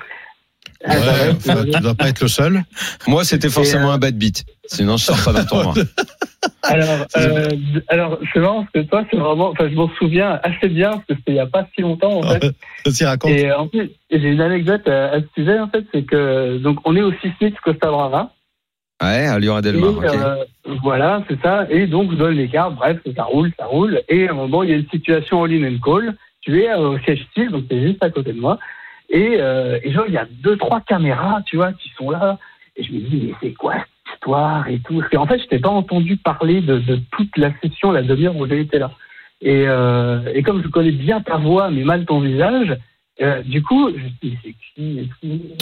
Ah, 0.85 0.89
bah 0.89 0.95
Ouais, 0.95 1.01
ouais, 1.01 1.35
enfin, 1.37 1.65
tu 1.65 1.81
dois 1.81 1.95
pas 1.95 2.09
être 2.09 2.21
le 2.21 2.29
seul. 2.29 2.63
Moi, 3.07 3.25
c'était 3.25 3.51
forcément 3.51 3.91
euh, 3.91 3.95
un 3.95 3.99
bad 3.99 4.17
beat. 4.17 4.45
Sinon, 4.67 4.97
je 4.97 5.05
sors 5.07 5.23
pas 5.25 5.33
d'un 5.33 5.45
tournoi. 5.45 5.75
Alors, 6.63 7.07
euh, 7.17 7.49
alors 7.89 8.19
c'est 8.33 8.41
marrant 8.41 8.61
parce 8.65 8.73
que 8.73 8.91
toi, 8.91 9.05
c'est 9.11 9.17
vraiment, 9.17 9.51
enfin, 9.51 9.69
je 9.69 9.75
m'en 9.75 9.89
souviens 9.97 10.39
assez 10.43 10.69
bien 10.69 10.91
parce 10.91 11.05
que 11.07 11.15
c'était 11.17 11.33
il 11.33 11.35
n'y 11.35 11.41
a 11.41 11.47
pas 11.47 11.67
si 11.75 11.81
longtemps 11.81 12.19
en 12.19 12.23
fait. 12.23 12.53
Vas-y, 12.85 13.05
raconte. 13.05 13.31
Et 13.31 13.51
euh, 13.51 13.59
en 13.59 13.67
plus, 13.69 13.91
j'ai 14.11 14.29
une 14.29 14.41
anecdote 14.41 14.87
à, 14.87 15.13
à 15.15 15.21
ce 15.21 15.27
sujet 15.35 15.59
en 15.59 15.69
fait, 15.69 15.85
c'est 15.93 16.03
que 16.05 16.59
donc 16.59 16.79
on 16.85 16.95
est 16.95 17.03
au 17.03 17.13
Sismic 17.21 17.59
Costa 17.61 17.91
Brava. 17.91 18.33
Ouais, 19.03 19.27
à 19.27 19.39
Lyon 19.39 19.61
euh, 19.65 20.45
voilà, 20.83 21.23
c'est 21.29 21.41
ça. 21.41 21.67
Et 21.71 21.87
donc, 21.87 22.11
je 22.11 22.17
donne 22.17 22.35
les 22.35 22.49
cartes. 22.49 22.75
Bref, 22.75 22.99
ça 23.17 23.25
roule, 23.25 23.53
ça 23.59 23.67
roule. 23.67 24.03
Et 24.09 24.29
à 24.29 24.33
un 24.33 24.35
moment, 24.35 24.65
il 24.65 24.71
y 24.71 24.73
a 24.73 24.77
une 24.77 24.89
situation 24.91 25.45
all-in 25.45 25.65
and 25.65 25.79
call. 25.85 26.17
Tu 26.49 26.63
es 26.63 26.71
euh, 26.71 26.79
au 26.79 26.99
siège 27.01 27.27
style, 27.31 27.51
donc 27.51 27.65
c'est 27.71 27.83
juste 27.83 28.03
à 28.03 28.09
côté 28.09 28.33
de 28.33 28.41
moi. 28.41 28.59
Et, 29.11 29.37
euh, 29.39 29.79
et 29.83 29.93
genre, 29.93 30.07
il 30.09 30.15
y 30.15 30.19
a 30.19 30.27
deux, 30.43 30.57
trois 30.57 30.81
caméras, 30.81 31.43
tu 31.45 31.57
vois, 31.57 31.75
qui 31.75 31.91
sont 31.91 32.11
là. 32.11 32.39
Et 32.75 32.85
je 32.85 32.91
me 32.91 33.01
dis, 33.01 33.23
mais 33.27 33.35
c'est 33.43 33.53
quoi 33.53 33.75
cette 33.75 34.15
histoire 34.15 34.67
et 34.67 34.79
tout? 34.79 34.99
Parce 34.99 35.11
qu'en 35.11 35.27
fait, 35.27 35.41
je 35.41 35.47
t'ai 35.47 35.59
pas 35.59 35.69
entendu 35.69 36.17
parler 36.17 36.63
de, 36.63 36.79
de 36.79 37.01
toute 37.13 37.37
la 37.37 37.53
session, 37.61 37.93
la 37.93 38.03
demi-heure 38.03 38.35
où 38.35 38.47
j'ai 38.47 38.61
été 38.61 38.79
là. 38.79 38.93
Et, 39.43 39.65
euh, 39.67 40.21
et 40.35 40.43
comme 40.43 40.63
je 40.63 40.69
connais 40.69 40.91
bien 40.91 41.21
ta 41.21 41.37
voix, 41.37 41.71
mais 41.71 41.85
mal 41.85 42.07
ton 42.07 42.21
visage, 42.21 42.75
euh, 43.21 43.43
du 43.43 43.63
coup, 43.63 43.91
je 43.91 44.03
me 44.05 44.09
dis, 44.23 44.39
c'est 44.43 44.55
qui 44.75 45.11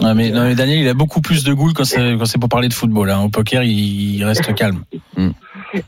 Ouais, 0.05 0.15
mais, 0.15 0.31
non, 0.31 0.45
mais 0.45 0.55
Daniel, 0.55 0.79
il 0.79 0.89
a 0.89 0.95
beaucoup 0.95 1.21
plus 1.21 1.43
de 1.43 1.53
goût 1.53 1.73
quand 1.75 1.85
c'est 1.85 2.17
quand 2.17 2.27
c'est 2.27 2.39
pour 2.39 2.49
parler 2.49 2.69
de 2.69 2.75
football. 2.75 3.11
Hein. 3.11 3.23
Au 3.25 3.29
poker, 3.29 3.65
il, 3.65 4.19
il 4.19 4.25
reste 4.25 4.55
calme. 4.55 4.85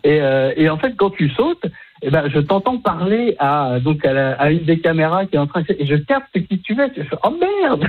Et, 0.05 0.21
et 0.57 0.69
en 0.69 0.77
fait, 0.77 0.95
quand 0.97 1.11
tu 1.11 1.31
sautes, 1.31 1.65
eh 2.03 2.11
ben, 2.11 2.29
je 2.33 2.39
t'entends 2.41 2.79
parler 2.79 3.37
à, 3.39 3.79
donc 3.83 4.05
à, 4.05 4.13
la- 4.13 4.33
à 4.35 4.51
une 4.51 4.65
des 4.65 4.79
caméras 4.81 5.27
qui 5.27 5.37
est 5.37 5.39
en 5.39 5.47
train 5.47 5.63
de... 5.63 5.77
Et 5.79 5.87
je 5.87 5.95
capte 5.97 6.33
qui 6.49 6.61
tu 6.61 6.73
es. 6.81 6.91
Je 6.97 7.03
fais, 7.03 7.17
oh 7.25 7.31
merde 7.63 7.89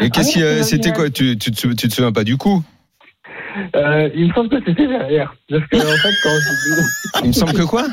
Et 0.00 0.10
qu'est-ce 0.10 0.38
Ah 0.38 0.58
qui, 0.58 0.64
c'était 0.64 0.92
quoi? 0.92 1.10
Tu, 1.10 1.36
tu, 1.38 1.50
te 1.50 1.58
sou- 1.58 1.74
tu 1.74 1.88
te 1.88 1.94
souviens 1.94 2.12
pas 2.12 2.24
du 2.24 2.36
coup? 2.36 2.62
Euh, 3.76 4.08
Il 4.14 4.28
me 4.28 4.32
semble 4.34 4.48
que 4.48 4.64
c'était 4.64 4.86
derrière. 4.86 5.34
Parce 5.48 5.66
que, 5.66 5.76
en 5.76 5.80
fait, 5.80 6.14
quand 6.22 6.30
je... 6.30 7.20
Il 7.24 7.28
me 7.28 7.32
semble 7.32 7.52
que 7.52 7.62
quoi? 7.62 7.86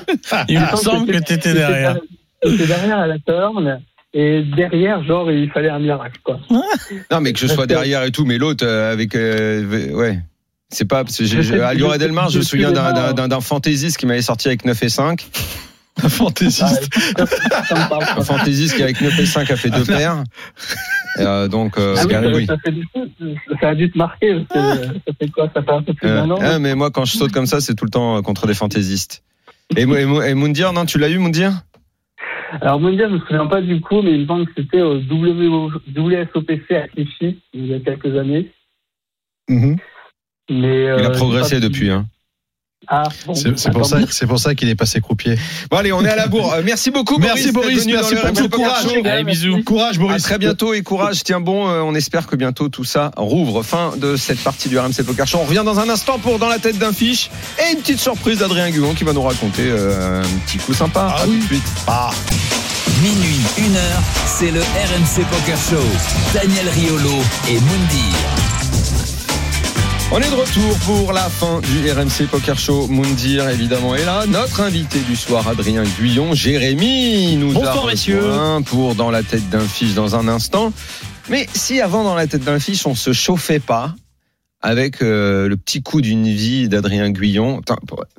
Il 0.48 0.60
me 0.60 0.76
semble 0.76 1.12
que 1.12 1.18
t'étais 1.20 1.54
derrière. 1.54 1.98
J'étais 2.44 2.68
derrière 2.68 3.00
à 3.00 3.08
la 3.08 3.18
turn. 3.20 3.80
Et 4.14 4.42
derrière, 4.56 5.04
genre, 5.04 5.30
il 5.32 5.50
fallait 5.52 5.70
un 5.70 5.80
miracle, 5.80 6.20
quoi. 6.24 6.40
Non, 6.50 7.22
mais 7.22 7.34
que 7.34 7.40
je 7.40 7.48
sois 7.48 7.68
derrière 7.68 8.04
et 8.04 8.12
tout, 8.12 8.26
mais 8.26 8.38
l'autre 8.38 8.66
euh, 8.66 8.92
avec, 8.94 9.16
euh, 9.16 9.92
ouais. 9.92 10.20
C'est 10.70 10.86
pas 10.86 11.00
à 11.00 11.04
Lyon 11.74 11.90
je- 11.94 11.98
Delmar, 11.98 12.30
je 12.30 12.40
me 12.40 12.44
souviens 12.44 12.72
d'un- 12.72 13.42
fantaisiste 13.42 13.98
qui 13.98 14.06
m'avait 14.06 14.22
sorti 14.22 14.48
avec 14.48 14.66
9 14.66 14.82
et 14.84 14.90
5. 14.90 15.26
Ah, 16.04 16.10
Fantaisiste. 16.10 16.62
ça, 16.96 17.76
me 17.76 17.90
parle 17.90 18.04
Un 18.04 18.16
pas. 18.16 18.24
fantaisiste 18.24 18.76
qui 18.76 18.84
avec 18.84 19.02
9 19.02 19.18
et 19.20 19.26
5 19.26 19.50
a 19.50 19.56
fait 19.56 19.70
deux 19.70 19.86
paires. 19.86 20.24
Euh, 21.20 21.48
donc, 21.48 21.80
euh, 21.80 21.96
Ah 21.98 22.04
oui, 22.32 22.46
ça, 22.46 22.58
fait 22.62 23.66
a 23.66 23.74
dû 23.74 23.90
te 23.90 23.98
marquer. 23.98 24.36
Parce 24.48 24.78
que, 24.78 24.84
ça 24.86 25.14
fait 25.20 25.28
quoi? 25.32 25.50
Ça 25.52 25.64
fait 25.64 25.72
un 25.72 25.82
peu 25.82 25.92
plus 25.96 26.08
Euh, 26.08 26.16
d'un 26.22 26.30
an 26.30 26.38
ah, 26.40 26.60
mais 26.60 26.76
moi, 26.76 26.92
quand 26.92 27.06
je 27.06 27.18
saute 27.18 27.32
comme 27.32 27.48
ça, 27.48 27.60
c'est 27.60 27.74
tout 27.74 27.86
le 27.86 27.90
temps 27.90 28.18
euh, 28.18 28.22
contre 28.22 28.46
des 28.46 28.54
fantaisistes. 28.54 29.24
Et, 29.76 29.82
et, 29.82 29.86
Mo- 29.88 30.22
et 30.22 30.36
Moundir, 30.36 30.74
non, 30.74 30.86
tu 30.86 31.00
l'as 31.00 31.10
eu, 31.10 31.18
Moundir? 31.18 31.54
Alors, 32.62 32.80
Mondial, 32.80 33.10
je 33.10 33.16
me 33.16 33.20
souviens 33.22 33.48
pas 33.48 33.62
du 33.62 33.82
coup, 33.82 34.04
mais 34.04 34.12
il 34.12 34.22
me 34.22 34.28
semble 34.28 34.46
que 34.46 34.52
c'était 34.58 34.82
au 34.84 34.98
WSOPC 35.00 36.72
à 36.76 36.88
Clichy, 36.88 37.40
il 37.56 37.66
y 37.66 37.74
a 37.74 37.80
quelques 37.80 38.16
années. 38.16 38.52
Mhm. 39.50 39.78
Mais, 40.50 40.84
Il 40.84 41.06
a 41.06 41.10
euh, 41.10 41.10
progressé 41.12 41.60
depuis. 41.60 41.90
Hein. 41.92 42.06
Ah, 42.90 43.04
bon, 43.26 43.34
C'est 43.34 43.58
c'est 43.60 43.72
pour 43.72 43.86
ça, 43.86 43.98
c'est 44.10 44.28
pour 44.28 44.40
ça 44.40 44.56
qu'il 44.56 44.70
est 44.70 44.76
passé 44.76 45.02
croupier. 45.02 45.36
Bon, 45.70 45.78
allez, 45.78 45.92
on 45.92 46.06
est 46.06 46.10
à 46.10 46.16
la 46.16 46.28
bourre. 46.28 46.54
Euh, 46.54 46.62
merci 46.64 46.90
beaucoup, 46.90 47.18
Merci, 47.18 47.52
Boris. 47.52 47.84
Boris, 47.84 47.86
merci 47.88 48.16
pour 48.16 48.50
Poker 48.50 48.50
courage. 48.50 48.86
Allez, 49.04 49.24
bisous. 49.26 49.62
Courage, 49.64 49.98
À 49.98 50.00
Boris. 50.00 50.24
très 50.24 50.38
bientôt 50.38 50.74
et 50.74 50.84
courage, 50.84 51.24
tiens 51.24 51.42
bon, 51.42 51.68
euh, 51.68 51.82
on 51.82 51.96
espère 51.96 52.28
que 52.28 52.38
bientôt 52.38 52.70
tout 52.70 52.86
ça 52.86 53.12
rouvre. 53.18 53.62
Fin 53.64 53.98
de 53.98 54.16
cette 54.16 54.40
partie 54.40 54.70
du 54.70 54.78
RMC 54.80 55.04
Poker 55.06 55.28
Show. 55.28 55.40
On 55.42 55.46
revient 55.46 55.64
dans 55.66 55.80
un 55.80 55.90
instant 55.90 56.18
pour 56.20 56.40
Dans 56.40 56.48
la 56.48 56.60
tête 56.60 56.78
d'un 56.78 56.94
fiche 56.94 57.30
et 57.60 57.74
une 57.74 57.80
petite 57.80 58.00
surprise 58.00 58.40
d'Adrien 58.40 58.70
Guillon 58.70 58.94
qui 58.94 59.04
va 59.04 59.12
nous 59.12 59.24
raconter 59.24 59.64
euh, 59.66 60.22
un 60.24 60.40
petit 60.46 60.60
coup 60.60 60.74
sympa. 60.74 61.14
Ah 61.18 61.22
À 61.24 61.28
oui. 61.28 61.34
tout 61.36 61.42
de 61.42 61.46
suite. 61.48 61.64
Ah. 61.88 62.12
Minuit, 63.02 63.42
1 63.60 63.76
heure, 63.76 64.02
c'est 64.26 64.52
le 64.52 64.62
RMC 64.62 65.26
Poker 65.30 65.58
Show. 65.58 65.84
Daniel 66.34 66.70
Riolo 66.70 67.18
et 67.50 67.56
Mundi. 67.56 68.37
On 70.10 70.20
est 70.20 70.30
de 70.30 70.36
retour 70.36 70.78
pour 70.86 71.12
la 71.12 71.30
fin 71.30 71.60
du 71.60 71.92
RMC 71.92 72.30
Poker 72.32 72.58
Show. 72.58 72.88
Moundir, 72.88 73.50
évidemment, 73.50 73.94
est 73.94 74.06
là. 74.06 74.26
Notre 74.26 74.62
invité 74.62 75.00
du 75.00 75.18
soir, 75.18 75.46
Adrien 75.50 75.84
Guyon. 75.84 76.34
Jérémy 76.34 77.36
nous 77.36 77.52
Bonsoir, 77.52 77.68
a 77.68 77.72
rejoint 77.74 77.92
messieurs. 77.92 78.32
pour 78.66 78.96
Dans 78.96 79.12
la 79.12 79.22
tête 79.22 79.50
d'un 79.50 79.68
fiche 79.68 79.96
dans 79.96 80.16
un 80.16 80.30
instant. 80.30 80.72
Mais 81.30 81.48
si 81.54 81.82
avant 81.82 82.04
Dans 82.04 82.16
la 82.16 82.26
tête 82.26 82.46
d'un 82.46 82.60
fiche, 82.60 82.88
on 82.88 82.96
se 82.96 83.12
chauffait 83.12 83.60
pas 83.60 83.94
avec 84.62 85.02
euh, 85.02 85.48
le 85.48 85.56
petit 85.56 85.84
coup 85.84 86.02
d'une 86.02 86.26
vie 86.28 86.68
d'Adrien 86.68 87.10
Guyon. 87.12 87.62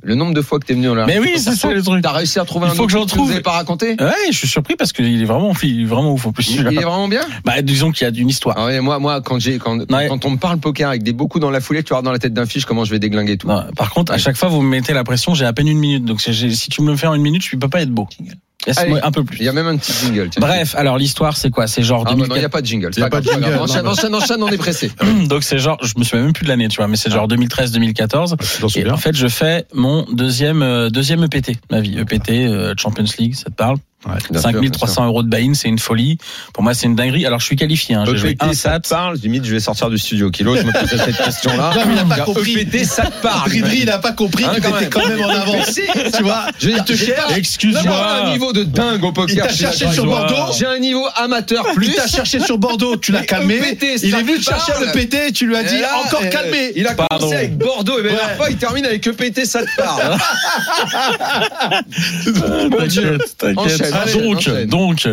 Le 0.03 0.15
nombre 0.15 0.35
de 0.35 0.41
fois 0.41 0.59
que 0.61 0.67
t'es 0.67 0.75
venu 0.75 0.87
dans 0.87 0.95
la 0.95 1.07
Mais 1.07 1.19
oui, 1.19 1.33
c'est 1.37 1.55
ça 1.55 1.71
le 1.73 1.83
truc. 1.83 2.03
T'as 2.03 2.13
réussi 2.13 2.39
à 2.39 2.45
trouver 2.45 2.67
Il 2.69 2.71
un 2.71 2.75
faut 2.75 2.87
que 2.87 2.93
j'en 2.93 3.05
que 3.05 3.11
vous 3.11 3.17
trouve. 3.17 3.31
avez 3.33 3.41
pas 3.41 3.53
raconté 3.53 3.97
Ouais, 4.01 4.13
je 4.31 4.37
suis 4.37 4.47
surpris 4.49 4.77
parce 4.77 4.93
qu'il 4.93 5.21
est 5.21 5.25
vraiment, 5.25 5.53
il 5.63 5.83
est 5.83 5.85
vraiment 5.85 6.13
ouf 6.13 6.27
en 6.27 6.33
plus. 6.33 6.49
il, 6.55 6.61
est 6.67 6.83
vraiment 6.83 7.09
bien? 7.09 7.23
Bah, 7.45 7.61
disons 7.63 7.91
qu'il 7.91 8.07
y 8.07 8.11
a 8.11 8.15
une 8.17 8.29
histoire. 8.29 8.57
ah 8.59 8.67
ouais, 8.67 8.81
moi, 8.81 8.99
moi, 8.99 9.21
quand 9.21 9.39
j'ai, 9.41 9.59
quand, 9.59 9.79
Ouais. 9.91 10.07
quand 10.09 10.25
on 10.25 10.31
me 10.31 10.37
parle 10.39 10.59
poker 10.59 10.89
avec 10.89 11.03
des 11.03 11.13
beaucoup 11.13 11.41
dans 11.41 11.51
la 11.51 11.61
foulée, 11.61 11.83
tu 11.83 11.93
vois 11.93 12.03
dans 12.03 12.13
la 12.13 12.19
tête 12.19 12.35
d'un 12.35 12.47
fiche 12.47 12.65
comment 12.65 12.85
je 12.85 12.91
vais 12.93 12.99
déglinguer 13.01 13.37
tout. 13.37 13.49
Non, 13.49 13.65
par 13.77 13.91
contre, 13.91 14.13
à 14.13 14.19
chaque 14.19 14.37
fois, 14.37 14.49
vous 14.49 14.63
me 14.63 14.69
mettez 14.69 14.93
la 14.93 15.05
pression, 15.05 15.35
j'ai 15.35 15.45
à 15.45 15.53
peine 15.53 15.69
une 15.69 15.79
minute. 15.79 16.05
Donc, 16.05 16.21
si 16.21 16.69
tu 16.71 16.83
me 16.83 16.91
le 16.91 16.97
fais 16.97 17.09
en 17.09 17.15
une 17.15 17.23
minute, 17.23 17.43
je 17.45 17.57
peux 17.57 17.69
pas 17.69 17.83
être 17.83 17.91
beau. 17.91 18.09
Allez. 18.77 18.99
un 19.03 19.11
peu 19.13 19.25
plus. 19.25 19.39
Il 19.39 19.45
y 19.45 19.49
a 19.49 19.53
même 19.53 19.67
un 19.69 19.77
petit 19.77 19.93
jingle. 19.93 20.29
tiens. 20.31 20.41
Bref, 20.41 20.75
alors 20.77 20.99
l'histoire, 20.99 21.37
c'est 21.37 21.51
quoi? 21.51 21.67
C'est 21.67 21.83
genre 21.83 22.03
Ah 22.07 22.11
bah 22.11 22.17
non, 22.17 22.25
il 22.25 22.29
2004. 22.29 22.39
n'y 22.41 22.45
a 22.45 22.49
pas 22.49 22.61
de 22.61 22.67
jingle. 22.67 22.91
A 23.03 23.09
pas 23.09 23.21
de 23.21 23.27
jingle, 23.31 23.51
non, 23.55 23.63
Enchaîne, 23.63 23.87
enchaîne, 23.87 24.15
enchaîne, 24.15 24.43
on 24.43 24.49
est 24.49 24.59
pressé. 24.59 24.91
Donc 25.29 25.45
c'est 25.45 25.59
genre, 25.59 25.79
je 25.83 25.95
me 25.97 26.05
souviens 26.05 26.25
même 26.25 26.33
plus 26.33 26.45
de 26.45 26.49
l'année, 26.49 26.69
tu 26.69 26.77
vois, 26.77 26.89
mais 26.89 26.97
c'est 26.97 27.11
genre 27.11 27.29
2013-2014. 27.29 28.37
Tu 28.37 28.61
t'en 28.61 28.69
Et 28.81 28.91
en 28.91 28.97
fait, 28.97 29.15
je 29.17 29.29
fais 29.29 29.65
mon 29.73 30.05
deuxième 30.13 30.63
euh, 30.63 30.91
deuxième 30.91 31.23
EPT, 31.25 31.53
ma 31.71 31.81
vie. 31.81 31.99
EPT, 31.99 32.31
euh, 32.31 32.75
Champions 32.77 33.05
League, 33.19 33.35
ça 33.35 33.45
te 33.45 33.55
parle? 33.55 33.77
Bien 34.07 34.41
sûr, 34.41 34.41
5300 34.41 35.07
euros 35.07 35.23
de 35.25 35.29
buy-in, 35.29 35.55
c'est 35.55 35.67
une 35.69 35.81
folie. 35.81 36.19
Pour 36.55 36.63
moi, 36.63 36.73
c'est 36.73 36.87
une 36.87 36.95
dinguerie. 36.95 37.27
Alors, 37.27 37.41
je 37.41 37.47
suis 37.47 37.57
qualifié. 37.57 37.97
Hein. 37.97 38.05
J'ai 38.07 38.17
joué 38.17 38.37
un 38.41 38.51
E 38.51 38.53
ça 38.55 38.79
te 38.79 38.89
parle 38.89 39.17
Limite, 39.17 39.45
je 39.45 39.53
vais 39.53 39.59
sortir 39.61 39.91
du 39.91 39.99
studio. 39.99 40.31
Kilo, 40.31 40.55
je 40.57 40.63
me 40.63 40.73
pose 40.73 40.89
cette 40.89 41.17
question-là. 41.17 41.73
Non, 41.77 41.83
mais 41.87 41.95
il 41.95 41.99
a 41.99 42.05
pas 42.05 42.23
compris. 42.25 42.59
EPT, 42.61 42.85
ça 42.85 43.07
te 43.07 43.21
parle. 43.23 43.51
Ridri, 43.51 43.79
il 43.81 43.87
n'a 43.87 43.99
pas 43.99 44.13
compris 44.13 44.45
Hein, 44.45 44.53
qu'il 44.55 44.63
quand 44.63 44.69
était 44.79 44.81
même. 44.83 44.91
quand 44.91 45.09
même 45.09 45.21
en 45.23 45.29
avance. 45.29 45.81
tu 46.17 46.23
vois 46.23 46.47
Je 46.61 46.71
Il 46.71 46.85
te 46.85 46.93
j'ai 46.95 47.07
cherche. 47.07 47.25
on 47.27 47.31
a 47.31 47.35
un 47.35 47.37
Excuse-moi. 47.37 48.31
niveau 48.31 48.53
de 48.53 48.63
dingue 48.63 49.03
au 49.05 49.11
poker. 49.13 49.35
Il 49.35 49.43
t'a 49.43 49.49
cherché 49.53 49.91
sur. 49.93 50.05
Bordeaux. 50.07 50.53
J'ai 50.57 50.67
un 50.67 50.79
niveau 50.79 51.05
amateur 51.17 51.65
plus. 51.75 51.89
Il 51.89 51.95
t'a 51.95 52.07
cherché 52.07 52.39
sur 52.41 52.57
Bordeaux, 52.59 52.97
tu 52.97 53.11
l'as 53.13 53.23
calmé. 53.23 53.57
EPT, 53.57 54.01
Il 54.05 54.11
ça 54.13 54.19
est 54.19 54.23
venu 54.23 54.39
te 54.39 54.45
chercher 54.45 54.73
parle. 54.73 54.87
le 54.87 54.93
PT, 54.93 55.33
tu 55.33 55.47
lui 55.49 55.57
as 55.57 55.65
dit 55.65 55.75
encore 56.07 56.23
euh, 56.23 56.29
calmé. 56.29 56.73
Il 56.77 56.87
a 56.87 56.95
commencé 56.95 57.35
avec 57.35 57.59
Bordeaux 57.59 57.99
et 57.99 58.03
ben, 58.03 58.09
la 58.09 58.13
Ouais. 58.13 58.19
dernière 58.21 58.37
fois, 58.37 58.51
il 58.51 58.57
termine 58.59 58.87
avec 58.87 59.05
EPT, 59.07 59.45
ça 59.45 59.63
te 59.63 59.77
parle. 59.77 60.17
Mon 62.71 62.87
Dieu. 62.87 63.19
T'inquiète. 63.39 63.88
Ah, 63.93 64.05
donc, 64.13 64.49
donc, 64.67 65.09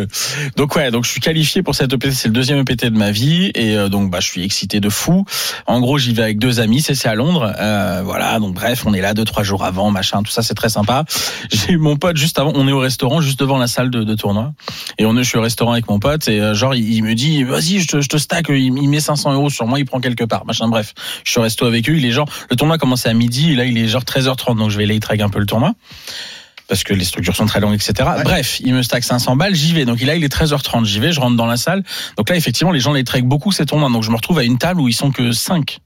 donc 0.56 0.76
ouais, 0.76 0.90
donc 0.90 1.04
je 1.04 1.10
suis 1.10 1.20
qualifié 1.20 1.62
pour 1.62 1.74
cette 1.74 1.92
EPT, 1.92 2.12
c'est 2.12 2.28
le 2.28 2.34
deuxième 2.34 2.58
EPT 2.58 2.86
de 2.86 2.98
ma 2.98 3.10
vie 3.10 3.50
et 3.54 3.76
euh, 3.76 3.88
donc 3.88 4.10
bah 4.10 4.18
je 4.20 4.26
suis 4.26 4.44
excité 4.44 4.80
de 4.80 4.88
fou. 4.88 5.24
En 5.66 5.80
gros, 5.80 5.98
j'y 5.98 6.12
vais 6.12 6.22
avec 6.22 6.38
deux 6.38 6.60
amis, 6.60 6.80
c'est 6.80 6.94
c'est 6.94 7.08
à 7.08 7.14
Londres, 7.14 7.52
euh, 7.58 8.02
voilà. 8.04 8.38
Donc 8.38 8.54
bref, 8.54 8.84
on 8.86 8.94
est 8.94 9.00
là 9.00 9.14
deux 9.14 9.24
trois 9.24 9.42
jours 9.42 9.64
avant, 9.64 9.90
machin, 9.90 10.22
tout 10.22 10.30
ça, 10.30 10.42
c'est 10.42 10.54
très 10.54 10.68
sympa. 10.68 11.04
J'ai 11.52 11.72
eu 11.72 11.78
mon 11.78 11.96
pote 11.96 12.16
juste 12.16 12.38
avant, 12.38 12.52
on 12.54 12.68
est 12.68 12.72
au 12.72 12.78
restaurant 12.78 13.20
juste 13.20 13.40
devant 13.40 13.58
la 13.58 13.66
salle 13.66 13.90
de, 13.90 14.04
de 14.04 14.14
tournoi 14.14 14.52
et 14.98 15.06
on 15.06 15.16
est, 15.16 15.24
je 15.24 15.28
suis 15.28 15.38
au 15.38 15.42
restaurant 15.42 15.72
avec 15.72 15.88
mon 15.88 15.98
pote 15.98 16.28
et 16.28 16.40
euh, 16.40 16.54
genre 16.54 16.74
il, 16.74 16.92
il 16.92 17.02
me 17.02 17.14
dit 17.14 17.42
vas-y, 17.44 17.80
je 17.80 17.88
te, 17.88 18.00
je 18.00 18.08
te 18.08 18.16
stack, 18.16 18.46
il, 18.50 18.56
il 18.56 18.88
met 18.88 19.00
500 19.00 19.32
euros 19.32 19.50
sur 19.50 19.66
moi, 19.66 19.78
il 19.78 19.84
prend 19.84 20.00
quelque 20.00 20.24
part, 20.24 20.44
machin. 20.46 20.68
Bref, 20.68 20.94
je 21.24 21.30
suis 21.30 21.38
au 21.38 21.42
resto 21.42 21.66
avec 21.66 21.88
eux, 21.88 21.96
il 21.96 22.04
est 22.04 22.12
genre 22.12 22.28
le 22.50 22.56
tournoi 22.56 22.76
a 22.76 22.78
commencé 22.78 23.08
à 23.08 23.14
midi 23.14 23.52
et 23.52 23.56
là 23.56 23.64
il 23.64 23.78
est 23.78 23.88
genre 23.88 24.02
13h30, 24.02 24.58
donc 24.58 24.70
je 24.70 24.78
vais 24.78 24.86
late 24.86 25.06
un 25.20 25.28
peu 25.28 25.38
le 25.38 25.46
tournoi. 25.46 25.74
Parce 26.68 26.84
que 26.84 26.94
les 26.94 27.04
structures 27.04 27.36
sont 27.36 27.46
très 27.46 27.60
longues, 27.60 27.74
etc. 27.74 28.08
Bref, 28.24 28.60
il 28.60 28.74
me 28.74 28.82
stack 28.82 29.04
500 29.04 29.36
balles, 29.36 29.54
j'y 29.54 29.72
vais. 29.72 29.84
Donc 29.84 30.00
là, 30.00 30.16
il 30.16 30.24
est 30.24 30.32
13h30, 30.32 30.84
j'y 30.84 31.00
vais, 31.00 31.12
je 31.12 31.20
rentre 31.20 31.36
dans 31.36 31.46
la 31.46 31.56
salle. 31.56 31.82
Donc 32.16 32.28
là, 32.28 32.36
effectivement, 32.36 32.72
les 32.72 32.80
gens 32.80 32.92
les 32.92 33.04
traquent 33.04 33.24
beaucoup 33.24 33.52
ces 33.52 33.66
tournois. 33.66 33.90
Donc 33.90 34.02
je 34.02 34.10
me 34.10 34.16
retrouve 34.16 34.38
à 34.38 34.44
une 34.44 34.58
table 34.58 34.80
où 34.80 34.88
ils 34.88 34.94
sont 34.94 35.10
que 35.10 35.32
5. 35.32 35.80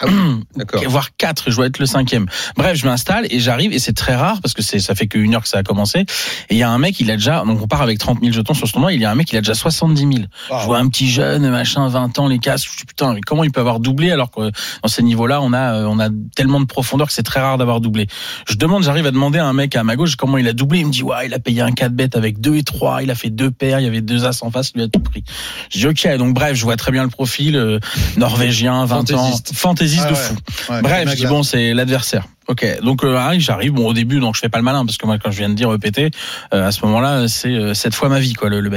Ah 0.00 0.06
D'accord. 0.56 0.82
voire 0.88 1.16
4, 1.16 1.50
je 1.50 1.56
dois 1.56 1.66
être 1.66 1.78
le 1.78 1.86
cinquième. 1.86 2.26
Bref, 2.56 2.76
je 2.76 2.86
m'installe 2.86 3.26
et 3.30 3.38
j'arrive 3.38 3.72
et 3.72 3.78
c'est 3.78 3.92
très 3.92 4.14
rare 4.14 4.40
parce 4.40 4.54
que 4.54 4.62
c'est 4.62 4.78
ça 4.78 4.94
fait 4.94 5.06
qu'une 5.06 5.34
heure 5.34 5.42
que 5.42 5.48
ça 5.48 5.58
a 5.58 5.62
commencé. 5.62 6.00
Et 6.00 6.54
il 6.54 6.56
y 6.56 6.62
a 6.62 6.70
un 6.70 6.78
mec, 6.78 6.98
il 7.00 7.10
a 7.10 7.16
déjà, 7.16 7.44
donc 7.44 7.62
on 7.62 7.66
part 7.66 7.82
avec 7.82 7.98
30 7.98 8.20
000 8.20 8.32
jetons 8.32 8.54
sur 8.54 8.66
ce 8.66 8.72
tournoi, 8.72 8.92
il 8.92 9.00
y 9.00 9.04
a 9.04 9.10
un 9.10 9.14
mec, 9.14 9.32
il 9.32 9.36
a 9.36 9.40
déjà 9.40 9.54
70 9.54 10.00
000. 10.00 10.12
Ah, 10.50 10.58
je 10.60 10.66
vois 10.66 10.78
un 10.78 10.88
petit 10.88 11.10
jeune, 11.10 11.48
machin, 11.48 11.88
20 11.88 12.18
ans, 12.18 12.28
les 12.28 12.38
casques, 12.38 12.68
je 12.72 12.78
dis 12.78 12.86
putain, 12.86 13.14
mais 13.14 13.20
comment 13.20 13.44
il 13.44 13.52
peut 13.52 13.60
avoir 13.60 13.80
doublé 13.80 14.10
alors 14.10 14.30
que 14.30 14.50
dans 14.82 14.88
ces 14.88 15.02
niveaux-là, 15.02 15.40
on 15.40 15.52
a, 15.52 15.74
euh, 15.74 15.86
on 15.86 15.98
a 15.98 16.08
tellement 16.34 16.60
de 16.60 16.66
profondeur 16.66 17.06
que 17.06 17.12
c'est 17.12 17.22
très 17.22 17.40
rare 17.40 17.58
d'avoir 17.58 17.80
doublé. 17.80 18.06
Je 18.46 18.56
demande, 18.56 18.82
j'arrive 18.82 19.06
à 19.06 19.10
demander 19.10 19.38
à 19.38 19.46
un 19.46 19.52
mec 19.52 19.76
à 19.76 19.84
ma 19.84 19.96
gauche 19.96 20.16
comment 20.24 20.38
il 20.38 20.48
a 20.48 20.54
doublé, 20.54 20.78
il 20.78 20.86
me 20.86 20.90
dit 20.90 21.02
ouais, 21.02 21.26
il 21.26 21.34
a 21.34 21.38
payé 21.38 21.60
un 21.60 21.70
4 21.72 21.92
bet 21.92 22.16
avec 22.16 22.40
2 22.40 22.56
et 22.56 22.62
3, 22.62 23.02
il 23.02 23.10
a 23.10 23.14
fait 23.14 23.28
deux 23.28 23.50
paires, 23.50 23.78
il 23.80 23.84
y 23.84 23.86
avait 23.86 24.00
deux 24.00 24.24
as 24.24 24.42
en 24.42 24.50
face, 24.50 24.70
il 24.74 24.78
lui 24.78 24.84
a 24.84 24.88
tout 24.88 25.00
pris. 25.00 25.22
Je 25.70 25.78
dis 25.80 25.86
ok, 25.86 26.16
donc 26.16 26.32
bref, 26.32 26.54
je 26.56 26.62
vois 26.64 26.76
très 26.76 26.92
bien 26.92 27.02
le 27.02 27.10
profil, 27.10 27.56
euh, 27.56 27.78
norvégien, 28.16 28.86
20 28.86 28.96
Fantaisiste. 29.06 29.50
ans, 29.50 29.54
fantaisiste 29.54 30.04
Ah 30.06 30.10
de 30.10 30.14
ouais. 30.14 30.20
fou. 30.20 30.72
Ouais, 30.72 30.80
Bref, 30.82 31.10
je 31.10 31.16
dis 31.16 31.26
bon, 31.26 31.42
c'est 31.42 31.74
l'adversaire. 31.74 32.24
Ok, 32.46 32.66
donc 32.82 33.04
euh, 33.04 33.16
arrive, 33.16 33.40
j'arrive. 33.40 33.72
Bon, 33.72 33.86
au 33.86 33.92
début, 33.94 34.20
donc 34.20 34.34
je 34.34 34.40
fais 34.40 34.48
pas 34.50 34.58
le 34.58 34.64
malin 34.64 34.84
parce 34.84 34.98
que 34.98 35.06
moi, 35.06 35.18
quand 35.18 35.30
je 35.30 35.38
viens 35.38 35.48
de 35.48 35.54
dire 35.54 35.72
EPT, 35.72 36.14
euh, 36.52 36.66
à 36.68 36.72
ce 36.72 36.84
moment-là, 36.84 37.26
c'est 37.28 37.48
euh, 37.48 37.74
cette 37.74 37.94
fois 37.94 38.08
ma 38.10 38.20
vie, 38.20 38.34
quoi, 38.34 38.48
le, 38.50 38.60
le. 38.60 38.70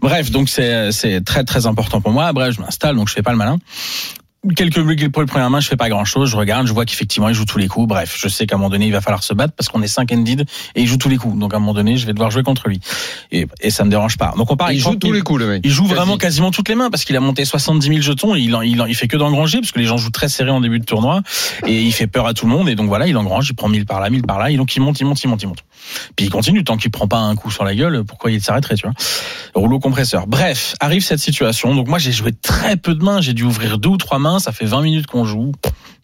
Bref, 0.00 0.30
donc 0.30 0.48
c'est 0.48 0.92
c'est 0.92 1.24
très 1.24 1.42
très 1.44 1.66
important 1.66 2.00
pour 2.00 2.12
moi. 2.12 2.32
Bref, 2.32 2.54
je 2.56 2.60
m'installe, 2.60 2.94
donc 2.96 3.08
je 3.08 3.14
fais 3.14 3.22
pas 3.22 3.32
le 3.32 3.36
malin. 3.36 3.58
Quelques 4.56 4.80
bugs 4.80 5.10
pour 5.12 5.20
le 5.20 5.26
premier 5.26 5.46
main, 5.50 5.60
je 5.60 5.68
fais 5.68 5.76
pas 5.76 5.90
grand 5.90 6.06
chose. 6.06 6.30
Je 6.30 6.36
regarde, 6.36 6.66
je 6.66 6.72
vois 6.72 6.86
qu'effectivement 6.86 7.28
il 7.28 7.34
joue 7.34 7.44
tous 7.44 7.58
les 7.58 7.68
coups. 7.68 7.86
Bref, 7.86 8.16
je 8.18 8.26
sais 8.26 8.46
qu'à 8.46 8.54
un 8.54 8.58
moment 8.58 8.70
donné 8.70 8.86
il 8.86 8.92
va 8.92 9.02
falloir 9.02 9.22
se 9.22 9.34
battre 9.34 9.52
parce 9.54 9.68
qu'on 9.68 9.82
est 9.82 9.86
5 9.86 10.10
ended 10.12 10.46
et 10.74 10.80
il 10.80 10.86
joue 10.86 10.96
tous 10.96 11.10
les 11.10 11.18
coups. 11.18 11.38
Donc 11.38 11.52
à 11.52 11.58
un 11.58 11.60
moment 11.60 11.74
donné, 11.74 11.98
je 11.98 12.06
vais 12.06 12.14
devoir 12.14 12.30
jouer 12.30 12.42
contre 12.42 12.68
lui. 12.68 12.80
Et, 13.32 13.46
et 13.60 13.68
ça 13.68 13.84
me 13.84 13.90
dérange 13.90 14.16
pas. 14.16 14.32
Donc 14.38 14.50
on 14.50 14.56
part 14.56 14.72
Il 14.72 14.78
joue 14.78 14.90
30 14.90 14.98
tous 15.00 15.06
000. 15.08 15.14
les 15.14 15.20
coups, 15.20 15.40
le 15.40 15.46
mec. 15.46 15.60
Il 15.62 15.70
joue 15.70 15.82
Quasi. 15.82 15.94
vraiment 15.94 16.16
quasiment 16.16 16.50
toutes 16.50 16.70
les 16.70 16.74
mains 16.74 16.88
parce 16.88 17.04
qu'il 17.04 17.16
a 17.16 17.20
monté 17.20 17.44
70 17.44 17.86
000 17.86 18.00
jetons 18.00 18.34
et 18.34 18.40
il, 18.40 18.56
en- 18.56 18.62
il, 18.62 18.80
en- 18.80 18.86
il 18.86 18.94
fait 18.94 19.08
que 19.08 19.18
d'engranger 19.18 19.58
parce 19.60 19.72
que 19.72 19.78
les 19.78 19.84
gens 19.84 19.98
jouent 19.98 20.08
très 20.10 20.30
serré 20.30 20.50
en 20.50 20.62
début 20.62 20.80
de 20.80 20.86
tournoi 20.86 21.20
et 21.66 21.82
il 21.82 21.92
fait 21.92 22.06
peur 22.06 22.26
à 22.26 22.32
tout 22.32 22.46
le 22.46 22.52
monde 22.52 22.70
et 22.70 22.74
donc 22.76 22.88
voilà, 22.88 23.06
il 23.06 23.16
engrange, 23.18 23.50
il 23.50 23.54
prend 23.54 23.68
1000 23.68 23.84
par 23.84 24.00
là, 24.00 24.08
1000 24.08 24.22
par 24.22 24.38
là 24.38 24.50
et 24.50 24.56
donc 24.56 24.74
il 24.74 24.80
monte, 24.80 24.98
il 25.00 25.04
monte, 25.04 25.22
il 25.22 25.28
monte, 25.28 25.42
il 25.42 25.48
monte. 25.48 25.64
Puis 26.16 26.26
il 26.26 26.30
continue 26.30 26.64
tant 26.64 26.76
qu'il 26.76 26.90
prend 26.90 27.08
pas 27.08 27.18
un 27.18 27.34
coup 27.36 27.50
sur 27.50 27.64
la 27.64 27.74
gueule, 27.74 28.04
pourquoi 28.04 28.30
il 28.30 28.42
s'arrêterait, 28.42 28.76
tu 28.76 28.86
vois 28.86 28.94
Rouleau 29.54 29.78
compresseur. 29.78 30.26
Bref, 30.26 30.74
arrive 30.80 31.02
cette 31.02 31.20
situation. 31.20 31.74
Donc 31.74 31.88
moi 31.88 31.98
j'ai 31.98 32.12
joué 32.12 32.32
très 32.32 32.76
peu 32.76 32.94
de 32.94 33.04
mains, 33.04 33.20
j'ai 33.20 33.32
dû 33.34 33.44
ouvrir 33.44 33.78
deux 33.78 33.90
ou 33.90 33.96
trois 33.96 34.18
mains, 34.18 34.38
ça 34.38 34.52
fait 34.52 34.66
20 34.66 34.82
minutes 34.82 35.06
qu'on 35.06 35.24
joue. 35.24 35.52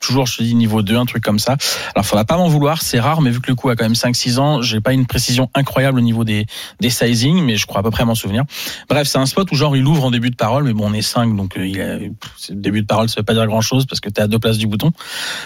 Toujours, 0.01 0.27
je 0.27 0.37
te 0.37 0.43
dis, 0.43 0.55
niveau 0.55 0.83
2, 0.83 0.97
un 0.97 1.07
truc 1.07 1.25
comme 1.25 1.39
ça. 1.39 1.57
Alors, 1.95 2.05
faudra 2.05 2.25
pas 2.25 2.37
m'en 2.37 2.49
vouloir, 2.49 2.83
c'est 2.83 3.01
rare, 3.01 3.23
mais 3.23 3.31
vu 3.31 3.41
que 3.41 3.49
le 3.49 3.55
coup 3.55 3.71
a 3.71 3.77
quand 3.77 3.85
même 3.85 3.95
5-6 3.95 4.39
ans, 4.39 4.61
j'ai 4.61 4.81
pas 4.81 4.93
une 4.93 5.07
précision 5.07 5.49
incroyable 5.55 5.99
au 5.99 6.03
niveau 6.03 6.23
des, 6.23 6.47
des 6.81 6.91
sizing, 6.91 7.43
mais 7.43 7.57
je 7.57 7.67
crois 7.67 7.81
à 7.81 7.83
peu 7.83 7.91
près 7.91 8.05
m'en 8.05 8.15
souvenir. 8.15 8.45
Bref, 8.91 9.09
c'est 9.09 9.19
un 9.19 9.27
spot 9.27 9.51
où 9.51 9.55
genre 9.55 9.75
il 9.77 9.87
ouvre 9.87 10.05
en 10.05 10.11
début 10.11 10.31
de 10.31 10.37
parole, 10.37 10.65
mais 10.65 10.75
bon, 10.75 10.91
on 10.91 10.93
est 10.93 11.03
5, 11.03 11.35
donc 11.35 11.57
euh, 11.57 11.67
il 11.67 12.13
début 12.51 12.83
de 12.83 12.87
parole, 12.87 13.09
ça 13.09 13.21
veut 13.21 13.25
pas 13.25 13.35
dire 13.35 13.47
grand 13.47 13.63
chose 13.63 13.87
parce 13.87 14.01
que 14.01 14.11
t'es 14.11 14.21
à 14.21 14.27
deux 14.27 14.39
places 14.39 14.59
du 14.59 14.67
bouton. 14.67 14.93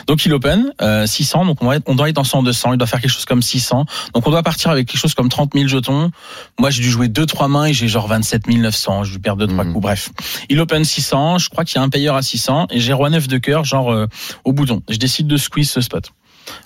Donc 0.07 0.24
il 0.26 0.33
open, 0.33 0.72
euh, 0.83 1.07
600, 1.07 1.45
donc 1.45 1.62
on, 1.62 1.66
va 1.66 1.76
être, 1.76 1.85
on 1.87 1.95
doit 1.95 2.09
être 2.09 2.18
en 2.18 2.24
100, 2.24 2.43
200, 2.43 2.72
il 2.72 2.78
doit 2.78 2.87
faire 2.87 3.01
quelque 3.01 3.12
chose 3.12 3.24
comme 3.24 3.43
600. 3.43 3.87
Donc 4.14 4.19
on 4.26 4.30
doit 4.30 4.42
partir 4.42 4.70
avec 4.70 4.86
quelque 4.88 5.00
chose 5.00 5.14
comme 5.14 5.28
30 5.28 5.52
000 5.54 5.66
jetons. 5.68 6.10
Moi, 6.58 6.70
j'ai 6.70 6.82
dû 6.82 6.90
jouer 6.90 7.08
2-3 7.08 7.48
mains 7.48 7.66
et 7.66 7.72
j'ai 7.72 7.88
genre 7.88 8.06
27 8.08 8.48
900, 8.48 9.04
j'ai 9.04 9.12
dû 9.12 9.18
perdre 9.20 9.46
2-3 9.46 9.64
Mhm. 9.64 9.72
coups. 9.72 9.82
Bref, 9.82 10.10
il 10.48 10.58
open 10.60 10.84
600, 10.84 11.38
je 11.38 11.48
crois 11.48 11.64
qu'il 11.64 11.76
y 11.76 11.78
a 11.78 11.82
un 11.82 11.88
payeur 11.88 12.16
à 12.16 12.22
600 12.22 12.66
et 12.70 12.80
j'ai 12.80 12.92
roi 12.92 13.10
9 13.10 13.28
de 13.28 13.38
cœur, 13.38 13.64
genre 13.64 13.92
euh, 13.92 14.06
au 14.44 14.52
bouton. 14.52 14.82
Je 14.88 14.96
décide 14.98 15.26
de 15.26 15.36
squeeze 15.36 15.70
ce 15.70 15.80
spot. 15.80 16.10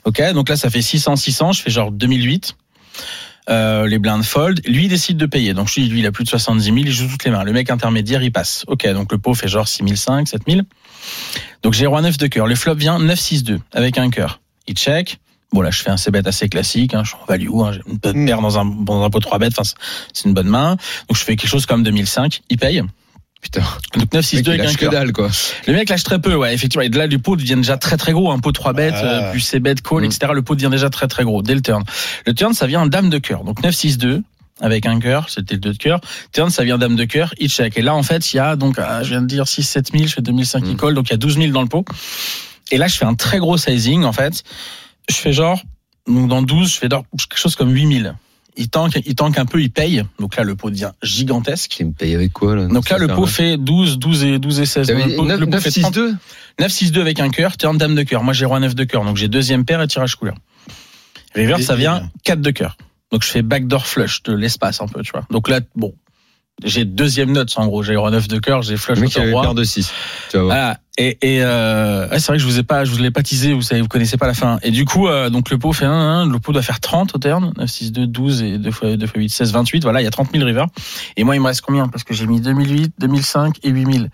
Ok, 0.05 0.23
donc 0.33 0.49
là 0.49 0.57
ça 0.57 0.71
fait 0.71 0.81
600, 0.83 1.17
600, 1.17 1.53
je 1.53 1.63
fais 1.63 1.71
genre 1.71 1.91
2008. 1.91 2.57
Euh, 3.51 3.87
les 3.87 3.99
blindes 3.99 4.25
fold. 4.25 4.63
Lui 4.67 4.85
il 4.85 4.89
décide 4.89 5.19
de 5.19 5.27
payer. 5.27 5.53
Donc 5.53 5.69
je 5.69 5.75
dis, 5.81 5.87
lui 5.89 6.01
il 6.01 6.07
a 6.07 6.13
plus 6.13 6.25
de 6.25 6.31
70 6.31 6.65
000, 6.65 6.77
il 6.79 6.91
joue 6.93 7.09
toutes 7.09 7.25
les 7.25 7.31
mains. 7.31 7.45
Le 7.45 7.53
mec 7.53 7.69
intermédiaire 7.71 8.23
il 8.23 8.33
passe. 8.33 8.65
Ok, 8.69 8.89
donc 8.93 9.13
le 9.13 9.19
pot 9.19 9.35
fait 9.35 9.49
genre 9.49 9.69
6005, 9.69 10.29
7000. 10.29 10.65
Donc 11.63 11.75
j'ai 11.75 11.85
roi 11.87 12.01
9 12.01 12.17
de 12.17 12.27
cœur. 12.27 12.47
Le 12.47 12.55
flop 12.55 12.75
vient 12.77 12.99
9-6-2 12.99 13.59
avec 13.73 13.99
un 13.99 14.09
cœur. 14.09 14.41
Il 14.67 14.75
check. 14.75 15.19
Bon 15.53 15.61
là 15.61 15.71
je 15.71 15.81
fais 15.83 15.91
un 15.91 15.97
c-bet 15.97 16.27
assez 16.27 16.49
classique, 16.49 16.95
hein, 16.95 17.03
je 17.05 17.11
suis 17.11 17.19
en 17.23 17.27
value, 17.27 17.49
hein, 17.61 17.73
j'ai 17.73 17.81
une 17.91 17.99
bonne 17.99 18.23
Mm. 18.23 18.27
paire 18.27 18.41
dans 18.41 18.59
un, 18.59 18.65
dans 18.65 19.05
un 19.05 19.11
pot 19.11 19.21
3 19.21 19.39
bet, 19.39 19.49
enfin 19.49 19.63
c'est- 20.13 20.25
une 20.25 20.35
bonne 20.35 20.49
main. 20.49 20.71
Donc 21.09 21.17
je 21.17 21.23
fais 21.25 21.37
quelque 21.37 21.49
chose 21.51 21.67
comme 21.67 21.83
2005, 21.85 22.43
il 22.51 22.59
paye. 22.59 22.83
Putain. 23.41 23.61
Donc 23.95 24.11
9-6-2 24.15 24.53
Mec, 24.53 24.61
il 24.61 24.61
avec 24.67 24.83
un 24.83 24.87
que 24.87 24.91
dalle, 24.91 25.13
quoi. 25.13 25.29
Le 25.67 25.75
mec 25.75 25.91
lâche 25.91 26.03
très 26.03 26.19
peu, 26.19 26.35
ouais, 26.35 26.55
effectivement. 26.55 26.83
Et 26.83 26.89
de 26.89 26.97
là, 26.97 27.07
du 27.09 27.19
pot 27.19 27.37
devient 27.37 27.57
déjà 27.57 27.77
très 27.77 27.99
très 27.99 28.13
gros. 28.13 28.31
Un 28.33 28.39
pot 28.39 28.53
3 28.53 28.73
bêtes, 28.73 28.95
Ah. 28.97 29.05
euh, 29.05 29.31
plus 29.33 29.41
c'est 29.41 29.61
bet, 29.61 29.75
call, 29.75 30.01
Mm. 30.01 30.05
etc. 30.05 30.33
Le 30.35 30.41
pot 30.41 30.55
devient 30.55 30.71
déjà 30.71 30.89
très 30.89 31.09
très 31.09 31.25
gros 31.25 31.43
dès 31.43 31.55
le 31.55 31.61
turn. 31.61 31.85
Le 32.27 32.33
turn, 32.33 32.55
ça 32.55 32.67
vient 32.67 32.81
en 32.81 32.87
dame 32.87 33.11
de 33.11 33.19
cœur. 33.19 33.45
Donc 33.45 33.63
9-6-2 33.63 34.23
avec 34.63 34.87
un 34.87 34.99
cœur, 34.99 35.29
c'était 35.29 35.57
le 35.57 35.61
2 35.61 35.73
de 35.75 35.77
cœur. 35.77 36.01
Turn, 36.33 36.49
ça 36.49 36.65
vient 36.65 36.79
dame 36.79 36.97
de 36.97 37.05
cœur, 37.05 37.35
il 37.39 37.51
check. 37.51 37.77
Et 37.77 37.83
là, 37.83 37.95
en 37.95 38.03
fait, 38.03 38.33
il 38.33 38.39
y 38.39 38.41
a 38.41 38.57
donc, 38.57 38.77
ah, 38.79 39.03
je 39.03 39.11
viens 39.11 39.21
de 39.21 39.27
dire 39.27 39.47
6-7 39.47 39.93
000, 39.93 40.07
je 40.07 40.15
fais 40.15 40.23
2005 40.23 40.65
Mm. 40.65 40.71
il 40.71 40.77
call, 40.79 40.95
donc 40.95 41.09
il 41.09 41.13
y 41.13 41.15
a 41.15 41.19
12 41.19 41.37
000 41.37 41.53
dans 41.53 41.61
le 41.61 41.69
pot. 41.69 41.85
Et 42.71 42.79
là, 42.79 42.87
je 42.89 42.97
fais 42.97 43.05
un 43.05 43.15
très 43.15 43.39
gros 43.41 43.59
sizing, 43.59 44.05
en 44.05 44.13
fait. 44.15 44.43
Je 45.09 45.15
fais 45.17 45.33
genre, 45.33 45.61
donc 46.09 46.29
dans 46.29 46.43
12, 46.43 46.73
je 46.73 46.79
fais 46.79 46.89
genre 46.91 47.05
quelque 47.13 47.39
chose 47.39 47.57
comme 47.57 47.71
8 47.73 48.03
000. 48.03 48.15
Il 48.57 48.69
tank, 48.69 48.97
il 49.05 49.15
tank 49.17 49.37
un 49.39 49.47
peu, 49.47 49.61
il 49.61 49.71
paye. 49.71 50.05
Donc 50.21 50.37
là, 50.37 50.45
le 50.45 50.55
pot 50.55 50.71
devient 50.71 50.93
gigantesque. 51.03 51.71
Qui 51.73 51.85
me 51.85 51.93
paye 51.93 52.15
avec 52.15 52.33
quoi, 52.33 52.55
là? 52.55 52.67
Donc 52.67 52.89
là, 52.89 52.99
le 52.99 53.09
pot 53.09 53.27
fait 53.27 53.57
12, 53.57 53.99
12 53.99 54.25
et 54.25 54.39
12 54.39 54.61
et 54.61 54.67
16. 54.67 54.87
T'avais 54.87 55.07
Le 55.07 55.17
pot- 55.17 55.25
9, 55.25 55.41
le 55.41 55.47
pot 55.47 55.61
fait 55.61 55.81
30. 55.81 55.93
6, 55.93 56.01
2 56.01 56.15
9-6-2 56.61 57.01
avec 57.01 57.19
un 57.21 57.31
cœur, 57.31 57.57
turn 57.57 57.77
dame 57.77 57.97
de 57.97 58.03
cœur. 58.05 58.23
Moi, 58.23 58.33
j'ai 58.33 58.45
roi 58.45 58.61
9 58.61 58.77
de 58.77 58.85
cœur, 58.85 59.05
donc 59.05 59.17
j'ai 59.17 59.27
deuxième 59.27 59.65
paire 59.65 59.83
et 59.83 59.89
tirage 59.89 60.15
couleur. 60.15 60.37
River, 61.35 61.61
ça 61.63 61.75
vient 61.75 61.99
bien. 61.99 62.11
4 62.23 62.41
de 62.41 62.51
cœur. 62.53 62.77
Donc 63.11 63.25
je 63.25 63.29
fais 63.29 63.43
backdoor 63.43 63.87
flush 63.87 64.23
de 64.23 64.35
l'espace 64.35 64.81
un 64.81 64.87
peu, 64.87 65.03
tu 65.03 65.11
vois. 65.11 65.27
Donc 65.31 65.49
là, 65.49 65.61
bon, 65.75 65.93
j'ai 66.63 66.85
deuxième 66.85 67.33
note, 67.33 67.53
en 67.57 67.67
gros. 67.67 67.83
J'ai 67.83 67.97
roi 67.97 68.13
9 68.13 68.29
de 68.29 68.39
cœur, 68.39 68.63
j'ai 68.63 68.77
flush 68.77 68.99
il 69.01 69.21
avait 69.21 69.33
roi. 69.33 69.43
paire 69.43 69.55
de 69.55 69.65
6. 69.65 69.93
Tu 70.31 70.37
vas 70.37 70.43
voir. 70.45 70.57
Voilà. 70.57 70.79
Et, 70.97 71.19
et 71.23 71.43
euh, 71.43 72.09
ouais, 72.09 72.21
c'est 72.21 72.27
vrai 72.29 72.37
que 72.37 72.43
je 72.43 72.47
vous 72.47 72.61
ai 72.61 72.63
pas, 72.63 72.85
je 72.85 72.93
vous 72.93 72.99
l'ai 72.99 73.11
pas 73.11 73.23
teasé, 73.25 73.53
vous 73.53 73.63
savez, 73.63 73.81
vous 73.81 73.89
connaissez 73.89 74.17
pas 74.17 74.29
la 74.29 74.35
fin. 74.35 74.59
Et 74.63 74.71
du 74.71 74.85
coup, 74.85 75.09
euh, 75.09 75.29
donc 75.29 75.51
le 75.51 75.59
pot 75.59 75.73
fait 75.73 75.87
1, 75.87 75.91
1, 75.91 76.27
le 76.27 76.39
pot 76.39 76.53
doit 76.53 76.63
faire 76.63 76.79
30 76.79 77.17
au 77.17 77.19
turn, 77.19 77.53
9, 77.59 77.69
6, 77.69 77.91
2, 77.91 78.07
12 78.07 78.43
et 78.43 78.59
2 78.59 78.71
fois, 78.71 78.97
2 78.97 79.05
fois 79.07 79.19
8, 79.21 79.29
16, 79.29 79.53
28. 79.53 79.83
Voilà, 79.83 80.01
il 80.03 80.05
y 80.05 80.07
a 80.07 80.13
30 80.13 80.29
000 80.33 80.45
river. 80.45 80.67
Et 81.17 81.25
moi, 81.25 81.35
il 81.35 81.41
me 81.41 81.47
reste 81.47 81.63
combien? 81.63 81.89
Parce 81.89 82.05
que 82.05 82.15
j'ai 82.15 82.29
mis 82.29 82.41
2008, 82.41 82.93
2005 83.01 83.57
et 83.65 83.71
8000. 83.71 84.11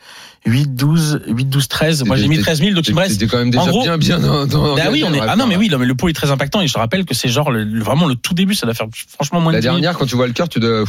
8, 0.46 0.74
12, 0.74 1.20
8, 1.26 1.44
12, 1.50 1.68
13. 1.68 2.04
Moi, 2.06 2.16
j'ai 2.16 2.26
mis 2.26 2.38
13 2.38 2.60
000, 2.60 2.72
donc 2.74 2.88
il 2.88 2.94
me 2.94 3.00
reste 3.00 3.12
C'était 3.12 3.26
quand 3.26 3.36
même 3.36 3.50
déjà 3.50 3.62
en 3.62 3.66
gros- 3.68 3.82
bien, 3.82 3.98
bien 3.98 4.18
dans, 4.18 4.46
dans 4.46 4.74
bah 4.74 4.84
oui, 4.90 5.04
on 5.06 5.12
est. 5.12 5.20
Ah 5.20 5.36
non, 5.36 5.46
mais 5.46 5.56
oui, 5.56 5.68
non, 5.68 5.76
mais 5.76 5.84
le 5.84 5.94
pot 5.94 6.08
est 6.08 6.14
très 6.14 6.30
impactant 6.30 6.62
et 6.62 6.66
je 6.66 6.72
te 6.72 6.78
rappelle 6.78 7.04
que 7.04 7.12
c'est 7.12 7.28
genre 7.28 7.50
le- 7.50 7.78
vraiment 7.82 8.06
le 8.06 8.14
tout 8.14 8.32
début, 8.32 8.54
ça 8.54 8.64
doit 8.64 8.74
faire 8.74 8.86
franchement 9.12 9.42
moins 9.42 9.52
La 9.52 9.58
de 9.58 9.60
10 9.60 9.66
000. 9.66 9.74
dernière, 9.80 9.98
quand 9.98 10.06
tu 10.06 10.16
vois 10.16 10.26
le 10.26 10.32
cœur, 10.32 10.48
tu 10.48 10.58
dois. 10.58 10.84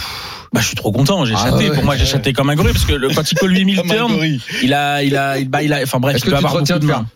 Bah, 0.54 0.62
je 0.62 0.68
suis 0.68 0.76
trop 0.78 0.94
content, 0.94 1.26
j'ai 1.26 1.34
Ah 1.36 1.50
chaté. 1.50 1.70
ouais, 1.70 1.76
Pour 1.76 1.84
moi, 1.84 1.98
j'ai 1.98 2.06
chaté 2.06 2.32
comme 2.32 2.50
un 2.50 2.56
gorille 2.56 2.72
parce 2.72 2.86
que 2.86 2.94
le, 2.94 3.10
quand 3.14 3.30
il 3.30 3.38
colle 3.38 3.52
8000 3.54 3.76
Comme 3.82 3.92
un 3.92 3.96
turns, 3.96 4.20
il 4.64 4.74
a, 4.74 5.04
il 5.04 5.18
a, 5.18 5.38
il, 5.38 5.50
bah, 5.50 5.62
il 5.64 5.74
a, 5.74 5.81
enfin 5.84 6.00
bref, 6.00 6.18
il 6.18 6.30
peut 6.30 6.36
avoir 6.36 6.54
beaucoup 6.54 6.80
de 6.80 6.86
mains. 6.86 7.06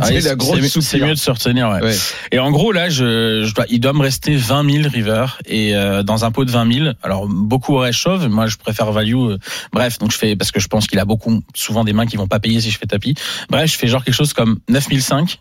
Ah 0.00 0.06
C'est 0.06 0.98
mieux 1.00 1.14
de 1.14 1.18
se 1.18 1.30
retenir, 1.30 1.68
ouais. 1.68 1.82
Ouais. 1.82 1.96
Et 2.32 2.38
en 2.38 2.50
gros, 2.50 2.72
là, 2.72 2.88
je, 2.88 3.44
je 3.44 3.54
dois, 3.54 3.66
il 3.68 3.80
doit 3.80 3.92
me 3.92 4.00
rester 4.02 4.34
20 4.36 4.70
000 4.82 4.88
river 4.88 5.26
et 5.46 5.76
euh, 5.76 6.02
dans 6.02 6.24
un 6.24 6.30
pot 6.30 6.44
de 6.44 6.50
20 6.50 6.72
000. 6.72 6.88
Alors 7.02 7.26
beaucoup 7.28 7.74
auraient 7.74 7.92
chauve, 7.92 8.28
moi 8.28 8.46
je 8.46 8.56
préfère 8.56 8.92
value. 8.92 9.14
euh, 9.14 9.38
bref, 9.72 9.98
donc 9.98 10.12
je 10.12 10.18
fais 10.18 10.36
parce 10.36 10.50
que 10.50 10.60
je 10.60 10.68
pense 10.68 10.86
qu'il 10.86 10.98
a 10.98 11.04
beaucoup, 11.04 11.42
souvent 11.54 11.84
des 11.84 11.92
mains 11.92 12.06
qui 12.06 12.16
vont 12.16 12.26
pas 12.26 12.40
payer 12.40 12.60
si 12.60 12.70
je 12.70 12.78
fais 12.78 12.86
tapis. 12.86 13.14
Bref, 13.50 13.70
je 13.70 13.76
fais 13.76 13.86
genre 13.88 14.04
quelque 14.04 14.14
chose 14.14 14.32
comme 14.32 14.58
9005 14.68 15.40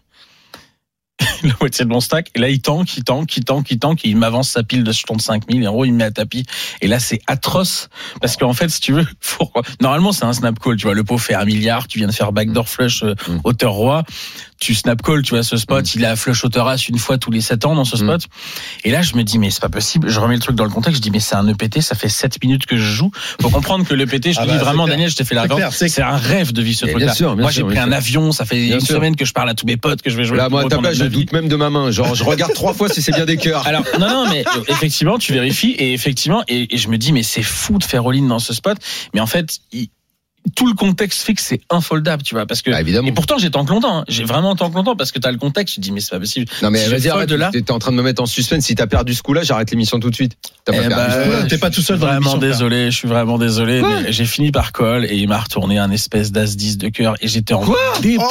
la 1.44 1.54
moitié 1.62 1.86
de 1.86 1.90
mon 1.90 2.00
stack. 2.02 2.30
Et 2.36 2.40
là, 2.40 2.50
il 2.50 2.62
tank, 2.62 2.98
il 2.98 3.04
tank, 3.04 3.38
il 3.38 3.44
tank, 3.46 3.72
il 3.72 3.80
tank, 3.80 4.04
et 4.06 4.10
il 4.10 4.18
m'avance 4.18 4.50
sa 4.50 4.64
pile 4.64 4.84
de 4.84 4.92
jetons 4.92 5.16
de 5.16 5.22
5000. 5.22 5.64
Et 5.64 5.68
en 5.68 5.72
gros, 5.72 5.86
il 5.86 5.94
me 5.94 5.98
met 6.00 6.04
à 6.06 6.12
tapis. 6.12 6.46
Et 6.82 6.88
là, 6.88 7.00
c'est 7.00 7.22
atroce. 7.28 7.90
Parce 8.20 8.36
qu'en 8.36 8.54
fait, 8.54 8.70
si 8.70 8.82
tu 8.82 8.92
veux, 8.94 9.06
faut- 9.22 9.52
normalement, 9.82 10.12
c'est 10.12 10.26
un 10.26 10.34
snap 10.34 10.60
call. 10.60 10.76
Tu 10.76 10.84
vois, 10.84 10.94
le 10.96 11.04
pot 11.04 11.18
fait 11.18 11.34
un 11.36 11.46
milliard. 11.46 11.88
Tu 11.88 12.00
viens 12.00 12.08
de 12.08 12.12
faire 12.14 12.32
backdoor 12.32 12.68
flush, 12.68 13.04
euh, 13.04 13.16
Mm. 13.28 13.40
hauteur 13.46 13.72
roi. 13.74 14.04
Tu 14.60 14.74
snap 14.74 15.02
call, 15.02 15.22
tu 15.22 15.32
vois, 15.32 15.44
ce 15.44 15.58
spot. 15.58 15.96
Il 15.96 16.06
a 16.06 16.16
flush 16.16 16.44
as 16.46 16.76
une 16.90 16.98
fois 16.98 17.18
tous 17.18 17.30
les 17.32 17.42
7 17.42 17.66
ans 17.66 17.76
dans 17.76 17.84
ce 17.86 17.96
Mm. 17.96 18.08
spot. 18.08 18.22
Et 18.86 18.92
là, 18.92 19.02
je 19.02 19.16
me 19.16 19.24
dis, 19.24 19.38
mais 19.38 19.50
c'est 19.50 19.62
pas 19.62 19.70
possible. 19.70 20.10
Je 20.10 20.20
remets 20.20 20.36
le 20.36 20.40
truc 20.40 20.56
dans 20.56 20.64
le 20.64 20.70
contexte. 20.70 20.98
Je 20.98 21.02
dis, 21.02 21.12
mais 21.12 21.20
c'est 21.20 21.36
un 21.36 21.48
EPT. 21.48 21.82
Ça 21.82 21.94
fait 21.96 22.08
7 22.10 22.42
minutes 22.42 22.66
que 22.66 22.78
je 22.78 22.84
joue. 22.84 23.12
Faut 23.42 23.50
comprendre 23.50 23.86
que 23.86 23.94
l'EPT, 23.94 24.30
je 24.32 24.36
te 24.38 24.40
Ah 24.40 24.46
dis 24.46 24.52
bah, 24.54 24.58
vraiment, 24.60 24.84
c'est 24.84 24.88
clair. 24.88 24.96
Daniel, 24.96 25.10
je 25.10 25.16
t'ai 25.16 25.24
fait 25.26 25.36
la 25.36 25.48
C'est 25.72 26.02
un 26.02 26.16
rêve 26.18 26.54
de 26.54 26.62
vivre 26.62 26.78
ce 26.80 26.86
truc-là. 26.86 27.14
Moi, 27.36 27.52
j'ai 27.52 27.64
pris 27.64 27.80
un 27.80 27.92
avion. 27.92 28.32
Ça 28.32 28.46
fait 28.46 28.56
Bien 28.66 28.76
une 28.80 28.86
sûr. 28.86 28.96
semaine 28.96 29.16
que 29.16 29.26
je 29.26 29.34
parle 29.34 29.50
à 29.50 29.54
tous 29.56 29.66
mes 29.66 29.78
potes 29.78 30.02
que 30.02 30.10
je 30.10 30.16
vais 30.18 30.24
jouer. 30.26 30.38
Là, 30.38 30.48
moi, 30.50 30.66
ta 30.70 30.78
place, 30.78 30.96
je 30.98 31.06
doute 31.06 31.32
même 31.34 31.48
de 31.50 31.56
ma 31.56 31.70
main. 31.70 31.92
Genre, 31.92 32.16
je 32.16 32.24
regarde 32.24 32.54
trois 32.54 32.74
fois 32.74 32.88
si 32.90 33.02
c'est 33.02 33.12
bien 33.14 33.26
des 33.26 33.38
cœurs. 33.38 33.68
Alors 33.68 33.84
non 34.00 34.08
non 34.10 34.26
mais 34.30 34.44
euh, 34.56 34.62
effectivement 34.70 35.18
tu 35.18 35.34
vérifies 35.34 35.72
et 35.72 35.94
effectivement 35.94 36.44
et, 36.48 36.74
et 36.74 36.78
je 36.78 36.88
me 36.90 36.98
dis 36.98 37.12
mais 37.12 37.24
c'est 37.24 37.44
fou 37.44 37.78
de 37.78 37.84
faire 37.84 38.06
all-in 38.08 38.28
dans 38.28 38.40
ce 38.40 38.54
spot 38.54 38.78
mais 39.14 39.20
en 39.20 39.28
fait 39.28 39.58
il- 39.72 39.90
tout 40.56 40.68
le 40.68 40.74
contexte 40.74 41.22
fait 41.24 41.34
que 41.34 41.42
c'est 41.42 41.62
infoldable, 41.70 42.24
tu 42.24 42.36
vois, 42.36 42.46
parce 42.46 42.62
que 42.62 42.70
Bah, 42.72 42.82
évidemment. 42.82 43.08
et 43.08 43.12
pourtant 43.12 43.38
j'ai 43.38 43.50
tant 43.52 43.66
que 43.66 43.72
longtemps, 43.72 44.00
hein. 44.00 44.06
j'ai 44.08 44.24
vraiment 44.24 44.56
tant 44.56 44.70
que 44.70 44.76
longtemps 44.76 44.96
parce 44.96 45.12
que 45.12 45.20
t'as 45.20 45.32
le 45.32 45.38
contexte, 45.38 45.76
te 45.76 45.82
dis 45.82 45.92
mais 45.92 46.00
c'est 46.02 46.12
pas 46.12 46.20
possible. 46.20 46.46
Non 46.62 46.70
mais 46.72 46.80
Si 46.80 46.86
je 46.86 46.92
vas-y, 46.92 47.10
arrête, 47.10 47.30
de 47.30 47.36
là- 47.36 47.50
t'es 47.52 47.72
en 47.72 47.80
train 47.80 47.92
de 47.92 47.98
me 47.98 48.04
mettre 48.04 48.22
en 48.22 48.26
suspense. 48.26 48.64
Si 48.66 48.76
t'as 48.76 48.88
perdu 48.88 49.14
ce 49.14 49.24
coup-là, 49.24 49.44
j'arrête 49.44 49.72
l'émission 49.72 50.00
tout 50.00 50.10
de 50.10 50.16
suite. 50.16 50.34
T'as 50.66 50.74
pas 50.74 50.80
Eh 50.84 50.88
perdu 50.88 50.96
bah, 50.96 51.24
ce 51.40 51.42
je 51.44 51.48
T'es 51.48 51.58
pas 51.58 51.70
tout 51.70 51.82
seul 51.82 51.98
Vraiment 51.98 52.38
désolé, 52.38 52.92
je 52.92 52.96
suis 52.98 53.08
vraiment 53.08 53.38
désolé, 53.38 53.80
Quoi 53.80 54.02
mais 54.04 54.12
j'ai 54.12 54.26
fini 54.26 54.52
par 54.52 54.72
call 54.72 55.06
et 55.06 55.16
il 55.16 55.28
m'a 55.28 55.40
retourné 55.40 55.78
un 55.80 55.92
espèce 55.92 56.32
d'as 56.32 56.56
10 56.56 56.78
de 56.78 56.90
cœur 56.90 57.16
et 57.22 57.28
j'étais 57.28 57.54
en 57.54 57.62
Quoi 57.62 57.78
dépression. 58.02 58.28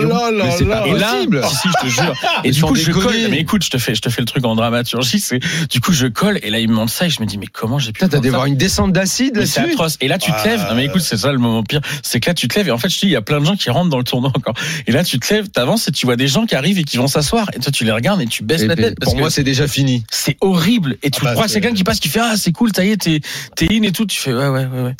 Oh 0.00 0.02
là 0.02 0.08
là 0.08 0.30
là 0.30 0.44
Mais 0.46 0.50
c'est 0.56 0.64
pas 0.64 0.80
là. 0.80 0.86
Et 0.86 0.98
là, 0.98 1.12
possible. 1.12 1.42
si, 1.48 1.56
si, 1.56 1.68
je 1.68 1.86
te 1.86 1.90
jure. 1.92 2.14
Et 2.44 2.50
du 2.50 2.60
Sans 2.60 2.68
coup, 2.68 2.74
je 2.76 2.90
colle. 2.92 3.14
Mais 3.30 3.38
écoute, 3.38 3.64
je 3.64 3.70
te 3.70 3.78
fais, 3.78 3.94
je 3.94 4.00
te 4.02 4.08
fais 4.08 4.20
le 4.22 4.26
truc 4.26 4.44
en 4.44 4.54
dramaturgie. 4.56 5.20
C'est, 5.20 5.40
du 5.70 5.80
coup, 5.80 5.92
je 5.92 6.06
colle 6.06 6.38
et 6.42 6.50
là, 6.50 6.58
il 6.58 6.68
me 6.68 6.74
montre 6.74 6.92
ça 6.92 7.06
et 7.06 7.10
je 7.10 7.20
me 7.20 7.26
dis, 7.26 7.38
mais 7.38 7.46
comment 7.46 7.78
j'ai 7.78 7.92
pu 7.92 8.06
t'as 8.06 8.18
dû 8.18 8.28
avoir 8.28 8.46
une 8.46 8.56
descente 8.56 8.92
d'acide 8.92 9.36
là-dessus. 9.36 9.60
Et 10.00 10.08
là, 10.08 10.18
tu 10.18 10.30
te 10.30 10.36
Ah. 10.38 10.46
lèves. 10.46 10.66
Non, 10.68 10.74
mais 10.76 10.84
écoute, 10.86 11.02
c'est 11.02 11.16
ça 11.16 11.32
le 11.32 11.38
moment 11.38 11.55
pire. 11.62 11.80
C'est 12.02 12.20
que 12.20 12.28
là, 12.30 12.34
tu 12.34 12.48
te 12.48 12.56
lèves. 12.56 12.68
Et 12.68 12.70
en 12.70 12.78
fait, 12.78 12.88
je 12.88 12.96
te 12.96 13.00
dis, 13.00 13.06
il 13.06 13.12
y 13.12 13.16
a 13.16 13.22
plein 13.22 13.40
de 13.40 13.44
gens 13.46 13.56
qui 13.56 13.70
rentrent 13.70 13.90
dans 13.90 13.98
le 13.98 14.04
tournoi 14.04 14.30
encore. 14.34 14.54
Et 14.86 14.92
là, 14.92 15.04
tu 15.04 15.18
te 15.18 15.32
lèves, 15.34 15.48
t'avances 15.48 15.88
et 15.88 15.92
tu 15.92 16.06
vois 16.06 16.16
des 16.16 16.28
gens 16.28 16.46
qui 16.46 16.54
arrivent 16.54 16.78
et 16.78 16.84
qui 16.84 16.96
vont 16.96 17.08
s'asseoir. 17.08 17.48
Et 17.54 17.58
toi, 17.60 17.72
tu 17.72 17.84
les 17.84 17.92
regardes 17.92 18.20
et 18.20 18.26
tu 18.26 18.42
baisses 18.42 18.62
Et 18.62 18.66
la 18.66 18.76
tête. 18.76 18.98
Parce 18.98 19.10
Pour 19.12 19.18
moi, 19.18 19.28
que 19.28 19.34
c'est 19.34 19.42
déjà 19.44 19.66
fini. 19.68 20.04
c'est 20.10 20.36
horrible. 20.40 20.96
Et 21.02 21.10
tu 21.10 21.20
Ah 21.22 21.24
bah, 21.26 21.32
crois 21.34 21.48
c'est- 21.48 21.60
quelqu'un 21.60 21.74
qui 21.74 21.84
passe, 21.84 22.00
qui 22.00 22.08
fait, 22.08 22.20
ah, 22.22 22.34
c'est 22.36 22.52
cool, 22.52 22.70
ça 22.74 22.84
y 22.84 22.90
est, 22.90 22.96
t'es, 22.96 23.20
t'es 23.54 23.68
in 23.70 23.82
et 23.82 23.92
tout. 23.92 24.06
Tu 24.06 24.20
fais, 24.20 24.32
ouais, 24.34 24.48
ouais, 24.48 24.66
ouais. 24.66 24.94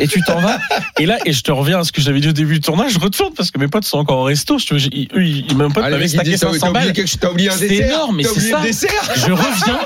Et 0.00 0.08
tu 0.08 0.20
t'en 0.22 0.40
vas. 0.40 0.58
Et 0.98 1.06
là, 1.06 1.18
et 1.26 1.32
je 1.32 1.42
te 1.42 1.50
reviens 1.52 1.80
à 1.80 1.84
ce 1.84 1.92
que 1.92 2.00
j'avais 2.00 2.20
dit 2.20 2.28
au 2.28 2.32
début 2.32 2.54
du 2.54 2.60
tournoi. 2.60 2.88
Je 2.88 2.98
retourne 2.98 3.32
parce 3.34 3.50
que 3.50 3.58
mes 3.58 3.68
potes 3.68 3.84
sont 3.84 3.98
encore 3.98 4.18
au 4.18 4.24
resto. 4.24 4.58
Je 4.58 4.66
te, 4.66 4.74
ils, 4.74 5.08
eux, 5.14 5.24
ils, 5.24 5.46
ils- 5.50 5.56
mes 5.56 5.64
potes 5.68 5.78
Ah, 5.84 5.90
le 5.90 5.96
m'avaient 5.96 6.04
mec, 6.08 6.12
il 6.26 6.30
dit, 6.30 6.36
stacké 6.36 6.38
t'as 6.38 6.46
500 6.46 6.58
t'as 6.60 6.68
oublié 6.70 6.84
balles. 6.86 6.92
quelque- 6.94 7.16
t'as 7.18 7.30
oublié 7.30 7.48
un 7.50 7.56
C'est 7.56 7.74
énorme, 7.74 8.16
mais 8.16 8.24
c'est 8.24 8.40
ça. 8.40 8.60
Je 9.16 9.32
reviens, 9.32 9.80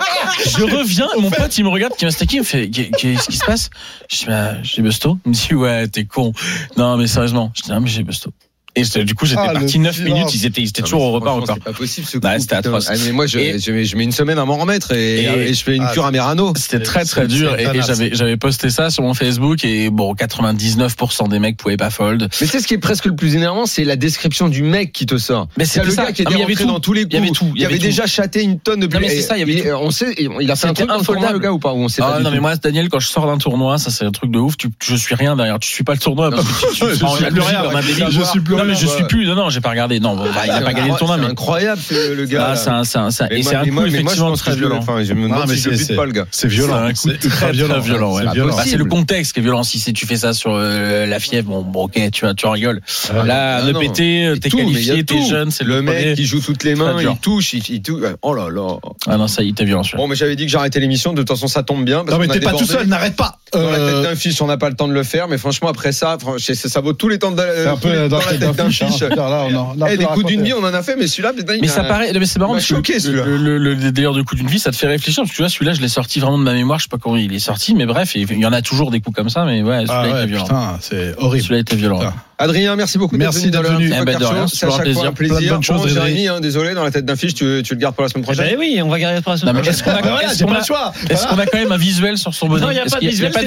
je 0.47 0.63
reviens, 0.65 1.09
mon 1.19 1.31
pote 1.31 1.57
il 1.59 1.65
me 1.65 1.69
regarde 1.71 1.95
qui 1.97 2.05
m'a 2.05 2.11
stacké, 2.11 2.37
il 2.37 2.41
me 2.41 2.45
fait 2.45 2.69
Qu'est- 2.71 2.91
qu'est-ce 2.97 3.29
qui 3.29 3.37
se 3.37 3.45
passe? 3.45 3.71
Je 4.11 4.17
dis 4.19 4.27
bah, 4.27 4.55
Busto. 4.79 5.19
Il 5.25 5.31
me 5.31 5.35
dit 5.35 5.55
ouais 5.55 5.89
t'es 5.89 6.05
con. 6.15 6.33
Non 6.77 6.97
mais 6.97 7.07
sérieusement, 7.07 7.51
je 7.55 7.63
dis 7.63 7.71
non 7.71 7.81
mais 7.81 7.89
j'ai 7.89 8.05
Busto. 8.05 8.31
Et 8.77 8.85
c'est- 8.85 9.05
du 9.05 9.15
coup 9.15 9.25
j'étais 9.25 9.41
Ah, 9.45 9.53
parti 9.53 9.79
9 9.79 9.95
silence. 9.95 10.13
minutes, 10.13 10.35
ils 10.35 10.47
étaient, 10.47 10.61
ils 10.61 10.69
étaient 10.69 10.81
Non, 10.83 10.87
toujours 10.87 11.03
au 11.03 11.13
repas 11.13 11.31
encore. 11.33 11.55
C'est 11.57 11.63
pas 11.65 11.73
possible 11.73 12.07
ce 12.07 12.19
coup, 12.19 12.27
c'était 12.27 12.57
putain. 12.57 12.57
atroce. 12.59 12.89
Ah, 12.91 12.95
mais 13.05 13.13
moi, 13.13 13.27
je, 13.27 13.39
Et- 13.39 13.59
je, 13.61 13.85
je 13.85 13.97
mets 13.97 14.03
une 14.05 14.13
semaine 14.13 14.39
à 14.39 14.45
m'en 14.45 14.57
remettre 14.57 14.93
et, 14.93 15.21
Et- 15.23 15.51
et 15.51 15.55
je 15.55 15.63
fais 15.63 15.77
une 15.77 15.85
Ah, 15.85 15.93
cure 15.93 16.05
à 16.07 16.11
Merano. 16.11 16.53
C'était 16.57 16.81
très 16.81 17.05
très 17.05 17.23
C'est- 17.23 17.27
dur 17.29 17.55
c'est 17.57 17.77
et, 17.77 17.83
j'avais 17.83 18.11
j'avais 18.15 18.37
posté 18.37 18.71
ça 18.71 18.91
sur 18.91 19.03
mon 19.05 19.15
Facebook 19.15 19.65
et 19.65 19.91
bon 19.91 20.15
99% 20.15 21.29
des 21.29 21.39
mecs 21.39 21.57
pouvaient 21.57 21.77
pas 21.77 21.91
fold. 21.91 22.23
Mais 22.23 22.29
tu 22.29 22.47
sais, 22.47 22.61
ce 22.61 22.67
qui 22.67 22.75
est 22.75 22.79
presque 22.79 23.05
le 23.05 23.15
plus 23.15 23.37
énervant, 23.37 23.67
c'est 23.67 23.85
la 23.85 23.97
description 23.97 24.49
du 24.49 24.63
mec 24.63 24.93
qui 24.93 25.07
te 25.07 25.19
sort. 25.19 25.47
Mais 25.57 25.65
C'est 25.65 25.75
c'était 25.75 25.87
le 25.87 25.93
ça. 25.93 26.05
gars 26.07 26.13
qui 26.13 26.23
Ah, 26.27 26.31
était 26.31 26.43
rentré 26.43 26.65
dans 26.65 26.81
tous 26.81 26.93
les 26.93 27.03
Il 27.03 27.13
y 27.13 27.17
avait 27.17 27.29
coups. 27.29 27.39
tout. 27.39 27.53
Il 27.55 27.65
avait 27.65 27.79
déjà 27.79 28.07
chaté 28.07 28.43
une 28.43 28.59
tonne 28.59 28.81
de 28.81 28.87
Non, 28.87 29.01
mais 29.01 29.09
c'est 29.09 29.23
ça, 29.23 29.37
il 29.37 29.41
y 29.41 29.43
avait. 29.61 29.73
On 29.73 29.91
sait, 29.91 30.15
il 30.19 30.51
a 30.51 30.57
fait 30.57 30.67
un 30.67 30.71
C'était 30.71 30.87
truc 30.87 31.01
infoldable 31.01 31.33
le 31.35 31.39
gars 31.39 31.53
ou 31.53 31.59
pas 31.59 31.73
on 31.73 31.89
sait 31.89 32.03
pas 32.03 32.15
Ah 32.17 32.21
non 32.21 32.31
mais 32.31 32.41
moi 32.41 32.57
Daniel 32.57 32.89
quand 32.89 32.99
je 33.01 33.09
sors 33.09 33.27
d'un 33.27 33.39
tournoi 33.39 33.79
ça 33.79 33.91
c'est 33.91 34.05
un 34.05 34.11
truc 34.13 34.31
de 34.31 34.39
ouf 34.39 34.57
tu, 34.57 34.69
je 34.83 34.95
suis 34.97 35.15
rien 35.15 35.37
derrière 35.37 35.59
tu 35.59 35.71
suis 35.71 35.85
pas 35.85 35.93
le 35.93 35.99
tournoi 35.99 36.31
Je 36.33 38.25
suis 38.25 38.41
plus 38.41 38.55
rien, 38.55 38.64
non 38.65 38.71
mais 38.73 38.79
je 38.79 38.87
suis 38.87 39.05
plus 39.05 39.27
non 39.27 39.35
non 39.35 39.51
j'ai 39.51 39.61
pas 39.61 39.71
regardé 39.71 40.01
non 40.01 40.17
bon, 40.17 40.25
bah, 40.25 40.43
il 40.45 40.51
a 40.51 40.61
pas 40.61 40.73
gagné 40.73 40.91
le 40.91 40.97
tournoi 40.99 41.17
mais 41.17 41.25
C'est 41.25 41.31
incroyable 41.31 41.81
le 42.17 42.25
gars. 42.27 42.49
Ah, 42.51 42.57
c'est 42.57 42.71
un, 42.71 42.85
c'est 42.85 42.99
un, 42.99 43.09
et 43.31 43.43
c'est 43.43 43.55
un 43.55 43.65
coup 43.67 43.85
effectivement 43.85 44.33
très 44.35 44.55
violent. 44.57 44.81
Je 45.03 45.13
me 45.15 45.27
Ah, 45.27 45.29
demande 45.29 45.49
mais 45.49 45.57
si 45.57 45.71
je 45.75 45.95
pas 45.95 46.07
le 46.07 46.13
gars. 46.13 46.27
C'est 46.31 46.49
violent. 46.49 46.89
C'est 46.95 47.19
très, 47.19 47.53
violent. 47.53 47.81
violent. 47.81 48.19
C'est 48.65 48.77
le 48.77 48.85
contexte 48.85 49.33
qui 49.33 49.41
est 49.41 49.43
violent. 49.43 49.63
Si 49.63 49.93
tu 49.93 50.07
fais 50.07 50.17
ça 50.17 50.33
sur 50.33 50.53
euh, 50.55 51.07
la 51.07 51.19
fièvre, 51.21 51.63
bon, 51.63 51.85
ok, 51.85 51.99
tu, 52.13 52.25
tu 52.37 52.47
rigoles. 52.47 52.81
Là, 53.25 53.59
Ah, 53.59 53.63
ne 53.63 53.73
péter, 53.73 54.33
Et 54.33 54.41
t'es 54.41 54.49
y 54.49 54.53
qualifié, 54.53 55.05
t'es 55.05 55.25
jeune, 55.25 55.51
c'est 55.51 55.65
le 55.65 55.83
mec 55.83 56.17
qui 56.17 56.25
joue 56.25 56.41
toutes 56.41 56.65
les 56.65 56.75
mains, 56.75 56.97
il 57.01 57.17
touche, 57.19 57.53
il, 57.55 57.83
touche. 57.83 58.03
Oh 58.23 58.35
là 58.35 58.49
là. 58.51 58.77
Ah 59.07 59.17
non, 59.17 59.29
ça, 59.29 59.43
il 59.43 59.51
était 59.51 59.65
violent. 59.65 59.83
Bon, 59.97 60.09
mais 60.09 60.17
j'avais 60.17 60.37
dit 60.37 60.47
que 60.47 60.51
j'arrêtais 60.53 60.81
l'émission. 60.81 61.13
De 61.13 61.19
toute 61.23 61.29
façon, 61.29 61.47
ça 61.49 61.63
tombe 61.63 61.85
bien. 61.85 62.05
Non 62.05 62.19
mais 62.19 62.29
t'es 62.29 62.41
pas 62.41 62.53
tout 62.53 62.65
seul, 62.65 62.87
n'arrête 62.87 63.17
pas. 63.17 63.39
Dans 63.53 63.61
la 63.71 63.77
tête 63.79 63.81
Euh, 63.81 64.03
d'un 64.03 64.17
fiche, 64.17 64.41
on 64.43 64.47
n'a 64.47 64.57
pas 64.57 64.69
le 64.69 64.75
temps 64.77 64.89
de 64.89 64.93
le 64.93 65.03
faire, 65.05 65.29
mais 65.29 65.39
franchement, 65.39 65.69
après 65.69 65.93
ça, 65.93 66.19
ça 66.39 66.81
vaut 66.81 66.93
tous 66.93 67.09
les 67.09 67.19
temps 67.19 67.31
de 67.31 67.37
C'est 67.57 67.67
un 67.67 67.77
peu 67.77 68.09
dans 68.09 68.19
la 68.19 68.25
tête 68.25 68.41
d'un 68.41 68.54
fiche. 68.71 69.03
hein. 69.03 69.09
Là, 69.15 69.47
on 69.51 69.55
en- 69.55 69.75
on 69.77 69.83
a 69.83 69.89
Eh, 69.91 69.93
un 69.95 69.97
peu 69.97 69.97
des 69.99 70.05
coups 70.07 70.27
d'une 70.27 70.43
vie, 70.43 70.53
on 70.53 70.63
en 70.65 70.73
a 70.75 70.83
fait, 70.83 70.97
mais 70.97 71.07
celui-là, 71.07 71.33
Mais 71.61 71.69
ça 71.69 71.85
paraît, 71.85 72.13
mais 72.13 72.27
c'est 72.27 72.39
marrant 72.39 72.59
choqué, 72.59 73.01
celui-là. 73.01 73.25
le, 73.27 73.37
le, 73.59 73.75
le 73.75 73.93
délire 73.93 74.13
de 74.13 74.23
coup 74.23 74.35
d'une 74.35 74.47
vie, 74.49 74.59
ça 74.59 74.71
te 74.71 74.77
fait 74.77 74.87
réfléchir 74.87 75.23
parce 75.23 75.31
que 75.31 75.37
tu 75.37 75.43
vois, 75.43 75.49
celui-là, 75.49 75.73
je 75.75 75.81
l'ai 75.81 75.89
sorti 75.89 76.21
vraiment 76.21 76.39
de 76.39 76.43
ma 76.45 76.53
mémoire, 76.55 76.79
je 76.79 76.85
sais 76.85 76.89
pas 76.89 76.99
comment 76.99 77.17
il 77.17 77.33
est 77.35 77.39
sorti, 77.39 77.75
mais 77.75 77.87
bref, 77.87 78.15
il 78.15 78.39
y 78.39 78.47
en 78.47 78.53
a 78.53 78.63
toujours 78.63 78.91
des 78.91 79.01
coups 79.01 79.17
comme 79.17 79.29
ça, 79.29 79.45
mais 79.45 79.63
ouais, 79.63 79.87
celui-là 79.87 80.03
Ah 80.05 80.19
était 80.19 80.27
violent. 80.27 80.45
putain, 80.45 80.79
c'est 80.81 81.15
horrible. 81.19 81.43
Celui-là 81.45 81.61
était 81.61 81.77
violent. 81.77 82.01
Adrien, 82.39 82.75
merci 82.77 82.99
beaucoup. 82.99 83.17
Merci 83.17 83.51
d'être 83.51 83.63
venu. 83.63 83.93
Eh 83.97 84.05
ben, 84.05 84.19
C'est 84.49 84.57
c'est 84.57 84.67
à 84.67 84.71
chaque 84.71 84.93
fois 84.93 85.07
un 85.07 85.13
plaisir. 85.13 85.13
Plein 85.13 85.29
de 85.29 85.33
plaisir. 85.35 85.53
bonnes 85.55 85.63
choses, 85.63 85.83
Bon. 85.83 85.89
Jérémy, 85.89 86.29
hein, 86.29 86.41
désolé, 86.41 86.75
dans 86.75 86.83
la 86.83 86.91
tête 86.91 87.05
d'un 87.05 87.17
fiche, 87.17 87.35
tu, 87.35 87.63
tu 87.65 87.75
le 87.75 87.81
gardes 87.81 87.95
pour 87.95 88.03
la 88.03 88.09
semaine 88.09 88.25
prochaine. 88.25 88.47
Ben 88.47 88.57
oui, 88.59 88.81
on 88.83 88.89
va 88.89 88.99
garder 88.99 89.21
pour 89.21 89.33
la 89.33 89.39
semaine 89.39 89.55
mais 89.55 89.69
est-ce 89.69 89.83
qu'on 89.85 89.91
a, 89.93 91.47
quand 91.47 91.59
même 91.59 91.73
un 91.73 91.77
visuel 91.77 92.19
sur 92.19 92.35
son 92.35 92.49
bonnet 92.49 92.63
Non, 92.63 92.71
il 92.71 92.75
n'y 92.75 92.81
a 92.81 92.85
pas 92.87 92.99
de 93.01 93.07
visuel, 93.07 93.31
pas 93.33 93.41
c'est 93.41 93.47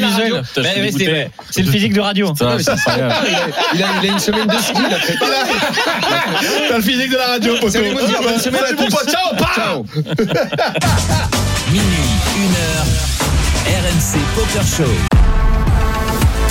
c'est- 0.92 1.32
C'est 1.50 1.62
le 1.64 1.72
physique 1.72 1.94
de 1.94 2.00
radio. 2.02 2.34
C'est. 2.38 2.46
Il 3.74 3.84
a, 3.84 4.06
une 4.06 4.20
semaine 4.20 4.48
de 4.48 4.58
ski, 4.58 4.74
il 4.78 4.94
a 4.94 4.98
préparé. 5.00 5.32
T'as 6.70 6.78
le 6.78 6.84
physique 6.84 7.12
de 7.12 7.18
la 7.18 7.28
radio, 7.28 7.56
poteau. 7.60 7.80
Tous. 8.78 8.86
pote. 8.86 9.10
Ciao. 9.56 9.86
Minuit, 11.72 11.84
1h, 12.38 12.86
RMC 13.68 14.20
Poker 14.36 14.64
Show. 14.66 15.37